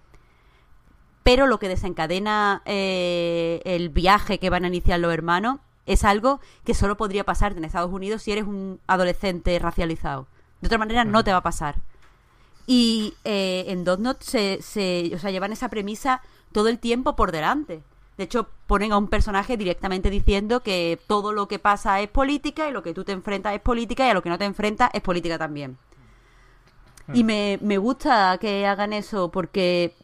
Pero 1.23 1.45
lo 1.45 1.59
que 1.59 1.67
desencadena 1.67 2.61
eh, 2.65 3.61
el 3.65 3.89
viaje 3.89 4.39
que 4.39 4.49
van 4.49 4.63
a 4.63 4.69
iniciar 4.69 4.99
los 4.99 5.13
hermanos 5.13 5.59
es 5.85 6.03
algo 6.03 6.39
que 6.63 6.73
solo 6.73 6.95
podría 6.95 7.25
pasarte 7.25 7.59
en 7.59 7.65
Estados 7.65 7.91
Unidos 7.91 8.23
si 8.23 8.31
eres 8.31 8.45
un 8.45 8.79
adolescente 8.87 9.57
racializado. 9.59 10.27
De 10.61 10.67
otra 10.67 10.77
manera, 10.77 11.03
no 11.03 11.23
te 11.23 11.31
va 11.31 11.37
a 11.37 11.43
pasar. 11.43 11.81
Y 12.67 13.15
eh, 13.23 13.65
en 13.67 13.83
Dotnot 13.83 14.21
se, 14.21 14.61
se 14.61 15.11
o 15.13 15.19
sea, 15.19 15.31
llevan 15.31 15.51
esa 15.51 15.69
premisa 15.69 16.21
todo 16.51 16.67
el 16.67 16.79
tiempo 16.79 17.15
por 17.15 17.31
delante. 17.31 17.81
De 18.17 18.25
hecho, 18.25 18.47
ponen 18.67 18.91
a 18.91 18.97
un 18.97 19.07
personaje 19.07 19.57
directamente 19.57 20.09
diciendo 20.09 20.61
que 20.61 20.99
todo 21.07 21.33
lo 21.33 21.47
que 21.47 21.59
pasa 21.59 22.01
es 22.01 22.09
política 22.09 22.69
y 22.69 22.71
lo 22.71 22.83
que 22.83 22.93
tú 22.93 23.03
te 23.03 23.13
enfrentas 23.13 23.55
es 23.55 23.61
política 23.61 24.05
y 24.05 24.09
a 24.09 24.13
lo 24.13 24.21
que 24.21 24.29
no 24.29 24.37
te 24.37 24.45
enfrentas 24.45 24.91
es 24.93 25.01
política 25.01 25.37
también. 25.37 25.77
Y 27.13 27.23
me, 27.23 27.59
me 27.61 27.77
gusta 27.77 28.37
que 28.39 28.65
hagan 28.65 28.93
eso 28.93 29.31
porque, 29.31 29.95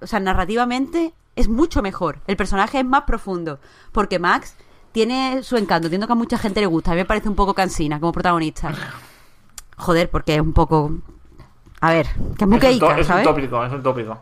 o 0.00 0.06
sea, 0.06 0.20
narrativamente 0.20 1.12
es 1.36 1.48
mucho 1.48 1.82
mejor. 1.82 2.20
El 2.26 2.36
personaje 2.36 2.78
es 2.80 2.84
más 2.84 3.02
profundo. 3.02 3.60
Porque 3.92 4.18
Max 4.18 4.56
tiene 4.92 5.42
su 5.42 5.56
encanto. 5.56 5.86
Entiendo 5.86 6.06
que 6.06 6.12
a 6.12 6.16
mucha 6.16 6.38
gente 6.38 6.60
le 6.60 6.66
gusta. 6.66 6.90
A 6.90 6.94
mí 6.94 7.00
me 7.00 7.04
parece 7.04 7.28
un 7.28 7.36
poco 7.36 7.54
cansina 7.54 8.00
como 8.00 8.12
protagonista. 8.12 8.74
Joder, 9.76 10.10
porque 10.10 10.34
es 10.34 10.40
un 10.40 10.52
poco. 10.52 10.92
A 11.80 11.90
ver, 11.92 12.06
que 12.36 12.44
es 12.44 12.48
muy 12.48 12.58
es, 12.58 12.72
un, 12.74 13.22
tópico, 13.22 13.64
es 13.64 13.72
un 13.72 13.82
tópico. 13.82 14.18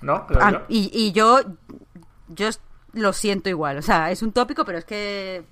¿No? 0.00 0.26
Creo 0.26 0.40
Ah, 0.42 0.50
yo. 0.52 0.60
y, 0.68 0.90
y 0.92 1.12
yo. 1.12 1.40
Yo 2.28 2.48
lo 2.92 3.12
siento 3.12 3.48
igual. 3.48 3.78
O 3.78 3.82
sea, 3.82 4.10
es 4.10 4.22
un 4.22 4.32
tópico, 4.32 4.64
pero 4.64 4.78
es 4.78 4.84
que. 4.84 5.44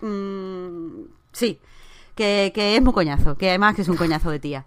mm, 0.00 1.02
sí. 1.32 1.60
Que, 2.14 2.52
que 2.54 2.76
es 2.76 2.82
muy 2.82 2.92
coñazo. 2.92 3.36
Que 3.36 3.48
además 3.50 3.74
que 3.74 3.82
es 3.82 3.88
un 3.88 3.96
coñazo 3.96 4.30
de 4.30 4.38
tía. 4.40 4.66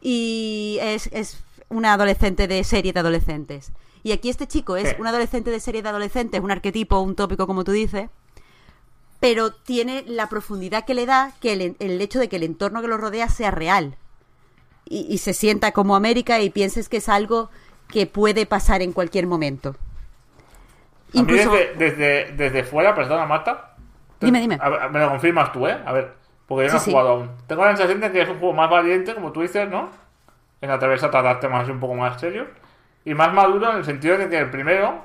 Y 0.00 0.78
es, 0.80 1.08
es 1.12 1.42
una 1.68 1.94
adolescente 1.94 2.46
de 2.48 2.62
serie 2.64 2.92
de 2.92 3.00
adolescentes. 3.00 3.72
Y 4.04 4.12
aquí 4.12 4.28
este 4.30 4.46
chico 4.46 4.76
es 4.76 4.90
Sí. 4.90 4.94
un 5.00 5.06
adolescente 5.08 5.50
de 5.50 5.58
serie 5.60 5.82
de 5.82 5.88
adolescentes, 5.88 6.40
un 6.40 6.50
arquetipo, 6.52 7.00
un 7.00 7.16
tópico, 7.16 7.46
como 7.46 7.64
tú 7.64 7.72
dices. 7.72 8.08
Pero 9.20 9.52
tiene 9.52 10.04
la 10.06 10.28
profundidad 10.28 10.84
que 10.84 10.94
le 10.94 11.04
da 11.06 11.32
que 11.40 11.52
el, 11.52 11.76
el 11.80 12.00
hecho 12.00 12.20
de 12.20 12.28
que 12.28 12.36
el 12.36 12.44
entorno 12.44 12.80
que 12.80 12.86
lo 12.88 12.96
rodea 12.96 13.28
sea 13.28 13.50
real. 13.50 13.96
Y, 14.88 15.06
y 15.08 15.18
se 15.18 15.32
sienta 15.34 15.72
como 15.72 15.96
América 15.96 16.40
y 16.40 16.50
pienses 16.50 16.88
que 16.88 16.98
es 16.98 17.08
algo 17.08 17.50
que 17.88 18.06
puede 18.06 18.46
pasar 18.46 18.82
en 18.82 18.92
cualquier 18.92 19.26
momento. 19.26 19.76
A 21.14 21.22
mí 21.22 21.32
Incluso. 21.32 21.50
desde, 21.50 21.74
desde, 21.74 22.32
desde 22.32 22.64
fuera, 22.64 22.94
perdona, 22.94 23.26
Marta. 23.26 23.76
Dime, 24.20 24.40
dime. 24.40 24.58
A 24.58 24.68
ver, 24.70 24.90
me 24.90 25.00
lo 25.00 25.10
confirmas 25.10 25.52
tú, 25.52 25.66
¿eh? 25.66 25.78
A 25.86 25.92
ver, 25.92 26.14
porque 26.46 26.66
yo 26.66 26.70
no 26.72 26.76
Sí, 26.76 26.78
he 26.78 26.80
sí. 26.80 26.90
jugado 26.90 27.08
aún. 27.10 27.30
Tengo 27.46 27.64
la 27.64 27.70
sensación 27.76 28.00
de 28.00 28.12
que 28.12 28.22
es 28.22 28.28
un 28.28 28.38
juego 28.38 28.54
más 28.54 28.70
valiente, 28.70 29.14
como 29.14 29.32
tú 29.32 29.42
dices, 29.42 29.68
¿no? 29.68 29.90
En 30.60 30.70
atreverse 30.70 31.06
a 31.06 31.10
tratar 31.10 31.40
temas 31.40 31.68
un 31.68 31.80
poco 31.80 31.94
más 31.94 32.20
serios. 32.20 32.48
Y 33.04 33.14
más 33.14 33.32
maduro 33.32 33.70
en 33.72 33.78
el 33.78 33.84
sentido 33.84 34.18
de 34.18 34.28
que 34.28 34.38
el 34.38 34.50
primero, 34.50 35.04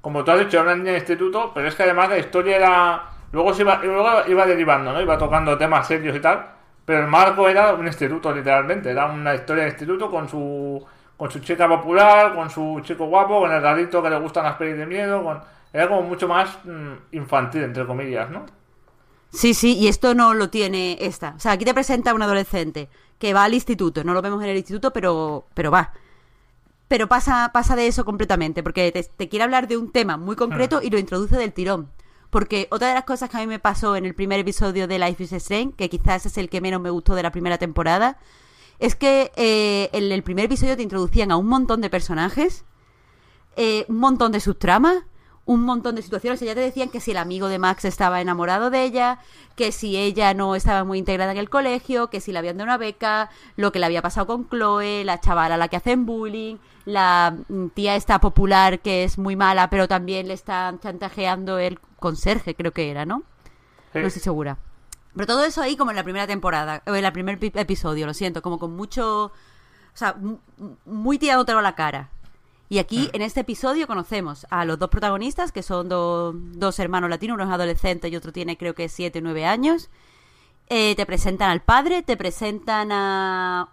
como 0.00 0.24
tú 0.24 0.32
has 0.32 0.40
dicho, 0.40 0.58
era 0.58 0.64
una 0.64 0.76
niña 0.76 0.92
de 0.92 0.98
instituto, 0.98 1.52
pero 1.54 1.68
es 1.68 1.74
que 1.74 1.84
además 1.84 2.08
la 2.10 2.18
historia 2.18 2.56
era. 2.56 3.04
Luego, 3.32 3.54
se 3.54 3.62
iba, 3.62 3.80
luego 3.82 4.08
iba 4.28 4.46
derivando, 4.46 4.92
¿no? 4.92 5.00
Iba 5.02 5.18
tocando 5.18 5.56
temas 5.58 5.86
serios 5.86 6.16
y 6.16 6.20
tal. 6.20 6.46
Pero 6.90 7.04
el 7.04 7.08
marco 7.08 7.48
era 7.48 7.72
un 7.72 7.86
instituto, 7.86 8.32
literalmente. 8.32 8.90
Era 8.90 9.06
una 9.06 9.32
historia 9.32 9.62
de 9.62 9.70
instituto 9.70 10.10
con 10.10 10.28
su 10.28 10.84
con 11.16 11.30
su 11.30 11.38
chica 11.38 11.68
popular, 11.68 12.34
con 12.34 12.50
su 12.50 12.80
chico 12.82 13.06
guapo, 13.06 13.38
con 13.38 13.52
el 13.52 13.62
rarito 13.62 14.02
que 14.02 14.10
le 14.10 14.18
gustan 14.18 14.42
las 14.42 14.56
pelis 14.56 14.76
de 14.76 14.86
miedo. 14.86 15.22
Con... 15.22 15.40
Era 15.72 15.86
como 15.86 16.02
mucho 16.02 16.26
más 16.26 16.58
mm, 16.64 17.14
infantil, 17.14 17.62
entre 17.62 17.86
comillas, 17.86 18.28
¿no? 18.28 18.44
Sí, 19.30 19.54
sí, 19.54 19.78
y 19.78 19.86
esto 19.86 20.16
no 20.16 20.34
lo 20.34 20.50
tiene 20.50 20.98
esta. 21.00 21.34
O 21.36 21.38
sea, 21.38 21.52
aquí 21.52 21.64
te 21.64 21.74
presenta 21.74 22.12
un 22.12 22.22
adolescente 22.22 22.88
que 23.20 23.34
va 23.34 23.44
al 23.44 23.54
instituto. 23.54 24.02
No 24.02 24.12
lo 24.12 24.20
vemos 24.20 24.42
en 24.42 24.48
el 24.48 24.56
instituto, 24.56 24.92
pero, 24.92 25.46
pero 25.54 25.70
va. 25.70 25.92
Pero 26.88 27.06
pasa, 27.06 27.52
pasa 27.54 27.76
de 27.76 27.86
eso 27.86 28.04
completamente, 28.04 28.64
porque 28.64 28.90
te, 28.90 29.04
te 29.04 29.28
quiere 29.28 29.44
hablar 29.44 29.68
de 29.68 29.76
un 29.76 29.92
tema 29.92 30.16
muy 30.16 30.34
concreto 30.34 30.80
y 30.82 30.90
lo 30.90 30.98
introduce 30.98 31.36
del 31.36 31.52
tirón. 31.52 31.88
Porque 32.30 32.68
otra 32.70 32.88
de 32.88 32.94
las 32.94 33.04
cosas 33.04 33.28
que 33.28 33.36
a 33.36 33.40
mí 33.40 33.46
me 33.46 33.58
pasó 33.58 33.96
en 33.96 34.06
el 34.06 34.14
primer 34.14 34.38
episodio 34.40 34.86
de 34.86 34.98
Life 34.98 35.22
is 35.24 35.32
Strange, 35.32 35.74
que 35.76 35.90
quizás 35.90 36.26
es 36.26 36.38
el 36.38 36.48
que 36.48 36.60
menos 36.60 36.80
me 36.80 36.90
gustó 36.90 37.14
de 37.14 37.22
la 37.22 37.32
primera 37.32 37.58
temporada, 37.58 38.18
es 38.78 38.94
que 38.94 39.32
eh, 39.36 39.90
en 39.92 40.10
el 40.10 40.22
primer 40.22 40.46
episodio 40.46 40.76
te 40.76 40.82
introducían 40.82 41.32
a 41.32 41.36
un 41.36 41.46
montón 41.46 41.80
de 41.80 41.90
personajes, 41.90 42.64
eh, 43.56 43.84
un 43.88 43.98
montón 43.98 44.32
de 44.32 44.40
subtramas, 44.40 45.04
un 45.44 45.62
montón 45.64 45.96
de 45.96 46.02
situaciones. 46.02 46.40
O 46.40 46.44
ya 46.44 46.54
te 46.54 46.60
decían 46.60 46.90
que 46.90 47.00
si 47.00 47.10
el 47.10 47.16
amigo 47.16 47.48
de 47.48 47.58
Max 47.58 47.84
estaba 47.84 48.20
enamorado 48.20 48.70
de 48.70 48.84
ella, 48.84 49.18
que 49.56 49.72
si 49.72 49.96
ella 49.96 50.32
no 50.32 50.54
estaba 50.54 50.84
muy 50.84 50.98
integrada 50.98 51.32
en 51.32 51.38
el 51.38 51.50
colegio, 51.50 52.08
que 52.08 52.20
si 52.20 52.30
le 52.32 52.38
habían 52.38 52.56
dado 52.56 52.66
una 52.66 52.78
beca, 52.78 53.30
lo 53.56 53.72
que 53.72 53.80
le 53.80 53.86
había 53.86 54.02
pasado 54.02 54.28
con 54.28 54.48
Chloe, 54.48 55.04
la 55.04 55.20
chavala 55.20 55.56
a 55.56 55.58
la 55.58 55.66
que 55.66 55.76
hacen 55.76 56.06
bullying, 56.06 56.56
la 56.84 57.36
mm, 57.48 57.68
tía 57.68 57.96
esta 57.96 58.20
popular 58.20 58.78
que 58.78 59.02
es 59.04 59.18
muy 59.18 59.34
mala, 59.34 59.68
pero 59.70 59.88
también 59.88 60.28
le 60.28 60.34
están 60.34 60.78
chantajeando 60.78 61.58
el 61.58 61.80
conserje, 62.00 62.54
creo 62.54 62.72
que 62.72 62.90
era, 62.90 63.06
¿no? 63.06 63.22
Sí. 63.92 63.98
No 64.00 64.06
estoy 64.06 64.22
segura. 64.22 64.58
Pero 65.14 65.26
todo 65.26 65.44
eso 65.44 65.60
ahí 65.62 65.76
como 65.76 65.90
en 65.90 65.96
la 65.96 66.04
primera 66.04 66.26
temporada, 66.26 66.82
o 66.86 66.94
en 66.94 67.04
el 67.04 67.12
primer 67.12 67.38
pi- 67.38 67.52
episodio, 67.54 68.06
lo 68.06 68.14
siento, 68.14 68.42
como 68.42 68.58
con 68.58 68.74
mucho... 68.74 69.26
O 69.26 69.96
sea, 69.96 70.14
mu- 70.14 70.38
mu- 70.56 70.76
muy 70.86 71.18
tirado 71.18 71.44
a 71.58 71.62
la 71.62 71.74
cara. 71.74 72.10
Y 72.68 72.78
aquí, 72.78 73.10
en 73.12 73.22
este 73.22 73.40
episodio, 73.40 73.88
conocemos 73.88 74.46
a 74.50 74.64
los 74.64 74.78
dos 74.78 74.88
protagonistas, 74.90 75.50
que 75.50 75.64
son 75.64 75.88
do- 75.88 76.32
dos 76.32 76.78
hermanos 76.78 77.10
latinos, 77.10 77.34
uno 77.34 77.42
es 77.44 77.50
adolescente 77.50 78.08
y 78.08 78.14
otro 78.14 78.32
tiene 78.32 78.56
creo 78.56 78.76
que 78.76 78.88
7 78.88 79.18
o 79.18 79.22
9 79.22 79.44
años. 79.46 79.90
Eh, 80.68 80.94
te 80.94 81.04
presentan 81.04 81.50
al 81.50 81.62
padre, 81.62 82.04
te 82.04 82.16
presentan 82.16 82.92
a 82.92 83.70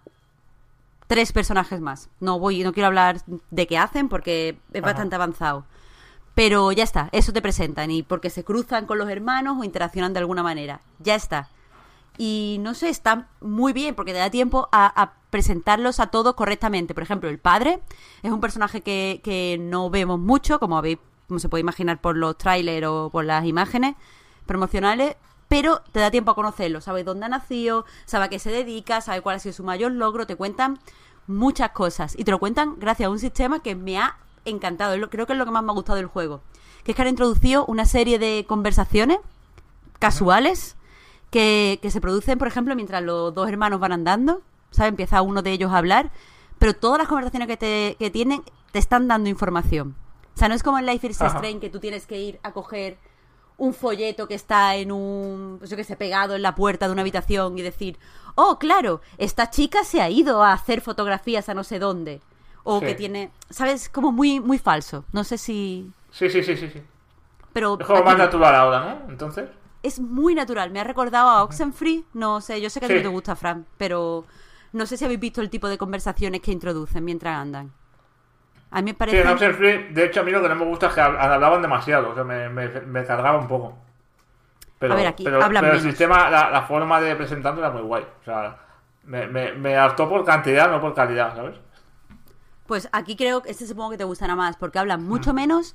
tres 1.06 1.30
personajes 1.32 1.80
más. 1.80 2.10
No 2.18 2.40
voy, 2.40 2.64
no 2.64 2.72
quiero 2.72 2.88
hablar 2.88 3.22
de 3.50 3.66
qué 3.68 3.78
hacen 3.78 4.08
porque 4.08 4.58
es 4.72 4.82
Ajá. 4.82 4.90
bastante 4.92 5.14
avanzado. 5.14 5.64
Pero 6.38 6.70
ya 6.70 6.84
está, 6.84 7.08
eso 7.10 7.32
te 7.32 7.42
presentan 7.42 7.90
y 7.90 8.04
porque 8.04 8.30
se 8.30 8.44
cruzan 8.44 8.86
con 8.86 8.96
los 8.96 9.10
hermanos 9.10 9.58
o 9.58 9.64
interaccionan 9.64 10.12
de 10.12 10.20
alguna 10.20 10.44
manera. 10.44 10.82
Ya 11.00 11.16
está. 11.16 11.48
Y 12.16 12.58
no 12.60 12.74
sé, 12.74 12.90
está 12.90 13.26
muy 13.40 13.72
bien 13.72 13.96
porque 13.96 14.12
te 14.12 14.20
da 14.20 14.30
tiempo 14.30 14.68
a, 14.70 15.14
presentarlos 15.30 15.98
a 15.98 16.12
todos 16.12 16.36
correctamente. 16.36 16.94
Por 16.94 17.02
ejemplo, 17.02 17.28
el 17.28 17.40
padre 17.40 17.80
es 18.22 18.30
un 18.30 18.40
personaje 18.40 18.82
que, 18.82 19.20
que 19.24 19.58
no 19.58 19.90
vemos 19.90 20.20
mucho, 20.20 20.60
como 20.60 20.78
habéis, 20.78 20.98
como 21.26 21.40
se 21.40 21.48
puede 21.48 21.62
imaginar 21.62 22.00
por 22.00 22.16
los 22.16 22.38
trailers 22.38 22.86
o 22.86 23.10
por 23.10 23.24
las 23.24 23.44
imágenes 23.44 23.96
promocionales, 24.46 25.16
pero 25.48 25.82
te 25.90 25.98
da 25.98 26.12
tiempo 26.12 26.30
a 26.30 26.36
conocerlo. 26.36 26.80
Sabes 26.80 27.04
dónde 27.04 27.26
ha 27.26 27.30
nacido, 27.30 27.84
sabe 28.04 28.26
a 28.26 28.28
qué 28.28 28.38
se 28.38 28.52
dedica, 28.52 29.00
sabe 29.00 29.22
cuál 29.22 29.34
ha 29.34 29.38
sido 29.40 29.54
su 29.54 29.64
mayor 29.64 29.90
logro, 29.90 30.24
te 30.24 30.36
cuentan 30.36 30.78
muchas 31.26 31.70
cosas. 31.70 32.16
Y 32.16 32.22
te 32.22 32.30
lo 32.30 32.38
cuentan 32.38 32.76
gracias 32.78 33.08
a 33.08 33.10
un 33.10 33.18
sistema 33.18 33.58
que 33.58 33.74
me 33.74 33.98
ha 33.98 34.18
encantado. 34.50 34.94
Creo 35.10 35.26
que 35.26 35.32
es 35.32 35.38
lo 35.38 35.44
que 35.44 35.50
más 35.50 35.62
me 35.62 35.70
ha 35.70 35.74
gustado 35.74 35.96
del 35.96 36.06
juego. 36.06 36.40
Que 36.84 36.92
es 36.92 36.96
que 36.96 37.02
han 37.02 37.08
introducido 37.08 37.66
una 37.66 37.84
serie 37.84 38.18
de 38.18 38.44
conversaciones 38.48 39.18
casuales 39.98 40.76
que, 41.30 41.78
que 41.82 41.90
se 41.90 42.00
producen, 42.00 42.38
por 42.38 42.48
ejemplo, 42.48 42.74
mientras 42.74 43.02
los 43.02 43.34
dos 43.34 43.48
hermanos 43.48 43.80
van 43.80 43.92
andando. 43.92 44.42
¿Sabes? 44.70 44.90
Empieza 44.90 45.22
uno 45.22 45.42
de 45.42 45.52
ellos 45.52 45.72
a 45.72 45.78
hablar. 45.78 46.10
Pero 46.58 46.74
todas 46.74 46.98
las 46.98 47.08
conversaciones 47.08 47.48
que, 47.48 47.56
te, 47.56 47.96
que 47.98 48.10
tienen 48.10 48.42
te 48.72 48.78
están 48.78 49.08
dando 49.08 49.28
información. 49.28 49.96
O 50.34 50.38
sea, 50.38 50.48
no 50.48 50.54
es 50.54 50.62
como 50.62 50.78
en 50.78 50.86
Life 50.86 51.06
is. 51.06 51.20
Strange 51.20 51.60
que 51.60 51.70
tú 51.70 51.80
tienes 51.80 52.06
que 52.06 52.20
ir 52.20 52.40
a 52.42 52.52
coger 52.52 52.98
un 53.56 53.74
folleto 53.74 54.28
que 54.28 54.34
está 54.34 54.76
en 54.76 54.92
un, 54.92 55.56
pues 55.58 55.68
yo 55.68 55.76
que 55.76 55.84
sé, 55.84 55.96
pegado 55.96 56.36
en 56.36 56.42
la 56.42 56.54
puerta 56.54 56.86
de 56.86 56.92
una 56.92 57.02
habitación 57.02 57.58
y 57.58 57.62
decir, 57.62 57.98
oh, 58.36 58.58
claro, 58.58 59.00
esta 59.18 59.50
chica 59.50 59.82
se 59.82 60.00
ha 60.00 60.08
ido 60.08 60.44
a 60.44 60.52
hacer 60.52 60.80
fotografías 60.80 61.48
a 61.48 61.54
no 61.54 61.64
sé 61.64 61.80
dónde. 61.80 62.20
O 62.70 62.80
Sí. 62.80 62.86
que 62.86 62.94
tiene, 62.94 63.30
¿sabes? 63.48 63.88
Como 63.88 64.12
muy, 64.12 64.40
muy 64.40 64.58
falso. 64.58 65.04
No 65.12 65.24
sé 65.24 65.38
si... 65.38 65.90
Sí, 66.10 66.28
sí, 66.28 66.42
sí, 66.42 66.54
sí. 66.54 66.68
sí. 66.68 66.82
Pero 67.54 67.78
Es 67.80 67.86
como 67.86 68.02
más 68.02 68.18
natural 68.18 68.54
ahora, 68.54 68.80
¿no? 68.80 69.10
Entonces. 69.10 69.48
es 69.82 69.98
muy 70.00 70.34
natural. 70.34 70.70
Me 70.70 70.80
ha 70.80 70.84
recordado 70.84 71.30
a 71.30 71.42
Oxenfree. 71.44 72.04
No 72.12 72.40
sé, 72.42 72.60
yo 72.60 72.68
sé 72.68 72.78
que 72.80 72.86
a 72.86 72.88
ti 72.88 72.94
Sí. 72.94 73.00
no 73.00 73.08
te 73.08 73.14
gusta, 73.14 73.36
Fran, 73.36 73.64
pero 73.78 74.26
no 74.72 74.84
sé 74.84 74.98
si 74.98 75.04
habéis 75.06 75.20
visto 75.20 75.40
el 75.40 75.48
tipo 75.48 75.66
de 75.68 75.78
conversaciones 75.78 76.42
que 76.42 76.52
introducen 76.52 77.04
mientras 77.06 77.38
andan. 77.40 77.72
A 78.70 78.82
mí 78.82 78.84
me 78.84 78.90
Sí, 78.90 78.96
parece... 78.98 79.20
en 79.22 79.28
Oxenfree, 79.28 79.88
de 79.94 80.04
hecho, 80.04 80.20
a 80.20 80.24
mí 80.24 80.30
lo 80.30 80.42
que 80.42 80.48
no 80.50 80.54
me 80.56 80.66
gusta 80.66 80.88
es 80.88 80.92
que 80.92 81.00
hab- 81.00 81.18
hablaban 81.18 81.62
demasiado. 81.62 82.10
O 82.10 82.14
sea, 82.14 82.24
me, 82.24 82.50
me, 82.50 82.68
me 82.68 83.04
cargaba 83.06 83.38
un 83.38 83.48
poco. 83.48 83.78
Pero, 84.78 84.92
A 84.92 84.96
ver, 84.96 85.06
aquí 85.06 85.24
pero, 85.24 85.42
hablan 85.42 85.62
pero 85.62 85.72
el 85.74 85.78
menos. 85.80 85.90
sistema, 85.90 86.28
la, 86.28 86.50
la 86.50 86.62
forma 86.62 87.00
de 87.00 87.16
presentarlo 87.16 87.60
era 87.60 87.70
muy 87.70 87.80
guay. 87.82 88.02
O 88.20 88.24
sea, 88.24 88.58
me, 89.04 89.26
me, 89.26 89.52
me 89.54 89.74
hartó 89.74 90.06
por 90.06 90.22
cantidad, 90.26 90.70
no 90.70 90.82
por 90.82 90.92
calidad, 90.94 91.34
¿sabes? 91.34 91.56
Pues 92.68 92.88
aquí 92.92 93.16
creo 93.16 93.42
que 93.42 93.50
este 93.50 93.66
supongo 93.66 93.90
que 93.90 93.98
te 93.98 94.04
gustará 94.04 94.36
más, 94.36 94.56
porque 94.56 94.78
hablan 94.78 95.02
Mm. 95.02 95.08
mucho 95.08 95.32
menos, 95.34 95.74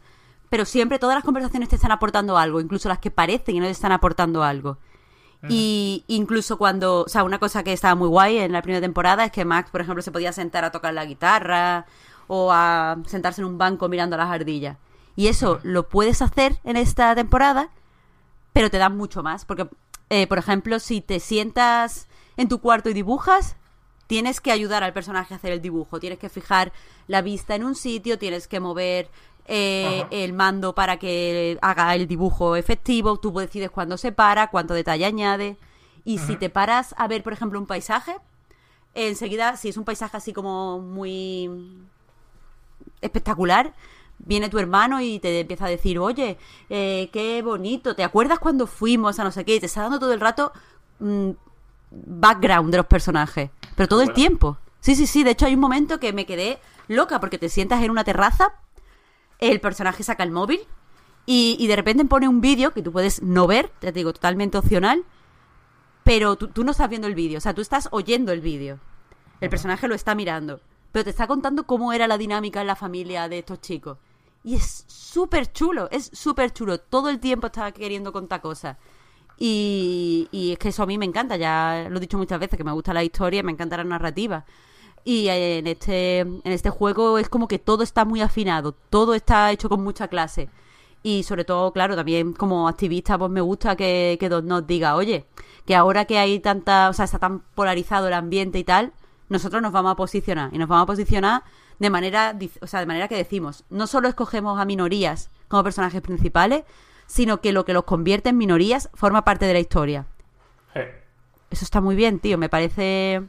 pero 0.49 0.63
siempre 0.63 0.99
todas 0.99 1.15
las 1.15 1.23
conversaciones 1.25 1.67
te 1.67 1.75
están 1.75 1.91
aportando 1.91 2.37
algo, 2.37 2.61
incluso 2.61 2.87
las 2.87 2.99
que 2.99 3.09
parecen 3.11 3.55
y 3.55 3.59
no 3.59 3.65
te 3.65 3.71
están 3.71 3.91
aportando 3.91 4.43
algo. 4.43 4.77
Y 5.49 6.05
incluso 6.07 6.57
cuando, 6.57 7.01
o 7.01 7.09
sea, 7.09 7.25
una 7.25 7.37
cosa 7.37 7.63
que 7.63 7.73
estaba 7.73 7.95
muy 7.95 8.07
guay 8.07 8.37
en 8.37 8.53
la 8.53 8.61
primera 8.61 8.79
temporada 8.79 9.25
es 9.25 9.31
que 9.33 9.43
Max, 9.43 9.71
por 9.71 9.81
ejemplo, 9.81 10.01
se 10.01 10.09
podía 10.11 10.31
sentar 10.31 10.63
a 10.63 10.71
tocar 10.71 10.93
la 10.93 11.03
guitarra 11.03 11.85
o 12.27 12.49
a 12.53 12.95
sentarse 13.07 13.41
en 13.41 13.47
un 13.47 13.57
banco 13.57 13.89
mirando 13.89 14.15
a 14.15 14.19
las 14.19 14.29
ardillas. 14.29 14.77
Y 15.17 15.27
eso 15.27 15.59
lo 15.63 15.89
puedes 15.89 16.21
hacer 16.21 16.59
en 16.63 16.77
esta 16.77 17.13
temporada, 17.13 17.67
pero 18.53 18.69
te 18.69 18.77
dan 18.77 18.95
mucho 18.95 19.21
más. 19.21 19.43
Porque, 19.43 19.67
eh, 20.09 20.27
por 20.27 20.37
ejemplo, 20.37 20.79
si 20.79 21.01
te 21.01 21.19
sientas 21.19 22.07
en 22.37 22.47
tu 22.47 22.61
cuarto 22.61 22.89
y 22.89 22.93
dibujas, 22.93 23.57
tienes 24.07 24.41
que 24.41 24.51
ayudar 24.51 24.83
al 24.83 24.93
personaje 24.93 25.33
a 25.33 25.37
hacer 25.37 25.51
el 25.51 25.61
dibujo. 25.61 25.99
Tienes 25.99 26.19
que 26.19 26.29
fijar 26.29 26.71
la 27.07 27.21
vista 27.21 27.55
en 27.55 27.63
un 27.63 27.75
sitio, 27.75 28.17
tienes 28.17 28.47
que 28.47 28.59
mover 28.59 29.09
eh, 29.47 30.05
el 30.11 30.33
mando 30.33 30.73
para 30.73 30.97
que 30.97 31.57
haga 31.61 31.95
el 31.95 32.07
dibujo 32.07 32.55
efectivo. 32.55 33.17
Tú 33.17 33.31
decides 33.33 33.71
cuándo 33.71 33.97
se 33.97 34.11
para, 34.11 34.49
cuánto 34.49 34.73
detalle 34.73 35.05
añade. 35.05 35.57
Y 36.05 36.17
si 36.17 36.35
te 36.35 36.49
paras 36.49 36.93
a 36.97 37.07
ver, 37.07 37.23
por 37.23 37.33
ejemplo, 37.33 37.59
un 37.59 37.65
paisaje, 37.65 38.17
enseguida, 38.93 39.55
si 39.55 39.69
es 39.69 39.77
un 39.77 39.85
paisaje 39.85 40.17
así 40.17 40.33
como 40.33 40.79
muy 40.79 41.49
espectacular, 43.01 43.73
viene 44.19 44.49
tu 44.49 44.59
hermano 44.59 45.01
y 45.01 45.19
te 45.19 45.41
empieza 45.41 45.65
a 45.65 45.69
decir, 45.69 45.99
oye, 45.99 46.37
eh, 46.69 47.09
qué 47.11 47.41
bonito, 47.41 47.95
¿te 47.95 48.03
acuerdas 48.03 48.39
cuando 48.39 48.67
fuimos 48.67 49.19
a 49.19 49.23
no 49.23 49.31
sé 49.31 49.45
qué? 49.45 49.55
Y 49.55 49.59
te 49.59 49.65
está 49.65 49.81
dando 49.81 49.99
todo 49.99 50.13
el 50.13 50.19
rato 50.19 50.51
mm, 50.99 51.31
background 51.91 52.71
de 52.71 52.77
los 52.77 52.85
personajes, 52.85 53.49
pero 53.75 53.87
todo 53.87 54.01
el 54.01 54.13
tiempo. 54.13 54.57
Sí, 54.79 54.95
sí, 54.95 55.07
sí, 55.07 55.23
de 55.23 55.31
hecho 55.31 55.45
hay 55.45 55.53
un 55.53 55.59
momento 55.59 55.99
que 55.99 56.13
me 56.13 56.25
quedé 56.25 56.59
loca 56.87 57.19
porque 57.19 57.37
te 57.37 57.49
sientas 57.49 57.81
en 57.83 57.91
una 57.91 58.03
terraza, 58.03 58.53
el 59.39 59.59
personaje 59.61 60.03
saca 60.03 60.23
el 60.23 60.31
móvil 60.31 60.59
y, 61.25 61.55
y 61.59 61.67
de 61.67 61.75
repente 61.75 62.05
pone 62.05 62.27
un 62.27 62.41
vídeo 62.41 62.73
que 62.73 62.81
tú 62.81 62.91
puedes 62.91 63.21
no 63.21 63.47
ver, 63.47 63.69
te 63.79 63.91
digo, 63.91 64.13
totalmente 64.13 64.57
opcional, 64.57 65.03
pero 66.03 66.35
tú, 66.35 66.49
tú 66.49 66.63
no 66.63 66.71
estás 66.71 66.89
viendo 66.89 67.07
el 67.07 67.15
vídeo, 67.15 67.37
o 67.37 67.41
sea, 67.41 67.53
tú 67.53 67.61
estás 67.61 67.87
oyendo 67.91 68.31
el 68.31 68.41
vídeo. 68.41 68.79
El 69.39 69.49
personaje 69.49 69.87
lo 69.87 69.95
está 69.95 70.15
mirando, 70.15 70.61
pero 70.91 71.03
te 71.03 71.09
está 71.09 71.27
contando 71.27 71.65
cómo 71.65 71.91
era 71.91 72.07
la 72.07 72.17
dinámica 72.17 72.61
en 72.61 72.67
la 72.67 72.75
familia 72.75 73.27
de 73.27 73.39
estos 73.39 73.61
chicos. 73.61 73.97
Y 74.43 74.55
es 74.55 74.85
súper 74.87 75.51
chulo, 75.51 75.87
es 75.91 76.09
súper 76.13 76.51
chulo. 76.51 76.79
Todo 76.79 77.09
el 77.09 77.19
tiempo 77.19 77.47
estaba 77.47 77.71
queriendo 77.71 78.11
contar 78.11 78.41
cosas. 78.41 78.77
Y, 79.37 80.27
y 80.31 80.53
es 80.53 80.59
que 80.59 80.69
eso 80.69 80.83
a 80.83 80.85
mí 80.85 80.97
me 80.97 81.05
encanta, 81.05 81.35
ya 81.37 81.87
lo 81.89 81.97
he 81.97 81.99
dicho 81.99 82.17
muchas 82.17 82.39
veces, 82.39 82.57
que 82.57 82.63
me 82.63 82.71
gusta 82.71 82.93
la 82.93 83.03
historia, 83.03 83.43
me 83.43 83.51
encanta 83.51 83.77
la 83.77 83.83
narrativa. 83.83 84.45
Y 85.05 85.27
en 85.27 85.67
este, 85.67 86.19
en 86.19 86.41
este 86.45 86.69
juego 86.69 87.17
es 87.17 87.27
como 87.29 87.47
que 87.47 87.59
todo 87.59 87.83
está 87.83 88.05
muy 88.05 88.21
afinado, 88.21 88.73
todo 88.89 89.15
está 89.15 89.51
hecho 89.51 89.69
con 89.69 89.83
mucha 89.83 90.07
clase. 90.07 90.49
Y 91.03 91.23
sobre 91.23 91.43
todo, 91.43 91.73
claro, 91.73 91.95
también 91.97 92.31
como 92.33 92.69
activista, 92.69 93.17
pues 93.17 93.29
me 93.29 93.41
gusta 93.41 93.75
que, 93.75 94.17
que 94.19 94.29
nos 94.29 94.65
diga, 94.65 94.95
oye, 94.95 95.25
que 95.65 95.75
ahora 95.75 96.05
que 96.05 96.17
hay 96.17 96.39
tanta, 96.39 96.89
o 96.89 96.93
sea, 96.93 97.05
está 97.05 97.19
tan 97.19 97.41
polarizado 97.41 98.07
el 98.07 98.13
ambiente 98.13 98.59
y 98.59 98.63
tal, 98.63 98.93
nosotros 99.27 99.61
nos 99.61 99.73
vamos 99.73 99.91
a 99.91 99.95
posicionar. 99.95 100.53
Y 100.53 100.57
nos 100.57 100.69
vamos 100.69 100.83
a 100.83 100.87
posicionar 100.87 101.43
de 101.79 101.89
manera, 101.89 102.37
o 102.61 102.67
sea, 102.67 102.79
de 102.79 102.85
manera 102.85 103.09
que 103.09 103.15
decimos, 103.17 103.65
no 103.69 103.87
solo 103.87 104.07
escogemos 104.07 104.59
a 104.59 104.65
minorías 104.65 105.29
como 105.49 105.63
personajes 105.63 106.01
principales, 106.01 106.63
sino 107.05 107.41
que 107.41 107.51
lo 107.51 107.65
que 107.65 107.73
los 107.73 107.83
convierte 107.83 108.29
en 108.29 108.37
minorías 108.37 108.89
forma 108.93 109.23
parte 109.23 109.45
de 109.45 109.53
la 109.53 109.59
historia. 109.59 110.05
Sí. 110.73 110.81
Eso 111.51 111.65
está 111.65 111.81
muy 111.81 111.95
bien, 111.95 112.19
tío. 112.19 112.37
Me 112.37 112.49
parece 112.49 113.21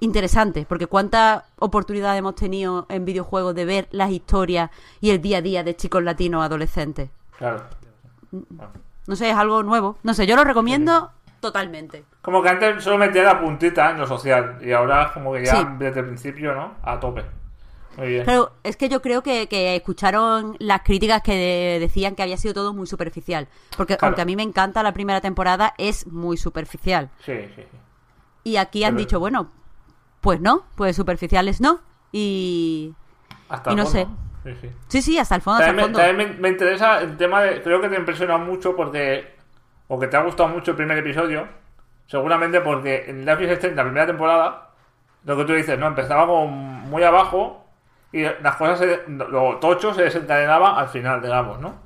interesante, 0.00 0.66
porque 0.68 0.86
cuánta 0.86 1.46
oportunidad 1.58 2.16
hemos 2.16 2.34
tenido 2.34 2.86
en 2.88 3.04
videojuegos 3.04 3.54
de 3.54 3.64
ver 3.64 3.88
las 3.90 4.10
historias 4.10 4.70
y 5.00 5.10
el 5.10 5.20
día 5.20 5.38
a 5.38 5.42
día 5.42 5.64
de 5.64 5.74
chicos 5.76 6.02
latinos 6.02 6.44
adolescentes. 6.44 7.10
Claro. 7.36 7.64
No 9.06 9.16
sé, 9.16 9.30
es 9.30 9.36
algo 9.36 9.62
nuevo. 9.62 9.96
No 10.02 10.14
sé, 10.14 10.26
yo 10.26 10.36
lo 10.36 10.44
recomiendo 10.44 11.10
totalmente. 11.40 12.04
Como 12.20 12.42
que 12.42 12.48
antes 12.50 12.84
solo 12.84 12.98
metía 12.98 13.22
la 13.22 13.40
puntita 13.40 13.90
en 13.90 13.98
lo 13.98 14.06
social 14.06 14.58
y 14.60 14.72
ahora 14.72 15.10
como 15.14 15.32
que 15.32 15.44
ya 15.46 15.56
Sí. 15.56 15.66
desde 15.78 16.00
el 16.00 16.06
principio, 16.06 16.54
¿no? 16.54 16.74
A 16.82 17.00
tope. 17.00 17.24
Muy 17.98 18.08
bien. 18.08 18.22
Pero 18.24 18.52
es 18.62 18.76
que 18.76 18.88
yo 18.88 19.02
creo 19.02 19.22
que, 19.22 19.46
que 19.48 19.76
escucharon 19.76 20.56
las 20.60 20.80
críticas 20.82 21.20
que 21.22 21.34
de- 21.34 21.78
decían 21.80 22.14
que 22.14 22.22
había 22.22 22.36
sido 22.38 22.54
todo 22.54 22.72
muy 22.72 22.86
superficial. 22.86 23.48
Porque 23.76 23.96
Claro. 23.96 24.10
aunque 24.12 24.22
a 24.22 24.24
mí 24.24 24.36
me 24.36 24.42
encanta 24.44 24.82
la 24.82 24.92
primera 24.92 25.20
temporada, 25.20 25.74
es 25.78 26.06
muy 26.06 26.36
superficial. 26.36 27.10
Sí, 27.26 27.32
sí, 27.54 27.62
sí. 27.70 27.78
Y 28.44 28.56
aquí 28.56 28.84
han 28.84 28.94
Pero- 28.94 29.00
dicho, 29.04 29.20
bueno, 29.20 29.50
pues 30.20 30.40
no, 30.40 30.64
pues 30.76 30.96
superficiales 30.96 31.60
no. 31.60 31.80
Y... 32.12 32.94
Hasta 33.48 33.70
Y 33.70 33.72
el 33.74 33.76
no 33.78 33.86
fondo. 33.86 33.98
sé. 34.44 34.52
Sí, 34.52 34.58
sí. 34.60 34.70
Sí, 34.88 35.02
sí, 35.02 35.18
hasta 35.18 35.34
el 35.34 35.42
fondo, 35.42 35.58
hasta 35.64 35.70
el 35.70 35.76
También, 35.76 35.92
me, 35.92 36.06
también 36.08 36.28
me- 36.36 36.40
me 36.40 36.48
interesa 36.50 37.00
el 37.00 37.16
tema 37.16 37.42
de. 37.42 37.60
Creo 37.62 37.80
que 37.80 37.88
te 37.88 37.96
impresiona 37.96 38.38
mucho 38.38 38.76
porque. 38.76 39.36
O 39.88 39.98
que 39.98 40.06
te 40.06 40.16
ha 40.16 40.22
gustado 40.22 40.48
mucho 40.50 40.70
el 40.70 40.76
primer 40.76 40.96
episodio. 40.98 41.48
Seguramente 42.06 42.60
porque 42.60 43.04
en 43.08 43.26
Life 43.26 43.44
is 43.44 43.50
Strange, 43.50 43.76
la 43.76 43.82
primera 43.84 44.06
temporada, 44.06 44.70
lo 45.24 45.36
que 45.36 45.44
tú 45.44 45.52
dices, 45.54 45.78
¿no? 45.78 45.86
Empezaba 45.88 46.26
como 46.26 46.46
muy 46.46 47.02
abajo 47.02 47.66
y 48.12 48.22
las 48.22 48.56
cosas, 48.56 48.78
se- 48.78 49.04
lo 49.08 49.56
tocho 49.58 49.94
se 49.94 50.02
desencadenaba 50.02 50.78
al 50.78 50.88
final, 50.88 51.22
digamos, 51.22 51.60
¿no? 51.60 51.76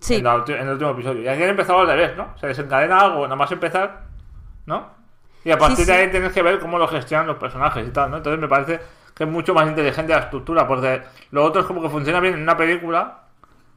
Sí, 0.00 0.16
En, 0.16 0.24
la 0.24 0.44
en 0.46 0.54
el 0.68 0.68
último 0.70 0.90
episodio. 0.90 1.22
Y 1.22 1.28
aquí 1.28 1.42
han 1.42 1.50
empezado 1.50 1.80
al 1.80 1.86
revés, 1.88 2.16
¿no? 2.16 2.36
Se 2.38 2.46
desencadena 2.46 3.00
algo 3.00 3.24
nada 3.24 3.36
más 3.36 3.50
empezar, 3.52 4.02
¿no? 4.66 4.90
Y 5.44 5.50
a 5.50 5.58
partir 5.58 5.86
Sí, 5.86 5.86
de 5.86 5.92
ahí 5.94 6.10
tienes 6.10 6.32
que 6.32 6.42
ver 6.42 6.60
cómo 6.60 6.78
lo 6.78 6.88
gestionan 6.88 7.26
los 7.26 7.36
personajes 7.38 7.86
y 7.86 7.90
tal, 7.90 8.10
¿no? 8.10 8.18
Entonces 8.18 8.40
me 8.40 8.48
parece 8.48 8.80
que 9.14 9.24
es 9.24 9.30
mucho 9.30 9.54
más 9.54 9.68
inteligente 9.68 10.12
la 10.14 10.20
estructura, 10.20 10.66
porque 10.68 11.02
lo 11.32 11.44
otro 11.44 11.60
es 11.62 11.66
como 11.66 11.82
que 11.82 11.90
funciona 11.90 12.20
bien 12.20 12.34
en 12.34 12.42
una 12.42 12.56
película, 12.56 13.24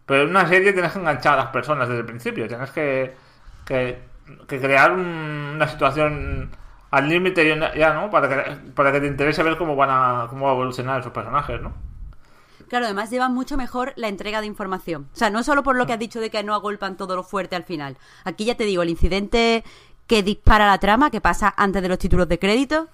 pero 0.05 0.23
en 0.23 0.29
una 0.29 0.47
serie 0.47 0.73
tienes 0.73 0.93
que 0.93 0.99
enganchar 0.99 1.33
a 1.35 1.43
las 1.43 1.47
personas 1.47 1.87
desde 1.89 2.01
el 2.01 2.05
principio, 2.07 2.47
tienes 2.47 2.71
que, 2.71 3.15
que, 3.65 3.99
que 4.47 4.59
crear 4.61 4.91
un- 4.93 5.53
una 5.55 5.67
situación 5.67 6.51
al 6.91 7.09
límite 7.09 7.57
ya, 7.77 7.93
¿no? 7.93 8.09
Para 8.09 8.27
que, 8.29 8.55
para 8.71 8.91
que 8.91 8.99
te 9.01 9.07
interese 9.07 9.43
ver 9.43 9.57
cómo 9.57 9.75
van 9.75 9.89
a, 9.91 10.27
cómo 10.29 10.45
va 10.45 10.51
a 10.51 10.55
evolucionar 10.55 10.99
esos 11.01 11.11
personajes, 11.11 11.61
¿no? 11.61 11.73
claro, 12.69 12.85
además 12.85 13.09
llevan 13.09 13.33
mucho 13.33 13.55
mejor 13.57 13.93
la 13.95 14.09
entrega 14.09 14.41
de 14.41 14.47
información. 14.47 15.07
O 15.13 15.17
sea, 15.17 15.29
no 15.29 15.43
solo 15.43 15.63
por 15.63 15.75
lo 15.77 15.85
que 15.85 15.93
has 15.93 15.99
dicho 15.99 16.19
de 16.19 16.29
que 16.29 16.43
no 16.43 16.53
agolpan 16.53 16.97
todo 16.97 17.15
lo 17.15 17.23
fuerte 17.23 17.55
al 17.55 17.63
final. 17.63 17.97
Aquí 18.25 18.45
ya 18.45 18.55
te 18.55 18.65
digo, 18.65 18.83
el 18.83 18.89
incidente 18.89 19.63
que 20.05 20.21
dispara 20.23 20.67
la 20.67 20.77
trama, 20.77 21.09
que 21.09 21.21
pasa 21.21 21.53
antes 21.55 21.81
de 21.81 21.89
los 21.89 21.97
títulos 21.97 22.27
de 22.27 22.39
crédito, 22.39 22.89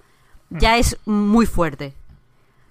ya 0.50 0.76
es 0.76 0.96
muy 1.06 1.46
fuerte. 1.46 1.94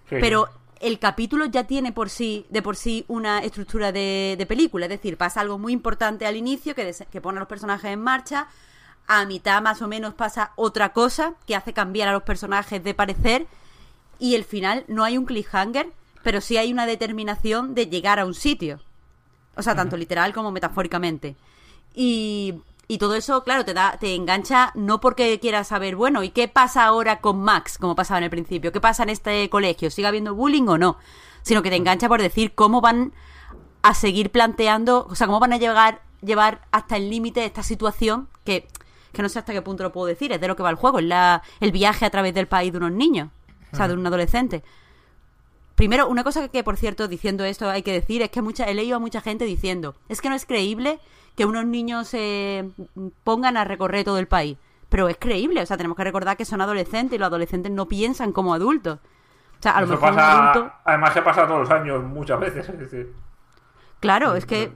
Sí. 0.09 0.15
Pero 0.19 0.47
el 0.79 0.99
capítulo 0.99 1.45
ya 1.45 1.65
tiene 1.65 1.91
por 1.91 2.09
sí, 2.09 2.45
de 2.49 2.61
por 2.61 2.75
sí 2.77 3.03
una 3.09 3.39
estructura 3.39 3.91
de, 3.91 4.35
de 4.37 4.45
película. 4.45 4.85
Es 4.85 4.89
decir, 4.89 5.17
pasa 5.17 5.41
algo 5.41 5.57
muy 5.57 5.73
importante 5.73 6.25
al 6.25 6.35
inicio 6.37 6.73
que, 6.75 6.85
des- 6.85 7.05
que 7.11 7.21
pone 7.21 7.37
a 7.37 7.39
los 7.39 7.49
personajes 7.49 7.91
en 7.91 8.01
marcha. 8.01 8.47
A 9.07 9.25
mitad 9.25 9.61
más 9.61 9.81
o 9.81 9.87
menos 9.87 10.13
pasa 10.13 10.53
otra 10.55 10.93
cosa 10.93 11.33
que 11.45 11.55
hace 11.55 11.73
cambiar 11.73 12.07
a 12.07 12.13
los 12.13 12.23
personajes 12.23 12.83
de 12.83 12.93
parecer. 12.93 13.47
Y 14.19 14.35
el 14.35 14.43
final 14.43 14.85
no 14.87 15.03
hay 15.03 15.17
un 15.17 15.25
cliffhanger, 15.25 15.91
pero 16.23 16.41
sí 16.41 16.57
hay 16.57 16.71
una 16.71 16.85
determinación 16.85 17.75
de 17.75 17.87
llegar 17.87 18.19
a 18.19 18.25
un 18.25 18.33
sitio. 18.33 18.79
O 19.55 19.61
sea, 19.61 19.75
tanto 19.75 19.97
literal 19.97 20.33
como 20.33 20.51
metafóricamente. 20.51 21.35
Y, 21.93 22.55
y 22.87 22.97
todo 22.97 23.15
eso, 23.15 23.43
claro, 23.43 23.65
te 23.65 23.73
da, 23.73 23.97
te 23.99 24.15
engancha 24.15 24.71
no 24.75 24.99
porque 24.99 25.39
quieras 25.39 25.67
saber, 25.67 25.95
bueno, 25.95 26.23
¿y 26.23 26.29
qué 26.29 26.47
pasa 26.47 26.85
ahora 26.85 27.19
con 27.21 27.41
Max? 27.41 27.77
Como 27.77 27.95
pasaba 27.95 28.19
en 28.19 28.25
el 28.25 28.29
principio. 28.29 28.71
¿Qué 28.71 28.81
pasa 28.81 29.03
en 29.03 29.09
este 29.09 29.49
colegio? 29.49 29.91
¿Sigue 29.91 30.07
habiendo 30.07 30.35
bullying 30.35 30.67
o 30.67 30.77
no? 30.77 30.97
Sino 31.43 31.61
que 31.61 31.69
te 31.69 31.75
engancha 31.75 32.07
por 32.07 32.21
decir 32.21 32.55
cómo 32.55 32.81
van 32.81 33.13
a 33.83 33.93
seguir 33.93 34.31
planteando, 34.31 35.07
o 35.09 35.15
sea, 35.15 35.27
cómo 35.27 35.39
van 35.39 35.53
a 35.53 35.57
llegar, 35.57 36.01
llevar 36.21 36.61
hasta 36.71 36.95
el 36.95 37.09
límite 37.09 37.45
esta 37.45 37.63
situación 37.63 38.29
que, 38.45 38.67
que 39.13 39.21
no 39.21 39.29
sé 39.29 39.39
hasta 39.39 39.53
qué 39.53 39.61
punto 39.61 39.83
lo 39.83 39.91
puedo 39.91 40.07
decir, 40.07 40.33
es 40.33 40.41
de 40.41 40.47
lo 40.47 40.55
que 40.55 40.63
va 40.63 40.69
el 40.69 40.75
juego, 40.75 40.99
es 40.99 41.05
la, 41.05 41.41
el 41.61 41.71
viaje 41.71 42.05
a 42.05 42.09
través 42.09 42.33
del 42.33 42.47
país 42.47 42.71
de 42.71 42.79
unos 42.79 42.91
niños, 42.91 43.29
o 43.71 43.75
sea, 43.75 43.87
de 43.87 43.93
un 43.93 44.05
adolescente. 44.05 44.63
Primero, 45.75 46.07
una 46.07 46.23
cosa 46.23 46.47
que, 46.49 46.63
por 46.63 46.77
cierto, 46.77 47.07
diciendo 47.07 47.43
esto 47.45 47.69
hay 47.69 47.81
que 47.81 47.93
decir 47.93 48.21
es 48.21 48.29
que 48.29 48.41
mucha, 48.41 48.65
he 48.65 48.73
leído 48.73 48.97
a 48.97 48.99
mucha 48.99 49.21
gente 49.21 49.45
diciendo, 49.45 49.95
es 50.09 50.21
que 50.21 50.29
no 50.29 50.35
es 50.35 50.45
creíble 50.45 50.99
que 51.35 51.45
unos 51.45 51.65
niños 51.65 52.07
se 52.07 52.69
pongan 53.23 53.57
a 53.57 53.63
recorrer 53.63 54.03
todo 54.03 54.19
el 54.19 54.27
país. 54.27 54.57
Pero 54.89 55.09
es 55.09 55.17
creíble, 55.17 55.61
o 55.61 55.65
sea, 55.65 55.77
tenemos 55.77 55.97
que 55.97 56.03
recordar 56.03 56.37
que 56.37 56.45
son 56.45 56.61
adolescentes 56.61 57.15
y 57.15 57.19
los 57.19 57.27
adolescentes 57.27 57.71
no 57.71 57.87
piensan 57.87 58.31
como 58.31 58.53
adultos. 58.53 58.99
O 59.59 59.63
sea, 59.63 59.71
a 59.71 59.81
lo 59.81 59.85
Eso 59.85 59.95
mejor 59.95 60.11
un 60.11 60.15
pasa, 60.17 60.51
adulto... 60.51 60.73
además 60.85 61.13
se 61.13 61.21
pasa 61.23 61.47
todos 61.47 61.61
los 61.61 61.69
años 61.71 62.03
muchas 62.03 62.39
veces. 62.39 62.67
Claro, 63.99 64.35
es 64.35 64.45
que 64.45 64.71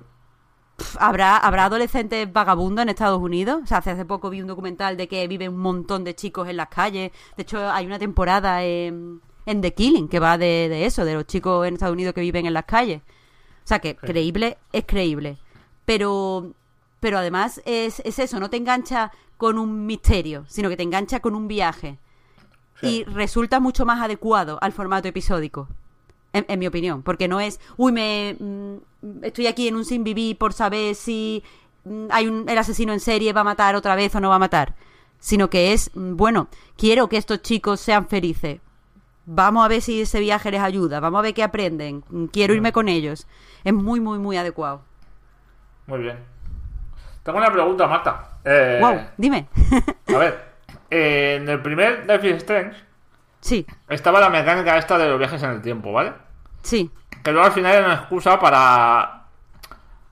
habrá, 0.99 1.37
habrá 1.37 1.65
adolescentes 1.65 2.31
vagabundos 2.31 2.83
en 2.83 2.89
Estados 2.89 3.21
Unidos. 3.21 3.61
O 3.63 3.67
sea, 3.67 3.79
hace, 3.79 3.91
hace 3.91 4.05
poco 4.05 4.29
vi 4.29 4.41
un 4.41 4.47
documental 4.47 4.97
de 4.97 5.07
que 5.07 5.27
viven 5.27 5.53
un 5.53 5.59
montón 5.59 6.03
de 6.03 6.15
chicos 6.15 6.47
en 6.47 6.57
las 6.57 6.69
calles. 6.69 7.11
De 7.35 7.43
hecho, 7.43 7.69
hay 7.69 7.85
una 7.85 7.99
temporada 7.99 8.63
en, 8.63 9.21
en 9.45 9.61
The 9.61 9.73
Killing 9.73 10.07
que 10.07 10.19
va 10.19 10.37
de, 10.37 10.67
de 10.69 10.85
eso, 10.85 11.05
de 11.05 11.15
los 11.15 11.25
chicos 11.25 11.67
en 11.67 11.75
Estados 11.75 11.93
Unidos 11.93 12.13
que 12.13 12.21
viven 12.21 12.45
en 12.45 12.53
las 12.53 12.65
calles. 12.65 13.01
O 13.01 13.67
sea, 13.67 13.79
que 13.79 13.95
creíble 13.95 14.57
es 14.71 14.85
creíble. 14.85 15.37
Pero, 15.85 16.53
pero 16.99 17.17
además 17.17 17.61
es, 17.65 18.01
es 18.05 18.19
eso, 18.19 18.39
no 18.39 18.49
te 18.49 18.57
engancha 18.57 19.11
con 19.37 19.57
un 19.57 19.85
misterio, 19.85 20.45
sino 20.47 20.69
que 20.69 20.77
te 20.77 20.83
engancha 20.83 21.19
con 21.19 21.35
un 21.35 21.47
viaje. 21.47 21.97
Y 22.81 23.03
resulta 23.05 23.59
mucho 23.59 23.85
más 23.85 24.01
adecuado 24.01 24.59
al 24.61 24.71
formato 24.71 25.07
episódico. 25.07 25.67
En, 26.33 26.45
en 26.49 26.59
mi 26.59 26.67
opinión, 26.67 27.01
porque 27.03 27.27
no 27.27 27.39
es, 27.39 27.59
uy, 27.77 27.91
me 27.91 28.35
mm, 28.37 28.75
estoy 29.23 29.47
aquí 29.47 29.67
en 29.67 29.75
un 29.75 29.85
sin 29.85 30.03
vivir 30.03 30.37
por 30.37 30.53
saber 30.53 30.95
si 30.95 31.43
mm, 31.85 32.07
hay 32.11 32.27
un, 32.27 32.47
el 32.49 32.57
asesino 32.57 32.93
en 32.93 32.99
serie 32.99 33.33
va 33.33 33.41
a 33.41 33.45
matar 33.45 33.75
otra 33.75 33.95
vez 33.95 34.13
o 34.15 34.19
no 34.19 34.29
va 34.29 34.35
a 34.35 34.39
matar, 34.39 34.75
sino 35.19 35.49
que 35.49 35.73
es, 35.73 35.91
mm, 35.95 36.15
bueno, 36.15 36.47
quiero 36.77 37.07
que 37.09 37.17
estos 37.17 37.41
chicos 37.41 37.79
sean 37.79 38.07
felices. 38.07 38.59
vamos 39.29 39.65
a 39.65 39.67
ver 39.67 39.81
si 39.81 39.99
ese 40.01 40.21
viaje 40.21 40.51
les 40.51 40.61
ayuda, 40.61 41.01
vamos 41.01 41.19
a 41.19 41.21
ver 41.23 41.33
qué 41.33 41.43
aprenden, 41.43 42.01
quiero 42.31 42.53
Mm. 42.53 42.57
irme 42.57 42.71
con 42.71 42.87
ellos. 42.87 43.27
Es 43.65 43.73
muy, 43.73 43.99
muy, 43.99 44.19
muy 44.19 44.37
adecuado. 44.37 44.81
Muy 45.85 45.99
bien. 45.99 46.17
Tengo 47.23 47.37
una 47.37 47.51
pregunta, 47.51 47.87
Marta. 47.87 48.39
Eh, 48.45 48.79
Wow, 48.81 49.01
dime. 49.17 49.47
A 50.15 50.17
ver, 50.17 50.45
eh, 50.89 51.39
en 51.41 51.49
el 51.49 51.61
primer 51.61 52.05
Life 52.07 52.29
is 52.29 52.35
Strange 52.37 52.77
sí, 53.41 53.65
estaba 53.89 54.21
la 54.21 54.29
mecánica 54.29 54.77
esta 54.77 54.97
de 54.97 55.09
los 55.09 55.19
viajes 55.19 55.43
en 55.43 55.49
el 55.51 55.61
tiempo, 55.61 55.91
¿vale? 55.91 56.13
Sí, 56.67 56.91
Que 57.23 57.31
luego 57.31 57.47
al 57.47 57.53
final 57.53 57.73
era 57.75 57.85
una 57.85 57.95
excusa 57.95 58.39
para 58.39 59.23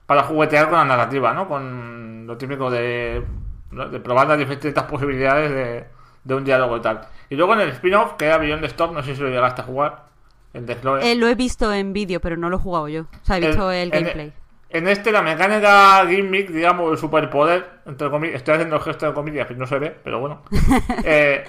para 0.06 0.22
juguetear 0.22 0.68
con 0.68 0.78
la 0.78 0.84
narrativa, 0.84 1.32
¿no? 1.34 1.48
Con 1.48 2.26
lo 2.26 2.36
típico 2.36 2.70
de, 2.70 3.24
de 3.72 4.00
probar 4.00 4.28
las 4.28 4.38
diferentes 4.38 4.72
posibilidades 4.84 5.50
de, 5.50 5.86
de 6.22 6.34
un 6.34 6.44
diálogo 6.44 6.76
y 6.76 6.80
tal. 6.80 7.00
Y 7.28 7.34
luego 7.34 7.54
en 7.54 7.60
el 7.60 7.70
spin-off, 7.70 8.12
que 8.14 8.26
era 8.26 8.38
Beyond 8.38 8.60
the 8.62 8.68
Stop, 8.68 8.92
no 8.92 9.02
sé 9.02 9.16
si 9.16 9.22
lo 9.22 9.28
llegaste 9.28 9.62
a 9.62 9.64
jugar, 9.64 10.04
el 10.52 10.64
de 10.64 10.80
Chloe. 10.80 11.10
Eh, 11.10 11.16
lo 11.16 11.26
he 11.26 11.34
visto 11.34 11.72
en 11.72 11.92
vídeo, 11.92 12.20
pero 12.20 12.36
no 12.36 12.48
lo 12.48 12.56
he 12.56 12.60
jugado 12.60 12.88
yo. 12.88 13.02
O 13.02 13.24
sea, 13.24 13.38
he 13.38 13.40
visto 13.40 13.70
el, 13.72 13.92
en- 13.92 14.04
gameplay. 14.04 14.32
En 14.68 14.88
este, 14.88 15.10
la 15.10 15.22
mecánica 15.22 16.04
gimmick, 16.08 16.50
digamos, 16.50 16.90
el 16.92 16.98
superpoder, 16.98 17.80
entre 17.86 18.10
comillas, 18.10 18.36
estoy 18.36 18.54
haciendo 18.54 18.76
el 18.76 18.82
gesto 18.82 19.06
de 19.06 19.14
comillas, 19.14 19.46
que 19.46 19.54
no 19.54 19.66
se 19.66 19.78
ve, 19.78 19.96
pero 20.04 20.20
bueno. 20.20 20.42
eh, 21.04 21.44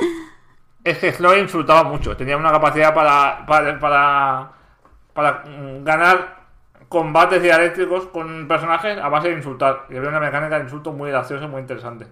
es 0.84 0.98
que 1.00 1.14
Chloe 1.14 1.40
insultaba 1.40 1.84
mucho, 1.84 2.16
tenía 2.16 2.38
una 2.38 2.52
capacidad 2.52 2.94
para, 2.94 3.46
para, 3.46 3.80
para, 3.80 4.52
para, 5.18 5.44
mm, 5.48 5.84
ganar 5.84 6.36
combates 6.90 7.42
dialéctricos 7.42 8.06
con 8.06 8.48
personajes 8.48 9.00
a 9.00 9.10
base 9.10 9.30
de 9.30 9.34
insultar. 9.34 9.88
Y 9.90 9.98
había 9.98 10.10
una 10.10 10.20
mecánica 10.20 10.58
de 10.58 10.66
insulto 10.66 10.94
muy 10.94 11.10
graciosa 11.10 11.46
y 11.46 11.48
muy 11.48 11.62
interesante. 11.62 12.06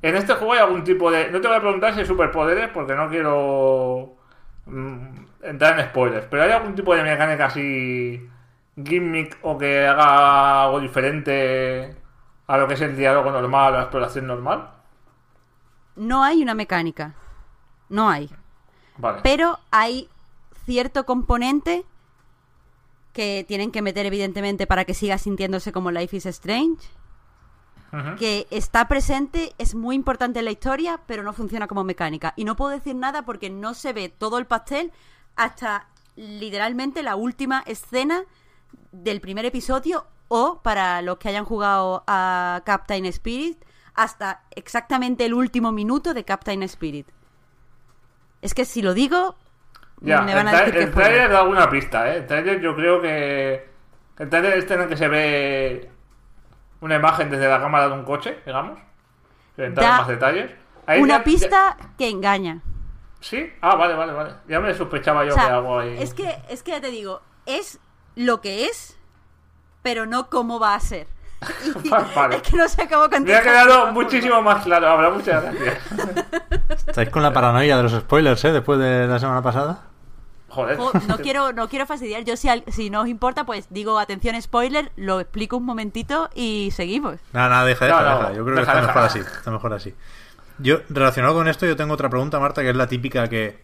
En 0.00 0.16
este 0.16 0.32
juego 0.32 0.54
hay 0.54 0.60
algún 0.60 0.82
tipo 0.82 1.10
de. 1.10 1.30
No 1.30 1.42
te 1.42 1.48
voy 1.48 1.58
a 1.58 1.60
preguntar 1.60 1.92
si 1.92 2.00
hay 2.00 2.06
superpoderes 2.06 2.70
porque 2.70 2.94
no 2.94 3.10
quiero 3.10 4.16
mm, 4.64 5.24
entrar 5.42 5.78
en 5.78 5.86
spoilers, 5.88 6.26
pero 6.30 6.44
hay 6.44 6.52
algún 6.52 6.74
tipo 6.74 6.94
de 6.94 7.02
mecánica 7.02 7.44
así 7.44 8.26
gimmick 8.82 9.36
o 9.42 9.58
que 9.58 9.86
haga 9.86 10.64
algo 10.64 10.80
diferente 10.80 11.94
a 12.46 12.56
lo 12.56 12.66
que 12.66 12.74
es 12.74 12.80
el 12.80 12.96
diálogo 12.96 13.30
normal 13.30 13.74
o 13.74 13.76
la 13.76 13.82
exploración 13.82 14.26
normal. 14.26 14.70
No 15.96 16.24
hay 16.24 16.42
una 16.42 16.54
mecánica. 16.54 17.12
No 17.90 18.08
hay. 18.08 18.30
Vale. 18.96 19.20
Pero 19.22 19.58
hay 19.70 20.08
cierto 20.64 21.04
componente 21.04 21.84
que 23.12 23.44
tienen 23.46 23.70
que 23.70 23.82
meter 23.82 24.06
evidentemente 24.06 24.66
para 24.66 24.84
que 24.84 24.94
siga 24.94 25.18
sintiéndose 25.18 25.72
como 25.72 25.90
Life 25.90 26.16
is 26.16 26.26
Strange. 26.26 26.88
Que 28.18 28.46
está 28.50 28.88
presente, 28.88 29.52
es 29.58 29.74
muy 29.74 29.94
importante 29.94 30.38
en 30.38 30.46
la 30.46 30.50
historia, 30.50 31.02
pero 31.06 31.22
no 31.22 31.34
funciona 31.34 31.68
como 31.68 31.84
mecánica. 31.84 32.32
Y 32.36 32.44
no 32.44 32.56
puedo 32.56 32.70
decir 32.70 32.94
nada 32.94 33.26
porque 33.26 33.50
no 33.50 33.74
se 33.74 33.92
ve 33.92 34.08
todo 34.08 34.38
el 34.38 34.46
pastel 34.46 34.92
hasta 35.36 35.88
literalmente 36.16 37.02
la 37.02 37.16
última 37.16 37.62
escena 37.66 38.24
del 38.92 39.20
primer 39.20 39.44
episodio 39.44 40.06
o 40.28 40.62
para 40.62 41.02
los 41.02 41.18
que 41.18 41.28
hayan 41.28 41.44
jugado 41.44 42.02
a 42.06 42.62
Captain 42.64 43.04
Spirit 43.06 43.62
hasta 43.94 44.42
exactamente 44.52 45.26
el 45.26 45.34
último 45.34 45.70
minuto 45.70 46.14
de 46.14 46.24
Captain 46.24 46.62
Spirit. 46.62 47.08
Es 48.40 48.54
que 48.54 48.64
si 48.64 48.80
lo 48.80 48.94
digo, 48.94 49.36
Ya, 50.04 50.22
me 50.22 50.34
van 50.34 50.48
a 50.48 50.50
el, 50.50 50.56
tra- 50.56 50.64
decir 50.66 50.80
el 50.82 50.90
trailer 50.92 51.30
da 51.30 51.38
alguna 51.40 51.70
pista, 51.70 52.08
¿eh? 52.12 52.16
El 52.18 52.26
trailer 52.26 52.60
yo 52.60 52.74
creo 52.74 53.00
que... 53.00 53.68
El 54.18 54.28
trailer 54.28 54.58
este 54.58 54.74
en 54.74 54.80
el 54.82 54.88
que 54.88 54.96
se 54.96 55.08
ve 55.08 55.90
una 56.80 56.96
imagen 56.96 57.30
desde 57.30 57.48
la 57.48 57.60
cámara 57.60 57.88
de 57.88 57.94
un 57.94 58.04
coche, 58.04 58.38
digamos. 58.44 58.78
En 59.56 59.74
más 59.74 60.08
detalles. 60.08 60.50
Ahí 60.86 61.00
Una 61.00 61.18
ya- 61.18 61.24
pista 61.24 61.76
que 61.96 62.08
engaña. 62.08 62.54
ya- 62.56 62.72
¿Sí? 63.20 63.52
Ah, 63.60 63.76
vale, 63.76 63.94
vale, 63.94 64.12
vale. 64.12 64.32
Ya 64.48 64.58
me 64.58 64.74
sospechaba 64.74 65.24
yo 65.24 65.30
O 65.32 65.34
sea, 65.34 65.46
que 65.46 65.52
algo 65.52 65.78
ahí... 65.78 65.96
es 66.02 66.12
que 66.14 66.36
es 66.48 66.62
que 66.64 66.72
ya 66.72 66.80
te 66.80 66.90
digo, 66.90 67.20
es 67.46 67.78
lo 68.16 68.40
que 68.40 68.66
es, 68.66 68.98
pero 69.82 70.06
no 70.06 70.28
cómo 70.28 70.58
va 70.58 70.74
a 70.74 70.80
ser. 70.80 71.06
Y 71.84 71.88
Vale. 71.88 72.36
Es 72.36 72.42
que 72.42 72.56
no 72.56 72.68
sé 72.68 72.88
cómo 72.88 73.06
Me 73.20 73.34
ha 73.34 73.42
quedado 73.42 73.92
muchísimo 73.92 74.42
más 74.42 74.64
claro. 74.64 74.88
Habrá 74.88 75.10
muchas 75.10 75.42
gracias. 75.42 75.78
Estáis 76.88 77.10
con 77.10 77.22
la 77.22 77.32
paranoia 77.32 77.76
de 77.76 77.82
los 77.84 77.92
spoilers, 77.92 78.44
¿eh? 78.44 78.52
Después 78.52 78.78
de 78.80 79.06
la 79.06 79.18
semana 79.20 79.42
pasada. 79.42 79.82
Joder. 80.52 80.76
Jo, 80.76 80.92
No 81.08 81.18
quiero, 81.18 81.52
no 81.52 81.68
quiero 81.68 81.86
fastidiar. 81.86 82.24
Yo, 82.24 82.36
si, 82.36 82.48
al- 82.48 82.64
si 82.68 82.90
no 82.90 83.00
os 83.02 83.08
importa, 83.08 83.44
pues 83.44 83.66
digo, 83.70 83.98
atención, 83.98 84.40
spoiler, 84.40 84.92
lo 84.96 85.18
explico 85.20 85.56
un 85.56 85.64
momentito 85.64 86.28
y 86.34 86.70
seguimos. 86.72 87.16
Nada, 87.32 87.48
nada, 87.48 87.64
deja, 87.64 87.86
deja, 87.86 88.02
No, 88.02 88.10
no, 88.10 88.18
deja. 88.20 88.32
Yo 88.34 88.44
creo 88.44 88.56
que 88.56 88.60
está 88.62 88.74
deja. 88.74 88.86
mejor 88.88 89.02
así. 89.02 89.18
Está 89.20 89.50
mejor 89.50 89.72
así. 89.72 89.94
Yo, 90.58 90.78
relacionado 90.90 91.34
con 91.34 91.48
esto, 91.48 91.64
yo 91.66 91.74
tengo 91.76 91.94
otra 91.94 92.10
pregunta, 92.10 92.38
Marta, 92.38 92.62
que 92.62 92.70
es 92.70 92.76
la 92.76 92.86
típica 92.86 93.28
que, 93.28 93.58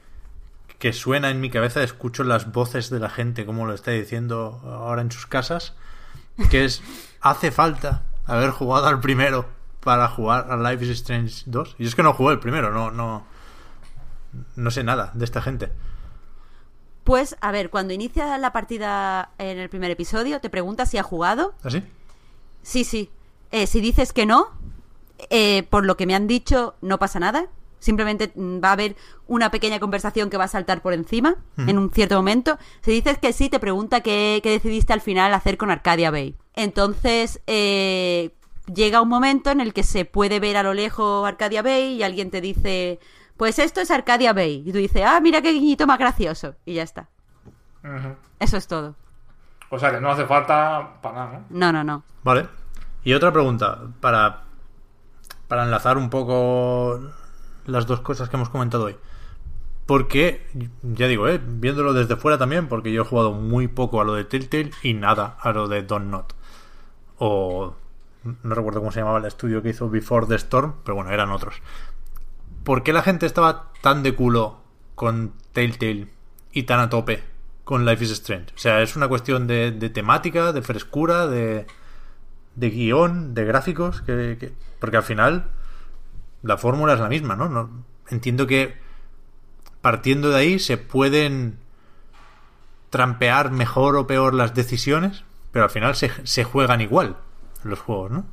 que 0.79 0.93
suena 0.95 1.31
en 1.31 1.41
mi 1.41 1.51
cabeza. 1.51 1.83
Escucho 1.83 2.25
las 2.25 2.51
voces 2.53 2.89
de 2.91 2.99
la 3.01 3.11
gente, 3.11 3.45
como 3.45 3.67
lo 3.67 3.75
está 3.75 3.91
diciendo 3.91 4.61
ahora 4.65 5.03
en 5.03 5.13
sus 5.13 5.27
casas. 5.27 5.75
Que 6.51 6.65
es, 6.65 6.83
¿hace 7.21 7.51
falta 7.51 8.03
haber 8.27 8.51
jugado 8.51 8.87
al 8.87 9.01
primero 9.01 9.47
para 9.81 10.09
jugar 10.09 10.47
a 10.51 10.57
Life 10.57 10.85
is 10.87 10.91
Strange 10.93 11.43
2? 11.47 11.77
Y 11.79 11.87
es 11.87 11.95
que 11.95 12.03
no 12.03 12.15
jugué 12.15 12.33
el 12.33 12.39
primero, 12.41 12.71
no, 12.73 12.91
no, 12.91 13.27
no 14.57 14.71
sé 14.71 14.85
nada 14.85 15.11
de 15.15 15.25
esta 15.25 15.43
gente. 15.43 15.71
Pues, 17.09 17.39
a 17.41 17.53
ver, 17.53 17.71
cuando 17.71 17.95
inicia 17.95 18.37
la 18.37 18.53
partida 18.53 19.31
en 19.39 19.57
el 19.57 19.71
primer 19.71 19.91
episodio, 19.91 20.43
te 20.43 20.51
pregunta 20.51 20.85
si 20.85 20.99
ha 20.99 21.03
jugado. 21.03 21.55
¿Así? 21.63 21.83
Sí, 22.61 22.85
sí. 22.85 23.09
Eh, 23.51 23.67
si 23.67 23.81
dices 23.81 24.13
que 24.13 24.27
no, 24.27 24.49
eh, 25.31 25.63
por 25.71 25.87
lo 25.87 25.97
que 25.97 26.05
me 26.05 26.15
han 26.15 26.27
dicho, 26.27 26.75
no 26.83 26.99
pasa 26.99 27.19
nada. 27.19 27.47
Simplemente 27.79 28.31
mm, 28.35 28.63
va 28.63 28.69
a 28.69 28.73
haber 28.73 28.95
una 29.27 29.51
pequeña 29.51 29.81
conversación 29.81 30.29
que 30.29 30.37
va 30.37 30.45
a 30.45 30.49
saltar 30.49 30.83
por 30.83 30.93
encima 30.93 31.37
en 31.57 31.79
un 31.79 31.91
cierto 31.91 32.15
momento. 32.15 32.59
Si 32.83 32.91
dices 32.91 33.17
que 33.17 33.33
sí, 33.33 33.49
te 33.49 33.59
pregunta 33.59 34.03
qué, 34.03 34.41
qué 34.43 34.51
decidiste 34.51 34.93
al 34.93 35.01
final 35.01 35.33
hacer 35.33 35.57
con 35.57 35.71
Arcadia 35.71 36.11
Bay. 36.11 36.37
Entonces, 36.57 37.41
eh, 37.47 38.35
llega 38.75 39.01
un 39.01 39.09
momento 39.09 39.51
en 39.51 39.63
el 39.63 39.73
que 39.73 39.83
se 39.83 40.05
puede 40.05 40.41
ver 40.41 40.59
a 40.59 40.63
lo 40.63 40.75
lejos 40.75 41.27
Arcadia 41.27 41.63
Bay 41.63 41.95
y 41.95 42.03
alguien 42.03 42.31
te 42.31 42.43
dice, 42.43 43.01
pues 43.39 43.59
esto 43.59 43.81
es 43.81 43.91
Arcadia 43.91 44.35
Bay. 44.35 44.65
Y 44.67 44.73
tú 44.73 44.79
dices, 44.79 45.03
ah, 45.07 45.21
mira 45.21 45.41
qué 45.41 45.53
guiñito 45.53 45.87
más 45.87 45.99
gracioso. 45.99 46.57
Y 46.67 46.75
ya 46.75 46.83
está. 46.83 47.09
Eso 48.41 48.57
es 48.57 48.67
todo. 48.67 48.97
O 49.71 49.79
sea 49.79 49.93
que 49.93 50.01
no 50.01 50.11
hace 50.11 50.27
falta 50.27 51.01
para 51.01 51.15
nada, 51.15 51.33
¿no? 51.33 51.45
No, 51.49 51.73
no, 51.73 51.85
no. 51.85 52.03
Vale. 52.25 52.49
Y 53.05 53.15
otra 53.15 53.33
pregunta, 53.33 53.79
para, 54.01 54.43
para 55.47 55.65
enlazar 55.65 55.97
un 55.97 56.11
poco 56.11 57.01
las 57.65 57.87
dos 57.87 58.01
cosas 58.01 58.29
que 58.29 58.37
hemos 58.37 58.49
comentado 58.49 58.87
hoy. 58.87 58.97
¿Por 59.87 60.09
qué? 60.09 60.47
Ya 60.83 61.07
digo, 61.07 61.29
¿eh? 61.29 61.41
viéndolo 61.43 61.93
desde 61.95 62.17
fuera 62.17 62.39
también, 62.39 62.69
porque 62.69 62.93
yo 62.93 63.03
he 63.03 63.07
jugado 63.07 63.33
muy 63.33 63.69
poco 63.69 64.01
a 64.01 64.05
lo 64.05 64.15
de 64.15 64.25
Telltale 64.25 64.73
y 64.83 64.95
nada 64.95 65.37
a 65.41 65.53
lo 65.53 65.69
de 65.69 65.83
Don't 65.83 66.11
Not. 66.11 66.35
O 67.19 67.75
no 68.43 68.55
recuerdo 68.55 68.81
cómo 68.81 68.91
se 68.91 69.01
llamaba 69.01 69.19
el 69.19 69.25
estudio 69.27 69.63
que 69.63 69.71
hizo 69.71 69.89
Before 69.89 70.27
the 70.27 70.35
Storm, 70.35 70.75
pero 70.85 70.97
bueno, 70.97 71.11
eran 71.11 71.31
otros. 71.31 71.63
¿Por 72.69 72.83
qué 72.83 72.93
la 72.93 73.01
gente 73.01 73.25
estaba 73.25 73.73
tan 73.81 74.03
de 74.03 74.15
culo 74.15 74.61
con 74.95 75.33
Telltale 75.55 76.09
y 76.53 76.65
tan 76.65 76.81
a 76.81 76.91
tope 76.91 77.25
con 77.65 77.87
Life 77.87 78.05
is 78.05 78.11
Strange? 78.11 78.53
O 78.55 78.59
sea, 78.59 78.83
es 78.83 78.95
una 78.95 79.09
cuestión 79.09 79.47
de, 79.47 79.73
temática, 79.89 80.53
de 80.53 80.61
frescura, 80.61 81.27
de, 81.29 81.67
de 82.57 82.69
guion, 82.69 83.33
de 83.33 83.47
gráficos, 83.47 84.03
que, 84.03 84.37
que- 84.39 84.53
porque 84.81 84.99
al 84.99 85.03
final 85.03 85.47
la 86.43 86.59
fórmula 86.59 86.93
es 86.93 87.01
la 87.01 87.09
misma, 87.09 87.37
¿no? 87.37 87.71
entiendo 88.11 88.47
que 88.47 88.77
partiendo 89.81 90.29
de 90.29 90.37
ahí 90.37 90.59
se 90.59 90.77
pueden 90.77 91.57
trampear 92.91 93.51
mejor 93.51 93.97
o 93.97 94.07
peor 94.07 94.35
las 94.35 94.53
decisiones, 94.55 95.25
pero 95.53 95.65
al 95.65 95.71
final 95.71 95.97
se 95.97 96.45
juegan 96.45 96.83
igual 96.83 97.17
los 97.65 97.79
juegos, 97.81 98.11
¿no? 98.11 98.27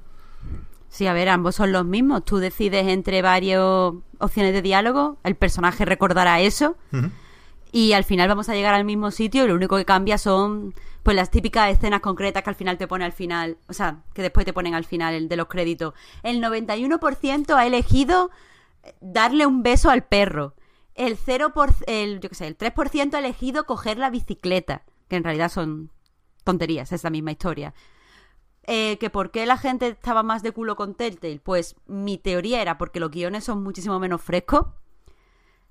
Sí, 0.95 1.07
a 1.07 1.13
ver, 1.13 1.27
ambos 1.27 1.55
son 1.55 1.73
los 1.73 1.83
mismos. 1.83 2.23
Tú 2.23 2.37
decides 2.37 2.87
entre 2.87 3.21
varias 3.21 3.59
opciones 3.59 4.53
de 4.53 4.61
diálogo, 4.61 5.17
el 5.25 5.35
personaje 5.35 5.83
recordará 5.83 6.39
eso 6.39 6.77
y 7.73 7.91
al 7.91 8.05
final 8.05 8.29
vamos 8.29 8.47
a 8.47 8.53
llegar 8.53 8.73
al 8.73 8.85
mismo 8.85 9.11
sitio 9.11 9.43
y 9.43 9.49
lo 9.49 9.55
único 9.55 9.75
que 9.75 9.83
cambia 9.83 10.17
son 10.17 10.73
pues 11.03 11.17
las 11.17 11.31
típicas 11.31 11.69
escenas 11.69 11.99
concretas 11.99 12.43
que 12.43 12.49
al 12.49 12.55
final 12.55 12.77
te 12.77 12.87
pone 12.87 13.03
al 13.03 13.11
final, 13.11 13.57
o 13.67 13.73
sea, 13.73 14.03
que 14.13 14.21
después 14.21 14.45
te 14.45 14.53
ponen 14.53 14.73
al 14.73 14.85
final 14.85 15.13
el 15.13 15.27
de 15.27 15.35
los 15.35 15.47
créditos. 15.47 15.93
El 16.23 16.41
91% 16.41 17.57
ha 17.57 17.65
elegido 17.67 18.31
darle 19.01 19.45
un 19.45 19.63
beso 19.63 19.89
al 19.89 20.05
perro. 20.05 20.55
El 20.93 21.17
0 21.17 21.51
por, 21.53 21.73
el 21.87 22.21
yo 22.21 22.29
qué 22.29 22.35
sé, 22.35 22.47
el 22.47 22.57
3% 22.57 23.15
ha 23.15 23.19
elegido 23.19 23.65
coger 23.65 23.97
la 23.97 24.09
bicicleta, 24.09 24.83
que 25.09 25.17
en 25.17 25.25
realidad 25.25 25.51
son 25.51 25.91
tonterías, 26.45 26.93
es 26.93 27.03
la 27.03 27.09
misma 27.09 27.33
historia. 27.33 27.73
Eh, 28.67 28.97
que 28.97 29.11
por 29.11 29.29
qué 29.29 29.45
la 29.45 29.57
gente 29.57 29.89
estaba 29.89 30.23
más 30.23 30.41
de 30.41 30.51
culo 30.51 30.75
con 30.75 30.95
Telltale, 30.95 31.39
pues 31.39 31.75
mi 31.85 32.17
teoría 32.17 32.61
era 32.61 32.79
porque 32.79 32.99
los 32.99 33.11
guiones 33.11 33.43
son 33.43 33.61
muchísimo 33.61 33.99
menos 33.99 34.21
frescos. 34.21 34.65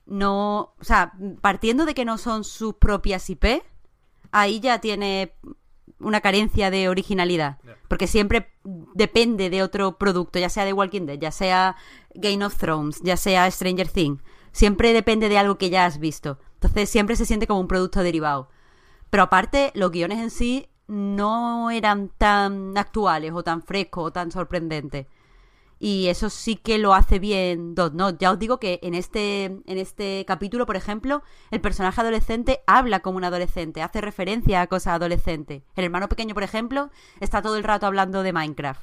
No, 0.06 0.74
o 0.78 0.84
sea, 0.84 1.12
partiendo 1.40 1.86
de 1.86 1.94
que 1.94 2.04
no 2.04 2.18
son 2.18 2.44
sus 2.44 2.74
propias 2.74 3.28
IP, 3.30 3.64
ahí 4.30 4.60
ya 4.60 4.80
tiene 4.80 5.32
una 5.98 6.20
carencia 6.20 6.70
de 6.70 6.88
originalidad, 6.88 7.58
porque 7.88 8.06
siempre 8.06 8.52
depende 8.94 9.50
de 9.50 9.62
otro 9.62 9.96
producto, 9.98 10.38
ya 10.38 10.48
sea 10.48 10.64
de 10.64 10.72
Walking 10.72 11.06
Dead, 11.06 11.18
ya 11.18 11.30
sea 11.30 11.76
Game 12.14 12.44
of 12.44 12.56
Thrones, 12.58 13.00
ya 13.02 13.16
sea 13.16 13.50
Stranger 13.50 13.88
Things. 13.88 14.22
siempre 14.52 14.92
depende 14.92 15.28
de 15.28 15.38
algo 15.38 15.58
que 15.58 15.70
ya 15.70 15.84
has 15.84 15.98
visto. 15.98 16.38
Entonces 16.54 16.90
siempre 16.90 17.16
se 17.16 17.26
siente 17.26 17.46
como 17.46 17.60
un 17.60 17.68
producto 17.68 18.02
derivado. 18.02 18.48
Pero 19.10 19.24
aparte, 19.24 19.72
los 19.74 19.90
guiones 19.90 20.18
en 20.18 20.30
sí 20.30 20.68
no 20.86 21.70
eran 21.70 22.10
tan 22.18 22.76
actuales 22.76 23.32
o 23.34 23.42
tan 23.42 23.62
frescos 23.62 24.04
o 24.06 24.12
tan 24.12 24.30
sorprendentes. 24.30 25.06
Y 25.78 26.06
eso 26.08 26.30
sí 26.30 26.56
que 26.56 26.78
lo 26.78 26.94
hace 26.94 27.18
bien 27.18 27.74
Dot 27.74 27.94
Not. 27.94 28.18
Ya 28.18 28.30
os 28.30 28.38
digo 28.38 28.58
que 28.58 28.80
en 28.82 28.94
este, 28.94 29.44
en 29.44 29.78
este 29.78 30.24
capítulo, 30.26 30.66
por 30.66 30.76
ejemplo, 30.76 31.22
el 31.50 31.60
personaje 31.60 32.00
adolescente 32.00 32.62
habla 32.66 33.00
como 33.00 33.18
un 33.18 33.24
adolescente, 33.24 33.82
hace 33.82 34.00
referencia 34.00 34.60
a 34.62 34.66
cosas 34.66 34.94
adolescentes. 34.94 35.62
El 35.76 35.84
hermano 35.84 36.08
pequeño, 36.08 36.32
por 36.34 36.42
ejemplo, 36.42 36.90
está 37.20 37.42
todo 37.42 37.56
el 37.56 37.64
rato 37.64 37.86
hablando 37.86 38.22
de 38.22 38.32
Minecraft. 38.32 38.80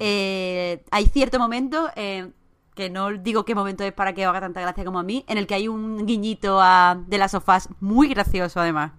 Eh, 0.00 0.84
hay 0.90 1.06
cierto 1.06 1.38
momento, 1.38 1.88
eh, 1.96 2.30
que 2.74 2.90
no 2.90 3.12
digo 3.12 3.44
qué 3.44 3.54
momento 3.54 3.84
es 3.84 3.92
para 3.92 4.12
que 4.12 4.24
haga 4.24 4.40
tanta 4.40 4.60
gracia 4.60 4.84
como 4.84 4.98
a 4.98 5.02
mí, 5.02 5.24
en 5.28 5.38
el 5.38 5.46
que 5.46 5.54
hay 5.54 5.68
un 5.68 6.04
guiñito 6.04 6.60
a, 6.60 7.02
de 7.06 7.18
las 7.18 7.30
sofás 7.30 7.70
muy 7.80 8.08
gracioso 8.08 8.60
además. 8.60 8.92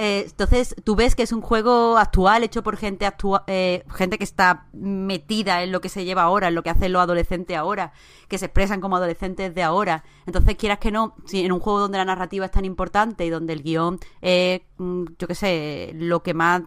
Eh, 0.00 0.26
entonces, 0.30 0.76
tú 0.84 0.94
ves 0.94 1.16
que 1.16 1.24
es 1.24 1.32
un 1.32 1.40
juego 1.40 1.98
actual, 1.98 2.44
hecho 2.44 2.62
por 2.62 2.76
gente 2.76 3.04
actua 3.04 3.42
eh, 3.48 3.84
gente 3.92 4.16
que 4.16 4.22
está 4.22 4.68
metida 4.72 5.64
en 5.64 5.72
lo 5.72 5.80
que 5.80 5.88
se 5.88 6.04
lleva 6.04 6.22
ahora, 6.22 6.46
en 6.46 6.54
lo 6.54 6.62
que 6.62 6.70
hacen 6.70 6.92
los 6.92 7.02
adolescentes 7.02 7.56
ahora, 7.56 7.92
que 8.28 8.38
se 8.38 8.44
expresan 8.44 8.80
como 8.80 8.94
adolescentes 8.94 9.52
de 9.56 9.62
ahora. 9.64 10.04
Entonces, 10.24 10.54
quieras 10.54 10.78
que 10.78 10.92
no, 10.92 11.16
si 11.26 11.44
en 11.44 11.50
un 11.50 11.58
juego 11.58 11.80
donde 11.80 11.98
la 11.98 12.04
narrativa 12.04 12.46
es 12.46 12.52
tan 12.52 12.64
importante 12.64 13.26
y 13.26 13.30
donde 13.30 13.52
el 13.52 13.64
guion 13.64 13.98
es, 14.20 14.60
mm, 14.76 15.04
yo 15.18 15.26
qué 15.26 15.34
sé, 15.34 15.90
lo 15.94 16.22
que 16.22 16.32
más 16.32 16.62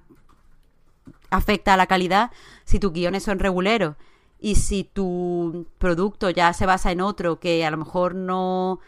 afecta 1.30 1.76
a 1.76 1.78
la 1.78 1.88
calidad, 1.88 2.32
si 2.66 2.80
tus 2.80 2.92
guiones 2.92 3.24
son 3.24 3.40
reguleros 3.40 3.96
y 4.40 4.56
si 4.56 4.84
tu 4.84 5.68
producto 5.78 6.30
ya 6.30 6.52
se 6.52 6.66
basa 6.66 6.92
en 6.92 7.00
otro 7.00 7.40
que 7.40 7.66
a 7.66 7.72
lo 7.72 7.78
mejor 7.78 8.14
no 8.14 8.82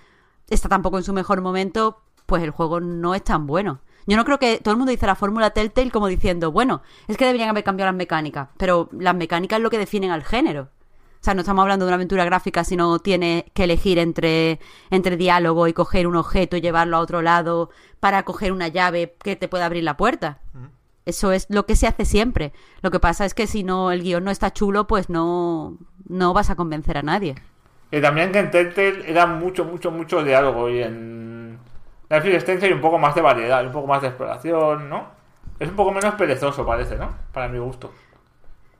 está 0.49 0.67
tampoco 0.67 0.97
en 0.97 1.05
su 1.05 1.13
mejor 1.13 1.39
momento, 1.39 2.01
pues 2.25 2.43
el 2.43 2.51
juego 2.51 2.81
no 2.81 3.15
es 3.15 3.23
tan 3.23 3.47
bueno. 3.47 3.79
Yo 4.05 4.17
no 4.17 4.25
creo 4.25 4.39
que 4.39 4.57
todo 4.57 4.73
el 4.73 4.77
mundo 4.77 4.91
dice 4.91 5.07
la 5.07 5.15
fórmula 5.15 5.51
Telltale 5.51 5.91
como 5.91 6.07
diciendo, 6.07 6.51
bueno, 6.51 6.81
es 7.07 7.17
que 7.17 7.25
deberían 7.25 7.49
haber 7.49 7.63
cambiado 7.63 7.91
las 7.91 7.97
mecánicas, 7.97 8.49
pero 8.57 8.89
las 8.91 9.15
mecánicas 9.15 9.57
es 9.57 9.63
lo 9.63 9.69
que 9.69 9.77
definen 9.77 10.11
al 10.11 10.23
género. 10.23 10.69
O 11.23 11.23
sea, 11.23 11.35
no 11.35 11.39
estamos 11.39 11.63
hablando 11.63 11.85
de 11.85 11.89
una 11.89 11.95
aventura 11.95 12.25
gráfica, 12.25 12.65
sino 12.65 12.99
tienes 12.99 13.45
que 13.53 13.63
elegir 13.63 13.97
entre, 13.97 14.59
entre 14.89 15.15
diálogo 15.15 15.69
y 15.69 15.73
coger 15.73 16.05
un 16.05 16.17
objeto 16.17 16.57
y 16.57 16.61
llevarlo 16.61 16.97
a 16.97 16.99
otro 16.99 17.21
lado 17.21 17.69
para 18.01 18.23
coger 18.23 18.51
una 18.51 18.67
llave 18.67 19.15
que 19.23 19.37
te 19.37 19.47
pueda 19.47 19.65
abrir 19.65 19.85
la 19.85 19.95
puerta. 19.95 20.39
Eso 21.05 21.31
es 21.31 21.47
lo 21.49 21.65
que 21.65 21.77
se 21.77 21.87
hace 21.87 22.03
siempre. 22.03 22.51
Lo 22.81 22.91
que 22.91 22.99
pasa 22.99 23.23
es 23.23 23.33
que 23.33 23.47
si 23.47 23.63
no 23.63 23.93
el 23.93 24.03
guion 24.03 24.25
no 24.25 24.31
está 24.31 24.51
chulo, 24.51 24.85
pues 24.85 25.09
no, 25.09 25.77
no 26.09 26.33
vas 26.33 26.49
a 26.49 26.55
convencer 26.55 26.97
a 26.97 27.03
nadie. 27.03 27.35
Y 27.89 28.01
también 28.01 28.33
que 28.33 28.39
en 28.39 28.51
Telltale 28.51 29.09
era 29.09 29.25
mucho, 29.25 29.63
mucho, 29.63 29.91
mucho 29.91 30.25
diálogo 30.25 30.69
y 30.69 30.81
en 30.81 31.32
Is 32.09 32.35
Strange 32.35 32.65
hay 32.67 32.73
un 32.73 32.81
poco 32.81 32.99
más 32.99 33.15
de 33.15 33.21
variedad, 33.21 33.59
hay 33.59 33.65
un 33.67 33.71
poco 33.71 33.87
más 33.87 34.01
de 34.01 34.09
exploración, 34.09 34.89
¿no? 34.89 35.07
Es 35.59 35.69
un 35.69 35.75
poco 35.75 35.91
menos 35.91 36.15
perezoso, 36.15 36.65
parece, 36.65 36.95
¿no? 36.97 37.13
Para 37.31 37.47
mi 37.47 37.57
gusto. 37.59 37.91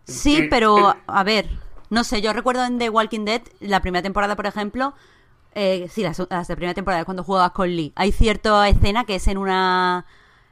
Sí, 0.06 0.44
Y- 0.46 0.48
pero 0.50 0.96
a 1.08 1.24
ver, 1.24 1.48
no 1.90 2.04
sé, 2.04 2.22
yo 2.22 2.34
recuerdo 2.34 2.66
en 2.66 2.78
The 2.78 2.90
Walking 2.90 3.26
Dead, 3.26 3.42
la 3.60 3.82
primera 3.82 4.02
temporada, 4.04 4.36
por 4.36 4.46
ejemplo, 4.46 4.94
eh, 5.56 5.88
sí, 5.90 6.04
las, 6.04 6.22
las 6.30 6.48
de 6.48 6.56
primera 6.56 6.74
temporada, 6.74 7.06
cuando 7.06 7.24
jugabas 7.24 7.52
con 7.52 7.70
Lee, 7.70 7.94
hay 7.96 8.12
cierta 8.12 8.68
escena 8.68 9.06
que 9.06 9.16
es 9.16 9.28
en 9.28 9.38
una, 9.38 10.06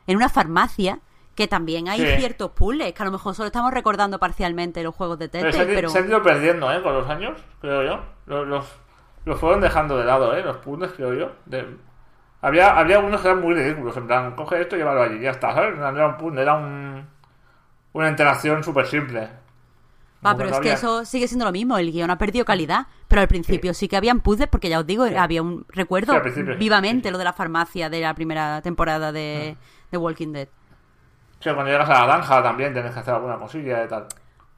en 0.07 0.15
una 0.15 0.29
farmacia, 0.29 0.99
que 1.35 1.47
también 1.47 1.87
hay 1.89 1.99
Sí. 2.01 2.17
ciertos 2.17 2.51
puzzles, 2.51 2.93
que 2.93 3.01
a 3.01 3.05
lo 3.05 3.11
mejor 3.11 3.33
solo 3.35 3.47
estamos 3.47 3.73
recordando 3.73 4.19
parcialmente 4.19 4.83
los 4.83 4.93
juegos 4.95 5.17
de 5.19 5.27
Pero 5.29 5.45
Telltale, 5.49 5.69
han- 5.69 5.75
pero... 5.75 5.89
se 5.89 5.99
han 5.99 6.07
ido 6.07 6.21
perdiendo, 6.21 6.71
¿eh? 6.71 6.81
Con 6.81 6.93
los 6.93 7.09
años, 7.09 7.37
creo 7.61 7.83
yo. 7.83 7.99
Los, 8.27 8.47
los, 8.47 8.65
los 9.25 9.39
fueron 9.39 9.59
dejando 9.61 9.97
de 9.97 10.05
lado, 10.05 10.35
¿eh? 10.35 10.43
Los 10.43 10.57
puzzles, 10.57 10.91
creo 10.91 11.13
yo. 11.13 11.31
De- 11.45 11.77
Había, 12.41 12.77
había 12.77 12.97
algunos 12.97 13.21
que 13.21 13.27
eran 13.27 13.41
muy 13.41 13.53
ridículos. 13.53 13.95
En 13.97 14.07
plan, 14.07 14.35
coge 14.35 14.61
esto 14.61 14.75
y 14.75 14.79
llévalo 14.79 15.03
allí. 15.03 15.19
Ya 15.19 15.31
está, 15.31 15.53
¿sabes? 15.53 15.77
No 15.77 15.89
era 15.89 16.07
un 16.07 16.17
puzzle, 16.17 16.41
era 16.41 16.55
un, 16.55 17.07
una 17.93 18.09
interacción 18.09 18.63
súper 18.63 18.87
simple. 18.87 19.29
Va, 20.25 20.31
Como 20.31 20.37
pero 20.37 20.49
es 20.51 20.59
que 20.59 20.71
eso 20.71 21.03
sigue 21.03 21.27
siendo 21.27 21.45
lo 21.45 21.51
mismo, 21.51 21.77
el 21.79 21.91
guion 21.91 22.11
ha 22.11 22.17
perdido 22.19 22.45
calidad, 22.45 22.85
pero 23.07 23.21
al 23.21 23.27
principio 23.27 23.73
sí, 23.73 23.87
que 23.87 23.97
habían 23.97 24.21
puzzles, 24.21 24.49
porque 24.49 24.69
ya 24.69 24.79
os 24.79 24.85
digo, 24.85 25.03
había 25.03 25.41
un 25.41 25.65
recuerdo 25.69 26.21
Sí, 26.29 26.43
vivamente 26.43 27.09
lo 27.09 27.17
de 27.17 27.23
la 27.23 27.33
farmacia 27.33 27.89
de 27.89 28.01
la 28.01 28.13
primera 28.13 28.61
temporada 28.61 29.11
de, 29.11 29.57
de 29.91 29.97
Walking 29.97 30.31
Dead. 30.31 30.49
O 31.39 31.43
sea, 31.43 31.53
cuando 31.55 31.71
llegas 31.71 31.89
a 31.89 31.93
la 31.93 32.05
granja 32.05 32.43
también 32.43 32.73
tienes 32.73 32.93
que 32.93 32.99
hacer 32.99 33.13
alguna 33.13 33.37
cosilla 33.39 33.83
y 33.83 33.87
tal. 33.87 34.07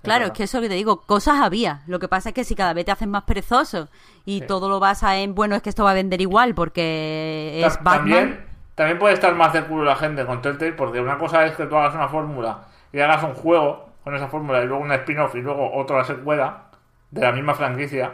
Claro, 0.04 0.26
es 0.26 0.32
que 0.32 0.44
eso 0.44 0.62
que 0.62 0.68
te 0.70 0.76
digo, 0.76 1.02
cosas 1.02 1.42
había. 1.42 1.82
Lo 1.88 2.00
que 2.00 2.08
pasa 2.08 2.30
es 2.30 2.36
que 2.36 2.44
si 2.44 2.56
cada 2.56 2.74
vez 2.74 2.86
te 2.86 2.92
haces 2.92 3.08
más 3.08 3.24
perezoso 3.24 3.88
y 4.26 4.40
Sí. 4.42 4.48
todo 4.48 4.70
lo 4.70 4.80
basa 4.80 5.18
en, 5.18 5.34
bueno, 5.34 5.56
es 5.56 5.62
que 5.62 5.70
esto 5.70 5.84
va 5.84 5.92
a 5.92 5.96
vender 5.96 6.22
igual 6.22 6.54
porque 6.56 7.62
es 7.66 7.76
Batman. 7.82 7.96
También, 7.98 8.46
también 8.76 9.00
puede 9.00 9.14
estar 9.14 9.34
más 9.36 9.54
de 9.54 9.64
culo 9.64 9.84
la 9.84 9.96
gente 9.96 10.26
con 10.26 10.42
Telltale 10.42 10.74
porque 10.74 11.00
una 11.00 11.18
cosa 11.18 11.46
es 11.46 11.56
que 11.56 11.66
tú 11.66 11.76
hagas 11.78 11.96
una 11.96 12.08
fórmula 12.10 12.66
y 12.92 13.00
hagas 13.00 13.24
un 13.24 13.34
juego 13.34 13.90
con 14.04 14.16
esa 14.16 14.28
fórmula 14.28 14.62
y 14.64 14.68
luego 14.68 14.84
un 14.84 14.92
spin-off 14.92 15.34
y 15.36 15.42
luego 15.42 15.74
otra 15.74 16.04
secuela 16.04 16.66
de 17.10 17.22
la 17.22 17.32
misma 17.32 17.54
franquicia 17.54 18.12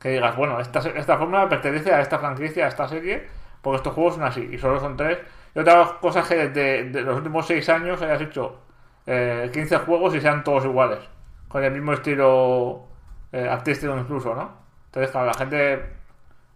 que 0.00 0.08
digas, 0.10 0.36
bueno, 0.36 0.58
esta, 0.60 0.80
esta 0.80 1.16
fórmula 1.16 1.48
pertenece 1.48 1.92
a 1.94 2.00
esta 2.00 2.18
franquicia, 2.18 2.64
a 2.66 2.68
esta 2.68 2.88
serie, 2.88 3.26
porque 3.62 3.76
estos 3.76 3.94
juegos 3.94 4.14
son 4.16 4.24
así 4.24 4.48
y 4.52 4.58
solo 4.58 4.78
son 4.80 4.96
tres. 4.96 5.18
Y 5.54 5.60
otra 5.60 5.96
cosa 6.00 6.20
es 6.20 6.26
que 6.26 6.48
de, 6.48 6.90
de 6.90 7.00
los 7.02 7.16
últimos 7.16 7.46
seis 7.46 7.68
años 7.68 8.02
hayas 8.02 8.20
hecho 8.20 8.58
eh, 9.06 9.50
15 9.52 9.78
juegos 9.78 10.14
y 10.14 10.20
sean 10.20 10.44
todos 10.44 10.64
iguales, 10.64 11.00
con 11.48 11.62
el 11.64 11.72
mismo 11.72 11.92
estilo 11.92 12.84
eh, 13.32 13.48
artístico 13.48 13.96
incluso, 13.96 14.34
¿no? 14.34 14.52
Entonces, 14.86 15.10
claro, 15.10 15.26
la 15.26 15.34
gente 15.34 15.82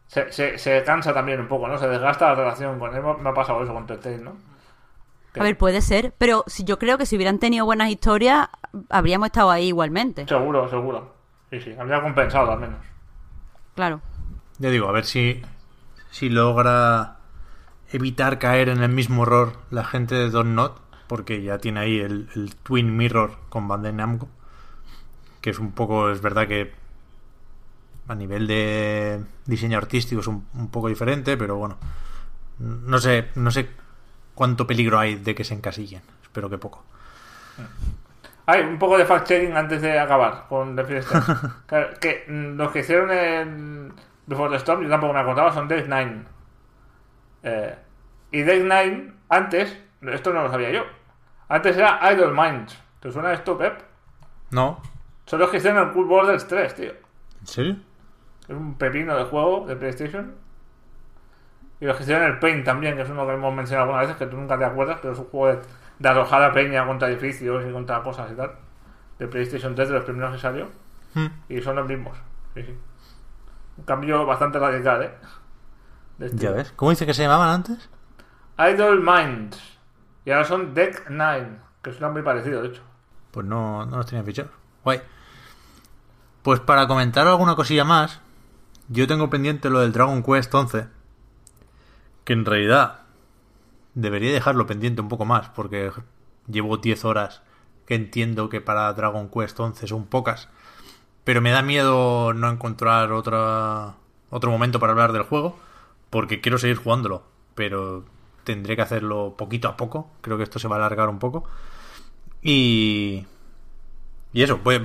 se, 0.07 0.33
se, 0.33 0.59
se 0.59 0.83
cansa 0.85 1.13
también 1.13 1.41
un 1.41 1.49
poco, 1.49 1.69
¿no? 1.69 1.77
Se 1.79 1.89
desgasta 1.89 2.29
la 2.29 2.35
relación 2.35 2.79
con 2.79 2.95
él. 2.95 3.03
Me 3.21 3.31
ha 3.31 3.35
pasado 3.35 3.63
eso 3.63 3.75
con 3.75 3.87
Telltale, 3.87 4.19
¿no? 4.19 4.37
A 5.39 5.43
ver, 5.43 5.57
puede 5.57 5.81
ser, 5.83 6.15
pero 6.19 6.45
si 6.47 6.65
yo 6.65 6.79
creo 6.79 6.99
que 6.99 7.07
si 7.07 7.17
hubieran 7.17 7.39
tenido 7.39 7.65
buenas 7.65 7.91
historias, 7.91 8.49
habríamos 8.89 9.27
estado 9.27 9.51
ahí 9.51 9.69
igualmente. 9.69 10.27
Seguro, 10.27 10.69
seguro. 10.69 11.15
Sí, 11.51 11.61
sí, 11.61 11.75
habría 11.79 12.03
compensado 12.03 12.51
al 12.51 12.59
menos. 12.59 12.79
Claro. 13.75 14.01
Ya 14.59 14.71
digo, 14.71 14.89
a 14.89 14.93
ver 14.93 15.05
si, 15.05 15.43
si 16.11 16.29
logra 16.29 17.19
evitar 17.93 18.39
caer 18.39 18.69
en 18.69 18.83
el 18.83 18.91
mismo 18.91 19.23
error 19.23 19.53
la 19.71 19.85
gente 19.85 20.15
de 20.15 20.31
Don 20.31 20.55
Not, 20.55 20.81
porque 21.09 21.43
ya 21.43 21.59
tiene 21.59 21.81
ahí 21.81 21.99
el, 21.99 22.29
el 22.37 22.55
Twin 22.57 22.97
Mirror 22.97 23.37
con 23.49 23.67
Bandai 23.67 23.93
Namco, 23.93 24.29
que 25.41 25.51
es 25.51 25.59
un 25.59 25.73
poco, 25.73 26.11
es 26.11 26.21
verdad 26.21 26.47
que 26.47 26.73
a 28.07 28.15
nivel 28.15 28.47
de 28.47 29.21
diseño 29.47 29.79
artístico 29.79 30.21
es 30.21 30.27
un, 30.27 30.47
un 30.55 30.69
poco 30.71 30.89
diferente, 30.89 31.37
pero 31.37 31.57
bueno, 31.57 31.77
no 32.59 32.99
sé, 32.99 33.29
no 33.35 33.51
sé 33.51 33.69
cuánto 34.35 34.67
peligro 34.67 34.99
hay 34.99 35.17
de 35.17 35.35
que 35.35 35.45
se 35.45 35.55
encasillen. 35.55 36.03
Espero 36.23 36.49
que 36.49 36.59
poco. 36.59 36.85
Hay 38.47 38.63
un 38.63 38.79
poco 38.79 38.97
de 38.97 39.05
fact-checking 39.05 39.57
antes 39.57 39.83
de 39.83 39.99
acabar 39.99 40.47
con 40.49 40.75
The 40.75 40.85
Free 40.85 40.99
State. 40.99 41.25
Claro, 41.67 41.89
que 42.01 42.25
mm, 42.27 42.57
los 42.57 42.73
que 42.73 42.79
hicieron 42.81 43.11
en 43.11 43.93
Before 44.27 44.51
the 44.51 44.57
Storm, 44.57 44.83
yo 44.83 44.89
tampoco 44.89 45.13
me 45.13 45.21
acordaba, 45.21 45.53
son 45.53 45.69
Death 45.69 45.87
Nine. 45.87 46.23
Eh, 47.43 47.75
y 48.31 48.43
Death 48.43 48.63
Nine, 48.63 49.13
antes, 49.29 49.77
esto 50.03 50.33
no 50.33 50.45
lo 50.45 50.51
sabía 50.51 50.71
yo, 50.71 50.85
antes 51.49 51.77
era 51.77 52.13
Idle 52.13 52.33
Minds. 52.33 52.79
¿Te 53.01 53.11
suena 53.13 53.33
esto, 53.33 53.57
Pep? 53.57 53.81
¿No? 54.51 54.81
Son 55.27 55.39
los 55.39 55.51
que 55.51 55.59
hicieron 55.59 55.87
el 55.87 55.93
Cool 55.93 56.07
Borders 56.07 56.47
3, 56.47 56.75
tío. 56.75 56.93
¿En 57.41 57.47
serio? 57.47 57.77
Es 58.49 58.57
un 58.57 58.77
pepino 58.77 59.17
de 59.17 59.25
juego 59.25 59.67
de 59.67 59.77
PlayStation. 59.77 60.35
Y 61.81 61.85
los 61.85 61.97
que 61.97 62.03
hicieron 62.03 62.25
el 62.25 62.39
Paint 62.39 62.65
también, 62.65 62.97
que 62.97 63.03
es 63.03 63.11
uno 63.11 63.27
que 63.27 63.35
hemos 63.35 63.55
mencionado 63.55 63.85
algunas 63.85 64.09
veces, 64.09 64.17
que 64.19 64.27
tú 64.27 64.37
nunca 64.37 64.59
te 64.59 64.65
acuerdas, 64.65 64.99
pero 65.01 65.13
es 65.13 65.19
un 65.19 65.27
juego 65.27 65.55
de, 65.55 65.63
de 65.99 66.09
arrojar 66.09 66.43
a 66.43 66.53
peña 66.53 66.87
contra 66.87 67.09
edificios 67.09 67.65
y 67.69 67.73
contra 67.73 68.03
cosas 68.03 68.33
y 68.33 68.35
tal. 68.35 68.53
De 69.19 69.29
PlayStation 69.29 69.75
3, 69.75 69.89
de 69.89 69.95
los 69.95 70.05
primeros 70.05 70.33
que 70.33 70.39
salió. 70.39 70.69
Hmm. 71.15 71.27
Y 71.49 71.61
son 71.61 71.77
los 71.77 71.87
mismos. 71.87 72.19
Sí, 72.55 72.63
sí. 72.63 72.77
Un 73.77 73.85
cambio 73.85 74.27
bastante 74.27 74.59
radical, 74.59 75.03
¿eh? 75.03 75.15
Ya 76.33 76.51
ves. 76.51 76.73
¿Cómo 76.75 76.91
dice 76.91 77.07
que 77.07 77.15
se 77.15 77.23
llamaban 77.23 77.51
antes? 77.51 77.89
Idle 78.59 78.97
Minds. 78.97 79.78
Y 80.29 80.31
ahora 80.31 80.45
son 80.45 80.75
Deck 80.75 81.07
9, 81.09 81.49
que 81.81 81.91
suena 81.91 82.11
muy 82.11 82.21
parecido, 82.21 82.61
de 82.61 82.69
hecho. 82.69 82.83
Pues 83.31 83.47
no, 83.47 83.87
no 83.87 83.97
los 83.97 84.05
tenía 84.05 84.23
fichados. 84.23 84.53
Guay. 84.85 85.01
Pues 86.43 86.61
para 86.61 86.87
comentar 86.87 87.27
alguna 87.27 87.57
cosilla 87.57 87.83
más, 87.85 88.21
yo 88.89 89.07
tengo 89.07 89.31
pendiente 89.31 89.71
lo 89.71 89.81
del 89.81 89.93
Dragon 89.93 90.23
Quest 90.23 90.55
11. 90.55 90.87
Que 92.25 92.33
en 92.35 92.45
realidad 92.45 93.05
debería 93.95 94.31
dejarlo 94.31 94.67
pendiente 94.67 95.01
un 95.01 95.09
poco 95.09 95.25
más, 95.25 95.49
porque 95.49 95.93
llevo 96.47 96.77
10 96.77 97.07
horas 97.07 97.41
que 97.87 97.95
entiendo 97.95 98.51
que 98.51 98.61
para 98.61 98.93
Dragon 98.93 99.31
Quest 99.31 99.59
11 99.59 99.87
son 99.87 100.05
pocas. 100.05 100.51
Pero 101.25 101.41
me 101.41 101.53
da 101.53 101.63
miedo 101.63 102.35
no 102.35 102.51
encontrar 102.51 103.13
otra, 103.13 103.95
otro 104.29 104.51
momento 104.51 104.79
para 104.79 104.93
hablar 104.93 105.15
del 105.15 105.23
juego, 105.23 105.59
porque 106.11 106.43
quiero 106.43 106.59
seguir 106.59 106.77
jugándolo. 106.77 107.23
Pero 107.55 108.05
tendré 108.49 108.77
que 108.77 108.83
hacerlo 108.83 109.35
poquito 109.37 109.69
a 109.69 109.77
poco. 109.77 110.11
Creo 110.23 110.39
que 110.39 110.45
esto 110.45 110.59
se 110.59 110.69
va 110.69 110.77
a 110.77 110.79
alargar 110.79 111.11
un 111.11 111.19
poco. 111.19 111.45
Y. 112.41 113.27
Y 114.33 114.43
eso, 114.43 114.61
pues 114.65 114.81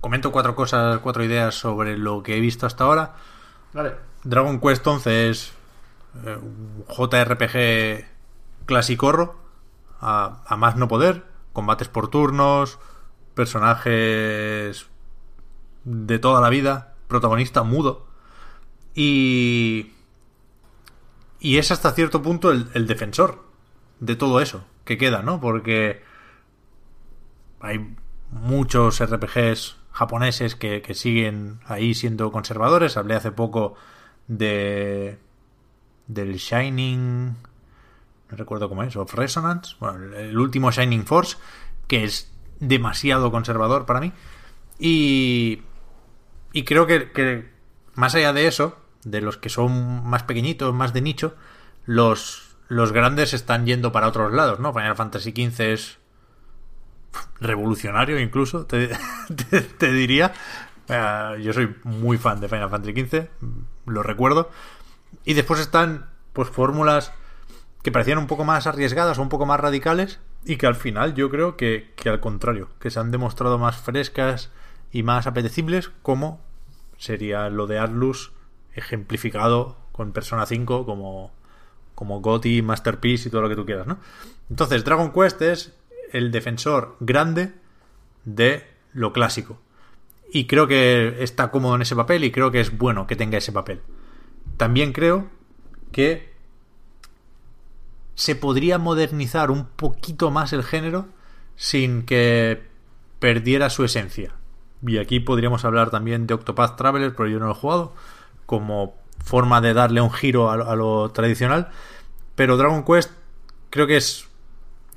comento 0.00 0.32
cuatro 0.32 0.56
cosas, 0.56 0.98
cuatro 0.98 1.22
ideas 1.22 1.54
sobre 1.54 1.96
lo 1.96 2.24
que 2.24 2.36
he 2.36 2.40
visto 2.40 2.66
hasta 2.66 2.82
ahora. 2.82 3.14
Vale. 3.72 3.92
Dragon 4.24 4.58
Quest 4.58 4.84
11 4.84 5.30
es 5.30 5.52
eh, 6.24 6.36
un 6.36 6.84
JRPG 6.88 8.04
clasicorro 8.66 9.36
a, 10.00 10.42
a 10.44 10.56
más 10.56 10.74
no 10.74 10.88
poder, 10.88 11.24
combates 11.52 11.86
por 11.86 12.08
turnos, 12.08 12.80
personajes 13.34 14.86
de 15.84 16.18
toda 16.18 16.40
la 16.40 16.48
vida, 16.48 16.94
protagonista 17.06 17.62
mudo 17.62 18.06
y 18.94 19.93
y 21.44 21.58
es 21.58 21.70
hasta 21.70 21.92
cierto 21.92 22.22
punto 22.22 22.50
el, 22.52 22.86
defensor 22.86 23.44
de 24.00 24.16
todo 24.16 24.40
eso 24.40 24.64
que 24.86 24.96
queda, 24.96 25.20
¿no? 25.20 25.42
Porque 25.42 26.02
hay 27.60 27.94
muchos 28.30 28.98
RPGs 29.04 29.76
japoneses 29.92 30.56
que, 30.56 30.82
siguen 30.94 31.60
ahí 31.66 31.92
siendo 31.92 32.32
conservadores. 32.32 32.96
Hablé 32.96 33.14
hace 33.14 33.30
poco 33.30 33.74
de 34.26 35.18
del 36.06 36.36
Shining 36.36 37.36
no 38.30 38.36
recuerdo 38.38 38.70
cómo 38.70 38.82
es, 38.82 38.96
of 38.96 39.12
Resonance, 39.12 39.76
bueno, 39.80 40.16
el 40.16 40.38
último 40.38 40.70
Shining 40.70 41.04
Force, 41.04 41.36
que 41.86 42.04
es 42.04 42.32
demasiado 42.58 43.30
conservador 43.30 43.84
para 43.84 44.00
mí. 44.00 44.14
Y, 44.78 45.60
y 46.54 46.64
creo 46.64 46.86
que 46.86 47.50
más 47.96 48.14
allá 48.14 48.32
de 48.32 48.46
eso, 48.46 48.78
de 49.04 49.20
los 49.20 49.36
que 49.36 49.48
son 49.48 50.04
más 50.04 50.22
pequeñitos, 50.24 50.74
más 50.74 50.92
de 50.92 51.02
nicho, 51.02 51.34
los, 51.86 52.56
los 52.68 52.92
grandes 52.92 53.34
están 53.34 53.66
yendo 53.66 53.92
para 53.92 54.08
otros 54.08 54.32
lados, 54.32 54.60
¿no? 54.60 54.72
Final 54.72 54.96
Fantasy 54.96 55.30
XV 55.30 55.60
es 55.60 55.98
revolucionario 57.40 58.18
incluso, 58.18 58.66
te, 58.66 58.90
te, 59.78 59.92
diría. 59.92 60.32
Uh, 60.88 61.36
yo 61.38 61.52
soy 61.52 61.74
muy 61.84 62.18
fan 62.18 62.40
de 62.40 62.48
Final 62.48 62.70
Fantasy 62.70 63.06
XV, 63.06 63.28
lo 63.86 64.02
recuerdo. 64.02 64.50
Y 65.24 65.34
después 65.34 65.60
están, 65.60 66.10
pues, 66.32 66.48
fórmulas 66.48 67.12
que 67.82 67.92
parecían 67.92 68.18
un 68.18 68.26
poco 68.26 68.44
más 68.44 68.66
arriesgadas 68.66 69.18
o 69.18 69.22
un 69.22 69.28
poco 69.28 69.46
más 69.46 69.60
radicales 69.60 70.18
y 70.44 70.56
que 70.56 70.66
al 70.66 70.74
final 70.74 71.14
yo 71.14 71.30
creo 71.30 71.56
que, 71.56 71.92
que 71.96 72.08
al 72.08 72.20
contrario, 72.20 72.70
que 72.80 72.90
se 72.90 72.98
han 72.98 73.10
demostrado 73.10 73.58
más 73.58 73.76
frescas 73.76 74.50
y 74.90 75.02
más 75.02 75.26
apetecibles 75.26 75.90
como 76.02 76.40
sería 76.96 77.50
lo 77.50 77.66
de 77.66 77.78
Atlus 77.78 78.32
ejemplificado 78.74 79.76
con 79.92 80.12
Persona 80.12 80.46
5 80.46 80.84
como, 80.84 81.32
como 81.94 82.20
GOTY, 82.20 82.62
Masterpiece 82.62 83.28
y 83.28 83.30
todo 83.30 83.42
lo 83.42 83.48
que 83.48 83.56
tú 83.56 83.64
quieras, 83.64 83.86
¿no? 83.86 83.98
Entonces, 84.50 84.84
Dragon 84.84 85.12
Quest 85.12 85.42
es 85.42 85.74
el 86.12 86.30
defensor 86.30 86.96
grande 87.00 87.54
de 88.24 88.66
lo 88.92 89.12
clásico. 89.12 89.58
Y 90.32 90.46
creo 90.46 90.66
que 90.66 91.22
está 91.22 91.50
cómodo 91.50 91.76
en 91.76 91.82
ese 91.82 91.96
papel 91.96 92.24
y 92.24 92.32
creo 92.32 92.50
que 92.50 92.60
es 92.60 92.76
bueno 92.76 93.06
que 93.06 93.16
tenga 93.16 93.38
ese 93.38 93.52
papel. 93.52 93.80
También 94.56 94.92
creo 94.92 95.28
que 95.92 96.34
se 98.14 98.36
podría 98.36 98.78
modernizar 98.78 99.50
un 99.50 99.66
poquito 99.66 100.30
más 100.30 100.52
el 100.52 100.62
género 100.62 101.06
sin 101.56 102.04
que 102.04 102.62
perdiera 103.18 103.70
su 103.70 103.84
esencia. 103.84 104.34
Y 104.86 104.98
aquí 104.98 105.20
podríamos 105.20 105.64
hablar 105.64 105.90
también 105.90 106.26
de 106.26 106.34
Octopath 106.34 106.76
Traveler, 106.76 107.14
pero 107.14 107.28
yo 107.28 107.38
no 107.38 107.46
lo 107.46 107.52
he 107.52 107.56
jugado, 107.56 107.94
como 108.46 108.94
forma 109.22 109.60
de 109.60 109.74
darle 109.74 110.00
un 110.00 110.12
giro 110.12 110.50
a, 110.50 110.76
lo 110.76 111.10
tradicional. 111.10 111.70
Pero 112.34 112.56
Dragon 112.56 112.84
Quest 112.84 113.10
creo 113.70 113.86
que 113.86 113.96
es 113.96 114.28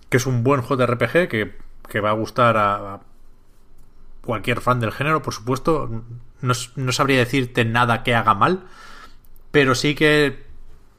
que 0.09 0.17
es 0.17 0.25
un 0.25 0.43
buen 0.43 0.61
JRPG 0.61 1.27
que, 1.27 1.57
que 1.89 1.99
va 1.99 2.11
a 2.11 2.13
gustar 2.13 2.57
a, 2.57 2.93
a, 2.95 3.01
cualquier 4.21 4.61
fan 4.61 4.79
del 4.79 4.91
género, 4.91 5.21
por 5.21 5.33
supuesto. 5.33 6.03
No, 6.41 6.53
no, 6.75 6.91
sabría 6.91 7.17
decirte 7.17 7.65
nada 7.65 8.03
que 8.03 8.13
haga 8.13 8.35
mal, 8.35 8.65
pero 9.51 9.73
sí 9.73 9.95
que 9.95 10.45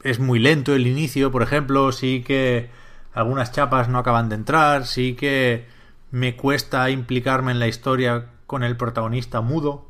es 0.03 0.19
muy 0.19 0.39
lento 0.39 0.75
el 0.75 0.87
inicio, 0.87 1.31
por 1.31 1.43
ejemplo, 1.43 1.91
sí 1.91 2.23
que 2.25 2.69
algunas 3.13 3.51
chapas 3.51 3.87
no 3.87 3.99
acaban 3.99 4.29
de 4.29 4.35
entrar, 4.35 4.85
sí 4.85 5.15
que 5.15 5.65
me 6.11 6.35
cuesta 6.35 6.89
implicarme 6.89 7.51
en 7.51 7.59
la 7.59 7.67
historia 7.67 8.27
con 8.47 8.63
el 8.63 8.77
protagonista 8.77 9.41
mudo, 9.41 9.87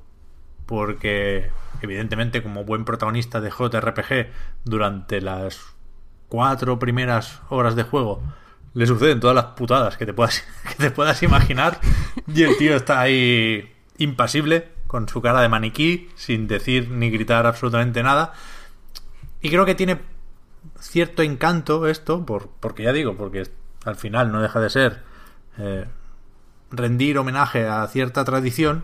porque 0.66 1.50
evidentemente 1.82 2.44
como 2.44 2.64
buen 2.64 2.86
protagonista 2.86 3.42
de 3.42 3.50
JRPG 3.50 4.28
durante 4.64 5.22
las 5.22 5.60
cuatro 6.28 6.80
primeras 6.80 7.42
horas 7.50 7.76
de 7.76 7.84
juego 7.84 8.22
le 8.74 8.86
suceden 8.86 9.20
todas 9.20 9.36
las 9.36 9.46
putadas 9.46 9.98
que 9.98 10.06
te 10.06 10.14
puedas, 10.14 10.44
que 10.70 10.76
te 10.76 10.92
puedas 10.92 11.22
imaginar. 11.24 11.80
Y 12.28 12.44
el 12.44 12.58
tío 12.58 12.76
está 12.76 13.02
ahí 13.02 13.74
impasible 13.98 14.70
con 14.88 15.08
su 15.08 15.22
cara 15.22 15.42
de 15.42 15.50
maniquí 15.50 16.10
sin 16.16 16.48
decir 16.48 16.90
ni 16.90 17.10
gritar 17.10 17.46
absolutamente 17.46 18.04
nada. 18.04 18.34
Y 19.42 19.50
creo 19.50 19.66
que 19.66 19.76
tiene 19.76 20.00
cierto 20.80 21.24
encanto 21.24 21.88
esto 21.88 22.26
por, 22.26 22.50
porque 22.60 22.84
ya 22.84 22.94
digo 22.94 23.16
porque 23.16 23.48
al 23.86 23.96
final 23.96 24.32
no 24.32 24.42
deja 24.42 24.60
de 24.60 24.70
ser 24.70 25.04
eh, 25.58 25.86
rendir 26.72 27.18
homenaje 27.18 27.68
a 27.68 27.88
cierta 27.88 28.24
tradición 28.26 28.84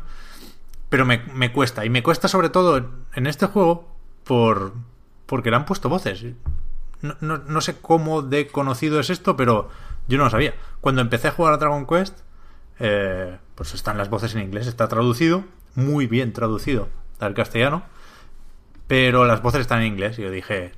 pero 0.89 1.05
me, 1.05 1.19
me, 1.33 1.51
cuesta 1.51 1.85
y 1.85 1.89
me 1.89 2.03
cuesta 2.03 2.27
sobre 2.27 2.49
todo 2.49 2.77
en 3.13 3.27
este 3.27 3.47
juego 3.47 3.95
por 4.23 4.73
porque 5.25 5.49
le 5.49 5.55
han 5.55 5.65
puesto 5.65 5.89
voces 5.89 6.23
no, 7.01 7.15
no, 7.21 7.37
no, 7.37 7.61
sé 7.61 7.79
cómo 7.79 8.21
de 8.21 8.47
conocido 8.47 8.99
es 8.99 9.09
esto, 9.09 9.35
pero 9.35 9.69
yo 10.07 10.17
no 10.17 10.25
lo 10.25 10.29
sabía. 10.29 10.55
Cuando 10.81 11.01
empecé 11.01 11.27
a 11.27 11.31
jugar 11.31 11.53
a 11.53 11.57
Dragon 11.57 11.85
Quest, 11.85 12.19
eh, 12.79 13.37
pues 13.55 13.73
están 13.73 13.97
las 13.97 14.09
voces 14.09 14.35
en 14.35 14.41
inglés, 14.41 14.67
está 14.67 14.87
traducido, 14.87 15.43
muy 15.75 16.07
bien 16.07 16.33
traducido 16.33 16.87
al 17.19 17.33
castellano, 17.33 17.83
pero 18.87 19.25
las 19.25 19.41
voces 19.41 19.61
están 19.61 19.81
en 19.81 19.87
inglés. 19.87 20.17
Y 20.19 20.23
yo 20.23 20.31
dije, 20.31 20.71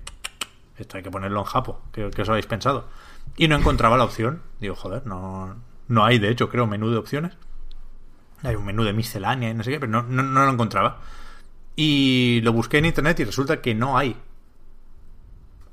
esto 0.77 0.97
hay 0.97 1.03
que 1.03 1.11
ponerlo 1.11 1.39
en 1.39 1.45
japo, 1.45 1.81
¿qué, 1.91 2.09
qué 2.13 2.21
os 2.21 2.29
habéis 2.29 2.47
pensado? 2.47 2.88
Y 3.35 3.47
no 3.47 3.55
encontraba 3.55 3.97
la 3.97 4.03
opción. 4.03 4.41
Digo, 4.59 4.75
joder, 4.75 5.05
no, 5.05 5.55
no 5.88 6.05
hay, 6.05 6.19
de 6.19 6.29
hecho, 6.29 6.49
creo, 6.49 6.67
menú 6.67 6.89
de 6.89 6.97
opciones. 6.97 7.34
Hay 8.43 8.55
un 8.55 8.65
menú 8.65 8.84
de 8.84 8.93
miscelánea 8.93 9.49
y 9.49 9.53
no 9.53 9.64
sé 9.64 9.72
qué, 9.72 9.80
pero 9.80 9.91
no, 9.91 10.03
no, 10.03 10.23
no 10.23 10.45
lo 10.45 10.51
encontraba. 10.51 10.99
Y 11.76 12.41
lo 12.43 12.53
busqué 12.53 12.77
en 12.80 12.85
internet 12.85 13.19
y 13.19 13.23
resulta 13.23 13.61
que 13.61 13.76
no 13.76 13.97
hay 13.97 14.15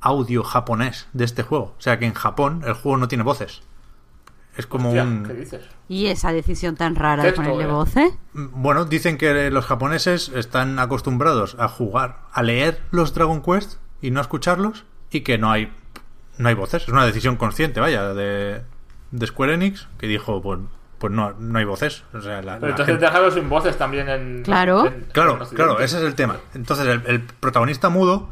audio 0.00 0.42
japonés 0.42 1.08
de 1.12 1.24
este 1.24 1.42
juego. 1.42 1.74
O 1.78 1.80
sea 1.80 1.98
que 1.98 2.06
en 2.06 2.14
Japón 2.14 2.62
el 2.66 2.74
juego 2.74 2.98
no 2.98 3.08
tiene 3.08 3.24
voces. 3.24 3.62
Es 4.56 4.66
como 4.66 4.90
Hostia, 4.90 5.02
un... 5.02 5.24
¿Qué 5.24 5.32
dices? 5.32 5.62
¿Y 5.88 6.06
esa 6.06 6.32
decisión 6.32 6.76
tan 6.76 6.94
rara 6.94 7.22
Texto, 7.22 7.42
de 7.42 7.48
ponerle 7.48 7.70
eh. 7.70 7.74
voces? 7.74 8.12
Bueno, 8.32 8.84
dicen 8.84 9.18
que 9.18 9.50
los 9.50 9.64
japoneses 9.64 10.28
están 10.28 10.78
acostumbrados 10.78 11.56
a 11.58 11.68
jugar, 11.68 12.20
a 12.32 12.42
leer 12.42 12.80
los 12.90 13.14
Dragon 13.14 13.42
Quest 13.42 13.78
y 14.00 14.10
no 14.10 14.20
a 14.20 14.22
escucharlos 14.22 14.84
y 15.10 15.22
que 15.22 15.38
no 15.38 15.50
hay 15.50 15.72
no 16.38 16.48
hay 16.48 16.54
voces. 16.54 16.82
Es 16.84 16.88
una 16.88 17.06
decisión 17.06 17.36
consciente, 17.36 17.80
vaya, 17.80 18.12
de, 18.12 18.62
de 19.10 19.26
Square 19.26 19.54
Enix 19.54 19.88
que 19.98 20.06
dijo, 20.06 20.42
pues, 20.42 20.60
pues 21.04 21.12
no, 21.12 21.34
no 21.38 21.58
hay 21.58 21.66
voces. 21.66 22.02
O 22.14 22.20
sea, 22.22 22.40
la, 22.40 22.54
Pero 22.54 22.60
la 22.60 22.68
entonces 22.70 22.86
gente- 22.86 23.04
déjalo 23.04 23.30
sin 23.30 23.46
voces 23.50 23.76
también 23.76 24.08
en. 24.08 24.42
Claro. 24.42 24.86
en- 24.86 25.06
Claro, 25.12 25.38
en 25.42 25.54
claro, 25.54 25.78
ese 25.80 25.98
es 25.98 26.02
el 26.04 26.14
tema. 26.14 26.38
Entonces, 26.54 26.86
el, 26.86 27.02
el 27.06 27.20
protagonista 27.20 27.90
mudo 27.90 28.30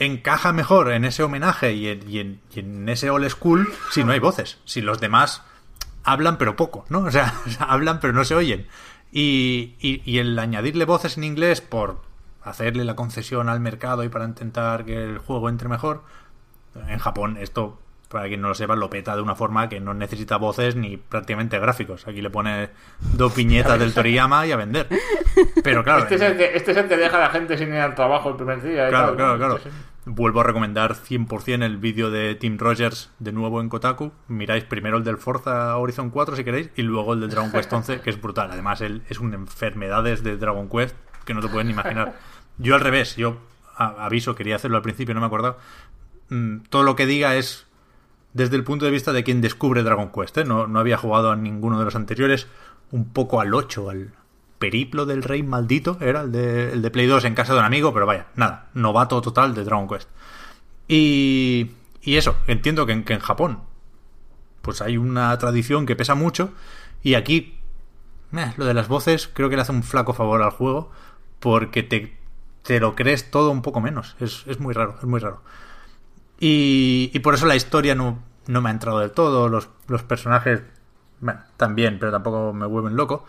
encaja 0.00 0.52
mejor 0.52 0.90
en 0.90 1.04
ese 1.04 1.22
homenaje 1.22 1.72
y 1.74 1.86
en, 1.86 2.10
y 2.10 2.18
en- 2.18 2.40
y 2.52 2.58
en 2.58 2.88
ese 2.88 3.10
old 3.10 3.28
school 3.30 3.72
si 3.92 4.02
no 4.02 4.10
hay 4.10 4.18
voces. 4.18 4.58
Si 4.64 4.80
los 4.80 4.98
demás 5.00 5.42
hablan 6.02 6.36
pero 6.36 6.56
poco, 6.56 6.84
¿no? 6.88 6.98
O 7.04 7.10
sea, 7.12 7.32
hablan 7.60 8.00
pero 8.00 8.12
no 8.12 8.24
se 8.24 8.34
oyen. 8.34 8.66
Y, 9.12 9.76
y- 9.78 10.02
y 10.04 10.18
el 10.18 10.36
añadirle 10.36 10.84
voces 10.86 11.16
en 11.16 11.22
inglés 11.22 11.60
por 11.60 12.02
hacerle 12.42 12.84
la 12.84 12.96
concesión 12.96 13.48
al 13.48 13.60
mercado 13.60 14.02
y 14.02 14.08
para 14.08 14.24
intentar 14.24 14.84
que 14.84 15.00
el 15.04 15.18
juego 15.18 15.48
entre 15.48 15.68
mejor, 15.68 16.02
en 16.88 16.98
Japón 16.98 17.36
esto, 17.36 17.80
para 18.10 18.26
quien 18.28 18.40
no 18.40 18.48
lo 18.48 18.54
sepa, 18.54 18.74
lo 18.74 18.90
peta 18.90 19.14
de 19.14 19.22
una 19.22 19.34
forma 19.36 19.68
que 19.68 19.78
no 19.80 19.94
necesita 19.94 20.36
voces 20.36 20.74
ni 20.76 20.96
prácticamente 20.96 21.58
gráficos. 21.58 22.06
Aquí 22.08 22.20
le 22.20 22.28
pone 22.30 22.70
dos 23.14 23.32
piñetas 23.32 23.78
del 23.78 23.94
Toriyama 23.94 24.46
y 24.46 24.52
a 24.52 24.56
vender. 24.56 24.88
Pero 25.62 25.84
claro, 25.84 26.02
Este 26.02 26.16
es, 26.16 26.20
el 26.22 26.36
que, 26.36 26.56
este 26.56 26.72
es 26.72 26.76
el 26.76 26.88
que 26.88 26.96
deja 26.96 27.16
a 27.16 27.20
la 27.20 27.30
gente 27.30 27.56
sin 27.56 27.68
ir 27.68 27.80
al 27.80 27.94
trabajo 27.94 28.30
el 28.30 28.36
primer 28.36 28.60
día. 28.62 28.86
y 28.86 28.90
Claro, 28.90 29.08
tal, 29.08 29.16
claro, 29.16 29.32
¿no? 29.32 29.38
claro. 29.38 29.60
Vuelvo 30.06 30.40
a 30.40 30.44
recomendar 30.44 30.94
100% 30.96 31.62
el 31.62 31.76
vídeo 31.76 32.10
de 32.10 32.34
Tim 32.34 32.58
Rogers 32.58 33.10
de 33.18 33.32
nuevo 33.32 33.60
en 33.60 33.68
Kotaku. 33.68 34.12
Miráis 34.28 34.64
primero 34.64 34.96
el 34.96 35.04
del 35.04 35.18
Forza 35.18 35.76
Horizon 35.76 36.10
4 36.10 36.36
si 36.36 36.42
queréis 36.42 36.70
y 36.74 36.82
luego 36.82 37.12
el 37.12 37.20
del 37.20 37.30
Dragon 37.30 37.52
Quest 37.52 37.72
11 37.72 38.00
que 38.00 38.10
es 38.10 38.20
brutal. 38.20 38.48
Además, 38.50 38.80
él 38.80 39.02
es 39.08 39.20
un 39.20 39.34
enfermedades 39.34 40.24
de 40.24 40.36
Dragon 40.36 40.68
Quest 40.68 40.96
que 41.24 41.34
no 41.34 41.40
te 41.40 41.48
puedes 41.48 41.66
ni 41.66 41.72
imaginar. 41.72 42.14
Yo 42.58 42.74
al 42.74 42.80
revés, 42.80 43.14
yo 43.16 43.36
aviso, 43.76 44.34
quería 44.34 44.56
hacerlo 44.56 44.78
al 44.78 44.82
principio, 44.82 45.14
no 45.14 45.20
me 45.20 45.26
acordaba. 45.26 45.58
Mm, 46.30 46.60
Todo 46.70 46.82
lo 46.82 46.96
que 46.96 47.06
diga 47.06 47.36
es 47.36 47.66
desde 48.32 48.56
el 48.56 48.64
punto 48.64 48.84
de 48.84 48.90
vista 48.90 49.12
de 49.12 49.24
quien 49.24 49.40
descubre 49.40 49.82
Dragon 49.82 50.10
Quest. 50.10 50.38
¿eh? 50.38 50.44
No, 50.44 50.66
no 50.66 50.78
había 50.78 50.96
jugado 50.96 51.30
a 51.30 51.36
ninguno 51.36 51.78
de 51.78 51.84
los 51.84 51.96
anteriores. 51.96 52.46
Un 52.92 53.08
poco 53.10 53.40
al 53.40 53.54
8, 53.54 53.90
al 53.90 54.12
periplo 54.58 55.06
del 55.06 55.22
rey 55.22 55.42
maldito, 55.42 55.96
era 56.00 56.22
el 56.22 56.32
de, 56.32 56.72
el 56.72 56.82
de 56.82 56.90
Play 56.90 57.06
2 57.06 57.24
en 57.24 57.34
casa 57.34 57.54
de 57.54 57.60
un 57.60 57.64
amigo, 57.64 57.94
pero 57.94 58.04
vaya, 58.06 58.26
nada, 58.34 58.68
novato 58.74 59.20
total 59.22 59.54
de 59.54 59.64
Dragon 59.64 59.88
Quest. 59.88 60.08
Y, 60.88 61.70
y 62.02 62.16
eso, 62.16 62.36
entiendo 62.46 62.84
que 62.84 62.92
en, 62.92 63.04
que 63.04 63.14
en 63.14 63.20
Japón 63.20 63.70
pues 64.62 64.82
hay 64.82 64.96
una 64.96 65.36
tradición 65.38 65.86
que 65.86 65.96
pesa 65.96 66.14
mucho 66.14 66.52
y 67.02 67.14
aquí 67.14 67.58
lo 68.56 68.64
de 68.64 68.74
las 68.74 68.88
voces 68.88 69.28
creo 69.32 69.48
que 69.48 69.56
le 69.56 69.62
hace 69.62 69.72
un 69.72 69.82
flaco 69.82 70.12
favor 70.12 70.42
al 70.42 70.50
juego 70.50 70.90
porque 71.40 71.82
te, 71.82 72.16
te 72.62 72.78
lo 72.80 72.94
crees 72.94 73.30
todo 73.30 73.50
un 73.50 73.62
poco 73.62 73.80
menos. 73.80 74.16
Es, 74.20 74.44
es 74.46 74.60
muy 74.60 74.74
raro, 74.74 74.96
es 74.98 75.04
muy 75.04 75.18
raro. 75.20 75.42
Y, 76.40 77.10
y 77.12 77.18
por 77.20 77.34
eso 77.34 77.46
la 77.46 77.54
historia 77.56 77.94
no, 77.94 78.18
no 78.46 78.60
me 78.62 78.70
ha 78.70 78.72
entrado 78.72 78.98
del 79.00 79.12
todo. 79.12 79.48
Los, 79.48 79.68
los 79.88 80.02
personajes, 80.02 80.62
también, 81.56 81.98
pero 81.98 82.10
tampoco 82.10 82.52
me 82.52 82.66
vuelven 82.66 82.96
loco. 82.96 83.24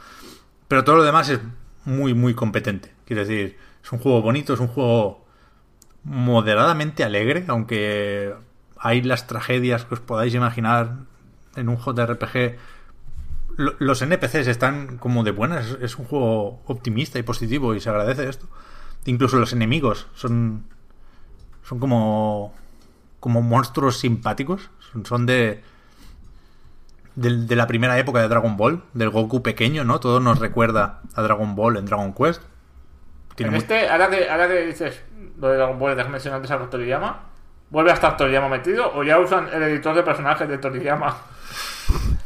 Pero 0.67 0.83
todo 0.83 0.95
lo 0.97 1.03
demás 1.03 1.29
es 1.29 1.39
muy, 1.85 2.13
muy 2.13 2.33
competente. 2.33 2.93
Quiero 3.05 3.21
decir, 3.25 3.57
es 3.83 3.91
un 3.91 3.99
juego 3.99 4.21
bonito, 4.21 4.53
es 4.53 4.59
un 4.59 4.67
juego 4.67 5.25
moderadamente 6.03 7.03
alegre, 7.03 7.43
aunque 7.47 8.33
hay 8.77 9.01
las 9.01 9.27
tragedias 9.27 9.85
que 9.85 9.95
os 9.95 9.99
podáis 9.99 10.33
imaginar 10.33 10.95
en 11.55 11.69
un 11.69 11.77
JRPG. 11.77 12.55
Lo- 13.57 13.75
Los 13.79 14.01
NPCs 14.01 14.47
están 14.47 14.97
como 14.97 15.23
de 15.23 15.31
buenas, 15.31 15.77
es 15.81 15.97
un 15.97 16.05
juego 16.05 16.61
optimista 16.65 17.19
y 17.19 17.23
positivo 17.23 17.75
y 17.75 17.79
se 17.81 17.89
agradece 17.89 18.29
esto. 18.29 18.47
Incluso 19.05 19.37
los 19.39 19.53
enemigos 19.53 20.07
son 20.15 20.65
son 21.63 21.79
como 21.79 22.53
como 23.21 23.41
monstruos 23.41 23.97
simpáticos, 23.99 24.69
son, 25.05 25.25
de, 25.25 25.63
de 27.15 27.55
la 27.55 27.67
primera 27.67 27.97
época 27.97 28.19
de 28.19 28.27
Dragon 28.27 28.57
Ball, 28.57 28.83
del 28.93 29.09
Goku 29.09 29.41
pequeño, 29.41 29.85
¿no? 29.85 30.01
Todo 30.01 30.19
nos 30.19 30.39
recuerda 30.39 30.99
a 31.15 31.21
Dragon 31.21 31.55
Ball 31.55 31.77
en 31.77 31.85
Dragon 31.85 32.13
Quest. 32.13 32.41
Tiene 33.35 33.51
En 33.51 33.57
este, 33.61 33.87
ahora 33.87 34.09
que, 34.09 34.29
ahora 34.29 34.47
que 34.49 34.65
dices 34.65 35.01
lo 35.39 35.47
de 35.47 35.55
Dragon 35.55 35.79
Ball, 35.79 35.95
dejas 35.95 36.11
mencionar 36.11 36.37
antes 36.37 36.51
a 36.51 36.69
Toriyama, 36.69 37.21
¿vuelve 37.69 37.91
a 37.91 37.93
estar 37.93 38.17
Toriyama 38.17 38.49
metido 38.49 38.91
o 38.93 39.03
ya 39.03 39.19
usan 39.19 39.47
el 39.53 39.63
editor 39.63 39.95
de 39.95 40.03
personajes 40.03 40.49
de 40.49 40.57
Toriyama? 40.57 41.15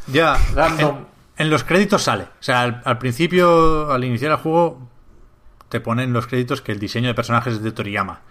Ya, 0.08 0.38
Random. 0.54 0.98
en, 0.98 1.06
en 1.38 1.50
los 1.50 1.64
créditos 1.64 2.04
sale. 2.04 2.24
O 2.26 2.44
sea, 2.44 2.62
al, 2.62 2.82
al 2.86 3.00
principio, 3.00 3.92
al 3.92 4.04
iniciar 4.04 4.30
el 4.32 4.38
juego, 4.38 4.88
te 5.70 5.80
ponen 5.80 6.14
los 6.14 6.28
créditos 6.28 6.62
que 6.62 6.72
el 6.72 6.80
diseño 6.80 7.08
de 7.08 7.16
personajes 7.16 7.54
es 7.56 7.64
de 7.64 7.72
Toriyama. 7.72 8.22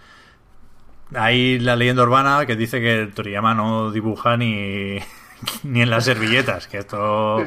Hay 1.13 1.59
la 1.59 1.75
leyenda 1.75 2.03
urbana 2.03 2.45
que 2.45 2.55
dice 2.55 2.81
que 2.81 3.11
Toriyama 3.13 3.53
no 3.53 3.91
dibuja 3.91 4.37
ni, 4.37 4.97
ni 5.63 5.81
en 5.81 5.89
las 5.89 6.05
servilletas, 6.05 6.67
que 6.67 6.79
esto 6.79 7.37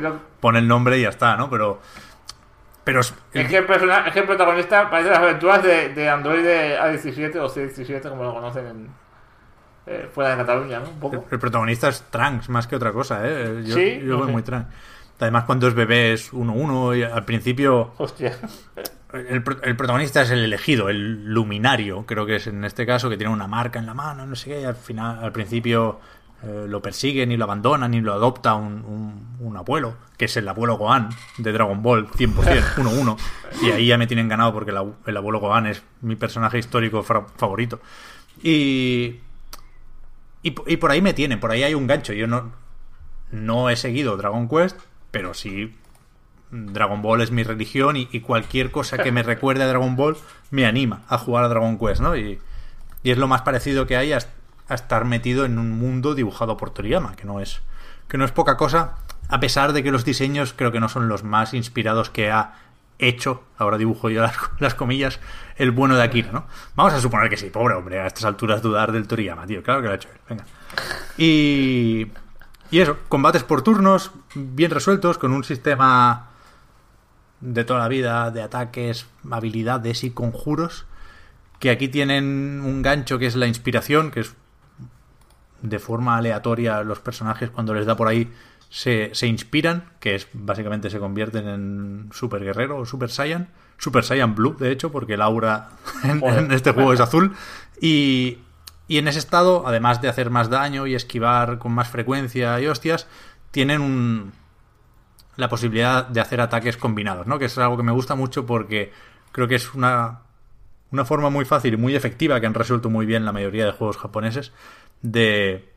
pone 0.41 0.61
el 0.61 0.69
nombre 0.69 0.99
y 0.99 1.03
ya 1.03 1.09
está, 1.09 1.37
¿no? 1.37 1.51
Pero. 1.51 1.81
Pero 2.85 3.01
es- 3.01 3.15
Es 3.35 3.49
que 3.49 3.59
el, 3.59 3.67
persona- 3.67 4.07
es 4.07 4.13
que 4.15 4.21
el 4.21 4.27
protagonista 4.27 4.89
parece 4.89 5.11
las 5.11 5.19
aventuras 5.19 5.63
de, 5.63 5.91
de 5.93 6.09
Android 6.09 6.43
A17 6.45 7.37
o 7.37 7.49
C17, 7.53 8.09
como 8.09 8.23
lo 8.23 8.33
conocen 8.33 8.67
en, 8.67 8.89
eh, 9.87 10.09
fuera 10.11 10.31
de 10.31 10.37
Cataluña, 10.39 10.79
¿no? 10.81 10.87
Un 10.87 10.93
el, 10.95 10.99
poco. 10.99 11.27
el 11.31 11.39
protagonista 11.39 11.89
es 11.89 12.03
Trunks 12.11 12.49
más 12.49 12.67
que 12.67 12.77
otra 12.77 12.93
cosa, 12.93 13.21
¿eh? 13.25 13.63
Yo, 13.67 13.75
Sí, 13.75 13.99
yo 14.01 14.13
no 14.17 14.19
veo 14.21 14.29
muy 14.29 14.43
Trunks. 14.43 14.69
Además, 15.21 15.45
cuando 15.45 15.67
es 15.69 15.75
bebé 15.75 16.13
es 16.15 16.33
1-1 16.33 16.97
y 16.99 17.03
al 17.03 17.25
principio. 17.27 17.93
Hostia. 17.99 18.39
El, 19.13 19.43
el 19.63 19.77
protagonista 19.77 20.21
es 20.23 20.31
el 20.31 20.41
elegido, 20.45 20.91
el 20.91 21.25
luminario, 21.33 22.05
creo 22.05 22.27
que 22.27 22.37
es 22.37 22.47
en 22.47 22.63
este 22.65 22.85
caso, 22.85 23.09
que 23.09 23.17
tiene 23.17 23.33
una 23.33 23.47
marca 23.47 23.79
en 23.79 23.87
la 23.87 23.95
mano, 23.95 24.27
no 24.27 24.37
sé 24.37 24.51
qué, 24.51 24.61
y 24.61 24.65
al 24.65 24.77
final, 24.77 25.25
al 25.25 25.33
principio 25.33 25.99
eh, 26.43 26.67
lo 26.69 26.83
persiguen 26.83 27.33
y 27.33 27.39
lo 27.39 27.45
abandonan 27.45 27.95
y 27.95 28.03
lo 28.03 28.13
adopta 28.13 28.55
un, 28.55 28.85
un- 28.85 29.37
un 29.41 29.57
abuelo, 29.57 29.97
que 30.19 30.27
es 30.27 30.37
el 30.37 30.47
abuelo 30.47 30.77
Gohan 30.77 31.09
de 31.39 31.53
Dragon 31.53 31.83
Ball, 31.83 32.07
100%, 32.09 32.35
1-1, 32.77 33.17
y 33.63 33.71
ahí 33.71 33.87
ya 33.87 33.97
me 33.97 34.07
tienen 34.07 34.29
ganado 34.29 34.53
porque 34.53 34.73
el, 34.73 34.77
abu- 34.77 34.95
el 35.07 35.17
abuelo 35.17 35.41
Gohan 35.41 35.67
es 35.67 35.83
mi 36.03 36.15
personaje 36.17 36.59
histórico 36.59 37.03
favorito. 37.03 37.81
Y, 38.43 39.21
y 40.43 40.77
por 40.77 40.91
ahí 40.91 41.01
me 41.01 41.15
tienen, 41.15 41.41
por 41.41 41.51
ahí 41.51 41.63
hay 41.63 41.75
un 41.75 41.87
gancho, 41.87 42.13
yo 42.13 42.27
no, 42.27 42.53
no 43.31 43.71
he 43.71 43.77
seguido 43.77 44.17
Dragon 44.19 44.49
Quest, 44.49 44.79
pero 45.11 45.33
sí 45.33 45.75
Dragon 46.51 47.03
Ball 47.03 47.21
es 47.21 47.31
mi 47.31 47.43
religión 47.43 47.97
y, 47.97 48.09
y 48.11 48.21
cualquier 48.21 48.71
cosa 48.71 48.99
que 48.99 49.13
me 49.13 49.23
recuerde 49.25 49.65
a 49.65 49.67
Dragon 49.67 49.97
Ball 49.97 50.17
me 50.51 50.67
anima 50.67 51.03
a 51.09 51.19
jugar 51.19 51.45
a 51.45 51.49
Dragon 51.49 51.79
Quest, 51.79 52.01
¿no? 52.01 52.17
Y, 52.17 52.39
y 53.03 53.11
es 53.11 53.19
lo 53.19 53.29
más 53.29 53.43
parecido 53.43 53.87
que 53.87 53.97
hay 53.97 54.13
a, 54.13 54.19
a 54.69 54.75
estar 54.75 55.05
metido 55.05 55.45
en 55.45 55.59
un 55.59 55.73
mundo 55.73 56.15
dibujado 56.15 56.57
por 56.57 56.71
Toriyama, 56.71 57.17
que 57.17 57.25
no 57.25 57.41
es 57.41 57.61
que 58.09 58.17
no 58.17 58.25
es 58.25 58.33
poca 58.33 58.57
cosa, 58.57 58.97
a 59.29 59.39
pesar 59.39 59.73
de 59.75 59.83
que 59.83 59.91
los 59.91 60.05
diseños 60.05 60.55
creo 60.57 60.73
que 60.73 60.81
no 60.81 60.89
son 60.89 61.09
los 61.09 61.25
más 61.25 61.53
inspirados 61.53 62.09
que 62.09 62.31
ha 62.31 62.55
hecho, 62.99 63.45
ahora 63.59 63.77
dibujo 63.77 64.11
yo 64.11 64.23
las, 64.23 64.35
las 64.59 64.75
comillas, 64.75 65.21
el 65.57 65.71
bueno 65.71 65.95
de 65.95 66.03
Akira, 66.03 66.33
¿no? 66.33 66.47
Vamos 66.75 66.95
a 66.95 67.01
suponer 67.01 67.29
que 67.29 67.37
sí, 67.37 67.51
pobre 67.51 67.75
hombre, 67.75 68.01
a 68.01 68.07
estas 68.07 68.25
alturas 68.25 68.63
dudar 68.63 68.93
del 68.93 69.07
Toriyama, 69.07 69.47
tío, 69.47 69.63
claro 69.63 69.81
que 69.81 69.87
lo 69.87 69.93
ha 69.93 69.97
hecho 69.97 70.09
él, 70.09 70.21
venga. 70.29 70.45
Y, 71.17 72.09
y 72.71 72.81
eso, 72.81 72.97
combates 73.09 73.45
por 73.45 73.63
turnos, 73.63 74.13
bien 74.35 74.71
resueltos, 74.71 75.19
con 75.19 75.33
un 75.33 75.45
sistema 75.45 76.28
de 77.41 77.65
toda 77.65 77.81
la 77.81 77.89
vida 77.89 78.31
de 78.31 78.43
ataques, 78.43 79.07
habilidades 79.31 80.05
y 80.05 80.11
conjuros, 80.11 80.87
que 81.59 81.71
aquí 81.71 81.89
tienen 81.89 82.63
un 82.65 82.83
gancho 82.83 83.19
que 83.19 83.27
es 83.27 83.37
la 83.37 83.47
inspiración, 83.47 84.11
que 84.11 84.21
es 84.21 84.35
de 85.63 85.79
forma 85.79 86.17
aleatoria 86.17 86.83
los 86.83 87.01
personajes 87.01 87.51
cuando 87.51 87.75
les 87.75 87.85
da 87.87 87.97
por 87.97 88.09
ahí 88.09 88.31
se, 88.71 89.11
se 89.15 89.27
inspiran, 89.27 89.91
que 89.99 90.15
es 90.15 90.29
básicamente 90.33 90.91
se 90.91 90.99
convierten 90.99 91.49
en 91.49 92.09
Super 92.13 92.45
Guerrero 92.45 92.79
o 92.79 92.87
Super 92.87 93.11
Saiyan, 93.11 93.49
Super 93.79 94.05
Saiyan 94.05 94.35
Blue, 94.35 94.57
de 94.59 94.71
hecho, 94.71 94.93
porque 94.93 95.15
el 95.15 95.23
aura 95.23 95.71
en, 96.05 96.23
en 96.23 96.53
este 96.53 96.73
juego 96.73 96.93
es 96.93 97.01
azul. 97.01 97.35
Y, 97.81 98.39
y 98.89 98.99
en 98.99 99.09
ese 99.09 99.19
estado, 99.19 99.65
además 99.67 100.03
de 100.03 100.09
hacer 100.09 100.31
más 100.31 100.51
daño 100.51 100.87
y 100.87 100.95
esquivar 100.95 101.59
con 101.59 101.73
más 101.73 101.89
frecuencia 101.89 102.61
y 102.61 102.67
hostias, 102.67 103.07
tienen 103.51 103.81
un, 103.81 104.33
la 105.39 105.49
posibilidad 105.49 106.05
de 106.09 106.21
hacer 106.21 106.41
ataques 106.41 106.77
combinados, 106.77 107.29
¿no? 107.29 107.39
Que 107.39 107.45
es 107.45 107.57
algo 107.59 107.77
que 107.77 107.85
me 107.85 107.93
gusta 107.93 108.17
mucho 108.17 108.45
porque 108.45 108.93
creo 109.31 109.47
que 109.47 109.55
es 109.55 109.73
una, 109.73 110.23
una 110.91 111.05
forma 111.05 111.31
muy 111.31 111.45
fácil 111.45 111.75
y 111.75 111.77
muy 111.77 111.95
efectiva 111.95 112.41
que 112.41 112.47
han 112.47 112.55
resuelto 112.55 112.91
muy 112.91 113.07
bien 113.07 113.25
la 113.25 113.31
mayoría 113.31 113.65
de 113.65 113.71
juegos 113.71 113.99
japoneses 113.99 114.53
de, 115.01 115.73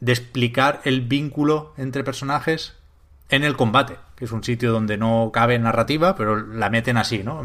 de 0.00 0.12
explicar 0.12 0.82
el 0.84 1.00
vínculo 1.00 1.72
entre 1.78 2.04
personajes 2.04 2.76
en 3.30 3.44
el 3.44 3.56
combate, 3.56 3.96
que 4.14 4.26
es 4.26 4.32
un 4.32 4.44
sitio 4.44 4.72
donde 4.72 4.98
no 4.98 5.30
cabe 5.32 5.58
narrativa, 5.58 6.14
pero 6.14 6.36
la 6.36 6.68
meten 6.68 6.98
así, 6.98 7.22
¿no? 7.22 7.42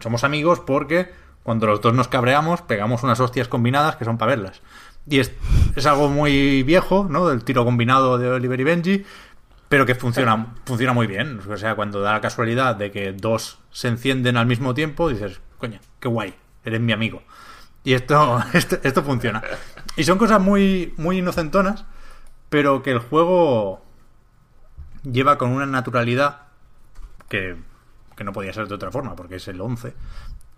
Somos 0.00 0.24
amigos 0.24 0.60
porque 0.60 1.12
cuando 1.42 1.66
los 1.66 1.82
dos 1.82 1.92
nos 1.92 2.08
cabreamos 2.08 2.62
pegamos 2.62 3.02
unas 3.02 3.20
hostias 3.20 3.48
combinadas 3.48 3.96
que 3.96 4.06
son 4.06 4.16
para 4.16 4.30
verlas. 4.30 4.62
Y 5.06 5.20
es, 5.20 5.32
es 5.76 5.84
algo 5.84 6.08
muy 6.08 6.62
viejo, 6.62 7.06
¿no? 7.08 7.28
Del 7.28 7.44
tiro 7.44 7.66
combinado 7.66 8.16
de 8.16 8.30
Oliver 8.30 8.60
y 8.60 8.64
Benji, 8.64 9.04
pero 9.68 9.84
que 9.84 9.94
funciona, 9.94 10.54
funciona 10.64 10.92
muy 10.92 11.06
bien. 11.06 11.40
O 11.48 11.56
sea, 11.56 11.74
cuando 11.74 12.00
da 12.00 12.12
la 12.12 12.20
casualidad 12.20 12.76
de 12.76 12.90
que 12.90 13.12
dos 13.12 13.60
se 13.70 13.88
encienden 13.88 14.36
al 14.36 14.46
mismo 14.46 14.74
tiempo, 14.74 15.08
dices, 15.08 15.40
coño, 15.58 15.78
qué 16.00 16.08
guay, 16.08 16.34
eres 16.64 16.80
mi 16.80 16.92
amigo. 16.92 17.22
Y 17.84 17.94
esto, 17.94 18.42
esto, 18.52 18.78
esto 18.82 19.02
funciona. 19.02 19.42
Y 19.96 20.04
son 20.04 20.18
cosas 20.18 20.40
muy, 20.40 20.94
muy 20.96 21.18
inocentonas, 21.18 21.84
pero 22.48 22.82
que 22.82 22.92
el 22.92 22.98
juego 22.98 23.84
lleva 25.02 25.38
con 25.38 25.50
una 25.50 25.66
naturalidad 25.66 26.42
que, 27.28 27.56
que 28.16 28.24
no 28.24 28.32
podía 28.32 28.52
ser 28.52 28.68
de 28.68 28.74
otra 28.74 28.90
forma, 28.90 29.14
porque 29.16 29.36
es 29.36 29.48
el 29.48 29.60
11, 29.60 29.94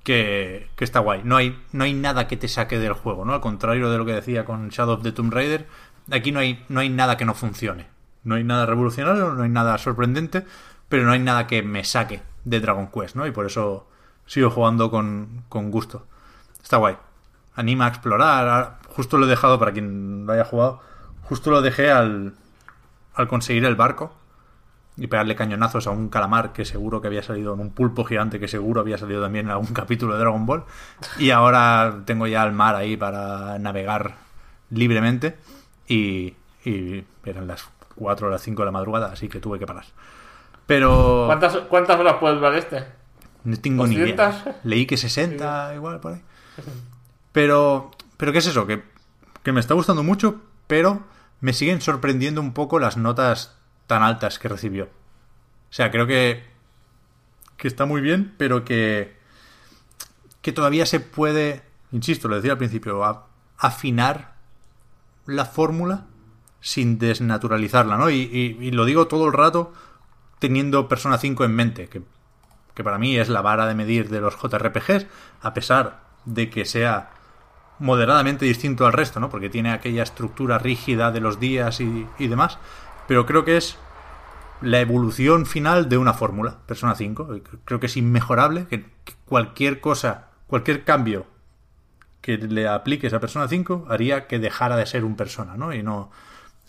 que, 0.05 0.69
que 0.77 0.85
está 0.85 1.01
guay. 1.01 1.23
No 1.25 1.37
hay, 1.37 1.61
no 1.73 1.85
hay 1.85 1.95
nada 1.95 2.29
que 2.29 2.37
te 2.37 2.49
saque 2.49 2.79
del 2.79 2.93
juego, 2.93 3.25
¿no? 3.25 3.35
Al 3.35 3.41
contrario 3.41 3.91
de 3.91 3.99
lo 3.99 4.07
que 4.07 4.15
decía 4.15 4.45
con 4.45 4.69
Shadow 4.69 4.95
of 4.95 5.03
the 5.03 5.13
Tomb 5.13 5.33
Raider, 5.33 5.67
aquí 6.11 6.33
no 6.33 6.39
hay, 6.39 6.65
no 6.69 6.81
hay 6.81 6.89
nada 6.89 7.17
que 7.17 7.25
no 7.25 7.35
funcione. 7.35 7.89
No 8.25 8.35
hay 8.35 8.45
nada 8.45 8.67
revolucionario, 8.67 9.33
no 9.33 9.43
hay 9.43 9.49
nada 9.49 9.77
sorprendente, 9.79 10.45
pero 10.89 11.05
no 11.05 11.13
hay 11.13 11.21
nada 11.21 11.47
que 11.47 11.63
me 11.63 11.85
saque 11.85 12.23
de 12.45 12.61
Dragon 12.61 12.89
Quest, 12.89 13.17
¿no? 13.17 13.27
Y 13.27 13.31
por 13.31 13.47
eso 13.47 13.89
sigo 14.27 14.51
jugando 14.51 14.91
con, 14.91 15.45
con 15.49 15.71
gusto. 15.71 16.07
Está 16.63 16.77
guay. 16.77 16.97
Anima 17.55 17.87
a 17.87 17.89
explorar. 17.89 18.49
Ahora, 18.49 18.81
Justo 18.91 19.19
lo 19.19 19.27
he 19.27 19.29
dejado, 19.29 19.59
para 19.59 19.73
quien 19.73 20.27
lo 20.27 20.33
haya 20.33 20.45
jugado, 20.45 20.81
justo 21.23 21.51
lo 21.51 21.63
dejé 21.63 21.91
al, 21.91 22.35
al 23.15 23.29
conseguir 23.29 23.65
el 23.65 23.77
barco 23.77 24.13
y 24.97 25.07
pegarle 25.07 25.37
cañonazos 25.37 25.87
a 25.87 25.91
un 25.91 26.09
calamar 26.09 26.53
que 26.53 26.65
seguro 26.65 27.01
que 27.01 27.07
había 27.07 27.23
salido 27.23 27.55
en 27.55 27.61
un 27.61 27.71
pulpo 27.71 28.05
gigante 28.05 28.41
que 28.41 28.49
seguro 28.49 28.81
había 28.81 28.99
salido 28.99 29.23
también 29.23 29.47
en 29.47 29.53
algún 29.53 29.69
capítulo 29.73 30.15
de 30.15 30.21
Dragon 30.21 30.45
Ball 30.45 30.65
y 31.19 31.31
ahora 31.31 32.03
tengo 32.05 32.27
ya 32.27 32.43
el 32.45 32.53
mar 32.53 32.75
ahí 32.75 32.97
para 32.97 33.59
navegar 33.59 34.17
libremente 34.71 35.39
y, 35.87 36.35
y 36.65 37.05
eran 37.25 37.47
las 37.47 37.63
4 38.01 38.27
o 38.27 38.31
las 38.31 38.43
5 38.43 38.63
de 38.63 38.67
la 38.67 38.73
madrugada 38.73 39.13
así 39.13 39.29
que 39.29 39.39
tuve 39.39 39.59
que 39.61 39.67
parar 39.67 39.85
pero 40.67 41.25
¿Cuántas, 41.27 41.57
¿Cuántas 41.69 42.01
horas 42.01 42.15
puede 42.19 42.35
durar 42.35 42.55
este? 42.55 42.85
no 43.45 43.57
tengo 43.59 43.87
ni 43.87 43.95
idea 43.95 44.31
200. 44.33 44.55
leí 44.65 44.87
que 44.87 44.97
60 44.97 45.75
igual 45.77 46.01
por 46.01 46.15
ahí 46.15 46.23
pero 47.33 47.91
pero 48.17 48.33
qué 48.33 48.39
es 48.39 48.47
eso 48.47 48.67
que, 48.67 48.83
que 49.43 49.53
me 49.53 49.61
está 49.61 49.75
gustando 49.75 50.03
mucho 50.03 50.41
pero 50.67 51.03
me 51.41 51.53
siguen 51.53 51.81
sorprendiendo 51.81 52.41
un 52.41 52.53
poco 52.53 52.79
las 52.79 52.97
notas 52.97 53.57
tan 53.87 54.03
altas 54.03 54.39
que 54.39 54.47
recibió. 54.49 54.85
O 54.85 55.73
sea, 55.73 55.91
creo 55.91 56.07
que, 56.07 56.45
que 57.57 57.67
está 57.67 57.87
muy 57.87 58.03
bien, 58.03 58.35
pero 58.37 58.63
que, 58.65 59.17
que 60.43 60.53
todavía 60.53 60.85
se 60.85 61.01
puede, 61.01 61.63
insisto, 61.93 62.29
lo 62.29 62.37
decía 62.37 62.53
al 62.53 62.59
principio, 62.59 63.03
a- 63.05 63.27
afinar 63.57 64.35
la 65.27 65.47
fórmula 65.47 66.05
sin 66.61 66.99
desnaturalizarla, 66.99 67.97
¿no? 67.97 68.11
Y, 68.11 68.17
y- 68.61 68.71
lo 68.71 68.85
digo 68.85 69.07
todo 69.09 69.27
el 69.27 69.33
rato 69.33 69.73
teniendo 70.39 70.89
Persona 70.89 71.19
5 71.19 71.45
en 71.45 71.55
mente, 71.55 71.89
que, 71.89 72.03
que 72.75 72.85
para 72.85 72.99
mí 72.99 73.17
es 73.17 73.29
la 73.29 73.43
vara 73.43 73.67
de 73.67 73.75
medir 73.75 74.09
de 74.09 74.21
los 74.21 74.37
JRPGs, 74.37 75.07
a 75.43 75.55
pesar 75.55 76.01
de 76.25 76.51
que 76.51 76.65
sea 76.65 77.11
moderadamente 77.79 78.45
distinto 78.45 78.87
al 78.87 78.93
resto, 78.93 79.21
¿no? 79.21 79.31
Porque 79.31 79.49
tiene 79.51 79.73
aquella 79.73 80.03
estructura 80.03 80.59
rígida 80.59 81.11
de 81.13 81.21
los 81.21 81.41
días 81.41 81.81
y, 81.81 82.07
y 82.19 82.29
demás. 82.29 82.59
Pero 83.09 83.27
creo 83.27 83.45
que 83.45 83.57
es 83.57 83.79
la 84.61 84.81
evolución 84.81 85.47
final 85.47 85.89
de 85.89 85.97
una 85.99 86.13
fórmula, 86.13 86.59
Persona 86.67 86.95
5. 86.95 87.29
Creo 87.65 87.81
que 87.81 87.87
es 87.87 87.97
inmejorable, 87.97 88.67
que 88.67 88.85
cualquier 89.25 89.81
cosa, 89.81 90.29
cualquier 90.47 90.85
cambio 90.85 91.27
que 92.21 92.37
le 92.37 92.69
apliques 92.69 93.13
a 93.15 93.21
Persona 93.21 93.49
5 93.49 93.87
haría 93.89 94.27
que 94.27 94.39
dejara 94.39 94.77
de 94.77 94.85
ser 94.87 95.05
un 95.05 95.17
persona, 95.17 95.57
¿no? 95.57 95.73
Y 95.73 95.83
no. 95.83 96.11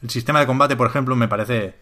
El 0.02 0.10
sistema 0.10 0.40
de 0.40 0.48
combate, 0.48 0.76
por 0.76 0.88
ejemplo, 0.88 1.15
me 1.15 1.28
parece 1.28 1.76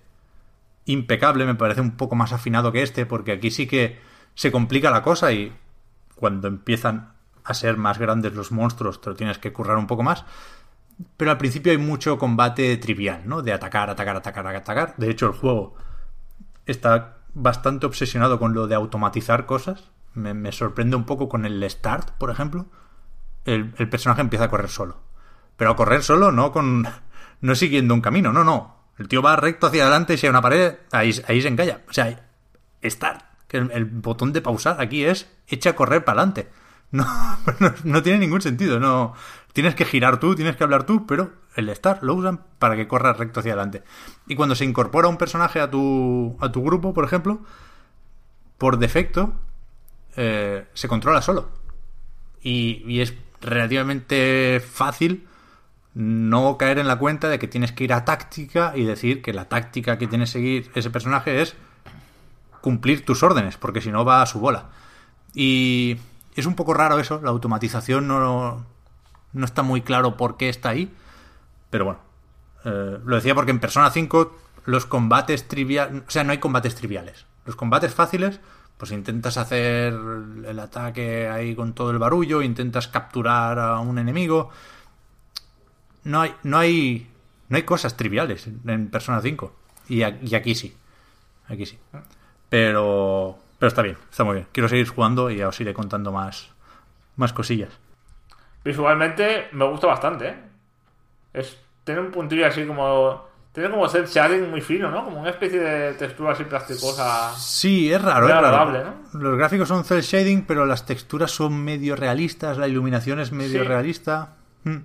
impecable, 0.86 1.46
me 1.46 1.56
parece 1.56 1.82
un 1.82 1.92
poco 1.92 2.16
más 2.16 2.34
afinado 2.34 2.72
que 2.72 2.82
este, 2.82 3.06
porque 3.06 3.34
aquí 3.34 3.52
sí 3.52 3.68
que 3.68 4.00
se 4.36 4.52
complica 4.52 4.92
la 4.92 5.04
cosa 5.04 5.32
y 5.32 5.56
cuando 6.16 6.48
empiezan 6.48 7.14
a 7.44 7.54
ser 7.54 7.78
más 7.78 7.98
grandes 7.98 8.34
los 8.34 8.52
monstruos 8.52 9.02
te 9.02 9.10
lo 9.10 9.16
tienes 9.16 9.38
que 9.38 9.54
currar 9.54 9.78
un 9.78 9.88
poco 9.88 10.04
más. 10.04 10.26
Pero 11.16 11.32
al 11.32 11.38
principio 11.38 11.72
hay 11.72 11.78
mucho 11.78 12.18
combate 12.18 12.76
trivial, 12.78 13.22
¿no? 13.26 13.42
De 13.42 13.54
atacar, 13.54 13.90
atacar, 13.90 14.18
atacar, 14.18 14.48
atacar. 14.48 14.96
De 14.98 15.10
hecho, 15.10 15.28
el 15.28 15.34
juego 15.34 15.76
está 16.66 17.18
bastante 17.34 17.86
obsesionado 17.86 18.38
con 18.38 18.54
lo 18.54 18.68
de 18.68 18.76
automatizar 18.76 19.46
cosas. 19.46 19.92
Me, 20.14 20.52
sorprende 20.52 20.98
un 20.98 21.06
poco 21.06 21.30
con 21.30 21.46
el 21.46 21.68
start, 21.70 22.12
por 22.18 22.32
ejemplo. 22.32 22.66
El, 23.46 23.74
el, 23.78 23.90
personaje 23.90 24.22
empieza 24.22 24.46
a 24.46 24.50
correr 24.50 24.70
solo. 24.70 24.98
Pero 25.56 25.72
a 25.72 25.76
correr 25.78 26.04
solo, 26.04 26.32
no 26.34 26.52
con. 26.52 26.86
No 27.42 27.56
siguiendo 27.56 27.94
un 27.94 28.02
camino, 28.02 28.32
no, 28.32 28.44
no. 28.44 28.80
El 28.98 29.08
tío 29.08 29.22
va 29.22 29.36
recto 29.36 29.68
hacia 29.68 29.84
adelante 29.84 30.18
si 30.18 30.26
hay 30.26 30.30
una 30.30 30.42
pared, 30.42 30.76
ahí, 30.92 31.14
ahí 31.28 31.42
se 31.42 31.48
encalla. 31.48 31.82
O 31.90 31.94
sea, 31.94 32.28
start. 32.84 33.24
Que 33.48 33.58
el, 33.58 33.72
el, 33.72 33.86
botón 33.86 34.32
de 34.32 34.42
pausar 34.42 34.80
aquí 34.80 35.06
es 35.06 35.28
echa 35.48 35.72
a 35.72 35.76
correr 35.76 36.04
para 36.04 36.22
adelante. 36.22 36.50
No, 36.92 37.06
no, 37.60 37.72
no, 37.84 38.02
tiene 38.02 38.18
ningún 38.18 38.42
sentido. 38.42 38.80
No, 38.80 39.14
tienes 39.54 39.76
que 39.76 39.86
girar 39.86 40.20
tú, 40.20 40.34
tienes 40.34 40.56
que 40.56 40.64
hablar 40.64 40.86
tú, 40.88 41.06
pero 41.06 41.34
el 41.56 41.70
start 41.76 42.02
lo 42.02 42.16
usan 42.16 42.42
para 42.58 42.76
que 42.76 42.88
corras 42.88 43.16
recto 43.16 43.42
hacia 43.42 43.54
adelante. 43.54 43.84
Y 44.26 44.36
cuando 44.36 44.56
se 44.56 44.66
incorpora 44.66 45.08
un 45.08 45.18
personaje 45.18 45.60
a 45.60 45.70
tu, 45.70 46.36
a 46.40 46.52
tu 46.52 46.64
grupo, 46.64 46.92
por 46.92 47.04
ejemplo, 47.06 47.42
por 48.58 48.80
defecto, 48.80 49.36
eh, 50.16 50.68
se 50.74 50.88
controla 50.88 51.22
solo. 51.22 51.52
Y, 52.42 52.84
y, 52.88 53.02
es 53.02 53.14
relativamente 53.42 54.60
fácil 54.60 55.28
no 55.94 56.58
caer 56.58 56.80
en 56.80 56.88
la 56.88 56.98
cuenta 56.98 57.30
de 57.30 57.40
que 57.40 57.48
tienes 57.48 57.72
que 57.72 57.84
ir 57.84 57.94
a 57.94 58.06
táctica 58.06 58.74
y 58.76 58.84
decir 58.84 59.22
que 59.22 59.34
la 59.34 59.46
táctica 59.46 59.98
que 59.98 60.08
tiene 60.08 60.26
que 60.26 60.32
seguir 60.32 60.72
ese 60.76 60.90
personaje 60.90 61.42
es 61.42 61.56
cumplir 62.62 63.06
tus 63.06 63.24
órdenes, 63.24 63.58
porque 63.58 63.82
si 63.82 63.92
no 63.92 64.06
va 64.06 64.22
a 64.22 64.26
su 64.26 64.40
bola. 64.40 64.70
Y 65.34 65.98
es 66.36 66.46
un 66.46 66.56
poco 66.56 66.74
raro 66.74 67.00
eso, 67.00 67.22
la 67.24 67.30
automatización 67.30 68.08
no, 68.08 68.66
no 69.34 69.46
está 69.46 69.64
muy 69.64 69.82
claro 69.82 70.18
por 70.18 70.38
qué 70.38 70.50
está 70.50 70.70
ahí, 70.70 70.92
pero 71.70 71.86
bueno, 71.86 72.00
eh, 72.66 73.00
lo 73.04 73.16
decía 73.16 73.36
porque 73.36 73.52
en 73.52 73.60
Persona 73.60 73.90
5 73.90 74.36
los 74.66 74.86
combates 74.86 75.48
triviales, 75.48 76.04
o 76.08 76.12
sea, 76.12 76.24
no 76.24 76.32
hay 76.32 76.40
combates 76.40 76.76
triviales. 76.76 77.26
Los 77.46 77.56
combates 77.56 77.94
fáciles, 77.94 78.40
pues 78.78 78.92
intentas 78.92 79.38
hacer 79.38 79.94
el 79.94 80.60
ataque 80.60 81.28
ahí 81.28 81.56
con 81.56 81.74
todo 81.74 81.92
el 81.92 81.98
barullo, 81.98 82.42
intentas 82.42 82.88
capturar 82.88 83.60
a 83.60 83.80
un 83.80 83.98
enemigo. 83.98 84.50
No 86.04 86.22
hay, 86.22 86.34
no 86.44 86.58
hay, 86.58 87.10
no 87.50 87.58
hay 87.58 87.64
cosas 87.64 87.98
triviales 87.98 88.48
en 88.48 88.90
Persona 88.90 89.22
5. 89.22 89.56
Y, 89.90 90.04
y 90.04 90.36
aquí 90.36 90.56
sí. 90.56 90.76
Aquí 91.48 91.66
sí. 91.66 91.80
Pero, 92.50 93.38
pero 93.58 93.68
está 93.68 93.82
bien, 93.82 93.98
está 94.10 94.24
muy 94.24 94.36
bien. 94.36 94.48
Quiero 94.52 94.70
seguir 94.70 94.88
jugando 94.88 95.30
y 95.30 95.38
ya 95.38 95.48
os 95.48 95.60
iré 95.60 95.74
contando 95.74 96.12
más, 96.12 96.52
más 97.16 97.34
cosillas. 97.34 97.78
Visualmente 98.64 99.48
me 99.52 99.66
gusta 99.66 99.88
bastante, 99.88 100.28
¿eh? 100.28 100.36
Es, 101.34 101.58
tiene 101.84 102.02
un 102.02 102.12
puntillo 102.12 102.46
así 102.46 102.66
como... 102.66 103.28
Tiene 103.52 103.72
como 103.72 103.90
ser 103.90 104.06
shading 104.06 104.52
muy 104.52 104.62
fino, 104.62 104.92
¿no? 104.92 105.04
Como 105.04 105.22
una 105.22 105.32
especie 105.32 105.60
de 105.60 105.94
textura 105.96 106.34
así 106.34 106.44
plasticosa. 106.44 107.34
Sí, 107.36 107.92
es 107.92 108.00
raro, 108.00 108.28
es 108.28 108.34
agradable, 108.34 108.84
raro. 108.84 108.96
¿no? 109.12 109.20
Los 109.20 109.38
gráficos 109.40 109.68
son 109.68 109.84
cel 109.84 110.02
shading, 110.02 110.46
pero 110.46 110.68
las 110.68 110.86
texturas 110.86 111.32
son 111.32 111.64
medio 111.64 111.96
realistas, 111.96 112.60
la 112.60 112.68
iluminación 112.68 113.20
es 113.20 113.32
medio 113.32 113.64
sí. 113.64 113.68
realista. 113.68 114.36
Mm. 114.66 114.78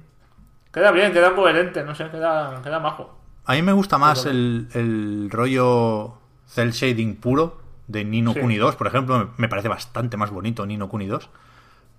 Queda 0.75 0.91
bien, 0.91 1.13
queda 1.13 1.37
coherente, 1.37 1.85
no 1.85 1.95
sé, 1.95 2.11
queda, 2.11 2.61
queda 2.61 2.81
majo. 2.81 3.17
A 3.45 3.53
mí 3.53 3.63
me 3.63 3.73
gusta 3.73 3.97
más 3.97 4.27
el, 4.27 4.67
el 4.75 5.31
rollo 5.31 6.19
cel 6.47 6.73
shading 6.73 7.15
puro 7.15 7.61
de 7.87 8.05
Nino 8.05 8.33
sí. 8.33 8.41
Kuni 8.41 8.57
2, 8.57 8.75
por 8.75 8.89
ejemplo, 8.89 9.31
me 9.37 9.49
parece 9.49 9.69
bastante 9.69 10.17
más 10.17 10.31
bonito 10.31 10.67
Nino 10.67 10.89
Kuni 10.89 11.07
2. 11.07 11.31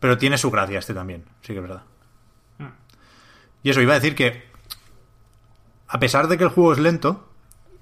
Pero 0.02 0.18
tiene 0.18 0.38
su 0.38 0.52
gracia 0.52 0.80
este 0.80 0.94
también, 0.94 1.24
sí 1.42 1.54
que 1.54 1.60
es 1.60 1.62
verdad. 1.62 1.84
Mm. 2.58 2.66
Y 3.64 3.70
eso, 3.70 3.80
iba 3.80 3.94
a 3.94 3.96
decir 3.96 4.14
que, 4.14 4.44
a 5.88 5.98
pesar 6.00 6.28
de 6.28 6.38
que 6.38 6.44
el 6.44 6.50
juego 6.50 6.74
es 6.74 6.80
lento, 6.80 7.30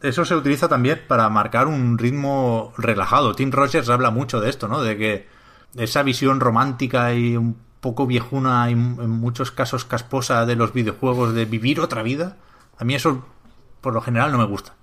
eso 0.03 0.25
se 0.25 0.35
utiliza 0.35 0.67
también 0.67 1.01
para 1.07 1.27
marcar 1.29 1.65
un 1.65 1.97
ritmo 1.97 2.71
relajado. 2.77 3.33
Tim 3.33 3.51
Rogers 3.51 3.89
habla 3.89 4.11
mucho 4.11 4.41
de 4.41 4.49
esto, 4.51 4.67
¿no? 4.67 4.83
De 4.83 4.95
que 4.95 5.27
esa 5.75 6.03
visión 6.03 6.39
romántica 6.39 7.13
y 7.13 7.35
un 7.35 7.57
poco 7.84 8.07
viejuna 8.07 8.69
y 8.69 8.73
en 8.73 9.10
muchos 9.10 9.51
casos 9.51 9.84
casposa 9.84 10.47
de 10.47 10.55
los 10.55 10.73
videojuegos 10.73 11.35
de 11.35 11.43
vivir 11.45 11.81
otra 11.81 12.01
vida, 12.01 12.38
a 12.80 12.85
mí 12.85 12.95
eso 12.95 13.27
por 13.81 13.93
lo 13.93 14.01
general 14.01 14.31
no 14.31 14.38
me 14.39 14.45
gusta. 14.45 14.73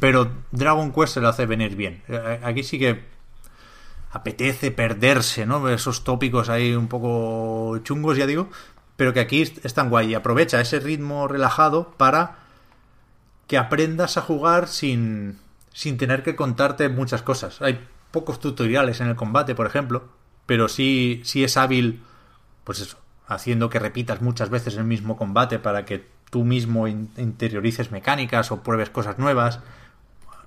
Pero 0.00 0.32
Dragon 0.50 0.90
Quest 0.90 1.14
se 1.14 1.20
lo 1.20 1.28
hace 1.28 1.44
venir 1.44 1.76
bien. 1.76 2.02
Aquí 2.42 2.64
sí 2.64 2.78
que 2.78 3.04
apetece 4.10 4.70
perderse, 4.70 5.44
¿no? 5.44 5.68
Esos 5.68 6.02
tópicos 6.02 6.48
ahí 6.48 6.74
un 6.74 6.88
poco 6.88 7.78
chungos, 7.82 8.16
ya 8.16 8.26
digo, 8.26 8.48
pero 8.96 9.12
que 9.12 9.20
aquí 9.20 9.42
están 9.42 9.90
guay. 9.90 10.12
Y 10.12 10.14
aprovecha 10.14 10.60
ese 10.60 10.80
ritmo 10.80 11.28
relajado 11.28 11.92
para 11.98 12.38
que 13.46 13.58
aprendas 13.58 14.16
a 14.16 14.22
jugar 14.22 14.68
sin, 14.68 15.38
sin 15.74 15.98
tener 15.98 16.22
que 16.22 16.36
contarte 16.36 16.88
muchas 16.88 17.22
cosas. 17.22 17.60
Hay 17.60 17.86
pocos 18.10 18.40
tutoriales 18.40 19.00
en 19.00 19.08
el 19.08 19.16
combate, 19.16 19.54
por 19.54 19.66
ejemplo, 19.66 20.08
pero 20.48 20.68
sí, 20.68 21.20
sí 21.24 21.44
es 21.44 21.58
hábil, 21.58 22.00
pues 22.64 22.80
eso, 22.80 22.96
haciendo 23.26 23.68
que 23.68 23.78
repitas 23.78 24.22
muchas 24.22 24.48
veces 24.48 24.78
el 24.78 24.84
mismo 24.84 25.18
combate 25.18 25.58
para 25.58 25.84
que 25.84 26.06
tú 26.30 26.42
mismo 26.42 26.88
interiorices 26.88 27.90
mecánicas 27.90 28.50
o 28.50 28.62
pruebes 28.62 28.88
cosas 28.88 29.18
nuevas. 29.18 29.60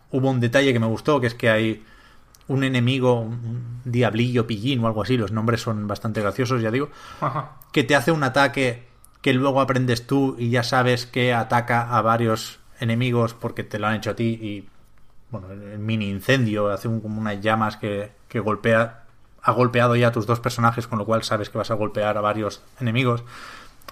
Hubo 0.10 0.32
un 0.32 0.40
detalle 0.40 0.74
que 0.74 0.80
me 0.80 0.88
gustó, 0.88 1.22
que 1.22 1.28
es 1.28 1.36
que 1.36 1.52
hay 1.52 1.86
un 2.48 2.64
enemigo, 2.64 3.22
un 3.22 3.80
diablillo, 3.86 4.48
pillín 4.48 4.84
o 4.84 4.88
algo 4.88 5.04
así, 5.04 5.18
los 5.18 5.32
nombres 5.32 5.62
son 5.62 5.88
bastante 5.88 6.20
graciosos, 6.20 6.64
ya 6.64 6.72
digo, 6.72 6.90
Ajá. 7.22 7.58
que 7.72 7.84
te 7.84 7.96
hace 7.96 8.12
un 8.12 8.24
ataque 8.24 8.88
que 9.22 9.34
luego 9.34 9.62
aprendes 9.62 10.08
tú 10.08 10.36
y 10.40 10.50
ya 10.50 10.64
sabes 10.64 11.06
que 11.06 11.32
ataca 11.32 11.96
a 11.96 12.02
varios 12.02 12.60
enemigos 12.80 13.36
porque 13.36 13.64
te 13.64 13.78
lo 13.78 13.86
han 13.86 13.98
hecho 13.98 14.10
a 14.10 14.16
ti 14.16 14.40
y 14.42 14.68
bueno, 15.30 15.52
el 15.52 15.78
mini 15.78 16.10
incendio 16.10 16.72
hace 16.72 16.88
un, 16.88 17.02
como 17.02 17.22
unas 17.22 17.40
llamas 17.40 17.78
que, 17.78 18.12
que 18.28 18.40
golpea 18.40 19.01
ha 19.42 19.52
golpeado 19.52 19.96
ya 19.96 20.10
a 20.10 20.12
tus 20.12 20.26
dos 20.26 20.40
personajes, 20.40 20.88
con 20.88 21.00
lo 21.00 21.06
cual 21.06 21.24
sabes 21.24 21.50
que 21.50 21.58
vas 21.58 21.72
a 21.72 21.76
golpear 21.76 22.18
a 22.18 22.22
varios 22.22 22.62
enemigos. 22.80 23.24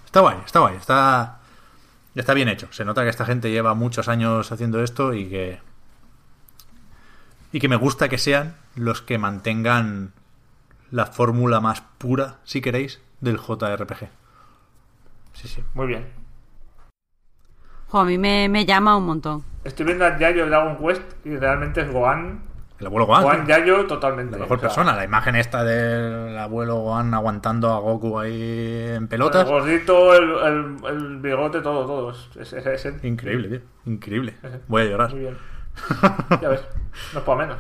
Está 0.06 0.22
guay, 0.22 0.38
está 0.46 0.60
guay, 0.60 0.76
está 0.76 1.40
está 2.16 2.34
bien 2.34 2.50
hecho. 2.50 2.68
Se 2.72 2.86
nota 2.86 3.04
que 3.04 3.10
esta 3.10 3.26
gente 3.26 3.52
lleva 3.52 3.74
muchos 3.74 4.08
años 4.08 4.52
haciendo 4.52 4.84
esto 4.84 5.14
y 5.14 5.30
que 5.30 5.60
y 7.52 7.60
que 7.60 7.68
me 7.68 7.78
gusta 7.78 8.10
que 8.10 8.18
sean 8.18 8.56
los 8.76 9.02
que 9.02 9.18
mantengan 9.18 10.14
la 10.92 11.06
fórmula 11.08 11.60
más 11.60 11.82
pura, 11.98 12.38
si 12.44 12.62
queréis, 12.62 13.02
del 13.22 13.38
JRPG. 13.38 14.10
Sí, 15.34 15.48
sí. 15.48 15.64
Muy 15.74 15.88
bien. 15.88 16.08
Jo, 17.88 18.00
a 18.00 18.06
mí 18.06 18.18
me, 18.18 18.50
me, 18.50 18.66
llama 18.66 18.96
un 18.96 19.06
montón. 19.06 19.44
Estoy 19.64 19.88
viendo 19.88 20.06
a 20.06 20.18
Yayo 20.18 20.46
Dragon 20.46 20.78
Quest 20.78 21.02
y 21.26 21.38
realmente 21.38 21.82
es 21.82 21.92
Gohan. 21.92 22.42
El 22.80 22.88
abuelo 22.88 23.06
Gohan. 23.08 23.24
Gohan 23.24 23.48
Yayo 23.48 23.88
totalmente. 23.88 24.38
La 24.38 24.44
mejor 24.44 24.58
o 24.58 24.60
sea, 24.62 24.70
persona. 24.70 24.96
La 24.96 25.04
imagen 25.04 25.36
esta 25.36 25.64
del 25.64 26.38
abuelo 26.38 26.78
Gohan 26.78 27.14
aguantando 27.14 27.74
a 27.74 27.80
Goku 27.80 28.20
ahí 28.20 28.86
en 28.96 29.08
pelotas. 29.08 29.44
El 29.44 29.54
gordito, 29.54 30.16
el, 30.16 30.30
el, 30.30 30.86
el 30.88 31.18
bigote, 31.18 31.62
todo, 31.62 31.86
todo. 31.86 32.12
Es, 32.12 32.54
es, 32.54 32.86
es, 32.86 33.04
Increíble, 33.04 33.50
tío. 33.50 33.62
Increíble. 33.86 34.36
Voy 34.68 34.84
a 34.84 34.86
llorar. 34.86 35.12
Muy 35.12 35.20
bien. 35.20 35.38
ya 36.42 36.50
ves, 36.50 36.62
no 37.14 37.20
es 37.20 37.26
para 37.26 37.38
menos. 37.38 37.58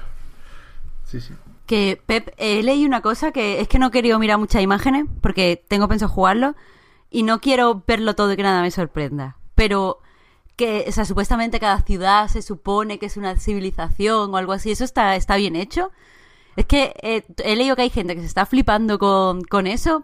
Sí, 1.03 1.19
sí. 1.19 1.33
Que, 1.65 2.01
Pep, 2.05 2.29
he 2.37 2.63
leído 2.63 2.87
una 2.87 3.01
cosa 3.01 3.31
que 3.31 3.61
es 3.61 3.67
que 3.67 3.77
no 3.77 3.87
he 3.87 3.91
querido 3.91 4.19
mirar 4.19 4.37
muchas 4.37 4.61
imágenes 4.61 5.05
porque 5.21 5.63
tengo 5.67 5.87
pensado 5.87 6.11
jugarlo 6.11 6.55
y 7.09 7.23
no 7.23 7.39
quiero 7.41 7.83
verlo 7.87 8.15
todo 8.15 8.33
y 8.33 8.35
que 8.37 8.43
nada 8.43 8.61
me 8.61 8.71
sorprenda. 8.71 9.37
Pero 9.55 9.99
que, 10.59 10.85
o 10.87 10.91
sea, 10.91 11.05
supuestamente 11.05 11.59
cada 11.59 11.81
ciudad 11.81 12.27
se 12.27 12.43
supone 12.43 12.99
que 12.99 13.07
es 13.07 13.17
una 13.17 13.35
civilización 13.37 14.31
o 14.33 14.37
algo 14.37 14.51
así, 14.53 14.69
¿eso 14.71 14.83
está, 14.83 15.15
está 15.15 15.37
bien 15.37 15.55
hecho? 15.55 15.89
Es 16.57 16.65
que 16.65 16.93
eh, 17.01 17.23
he 17.43 17.55
leído 17.55 17.75
que 17.77 17.83
hay 17.83 17.89
gente 17.89 18.13
que 18.13 18.21
se 18.21 18.27
está 18.27 18.45
flipando 18.45 18.99
con, 18.99 19.41
con 19.43 19.65
eso, 19.67 20.03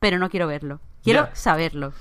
pero 0.00 0.18
no 0.18 0.28
quiero 0.28 0.48
verlo. 0.48 0.80
Quiero 1.04 1.28
saberlo. 1.34 1.92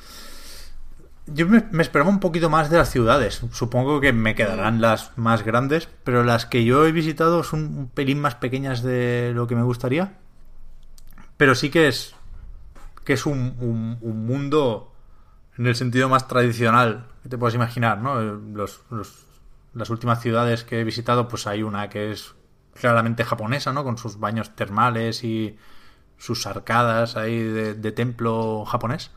Yo 1.28 1.48
me, 1.48 1.64
me 1.72 1.84
esperaba 1.84 2.10
un 2.10 2.20
poquito 2.20 2.49
más 2.49 2.70
de 2.70 2.78
las 2.78 2.90
ciudades. 2.90 3.41
Supongo 3.52 4.02
que 4.02 4.11
me 4.11 4.34
quedarán 4.36 4.82
las 4.82 5.11
más 5.18 5.44
grandes, 5.44 5.88
pero 6.03 6.24
las 6.24 6.45
que 6.45 6.65
yo 6.65 6.86
he 6.86 6.91
visitado 6.91 7.44
son 7.44 7.78
un 7.78 7.88
pelín 7.90 8.20
más 8.20 8.36
pequeñas 8.36 8.82
de 8.82 9.32
lo 9.36 9.45
que 9.48 9.56
me 9.56 9.64
gustaría. 9.64 10.18
Pero 11.38 11.53
sí 11.56 11.70
que 11.70 11.88
es 11.88 12.15
que 13.06 13.14
es 13.14 13.26
un, 13.26 13.56
un- 13.60 13.98
un 14.02 14.26
mundo 14.26 14.93
en 15.57 15.67
el 15.67 15.75
sentido 15.75 16.09
más 16.09 16.27
tradicional 16.27 17.05
que 17.23 17.30
te 17.30 17.38
puedes 17.38 17.55
imaginar, 17.55 17.99
¿no? 17.99 18.21
Los, 18.21 18.81
los- 18.89 19.25
las 19.73 19.89
últimas 19.89 20.21
ciudades 20.21 20.63
que 20.63 20.81
he 20.81 20.84
visitado, 20.84 21.27
pues 21.27 21.47
hay 21.47 21.63
una 21.63 21.89
que 21.89 22.11
es 22.11 22.35
claramente 22.80 23.23
japonesa, 23.25 23.73
¿no? 23.73 23.84
Con 23.84 23.97
sus 23.97 24.19
baños 24.19 24.55
termales 24.55 25.23
y 25.23 25.57
sus 26.19 26.45
arcadas 26.45 27.17
ahí 27.17 27.39
de, 27.39 27.73
de 27.73 27.91
templo 27.91 28.65
japonés, 28.65 29.09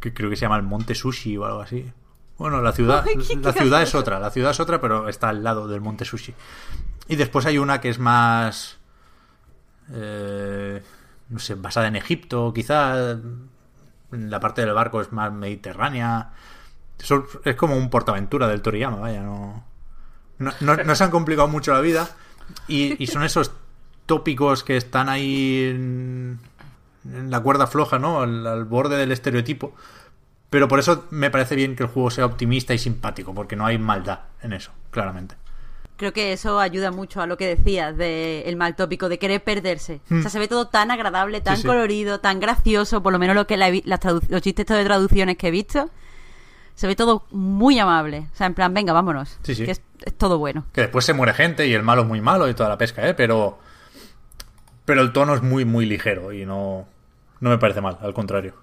que 0.00 0.14
creo 0.14 0.30
que 0.30 0.36
se 0.36 0.42
llama 0.42 0.56
el 0.56 0.62
Monte 0.62 0.94
Sushi 0.94 1.36
o 1.36 1.44
algo 1.46 1.60
así. 1.62 1.92
Bueno, 2.38 2.62
la 2.62 2.70
ciudad, 2.72 3.04
la 3.42 3.52
ciudad 3.52 3.82
es 3.82 3.94
otra, 3.96 4.20
la 4.20 4.30
ciudad 4.30 4.52
es 4.52 4.60
otra, 4.60 4.80
pero 4.80 5.08
está 5.08 5.30
al 5.30 5.42
lado 5.42 5.66
del 5.66 5.80
Monte 5.80 6.04
Sushi. 6.04 6.32
Y 7.08 7.16
después 7.16 7.44
hay 7.46 7.58
una 7.58 7.80
que 7.80 7.88
es 7.88 7.98
más, 7.98 8.78
eh, 9.92 10.82
no 11.28 11.38
sé, 11.40 11.54
basada 11.56 11.88
en 11.88 11.96
Egipto, 11.96 12.52
quizá. 12.54 13.18
La 14.10 14.40
parte 14.40 14.62
del 14.64 14.72
barco 14.74 15.00
es 15.00 15.12
más 15.12 15.32
mediterránea. 15.32 16.30
Eso 16.98 17.26
es 17.44 17.56
como 17.56 17.76
un 17.76 17.90
portaventura 17.90 18.48
del 18.48 18.62
Toriyama, 18.62 18.96
vaya, 18.96 19.22
no, 19.22 19.64
no, 20.38 20.52
no- 20.60 20.94
se 20.94 21.04
han 21.04 21.10
complicado 21.10 21.46
mucho 21.48 21.72
la 21.72 21.80
vida. 21.80 22.08
Y, 22.66 23.02
y 23.02 23.06
son 23.06 23.22
esos 23.24 23.52
tópicos 24.06 24.64
que 24.64 24.76
están 24.76 25.08
ahí 25.08 25.64
en, 25.70 26.38
la 27.04 27.40
cuerda 27.40 27.66
floja, 27.66 27.98
¿no? 27.98 28.22
Al 28.22 28.64
borde 28.64 28.96
del 28.96 29.12
estereotipo. 29.12 29.74
Pero 30.50 30.66
por 30.66 30.78
eso 30.78 31.04
me 31.10 31.30
parece 31.30 31.54
bien 31.56 31.76
que 31.76 31.82
el 31.82 31.88
juego 31.90 32.10
sea 32.10 32.24
optimista 32.24 32.72
y 32.72 32.78
simpático, 32.78 33.34
porque 33.34 33.54
no 33.54 33.66
hay 33.66 33.78
maldad 33.78 34.20
en 34.42 34.54
eso, 34.54 34.72
claramente. 34.90 35.34
Creo 35.98 36.12
que 36.12 36.32
eso 36.32 36.58
ayuda 36.60 36.90
mucho 36.92 37.20
a 37.20 37.26
lo 37.26 37.36
que 37.36 37.46
decías 37.56 37.96
del 37.96 38.56
mal 38.56 38.74
tópico 38.76 39.08
de 39.10 39.18
querer 39.18 39.42
perderse. 39.44 40.00
O 40.10 40.20
sea, 40.22 40.30
se 40.30 40.38
ve 40.38 40.48
todo 40.48 40.68
tan 40.68 40.90
agradable, 40.90 41.40
tan 41.42 41.54
Hmm. 41.58 41.60
sí. 41.62 41.66
colorido, 41.66 42.20
tan 42.20 42.38
gracioso, 42.40 43.02
por 43.02 43.12
lo 43.12 43.18
menos 43.18 43.34
lo 43.36 43.46
que 43.46 43.56
la 43.56 43.68
las 43.84 44.00
los 44.28 44.40
chistes 44.40 44.64
de 44.66 44.84
traducciones 44.84 45.36
que 45.36 45.48
he 45.48 45.50
visto. 45.50 45.90
Se 46.76 46.86
ve 46.86 46.94
todo 46.94 47.24
muy 47.32 47.78
amable. 47.80 48.28
O 48.32 48.36
sea, 48.36 48.46
en 48.46 48.54
plan, 48.54 48.72
venga, 48.72 48.92
vámonos. 48.92 49.38
Sí, 49.42 49.56
sí. 49.56 49.64
Que 49.64 49.72
es, 49.72 49.82
es 50.06 50.14
todo 50.16 50.38
bueno. 50.38 50.64
Que 50.72 50.82
después 50.82 51.04
se 51.04 51.12
muere 51.12 51.34
gente 51.34 51.66
y 51.66 51.74
el 51.74 51.82
malo 51.82 52.02
es 52.02 52.06
muy 52.08 52.20
malo 52.20 52.48
y 52.48 52.54
toda 52.54 52.68
la 52.68 52.78
pesca, 52.78 53.06
¿eh? 53.08 53.14
Pero. 53.14 53.58
Pero 54.84 55.02
el 55.02 55.12
tono 55.12 55.34
es 55.34 55.42
muy, 55.42 55.64
muy 55.64 55.84
ligero 55.84 56.32
y 56.32 56.46
no. 56.46 56.86
No 57.40 57.50
me 57.50 57.58
parece 57.58 57.80
mal, 57.80 57.98
al 58.00 58.14
contrario. 58.14 58.54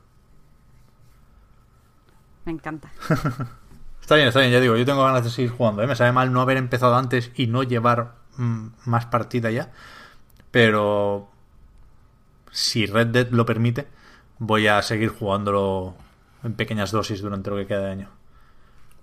Me 2.46 2.54
encanta. 2.54 2.90
Está 4.06 4.14
bien, 4.18 4.28
está 4.28 4.40
bien, 4.42 4.52
ya 4.52 4.60
digo, 4.60 4.76
yo 4.76 4.86
tengo 4.86 5.04
ganas 5.04 5.24
de 5.24 5.32
seguir 5.32 5.50
jugando, 5.50 5.82
¿eh? 5.82 5.88
Me 5.88 5.96
sabe 5.96 6.12
mal 6.12 6.32
no 6.32 6.40
haber 6.40 6.58
empezado 6.58 6.96
antes 6.96 7.32
y 7.34 7.48
no 7.48 7.64
llevar 7.64 8.12
mm, 8.38 8.68
más 8.86 9.08
partida 9.08 9.50
ya. 9.50 9.72
Pero. 10.52 11.28
Si 12.52 12.86
Red 12.86 13.08
Dead 13.08 13.30
lo 13.32 13.48
permite, 13.48 13.88
voy 14.38 14.68
a 14.68 14.80
seguir 14.84 15.10
jugándolo 15.10 15.96
en 16.44 16.54
pequeñas 16.54 16.92
dosis 16.92 17.20
durante 17.20 17.50
lo 17.50 17.56
que 17.56 17.66
queda 17.66 17.80
de 17.80 17.90
año. 17.90 18.10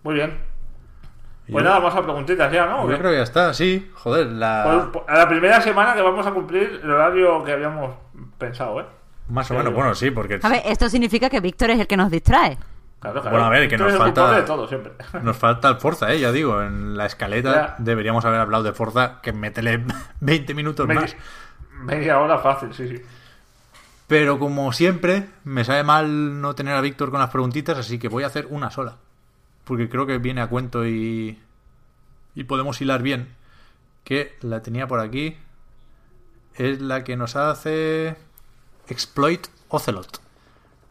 Muy 0.04 0.14
bien. 0.14 0.38
Y 1.48 1.52
Pues 1.52 1.64
yo- 1.64 1.68
nada, 1.68 1.80
vamos 1.80 1.98
a 1.98 2.02
preguntitas 2.04 2.52
ya, 2.52 2.66
¿no? 2.66 2.82
¿O 2.84 2.88
Yo 2.88 2.96
creo 2.96 3.10
que 3.10 3.16
ya 3.16 3.24
está, 3.24 3.52
sí, 3.54 3.90
joder, 3.94 4.28
la... 4.28 4.62
Pues, 4.64 4.84
pues, 4.92 5.04
a 5.08 5.18
la 5.18 5.28
primera 5.28 5.60
semana 5.60 5.94
que 5.94 6.02
vamos 6.02 6.24
a 6.24 6.30
cumplir 6.30 6.78
el 6.80 6.88
horario 6.88 7.42
que 7.42 7.50
habíamos 7.50 7.96
pensado, 8.38 8.80
¿eh? 8.80 8.86
Más 9.28 9.50
o 9.50 9.54
menos, 9.54 9.74
bueno, 9.74 9.96
sí, 9.96 10.12
porque 10.12 10.38
A 10.40 10.48
ver, 10.48 10.62
esto 10.64 10.88
significa 10.88 11.28
que 11.28 11.40
Víctor 11.40 11.70
es 11.70 11.80
el 11.80 11.88
que 11.88 11.96
nos 11.96 12.08
distrae. 12.08 12.56
Claro, 13.02 13.20
claro. 13.20 13.30
Bueno, 13.36 13.46
a 13.46 13.50
ver, 13.50 13.68
que 13.68 13.76
Tú 13.76 13.82
nos 13.82 13.92
eres 13.92 13.98
falta- 14.02 14.20
culpable 14.22 14.40
de 14.40 14.46
todo, 14.46 14.68
siempre. 14.68 14.92
nos 15.22 15.36
falta 15.36 15.68
el 15.68 15.76
Forza, 15.76 16.10
¿eh? 16.12 16.20
Ya 16.20 16.32
digo, 16.32 16.62
en 16.62 16.96
la 16.96 17.04
escaleta 17.06 17.52
Ya. 17.54 17.74
deberíamos 17.78 18.24
haber 18.24 18.40
hablado 18.40 18.62
de 18.62 18.72
Forza, 18.72 19.20
que 19.20 19.32
métele 19.32 19.84
20 20.20 20.54
minutos 20.54 20.86
Media, 20.86 21.00
más. 21.02 21.16
media 21.82 22.18
hora 22.20 22.38
fácil, 22.38 22.72
sí, 22.72 22.88
sí. 22.88 23.02
Pero 24.06 24.38
como 24.38 24.72
siempre, 24.72 25.26
me 25.44 25.64
sabe 25.64 25.82
mal 25.84 26.40
no 26.40 26.54
tener 26.54 26.74
a 26.76 26.80
Víctor 26.80 27.10
con 27.10 27.20
las 27.20 27.30
preguntitas, 27.30 27.76
así 27.76 27.98
que 27.98 28.08
voy 28.08 28.22
a 28.24 28.28
hacer 28.28 28.46
una 28.50 28.70
sola. 28.70 28.96
Porque 29.64 29.88
creo 29.88 30.06
que 30.06 30.18
viene 30.18 30.40
a 30.40 30.46
cuento 30.48 30.86
y. 30.86 31.38
y 32.34 32.44
podemos 32.44 32.80
hilar 32.80 33.02
bien. 33.02 33.34
Que 34.04 34.36
la 34.42 34.60
tenía 34.62 34.86
por 34.86 35.00
aquí. 35.00 35.36
Es 36.54 36.80
la 36.80 37.04
que 37.04 37.16
nos 37.16 37.36
hace. 37.36 38.16
Exploit 38.88 39.46
Ocelot. 39.68 40.20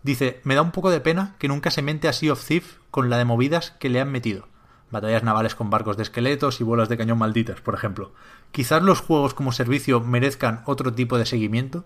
Dice: 0.03 0.41
Me 0.44 0.56
da 0.56 0.61
un 0.61 0.72
poco 0.72 0.90
de 0.90 0.99
pena 1.02 1.36
que 1.40 1.48
nunca 1.48 1.72
se 1.72 1.82
mente 1.82 2.07
a 2.07 2.14
Sea 2.14 2.34
of 2.34 2.44
Thief 2.45 2.78
con 2.90 3.10
la 3.10 3.18
de 3.18 3.26
movidas 3.26 3.72
que 3.72 3.90
le 3.90 4.02
han 4.02 4.11
metido. 4.11 4.48
Batallas 4.90 5.23
navales 5.23 5.56
con 5.56 5.69
barcos 5.69 5.95
de 5.95 6.03
esqueletos 6.03 6.60
y 6.60 6.64
bolas 6.65 6.90
de 6.90 6.98
cañón 6.98 7.18
malditas, 7.18 7.61
por 7.61 7.73
ejemplo. 7.76 8.11
Quizás 8.52 8.84
los 8.84 8.99
juegos 8.99 9.34
como 9.34 9.52
servicio 9.53 10.02
merezcan 10.02 10.64
otro 10.65 10.91
tipo 10.94 11.18
de 11.18 11.26
seguimiento 11.26 11.86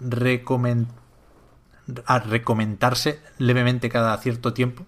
recomen- 0.00 0.88
a 2.06 2.18
recomendarse 2.18 3.20
levemente 3.38 3.88
cada 3.88 4.16
cierto 4.18 4.52
tiempo. 4.52 4.84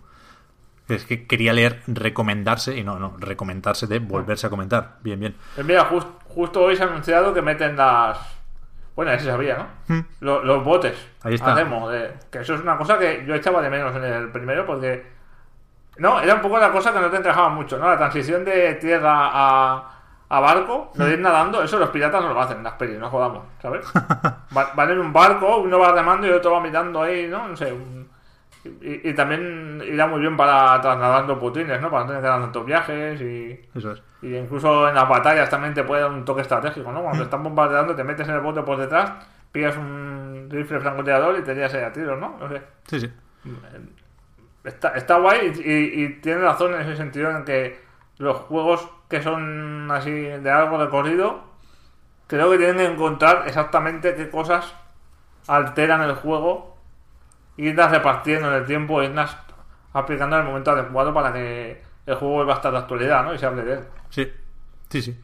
Es 0.88 1.06
que 1.06 1.26
quería 1.26 1.54
leer 1.54 1.82
recomendarse 1.86 2.76
y 2.76 2.84
no, 2.84 2.98
no, 2.98 3.16
recomendarse 3.18 3.86
de 3.86 4.00
volverse 4.00 4.46
a 4.46 4.50
comentar. 4.50 4.98
Bien, 5.02 5.18
bien. 5.18 5.34
Pues 5.54 5.66
mira, 5.66 5.88
jus- 5.88 6.06
justo 6.28 6.60
hoy 6.62 6.76
se 6.76 6.82
ha 6.82 6.86
anunciado 6.86 7.32
que 7.32 7.40
meten 7.40 7.76
las. 7.76 8.18
Bueno, 8.96 9.10
ya 9.12 9.18
se 9.18 9.26
sabía, 9.26 9.68
¿no? 9.88 10.04
Lo- 10.20 10.44
Los, 10.44 10.62
botes. 10.64 10.96
Hmm. 11.22 11.28
Ahí 11.28 11.34
está. 11.34 11.52
a 11.52 11.54
demo, 11.56 11.88
de- 11.90 12.12
que 12.30 12.38
eso 12.40 12.54
es 12.54 12.60
una 12.60 12.76
cosa 12.78 12.98
que 12.98 13.24
yo 13.26 13.34
echaba 13.34 13.60
de 13.60 13.70
menos 13.70 13.94
en 13.96 14.04
el 14.04 14.28
primero 14.30 14.64
porque. 14.66 15.12
No, 15.96 16.20
era 16.20 16.34
un 16.34 16.40
poco 16.40 16.58
la 16.58 16.70
cosa 16.72 16.92
que 16.92 17.00
no 17.00 17.08
te 17.10 17.16
encajaba 17.18 17.48
mucho, 17.50 17.78
¿no? 17.78 17.88
La 17.88 17.96
transición 17.96 18.44
de 18.44 18.74
tierra 18.74 19.12
a, 19.32 19.90
a 20.28 20.40
barco, 20.40 20.90
Hmm. 20.94 20.98
lo 20.98 21.04
de 21.06 21.12
ir 21.14 21.20
nadando, 21.20 21.62
eso 21.62 21.78
los 21.78 21.90
piratas 21.90 22.22
no 22.22 22.32
lo 22.34 22.40
hacen 22.40 22.58
en 22.58 22.64
las 22.64 22.74
pelis, 22.74 22.98
no 22.98 23.08
jodamos, 23.10 23.44
¿sabes? 23.62 23.86
Va- 24.56 24.72
Van 24.74 24.90
en 24.90 24.98
un 25.00 25.12
barco, 25.12 25.58
uno 25.58 25.78
va 25.78 25.92
remando 25.92 26.26
y 26.26 26.30
otro 26.30 26.52
va 26.52 26.60
mirando 26.60 27.02
ahí, 27.02 27.26
¿no? 27.28 27.46
No 27.48 27.56
sé. 27.56 27.72
un- 27.72 28.03
y, 28.64 29.10
y 29.10 29.14
también 29.14 29.82
irá 29.86 30.06
muy 30.06 30.20
bien 30.20 30.36
para 30.36 30.80
trasladando 30.80 31.38
putines, 31.38 31.80
¿no? 31.80 31.90
Para 31.90 32.04
no 32.04 32.08
tener 32.08 32.22
que 32.22 32.28
dar 32.28 32.40
tantos 32.40 32.64
viajes 32.66 33.20
y. 33.20 33.60
Eso 33.74 33.92
es. 33.92 34.02
Y 34.22 34.34
incluso 34.36 34.88
en 34.88 34.94
las 34.94 35.08
batallas 35.08 35.50
también 35.50 35.74
te 35.74 35.84
puede 35.84 36.02
dar 36.02 36.10
un 36.10 36.24
toque 36.24 36.42
estratégico, 36.42 36.90
¿no? 36.92 37.02
Cuando 37.02 37.18
te 37.22 37.24
están 37.24 37.42
bombardeando, 37.42 37.94
te 37.94 38.04
metes 38.04 38.28
en 38.28 38.34
el 38.34 38.40
bote 38.40 38.62
por 38.62 38.78
detrás, 38.78 39.12
pillas 39.52 39.76
un 39.76 40.48
rifle 40.50 40.80
francotirador 40.80 41.38
y 41.38 41.42
te 41.42 41.52
ahí 41.52 41.82
a 41.84 41.92
tiros, 41.92 42.18
¿no? 42.18 42.36
No 42.40 42.48
sé. 42.48 42.62
Sí, 42.86 43.00
sí. 43.00 43.12
Está, 44.64 44.90
está 44.90 45.18
guay 45.18 45.52
y, 45.62 45.70
y- 45.70 46.04
y 46.04 46.08
tiene 46.20 46.40
razón 46.40 46.72
en 46.74 46.80
ese 46.80 46.96
sentido 46.96 47.30
en 47.30 47.44
que 47.44 47.78
los 48.16 48.36
juegos 48.38 48.88
que 49.10 49.22
son 49.22 49.90
así 49.90 50.10
de 50.10 50.50
algo 50.50 50.78
recorrido, 50.82 51.42
creo 52.26 52.50
que 52.50 52.58
tienen 52.58 52.78
que 52.78 52.86
encontrar 52.86 53.44
exactamente 53.46 54.14
qué 54.14 54.30
cosas 54.30 54.74
alteran 55.48 56.02
el 56.02 56.14
juego, 56.14 56.73
irlas 57.56 57.90
repartiendo 57.90 58.48
en 58.48 58.54
el 58.54 58.66
tiempo, 58.66 59.02
irlas 59.02 59.36
aplicando 59.92 60.36
en 60.36 60.42
el 60.42 60.48
momento 60.48 60.70
adecuado 60.72 61.12
para 61.14 61.32
que 61.32 61.82
el 62.06 62.14
juego 62.16 62.34
vuelva 62.34 62.54
a 62.54 62.56
estar 62.56 62.72
de 62.72 62.78
actualidad, 62.78 63.24
¿no? 63.24 63.34
Y 63.34 63.38
se 63.38 63.46
hable 63.46 63.62
de 63.62 63.72
él. 63.74 63.80
Sí, 64.10 64.32
sí, 64.90 65.02
sí. 65.02 65.16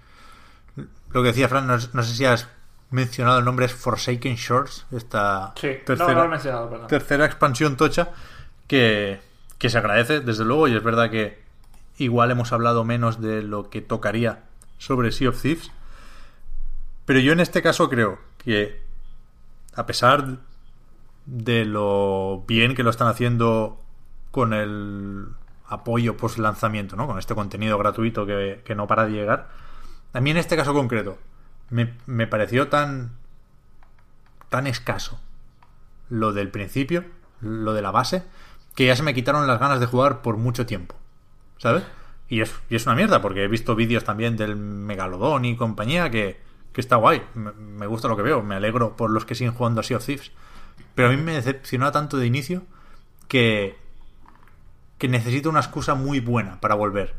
Lo 1.11 1.23
que 1.23 1.28
decía 1.28 1.48
Fran, 1.48 1.66
no, 1.66 1.77
no 1.93 2.02
sé 2.02 2.15
si 2.15 2.24
has 2.24 2.48
mencionado 2.90 3.39
el 3.39 3.44
nombre, 3.44 3.66
es 3.66 3.74
Forsaken 3.74 4.36
Shores, 4.36 4.86
esta 4.93 5.52
Sí, 5.57 5.78
tercera, 5.85 6.15
no, 6.15 6.24
no 6.24 6.28
mencionado, 6.28 6.70
perdón. 6.70 6.86
tercera 6.89 7.24
expansión 7.24 7.77
tocha 7.77 8.11
que, 8.66 9.20
que 9.59 9.70
se 9.70 9.78
agradece, 9.78 10.20
desde 10.20 10.44
luego, 10.44 10.69
y 10.69 10.77
es 10.77 10.82
verdad 10.82 11.11
que 11.11 11.40
igual 11.98 12.31
hemos 12.31 12.52
hablado 12.52 12.85
menos 12.85 13.20
de 13.20 13.43
lo 13.43 13.70
que 13.70 13.81
tocaría 13.81 14.44
sobre 14.78 15.12
Sea 15.12 15.28
of 15.31 15.40
Thieves. 15.40 15.70
Pero 17.05 17.19
yo 17.19 17.32
en 17.32 17.40
este 17.40 17.61
caso 17.62 17.90
creo 17.90 18.19
que, 18.39 18.81
a 19.74 19.85
pesar 19.86 20.39
de 21.31 21.65
lo 21.65 22.44
bien 22.48 22.74
que 22.74 22.82
lo 22.82 22.90
están 22.90 23.07
haciendo 23.07 23.81
con 24.32 24.52
el 24.52 25.28
apoyo 25.66 26.16
post 26.16 26.39
lanzamiento, 26.39 26.97
¿no? 26.97 27.07
Con 27.07 27.19
este 27.19 27.35
contenido 27.35 27.78
gratuito 27.78 28.27
que, 28.27 28.74
no 28.77 28.86
para 28.89 29.07
de 29.07 29.12
llegar. 29.12 29.48
A 30.12 30.20
mí 30.20 30.31
en 30.31 30.36
este 30.36 30.57
caso 30.57 30.74
concreto 30.74 31.19
me, 31.70 31.94
me 32.07 32.27
pareció 32.27 32.69
tan 32.69 33.12
tan 34.48 34.66
escaso 34.66 35.20
lo 36.09 36.32
del 36.32 36.51
principio, 36.51 37.05
lo 37.40 37.73
de 37.73 37.82
la 37.82 37.93
base, 37.93 38.24
que 38.74 38.86
ya 38.86 38.97
se 38.97 39.05
me 39.05 39.15
quitaron 39.15 39.47
las 39.47 39.61
ganas 39.61 39.78
de 39.78 39.86
jugar 39.86 40.23
por 40.23 40.36
mucho 40.36 40.66
tiempo. 40.66 40.97
¿Sabes? 41.59 41.85
Y 42.28 42.40
es, 42.40 42.52
y 42.69 42.74
es 42.74 42.86
una 42.86 42.97
mierda, 42.97 43.23
porque 43.23 43.44
he 43.44 43.48
visto 43.48 43.77
vídeos 43.77 44.02
también 44.02 44.36
del 44.36 44.57
Megalodón 44.57 45.44
y 45.44 45.57
compañía 45.57 46.11
que, 46.11 46.40
que 46.73 46.81
está 46.81 46.97
guay. 46.97 47.23
Me, 47.35 47.86
gusta 47.86 48.09
lo 48.09 48.16
que 48.16 48.23
veo, 48.23 48.43
me 48.43 48.57
alegro 48.57 48.97
por 48.97 49.11
los 49.11 49.24
que 49.24 49.36
siguen 49.36 49.55
jugando 49.55 49.81
a 49.81 49.85
Sea 49.85 49.98
Thieves. 49.98 50.32
Pero 50.94 51.09
a 51.09 51.11
mí 51.12 51.16
me 51.16 51.32
decepcionó 51.35 51.90
tanto 51.93 52.16
de 52.16 52.27
inicio 52.27 52.62
que, 53.28 53.77
que 54.98 55.09
necesito 55.09 55.48
una 55.51 55.61
excusa 55.61 55.94
muy 55.94 56.20
buena 56.20 56.61
para 56.61 56.74
volver. 56.74 57.15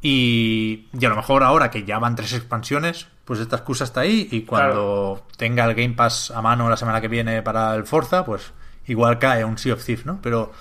Y, 0.00 0.88
y 0.98 1.04
a 1.04 1.08
lo 1.08 1.16
mejor 1.16 1.42
ahora 1.44 1.70
que 1.70 1.84
ya 1.84 1.98
van 1.98 2.16
tres 2.16 2.32
expansiones, 2.32 3.06
pues 3.24 3.38
esta 3.40 3.56
excusa 3.56 3.84
está 3.84 4.00
ahí 4.00 4.28
y 4.32 4.42
cuando 4.42 5.26
tenga 5.36 5.64
el 5.64 5.74
Game 5.74 5.94
Pass 5.94 6.30
a 6.32 6.42
mano 6.42 6.68
la 6.68 6.76
semana 6.76 7.00
que 7.00 7.06
viene 7.08 7.40
para 7.42 7.74
el 7.76 7.84
Forza, 7.84 8.24
pues 8.24 8.52
igual 8.86 9.18
cae 9.20 9.44
un 9.44 9.58
Sea 9.58 9.74
of 9.74 9.84
Thieves, 9.84 10.04
¿no? 10.06 10.20
Pero, 10.20 10.52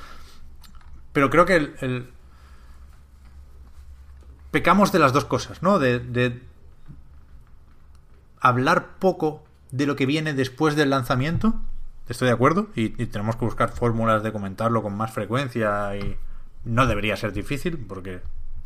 Pero 1.11 1.29
creo 1.31 1.45
que 1.45 1.55
el, 1.55 1.75
el- 1.81 2.09
Pecamos 4.51 4.91
de 4.91 4.99
las 4.99 5.13
dos 5.13 5.25
cosas, 5.25 5.63
¿no? 5.63 5.79
De, 5.79 5.99
de 5.99 6.41
hablar 8.39 8.97
poco 8.99 9.43
de 9.71 9.85
lo 9.85 9.95
que 9.95 10.05
viene 10.05 10.33
después 10.33 10.75
del 10.75 10.89
lanzamiento. 10.89 11.55
Estoy 12.09 12.27
de 12.27 12.33
acuerdo. 12.33 12.67
Y, 12.75 13.01
y 13.01 13.05
tenemos 13.07 13.35
que 13.35 13.45
buscar 13.45 13.69
fórmulas 13.69 14.23
de 14.23 14.31
comentarlo 14.31 14.81
con 14.83 14.95
más 14.95 15.11
frecuencia. 15.13 15.95
Y 15.95 16.17
no 16.65 16.85
debería 16.87 17.15
ser 17.17 17.31
difícil, 17.33 17.77
porque. 17.87 18.21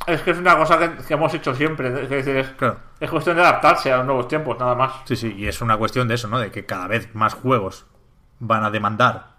Es 0.08 0.22
que 0.22 0.32
es 0.32 0.38
una 0.38 0.58
cosa 0.58 0.78
que, 0.78 1.04
que 1.04 1.14
hemos 1.14 1.34
hecho 1.34 1.56
siempre. 1.56 1.88
Es, 2.04 2.10
decir, 2.10 2.36
es, 2.38 2.48
Claro. 2.52 2.78
es 3.00 3.10
cuestión 3.10 3.36
de 3.38 3.44
adaptarse 3.44 3.92
a 3.92 3.98
los 3.98 4.06
nuevos 4.06 4.28
tiempos, 4.28 4.58
nada 4.60 4.76
más. 4.76 4.92
Sí, 5.06 5.16
sí, 5.16 5.34
y 5.38 5.48
es 5.48 5.62
una 5.62 5.78
cuestión 5.78 6.08
de 6.08 6.16
eso, 6.16 6.28
¿no? 6.28 6.38
De 6.40 6.52
que 6.52 6.66
cada 6.66 6.88
vez 6.88 7.14
más 7.16 7.34
juegos 7.34 7.86
van 8.40 8.64
a 8.66 8.72
demandar 8.72 9.36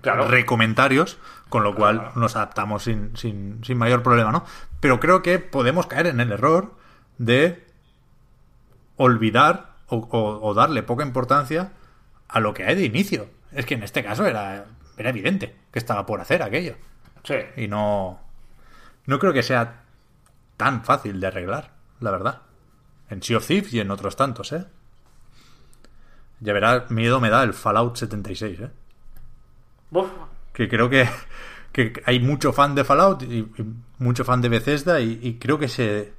Claro. 0.00 0.28
recomentarios, 0.28 1.18
con 1.48 1.62
lo 1.64 1.74
cual 1.74 2.10
nos 2.14 2.36
adaptamos 2.36 2.84
sin, 2.84 3.16
sin, 3.16 3.62
sin 3.64 3.76
mayor 3.76 4.02
problema, 4.02 4.32
¿no? 4.32 4.44
Pero 4.80 4.98
creo 5.00 5.22
que 5.22 5.38
podemos 5.38 5.86
caer 5.86 6.06
en 6.06 6.20
el 6.20 6.32
error 6.32 6.72
de 7.18 7.66
olvidar 8.96 9.72
o, 9.88 9.96
o- 9.96 10.40
o 10.48 10.54
darle 10.54 10.82
poca 10.82 11.04
importancia 11.04 11.72
a 12.32 12.40
lo 12.40 12.54
que 12.54 12.64
hay 12.64 12.74
de 12.74 12.84
inicio. 12.84 13.28
Es 13.52 13.66
que 13.66 13.74
en 13.74 13.82
este 13.82 14.02
caso 14.02 14.26
era, 14.26 14.64
era 14.96 15.10
evidente 15.10 15.54
que 15.70 15.78
estaba 15.78 16.06
por 16.06 16.20
hacer 16.20 16.42
aquello. 16.42 16.74
Sí. 17.22 17.36
Y 17.56 17.68
no. 17.68 18.20
No 19.06 19.18
creo 19.18 19.32
que 19.32 19.42
sea 19.42 19.84
tan 20.56 20.84
fácil 20.84 21.20
de 21.20 21.26
arreglar, 21.26 21.72
la 22.00 22.10
verdad. 22.10 22.42
En 23.10 23.22
Sea 23.22 23.36
of 23.36 23.46
Thieves 23.46 23.74
y 23.74 23.80
en 23.80 23.90
otros 23.90 24.16
tantos, 24.16 24.52
¿eh? 24.52 24.64
Ya 26.40 26.52
verás, 26.52 26.90
miedo 26.90 27.20
me 27.20 27.30
da 27.30 27.42
el 27.42 27.52
Fallout 27.52 27.96
76, 27.96 28.60
¿eh? 28.60 28.70
Uf, 29.90 30.08
Que 30.52 30.68
creo 30.68 30.88
que, 30.88 31.08
que 31.72 31.92
hay 32.06 32.18
mucho 32.20 32.52
fan 32.52 32.74
de 32.74 32.84
Fallout 32.84 33.22
y, 33.22 33.38
y 33.38 33.74
mucho 33.98 34.24
fan 34.24 34.40
de 34.40 34.48
Bethesda 34.48 35.00
y, 35.00 35.18
y 35.22 35.34
creo 35.38 35.58
que 35.58 35.68
se, 35.68 36.14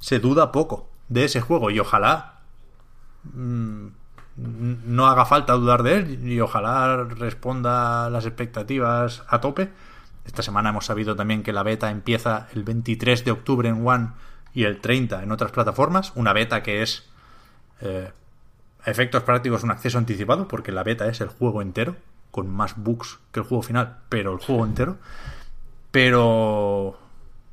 se 0.00 0.18
duda 0.18 0.50
poco 0.52 0.90
de 1.08 1.24
ese 1.24 1.40
juego 1.40 1.70
y 1.70 1.78
ojalá 1.78 2.40
mm, 3.24 3.88
no 4.36 5.06
haga 5.06 5.24
falta 5.26 5.52
dudar 5.52 5.82
de 5.82 5.96
él 5.96 6.28
y 6.28 6.40
ojalá 6.40 7.04
responda 7.04 8.10
las 8.10 8.26
expectativas 8.26 9.22
a 9.28 9.40
tope. 9.40 9.70
Esta 10.24 10.42
semana 10.42 10.70
hemos 10.70 10.86
sabido 10.86 11.14
también 11.14 11.42
que 11.42 11.52
la 11.52 11.62
beta 11.62 11.90
empieza 11.90 12.48
el 12.54 12.64
23 12.64 13.24
de 13.24 13.30
octubre 13.30 13.68
en 13.68 13.86
One 13.86 14.08
y 14.52 14.64
el 14.64 14.80
30 14.80 15.22
en 15.22 15.32
otras 15.32 15.52
plataformas. 15.52 16.12
Una 16.14 16.32
beta 16.32 16.62
que 16.62 16.82
es 16.82 17.04
eh, 17.80 18.10
a 18.84 18.90
efectos 18.90 19.22
prácticos 19.22 19.62
un 19.62 19.70
acceso 19.70 19.98
anticipado 19.98 20.48
porque 20.48 20.72
la 20.72 20.82
beta 20.82 21.06
es 21.06 21.20
el 21.20 21.28
juego 21.28 21.62
entero 21.62 21.96
con 22.30 22.50
más 22.50 22.74
bugs 22.76 23.20
que 23.30 23.40
el 23.40 23.46
juego 23.46 23.62
final, 23.62 23.98
pero 24.08 24.32
el 24.32 24.38
juego 24.38 24.64
entero. 24.64 24.96
Pero 25.92 26.98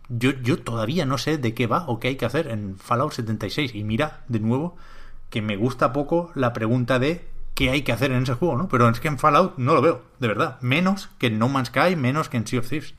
yo, 0.10 0.32
yo 0.32 0.58
todavía 0.58 1.06
no 1.06 1.20
sé 1.20 1.38
de 1.38 1.54
qué 1.54 1.68
va 1.68 1.86
o 1.88 2.00
qué 2.00 2.08
hay 2.08 2.16
que 2.16 2.26
hacer 2.26 2.48
en 2.48 2.78
Fallout 2.78 3.14
76. 3.14 3.76
Y 3.76 3.84
mira, 3.84 4.22
de 4.28 4.40
nuevo, 4.40 4.76
que 5.32 5.42
me 5.42 5.56
gusta 5.56 5.92
poco 5.94 6.32
la 6.36 6.54
pregunta 6.54 7.00
de 7.00 7.28
qué 7.56 7.72
hay 7.72 7.82
que 7.82 7.92
hacer 7.92 8.12
en 8.12 8.24
ese 8.24 8.36
juego, 8.36 8.58
¿no? 8.58 8.68
Pero 8.68 8.88
es 8.90 9.00
que 9.00 9.08
en 9.08 9.18
Fallout 9.18 9.58
no 9.58 9.74
lo 9.74 9.82
veo, 9.82 10.02
de 10.20 10.28
verdad. 10.28 10.58
Menos 10.62 11.10
que 11.18 11.28
en 11.28 11.40
No 11.40 11.50
Man's 11.50 11.70
Sky, 11.70 11.96
menos 11.96 12.30
que 12.30 12.38
en 12.38 12.46
Sea 12.46 12.60
of 12.60 12.70
Thieves. 12.70 12.94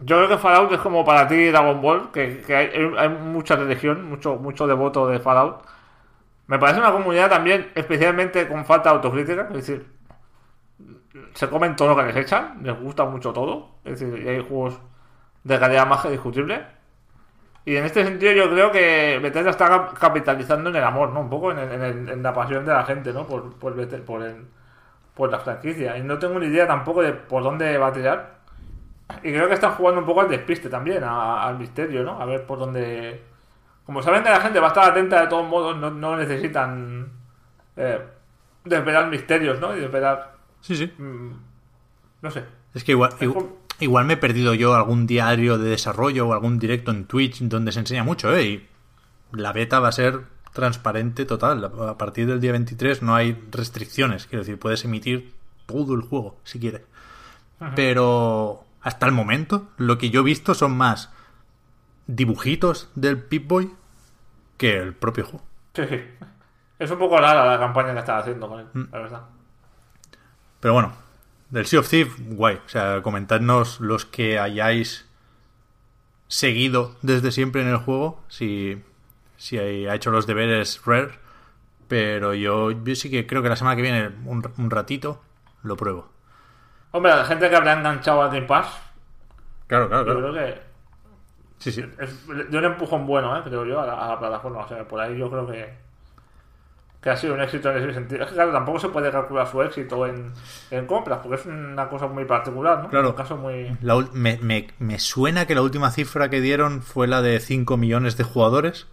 Yo 0.00 0.16
creo 0.16 0.28
que 0.28 0.38
Fallout 0.38 0.72
es 0.72 0.80
como 0.80 1.04
para 1.04 1.28
ti 1.28 1.46
Dragon 1.46 1.80
Ball, 1.80 2.10
que, 2.10 2.44
hay 2.98 3.08
mucha 3.08 3.56
religión, 3.56 4.08
mucho, 4.08 4.36
mucho 4.36 4.66
devoto 4.66 5.06
de 5.06 5.20
Fallout. 5.20 5.62
Me 6.46 6.58
parece 6.58 6.80
una 6.80 6.92
comunidad 6.92 7.28
también 7.28 7.70
especialmente 7.74 8.48
con 8.48 8.64
falta 8.64 8.90
de 8.90 8.96
autocrítica, 8.96 9.42
es 9.50 9.54
decir, 9.54 9.86
se 11.34 11.48
comen 11.48 11.76
todo 11.76 11.88
lo 11.88 11.96
que 11.96 12.04
les 12.04 12.16
echan, 12.16 12.60
les 12.62 12.78
gusta 12.80 13.04
mucho 13.04 13.32
todo, 13.32 13.76
es 13.84 14.00
decir, 14.00 14.22
y 14.24 14.28
hay 14.28 14.42
juegos 14.42 14.78
de 15.44 15.58
calidad 15.58 15.86
más 15.86 16.02
que 16.02 16.10
discutible. 16.10 16.77
Y 17.68 17.76
en 17.76 17.84
este 17.84 18.02
sentido 18.02 18.32
yo 18.32 18.50
creo 18.50 18.72
que 18.72 19.18
Bethesda 19.22 19.50
está 19.50 19.68
cap- 19.68 19.98
capitalizando 19.98 20.70
en 20.70 20.76
el 20.76 20.84
amor, 20.84 21.10
¿no? 21.10 21.20
Un 21.20 21.28
poco 21.28 21.52
en, 21.52 21.58
el- 21.58 21.70
en 21.72 21.82
el- 21.82 22.08
en 22.08 22.22
la 22.22 22.32
pasión 22.32 22.64
de 22.64 22.72
la 22.72 22.84
gente, 22.84 23.12
¿no? 23.12 23.26
Por, 23.26 23.54
por, 23.58 23.76
Beth- 23.76 24.02
por, 24.04 24.22
el- 24.22 24.46
por 25.14 25.30
la 25.30 25.38
franquicia. 25.38 25.98
Y 25.98 26.02
no 26.02 26.18
tengo 26.18 26.38
ni 26.38 26.46
idea 26.46 26.66
tampoco 26.66 27.02
de 27.02 27.12
por 27.12 27.42
dónde 27.42 27.76
va 27.76 27.88
a 27.88 27.92
tirar. 27.92 28.38
Y 29.22 29.32
creo 29.32 29.48
que 29.48 29.54
están 29.54 29.72
jugando 29.72 30.00
un 30.00 30.06
poco 30.06 30.22
al 30.22 30.28
despiste 30.30 30.70
también, 30.70 31.04
a- 31.04 31.42
al 31.46 31.58
misterio, 31.58 32.02
¿no? 32.04 32.18
A 32.20 32.24
ver 32.24 32.46
por 32.46 32.58
dónde... 32.58 33.22
Como 33.84 34.02
saben 34.02 34.22
que 34.22 34.30
la 34.30 34.40
gente 34.40 34.60
va 34.60 34.66
a 34.66 34.68
estar 34.68 34.90
atenta 34.90 35.20
de 35.20 35.26
todos 35.26 35.46
modos, 35.46 35.76
no, 35.76 35.90
no 35.90 36.16
necesitan 36.16 37.10
eh, 37.76 38.00
desvelar 38.64 39.08
misterios, 39.08 39.60
¿no? 39.60 39.76
Y 39.76 39.80
desvelar... 39.80 40.32
Sí, 40.62 40.74
sí. 40.74 40.86
mm, 40.96 41.30
no 42.22 42.30
sé. 42.30 42.44
Es 42.74 42.82
que 42.82 42.92
igual, 42.92 43.10
Es 43.14 43.22
igual, 43.22 43.44
como- 43.44 43.56
igual 43.80 44.04
me 44.06 44.14
he 44.14 44.16
perdido 44.16 44.54
yo 44.54 44.74
algún 44.74 45.06
diario 45.06 45.58
de 45.58 45.70
desarrollo 45.70 46.28
o 46.28 46.32
algún 46.32 46.58
directo 46.58 46.90
en 46.90 47.04
Twitch 47.06 47.40
donde 47.42 47.72
se 47.72 47.80
enseña 47.80 48.04
mucho, 48.04 48.34
¿eh? 48.34 48.44
Y 48.44 48.68
la 49.32 49.52
beta 49.52 49.80
va 49.80 49.88
a 49.88 49.92
ser 49.92 50.22
transparente 50.52 51.24
total. 51.24 51.64
A 51.88 51.96
partir 51.98 52.26
del 52.26 52.40
día 52.40 52.52
23 52.52 53.02
no 53.02 53.14
hay 53.14 53.40
restricciones. 53.50 54.26
Quiero 54.26 54.42
decir, 54.44 54.58
puedes 54.58 54.84
emitir 54.84 55.34
todo 55.66 55.94
el 55.94 56.02
juego 56.02 56.38
si 56.44 56.58
quieres. 56.58 56.82
Pero 57.74 58.64
hasta 58.82 59.06
el 59.06 59.12
momento, 59.12 59.68
lo 59.76 59.98
que 59.98 60.10
yo 60.10 60.20
he 60.20 60.24
visto 60.24 60.54
son 60.54 60.76
más 60.76 61.10
dibujitos 62.06 62.88
del 62.94 63.18
Pip-Boy 63.22 63.72
que 64.56 64.76
el 64.78 64.94
propio 64.94 65.24
juego. 65.26 65.44
Sí, 65.74 65.82
sí. 65.88 66.00
Es 66.78 66.90
un 66.90 66.98
poco 66.98 67.18
rara 67.18 67.44
la 67.44 67.58
campaña 67.58 67.92
que 67.92 67.98
están 68.00 68.18
haciendo 68.20 68.48
con 68.48 68.60
él, 68.60 68.66
Mm. 68.72 68.84
la 68.92 68.98
verdad. 68.98 69.22
Pero 70.60 70.74
bueno, 70.74 70.92
del 71.50 71.66
Sea 71.66 71.80
of 71.80 71.88
Thieves, 71.88 72.14
guay. 72.18 72.56
O 72.64 72.68
sea, 72.68 73.02
comentadnos 73.02 73.80
los 73.80 74.04
que 74.04 74.38
hayáis 74.38 75.08
seguido 76.28 76.96
desde 77.02 77.32
siempre 77.32 77.62
en 77.62 77.68
el 77.68 77.76
juego, 77.78 78.20
si, 78.28 78.82
si 79.36 79.58
ha 79.58 79.94
hecho 79.94 80.10
los 80.10 80.26
deberes 80.26 80.82
Rare. 80.84 81.18
Pero 81.88 82.34
yo, 82.34 82.70
yo 82.72 82.94
sí 82.94 83.10
que 83.10 83.26
creo 83.26 83.42
que 83.42 83.48
la 83.48 83.56
semana 83.56 83.76
que 83.76 83.82
viene, 83.82 84.10
un, 84.26 84.42
un 84.58 84.70
ratito, 84.70 85.22
lo 85.62 85.76
pruebo. 85.76 86.10
Hombre, 86.90 87.12
la 87.12 87.24
gente 87.24 87.48
que 87.48 87.56
habrá 87.56 87.72
enganchado 87.74 88.22
al 88.22 88.30
Game 88.30 88.46
Pass, 88.46 88.68
Claro, 89.66 89.88
claro, 89.88 90.06
yo 90.06 90.18
creo 90.18 90.32
que 90.34 90.60
Sí, 91.58 91.72
sí. 91.72 91.84
es 91.98 92.26
de 92.28 92.58
un 92.58 92.64
empujón 92.64 93.06
bueno, 93.06 93.36
¿eh? 93.36 93.42
creo 93.44 93.64
yo, 93.66 93.80
a 93.80 93.86
la, 93.86 93.94
a 93.94 94.08
la 94.10 94.18
plataforma. 94.18 94.60
O 94.60 94.68
sea, 94.68 94.86
por 94.86 95.00
ahí 95.00 95.18
yo 95.18 95.28
creo 95.30 95.46
que, 95.46 95.74
que 97.00 97.10
ha 97.10 97.16
sido 97.16 97.34
un 97.34 97.40
éxito 97.40 97.70
en 97.70 97.76
ese 97.78 97.94
sentido. 97.94 98.22
Es 98.24 98.28
que, 98.28 98.34
claro, 98.34 98.50
tampoco 98.52 98.80
se 98.80 98.88
puede 98.88 99.10
calcular 99.12 99.46
su 99.48 99.62
éxito 99.62 100.04
en, 100.06 100.32
en 100.70 100.86
compras, 100.86 101.20
porque 101.22 101.36
es 101.40 101.46
una 101.46 101.88
cosa 101.88 102.08
muy 102.08 102.24
particular, 102.24 102.82
¿no? 102.82 102.88
Claro. 102.90 103.10
Un 103.10 103.16
caso 103.16 103.36
muy. 103.36 103.76
La 103.82 103.96
me, 104.12 104.38
me- 104.42 104.68
me 104.80 104.98
suena 104.98 105.46
que 105.46 105.54
la 105.54 105.62
última 105.62 105.90
cifra 105.92 106.28
que 106.28 106.40
dieron 106.40 106.82
fue 106.82 107.06
la 107.06 107.22
de 107.22 107.38
5 107.38 107.76
millones 107.76 108.16
de 108.16 108.24
jugadores, 108.24 108.88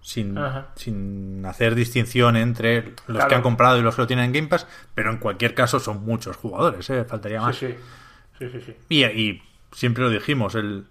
sin, 0.00 0.38
Ajá. 0.38 0.68
sin 0.76 1.44
hacer 1.44 1.74
distinción 1.74 2.36
entre 2.36 2.82
los 3.06 3.16
Claro. 3.16 3.28
que 3.28 3.34
han 3.34 3.42
comprado 3.42 3.78
y 3.78 3.82
los 3.82 3.96
que 3.96 4.02
lo 4.02 4.06
tienen 4.06 4.26
en 4.26 4.32
Game 4.32 4.48
Pass, 4.48 4.66
pero 4.94 5.10
en 5.10 5.18
cualquier 5.18 5.54
caso 5.54 5.80
son 5.80 6.04
muchos 6.04 6.36
jugadores, 6.36 6.88
¿eh? 6.90 7.04
faltaría 7.04 7.40
más. 7.40 7.56
Sí, 7.56 7.66
sí. 7.68 7.74
Sí, 8.38 8.48
sí, 8.52 8.60
sí. 8.64 8.76
Y, 8.88 9.04
y 9.04 9.42
siempre 9.72 10.02
lo 10.04 10.08
dijimos, 10.08 10.54
el, 10.54 10.86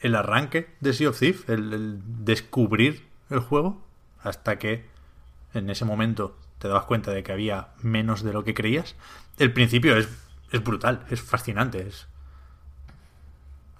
el 0.00 0.14
arranque 0.14 0.68
de 0.80 0.92
Sea 0.92 1.08
of 1.08 1.20
el, 1.22 1.40
el 1.48 1.98
descubrir 2.24 3.06
el 3.30 3.40
juego, 3.40 3.82
hasta 4.22 4.58
que 4.58 4.84
en 5.54 5.70
ese 5.70 5.84
momento 5.84 6.36
te 6.58 6.68
dabas 6.68 6.84
cuenta 6.84 7.12
de 7.12 7.22
que 7.22 7.32
había 7.32 7.68
menos 7.82 8.22
de 8.22 8.32
lo 8.32 8.44
que 8.44 8.54
creías, 8.54 8.96
el 9.38 9.52
principio 9.52 9.96
es, 9.96 10.08
es 10.52 10.62
brutal, 10.64 11.04
es 11.10 11.22
fascinante, 11.22 11.86
es, 11.86 12.08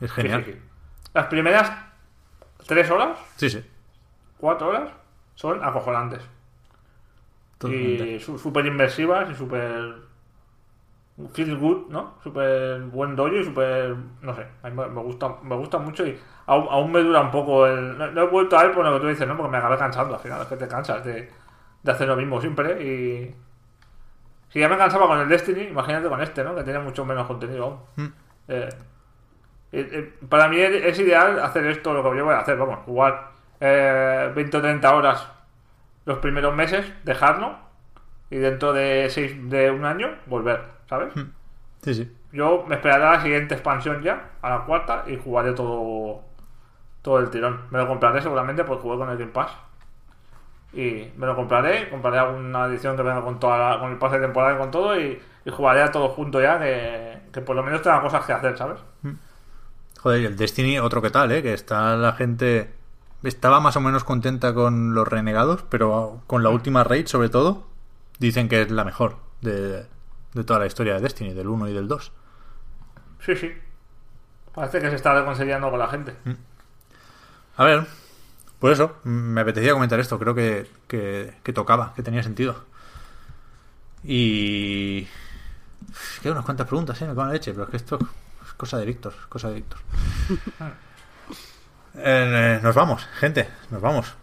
es 0.01 0.13
genial. 0.13 0.45
sí, 0.45 0.53
sí. 0.53 0.59
Las 1.15 1.27
primeras 1.27 1.73
tres 2.67 2.91
horas, 2.91 3.19
Sí, 3.37 3.51
sí. 3.51 3.65
cuatro 4.39 4.69
horas, 4.69 4.91
son 5.35 5.63
acojonantes. 5.65 6.23
totalmente. 7.59 8.17
Y 8.17 8.21
súper 8.21 8.67
inmersivas 8.67 9.31
y 9.31 9.35
súper 9.35 10.07
feel 11.35 11.57
good, 11.59 11.89
¿no? 11.91 12.15
Súper 12.23 12.81
buen 12.83 13.17
dojo 13.17 13.35
y 13.35 13.45
súper, 13.45 13.97
no 14.23 14.35
sé, 14.37 14.47
a 14.63 14.71
mí 14.71 14.77
me 14.77 15.03
gusta, 15.03 15.37
me 15.43 15.57
gusta 15.57 15.79
mucho 15.79 16.07
y 16.07 16.17
aún, 16.47 16.69
aún 16.71 16.93
me 16.93 17.01
dura 17.03 17.23
un 17.23 17.31
poco 17.33 17.67
el... 17.67 17.99
No, 17.99 18.11
no 18.13 18.23
he 18.23 18.27
vuelto 18.29 18.57
a 18.57 18.63
él 18.65 18.71
por 18.71 18.85
lo 18.85 18.95
que 18.95 19.01
tú 19.01 19.07
dices, 19.09 19.27
¿no? 19.27 19.37
Porque 19.37 19.51
me 19.51 19.59
acabé 19.59 19.77
cansando 19.77 20.15
al 20.15 20.21
final, 20.21 20.43
es 20.43 20.47
que 20.49 20.57
te 20.57 20.69
cansas 20.69 21.05
de, 21.05 21.29
de 21.83 21.93
hacer 21.93 22.09
lo 22.09 22.17
mismo 22.17 22.41
siempre 22.41 22.83
y... 22.83 23.35
Si 24.51 24.61
ya 24.61 24.69
me 24.69 24.79
cansaba 24.79 25.07
con 25.07 25.21
el 25.21 25.29
Destiny, 25.29 25.65
imagínate 25.65 26.09
con 26.09 26.23
este, 26.23 26.43
¿no? 26.43 26.55
Que 26.55 26.63
tiene 26.63 26.79
mucho 26.79 27.05
menos 27.05 27.27
contenido 27.27 27.65
aún. 27.65 27.79
Mm. 27.97 28.13
Eh, 28.49 28.69
eh, 29.73 30.15
para 30.27 30.49
mí 30.49 30.59
es, 30.59 30.99
ideal 30.99 31.39
hacer 31.41 31.67
esto, 31.67 31.93
lo 31.93 32.03
que 32.03 32.17
yo 32.17 32.25
voy 32.25 32.35
a 32.35 32.39
hacer, 32.39 32.57
vamos, 32.57 32.79
jugar 32.87 33.33
eh, 33.61 34.33
20 34.35 34.57
o 34.57 34.61
30 34.63 34.95
horas 34.95 35.29
los 36.07 36.19
primeros 36.19 36.55
meses, 36.55 36.91
dejarlo 37.05 37.59
y 38.31 38.37
dentro 38.37 38.73
de 38.73 39.09
seis, 39.11 39.37
de 39.51 39.71
un 39.71 39.85
año 39.85 40.09
volver, 40.25 40.63
¿sabes? 40.89 41.13
Sí, 41.83 41.95
sí. 41.95 42.17
Yo 42.33 42.65
me 42.67 42.77
esperaré 42.77 43.05
a 43.05 43.13
la 43.13 43.23
siguiente 43.23 43.55
expansión 43.55 44.03
ya, 44.03 44.31
a 44.41 44.51
la 44.51 44.65
cuarta, 44.65 45.05
y 45.07 45.19
jugaré 45.19 45.53
todo 45.53 46.23
todo 47.03 47.21
el 47.21 47.31
tirón. 47.31 47.63
Me 47.71 47.79
lo 47.79 47.87
compraré 47.87 48.21
seguramente 48.21 48.65
porque 48.65 48.83
jugué 48.83 48.99
con 48.99 49.11
el 49.11 49.19
Game 49.19 49.33
Pass. 49.33 49.53
Y 50.73 51.11
me 51.17 51.27
lo 51.27 51.35
compraré, 51.35 51.89
compraré 51.89 52.19
alguna 52.19 52.67
edición 52.67 52.97
que 52.97 53.03
venga 53.03 53.23
con 53.23 53.41
toda 53.41 53.59
la- 53.75 53.81
con 53.81 53.91
el 53.93 53.99
pase 53.99 54.17
de 54.19 54.27
temporada 54.27 54.55
y 54.55 54.59
con 54.59 54.71
todo, 54.71 54.99
y, 55.01 55.21
y 55.45 55.51
jugaré 55.51 55.83
a 55.83 55.91
todo 55.91 56.11
junto 56.11 56.41
ya, 56.43 56.59
que, 56.59 57.19
que 57.33 57.41
por 57.41 57.57
lo 57.57 57.63
menos 57.63 57.81
tenga 57.83 58.01
cosas 58.03 58.25
que 58.27 58.33
hacer, 58.33 58.57
¿sabes? 58.59 58.79
Joder, 60.01 60.25
el 60.27 60.37
Destiny, 60.37 60.79
otro 60.79 61.03
que 61.03 61.11
tal, 61.11 61.33
¿eh? 61.33 61.43
Que 61.43 61.55
está 61.55 61.97
la 61.97 62.13
gente. 62.13 62.73
Estaba 63.25 63.59
más 63.61 63.77
o 63.77 63.81
menos 63.81 64.05
contenta 64.05 64.55
con 64.55 64.95
los 64.95 65.09
renegados, 65.09 65.65
pero 65.69 66.21
con 66.29 66.43
la 66.45 66.51
última 66.51 66.85
raid, 66.85 67.07
sobre 67.07 67.29
todo, 67.31 67.67
dicen 68.21 68.49
que 68.49 68.63
es 68.63 68.71
la 68.71 68.85
mejor 68.85 69.17
de, 69.41 69.87
de 70.35 70.45
toda 70.45 70.61
la 70.61 70.67
historia 70.67 70.95
de 70.95 71.01
Destiny, 71.01 71.35
del 71.35 71.49
1 71.49 71.69
y 71.69 71.73
del 71.73 71.89
2. 71.89 72.13
Sí, 73.21 73.35
sí. 73.35 73.53
Parece 74.55 74.81
que 74.81 74.91
se 74.91 74.97
está 74.97 75.15
reconciliando 75.15 75.69
con 75.71 75.79
la 75.81 75.89
gente. 75.89 76.15
A 77.57 77.65
ver, 77.65 77.87
por 78.59 78.73
eso, 78.73 78.97
me 79.05 79.41
apetecía 79.41 79.73
comentar 79.73 80.01
esto. 80.01 80.19
Creo 80.19 80.35
que, 80.35 80.69
que, 80.87 81.35
que 81.43 81.53
tocaba, 81.53 81.95
que 81.95 82.03
tenía 82.03 82.23
sentido. 82.23 82.65
Y. 84.03 85.07
Quedan 86.23 86.35
unas 86.35 86.45
cuantas 86.45 86.67
preguntas, 86.67 87.01
¿eh? 87.01 87.07
Me 87.07 87.15
cago 87.15 87.27
la 87.27 87.33
leche, 87.33 87.53
pero 87.53 87.65
es 87.65 87.71
que 87.71 87.77
esto 87.77 87.99
es 88.45 88.53
cosa 88.55 88.79
de 88.79 88.87
Víctor, 88.87 89.15
es 89.19 89.27
cosa 89.27 89.49
de 89.49 89.55
Víctor. 89.55 89.79
Eh, 92.01 92.61
nos 92.63 92.77
vamos, 92.77 93.05
gente, 93.19 93.49
nos 93.71 93.81
vamos. 93.81 94.15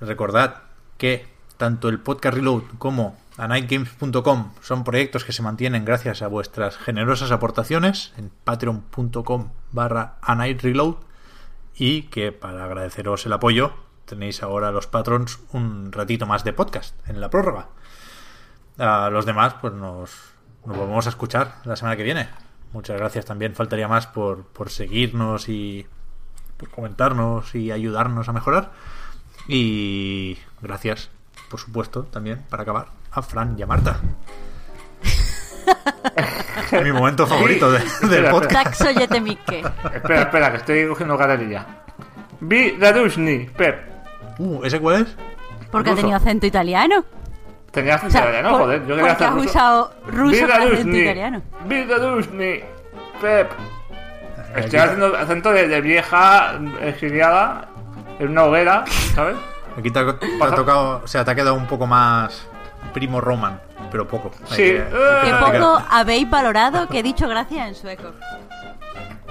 Recordad 0.00 0.62
que 0.98 1.26
tanto 1.56 1.88
el 1.88 1.98
podcast 1.98 2.36
Reload 2.36 2.62
como 2.78 3.18
anightgames.com 3.38 4.52
son 4.60 4.84
proyectos 4.84 5.24
que 5.24 5.32
se 5.32 5.42
mantienen 5.42 5.84
gracias 5.84 6.22
a 6.22 6.28
vuestras 6.28 6.76
generosas 6.76 7.32
aportaciones 7.32 8.12
en 8.16 8.30
patreon.com 8.44 9.50
barra 9.72 10.16
anightreload 10.22 10.96
y 11.74 12.02
que 12.02 12.30
para 12.30 12.64
agradeceros 12.64 13.26
el 13.26 13.32
apoyo 13.32 13.72
tenéis 14.06 14.42
ahora 14.42 14.70
los 14.72 14.86
patrons 14.86 15.40
un 15.52 15.90
ratito 15.92 16.26
más 16.26 16.44
de 16.44 16.52
podcast 16.52 16.94
en 17.08 17.20
la 17.20 17.30
prórroga. 17.30 17.68
A 18.78 19.08
los 19.10 19.24
demás 19.26 19.54
pues 19.60 19.72
nos, 19.72 20.10
nos 20.66 20.76
volvemos 20.76 21.06
a 21.06 21.10
escuchar 21.10 21.56
la 21.64 21.76
semana 21.76 21.96
que 21.96 22.02
viene. 22.02 22.28
Muchas 22.72 22.96
gracias 22.98 23.24
también, 23.24 23.54
faltaría 23.54 23.86
más 23.88 24.06
por, 24.08 24.46
por 24.46 24.68
seguirnos 24.70 25.48
y 25.48 25.86
por 26.56 26.70
comentarnos 26.70 27.54
y 27.54 27.70
ayudarnos 27.70 28.28
a 28.28 28.32
mejorar. 28.32 28.72
Y 29.46 30.38
gracias, 30.60 31.10
por 31.50 31.60
supuesto, 31.60 32.02
también 32.04 32.44
para 32.48 32.62
acabar 32.64 32.88
a 33.12 33.22
Fran 33.22 33.56
y 33.58 33.62
a 33.62 33.66
Marta. 33.66 34.00
Mi 36.82 36.92
momento 36.92 37.26
favorito 37.26 37.70
de- 37.70 37.78
del 37.78 37.86
Espera, 37.88 38.30
podcast. 38.30 38.80
Espera, 39.94 40.22
espera, 40.22 40.50
que 40.50 40.56
estoy 40.58 40.88
cogiendo 40.88 41.16
carrerilla. 41.16 41.66
Vi 42.40 42.72
Radushni, 42.78 43.46
Pep. 43.56 43.93
Uh, 44.38 44.64
¿Ese 44.64 44.80
cuál 44.80 45.02
es? 45.02 45.16
Porque 45.70 45.90
ha 45.90 45.94
tenido 45.94 46.16
acento 46.16 46.46
italiano. 46.46 47.04
Tenías 47.70 48.02
O 48.04 48.10
sea, 48.10 48.20
italiano, 48.22 48.50
por- 48.50 48.60
joder. 48.62 48.80
Yo 48.82 48.86
quería 48.96 49.00
porque 49.00 49.12
hacer 49.12 49.26
has 49.26 49.34
ruso. 49.34 49.48
usado 49.50 49.94
ruso 50.06 50.40
con 50.46 50.50
acento 50.52 50.96
italiano. 50.96 51.42
Vi 51.66 51.84
Radushni, 51.84 52.60
Pep. 53.20 53.50
Estoy 54.56 54.62
Aquí- 54.64 54.76
haciendo 54.76 55.16
acento 55.16 55.50
de, 55.50 55.66
de 55.66 55.80
vieja 55.80 56.52
exiliada 56.82 57.68
en 58.20 58.28
una 58.28 58.44
hoguera, 58.44 58.84
¿sabes? 59.14 59.36
Aquí 59.76 59.90
te 59.90 59.98
ha, 59.98 60.16
te 60.18 60.26
ha 60.40 60.54
tocado, 60.54 61.00
o 61.02 61.06
sea, 61.08 61.24
te 61.24 61.32
ha 61.32 61.34
quedado 61.34 61.54
un 61.56 61.66
poco 61.66 61.86
más 61.88 62.46
primo 62.92 63.20
Roman, 63.20 63.60
pero 63.90 64.06
poco. 64.06 64.30
Sí. 64.50 64.56
que- 64.56 64.76
Eh, 64.76 64.84
que 65.24 65.30
poco 65.34 65.82
habéis 65.90 66.30
valorado 66.30 66.86
que 66.86 67.00
he 67.00 67.02
dicho 67.02 67.26
gracias 67.28 67.66
en 67.68 67.74
sueco. 67.74 68.12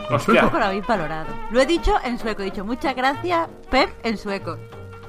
Hostia. 0.10 0.42
Poco 0.42 0.60
lo 0.60 0.66
habéis 0.66 0.86
valorado. 0.86 1.28
Lo 1.52 1.62
he 1.62 1.66
dicho 1.66 1.96
en 2.04 2.20
sueco. 2.20 2.42
He 2.42 2.46
dicho 2.46 2.66
muchas 2.66 2.94
gracias, 2.94 3.48
Pep, 3.72 3.90
en 4.04 4.18
sueco. 4.18 4.58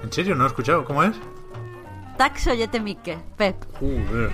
¿En 0.04 0.12
serio? 0.12 0.34
¿No 0.34 0.44
he 0.44 0.46
escuchado? 0.48 0.84
¿Cómo 0.84 1.02
es? 1.02 1.16
Taxo 2.18 2.52
Yetemique, 2.52 3.18
Pep. 3.38 3.56
Joder. 3.80 4.30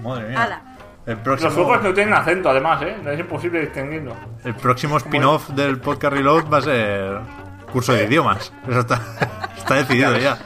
Madre 0.00 0.28
mía. 0.28 0.42
Ala. 0.44 0.62
El 1.06 1.16
próximo, 1.18 1.50
Los 1.50 1.58
juegos 1.58 1.82
no 1.82 1.92
tienen 1.92 2.14
acento, 2.14 2.50
además, 2.50 2.82
¿eh? 2.82 2.96
Es 3.04 3.18
imposible 3.20 3.60
distinguirlo. 3.62 4.14
el 4.44 4.54
próximo 4.54 4.96
spin-off 4.96 5.50
del 5.50 5.80
podcast 5.80 6.14
Reload 6.14 6.48
va 6.52 6.58
a 6.58 6.62
ser 6.62 7.20
curso 7.72 7.92
de 7.92 8.04
idiomas. 8.04 8.52
Eso 8.68 8.80
está, 8.80 9.00
está 9.56 9.74
decidido 9.74 10.16
ya. 10.18 10.38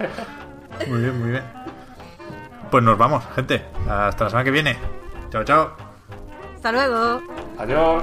Muy 0.88 1.00
bien, 1.00 1.20
muy 1.20 1.30
bien. 1.32 1.44
Pues 2.70 2.82
nos 2.82 2.96
vamos, 2.96 3.22
gente. 3.34 3.62
Hasta 3.88 4.24
la 4.24 4.30
semana 4.30 4.44
que 4.44 4.50
viene. 4.50 4.78
Chao, 5.30 5.44
chao. 5.44 5.72
Hasta 6.56 6.72
luego. 6.72 7.22
Adiós. 7.58 8.02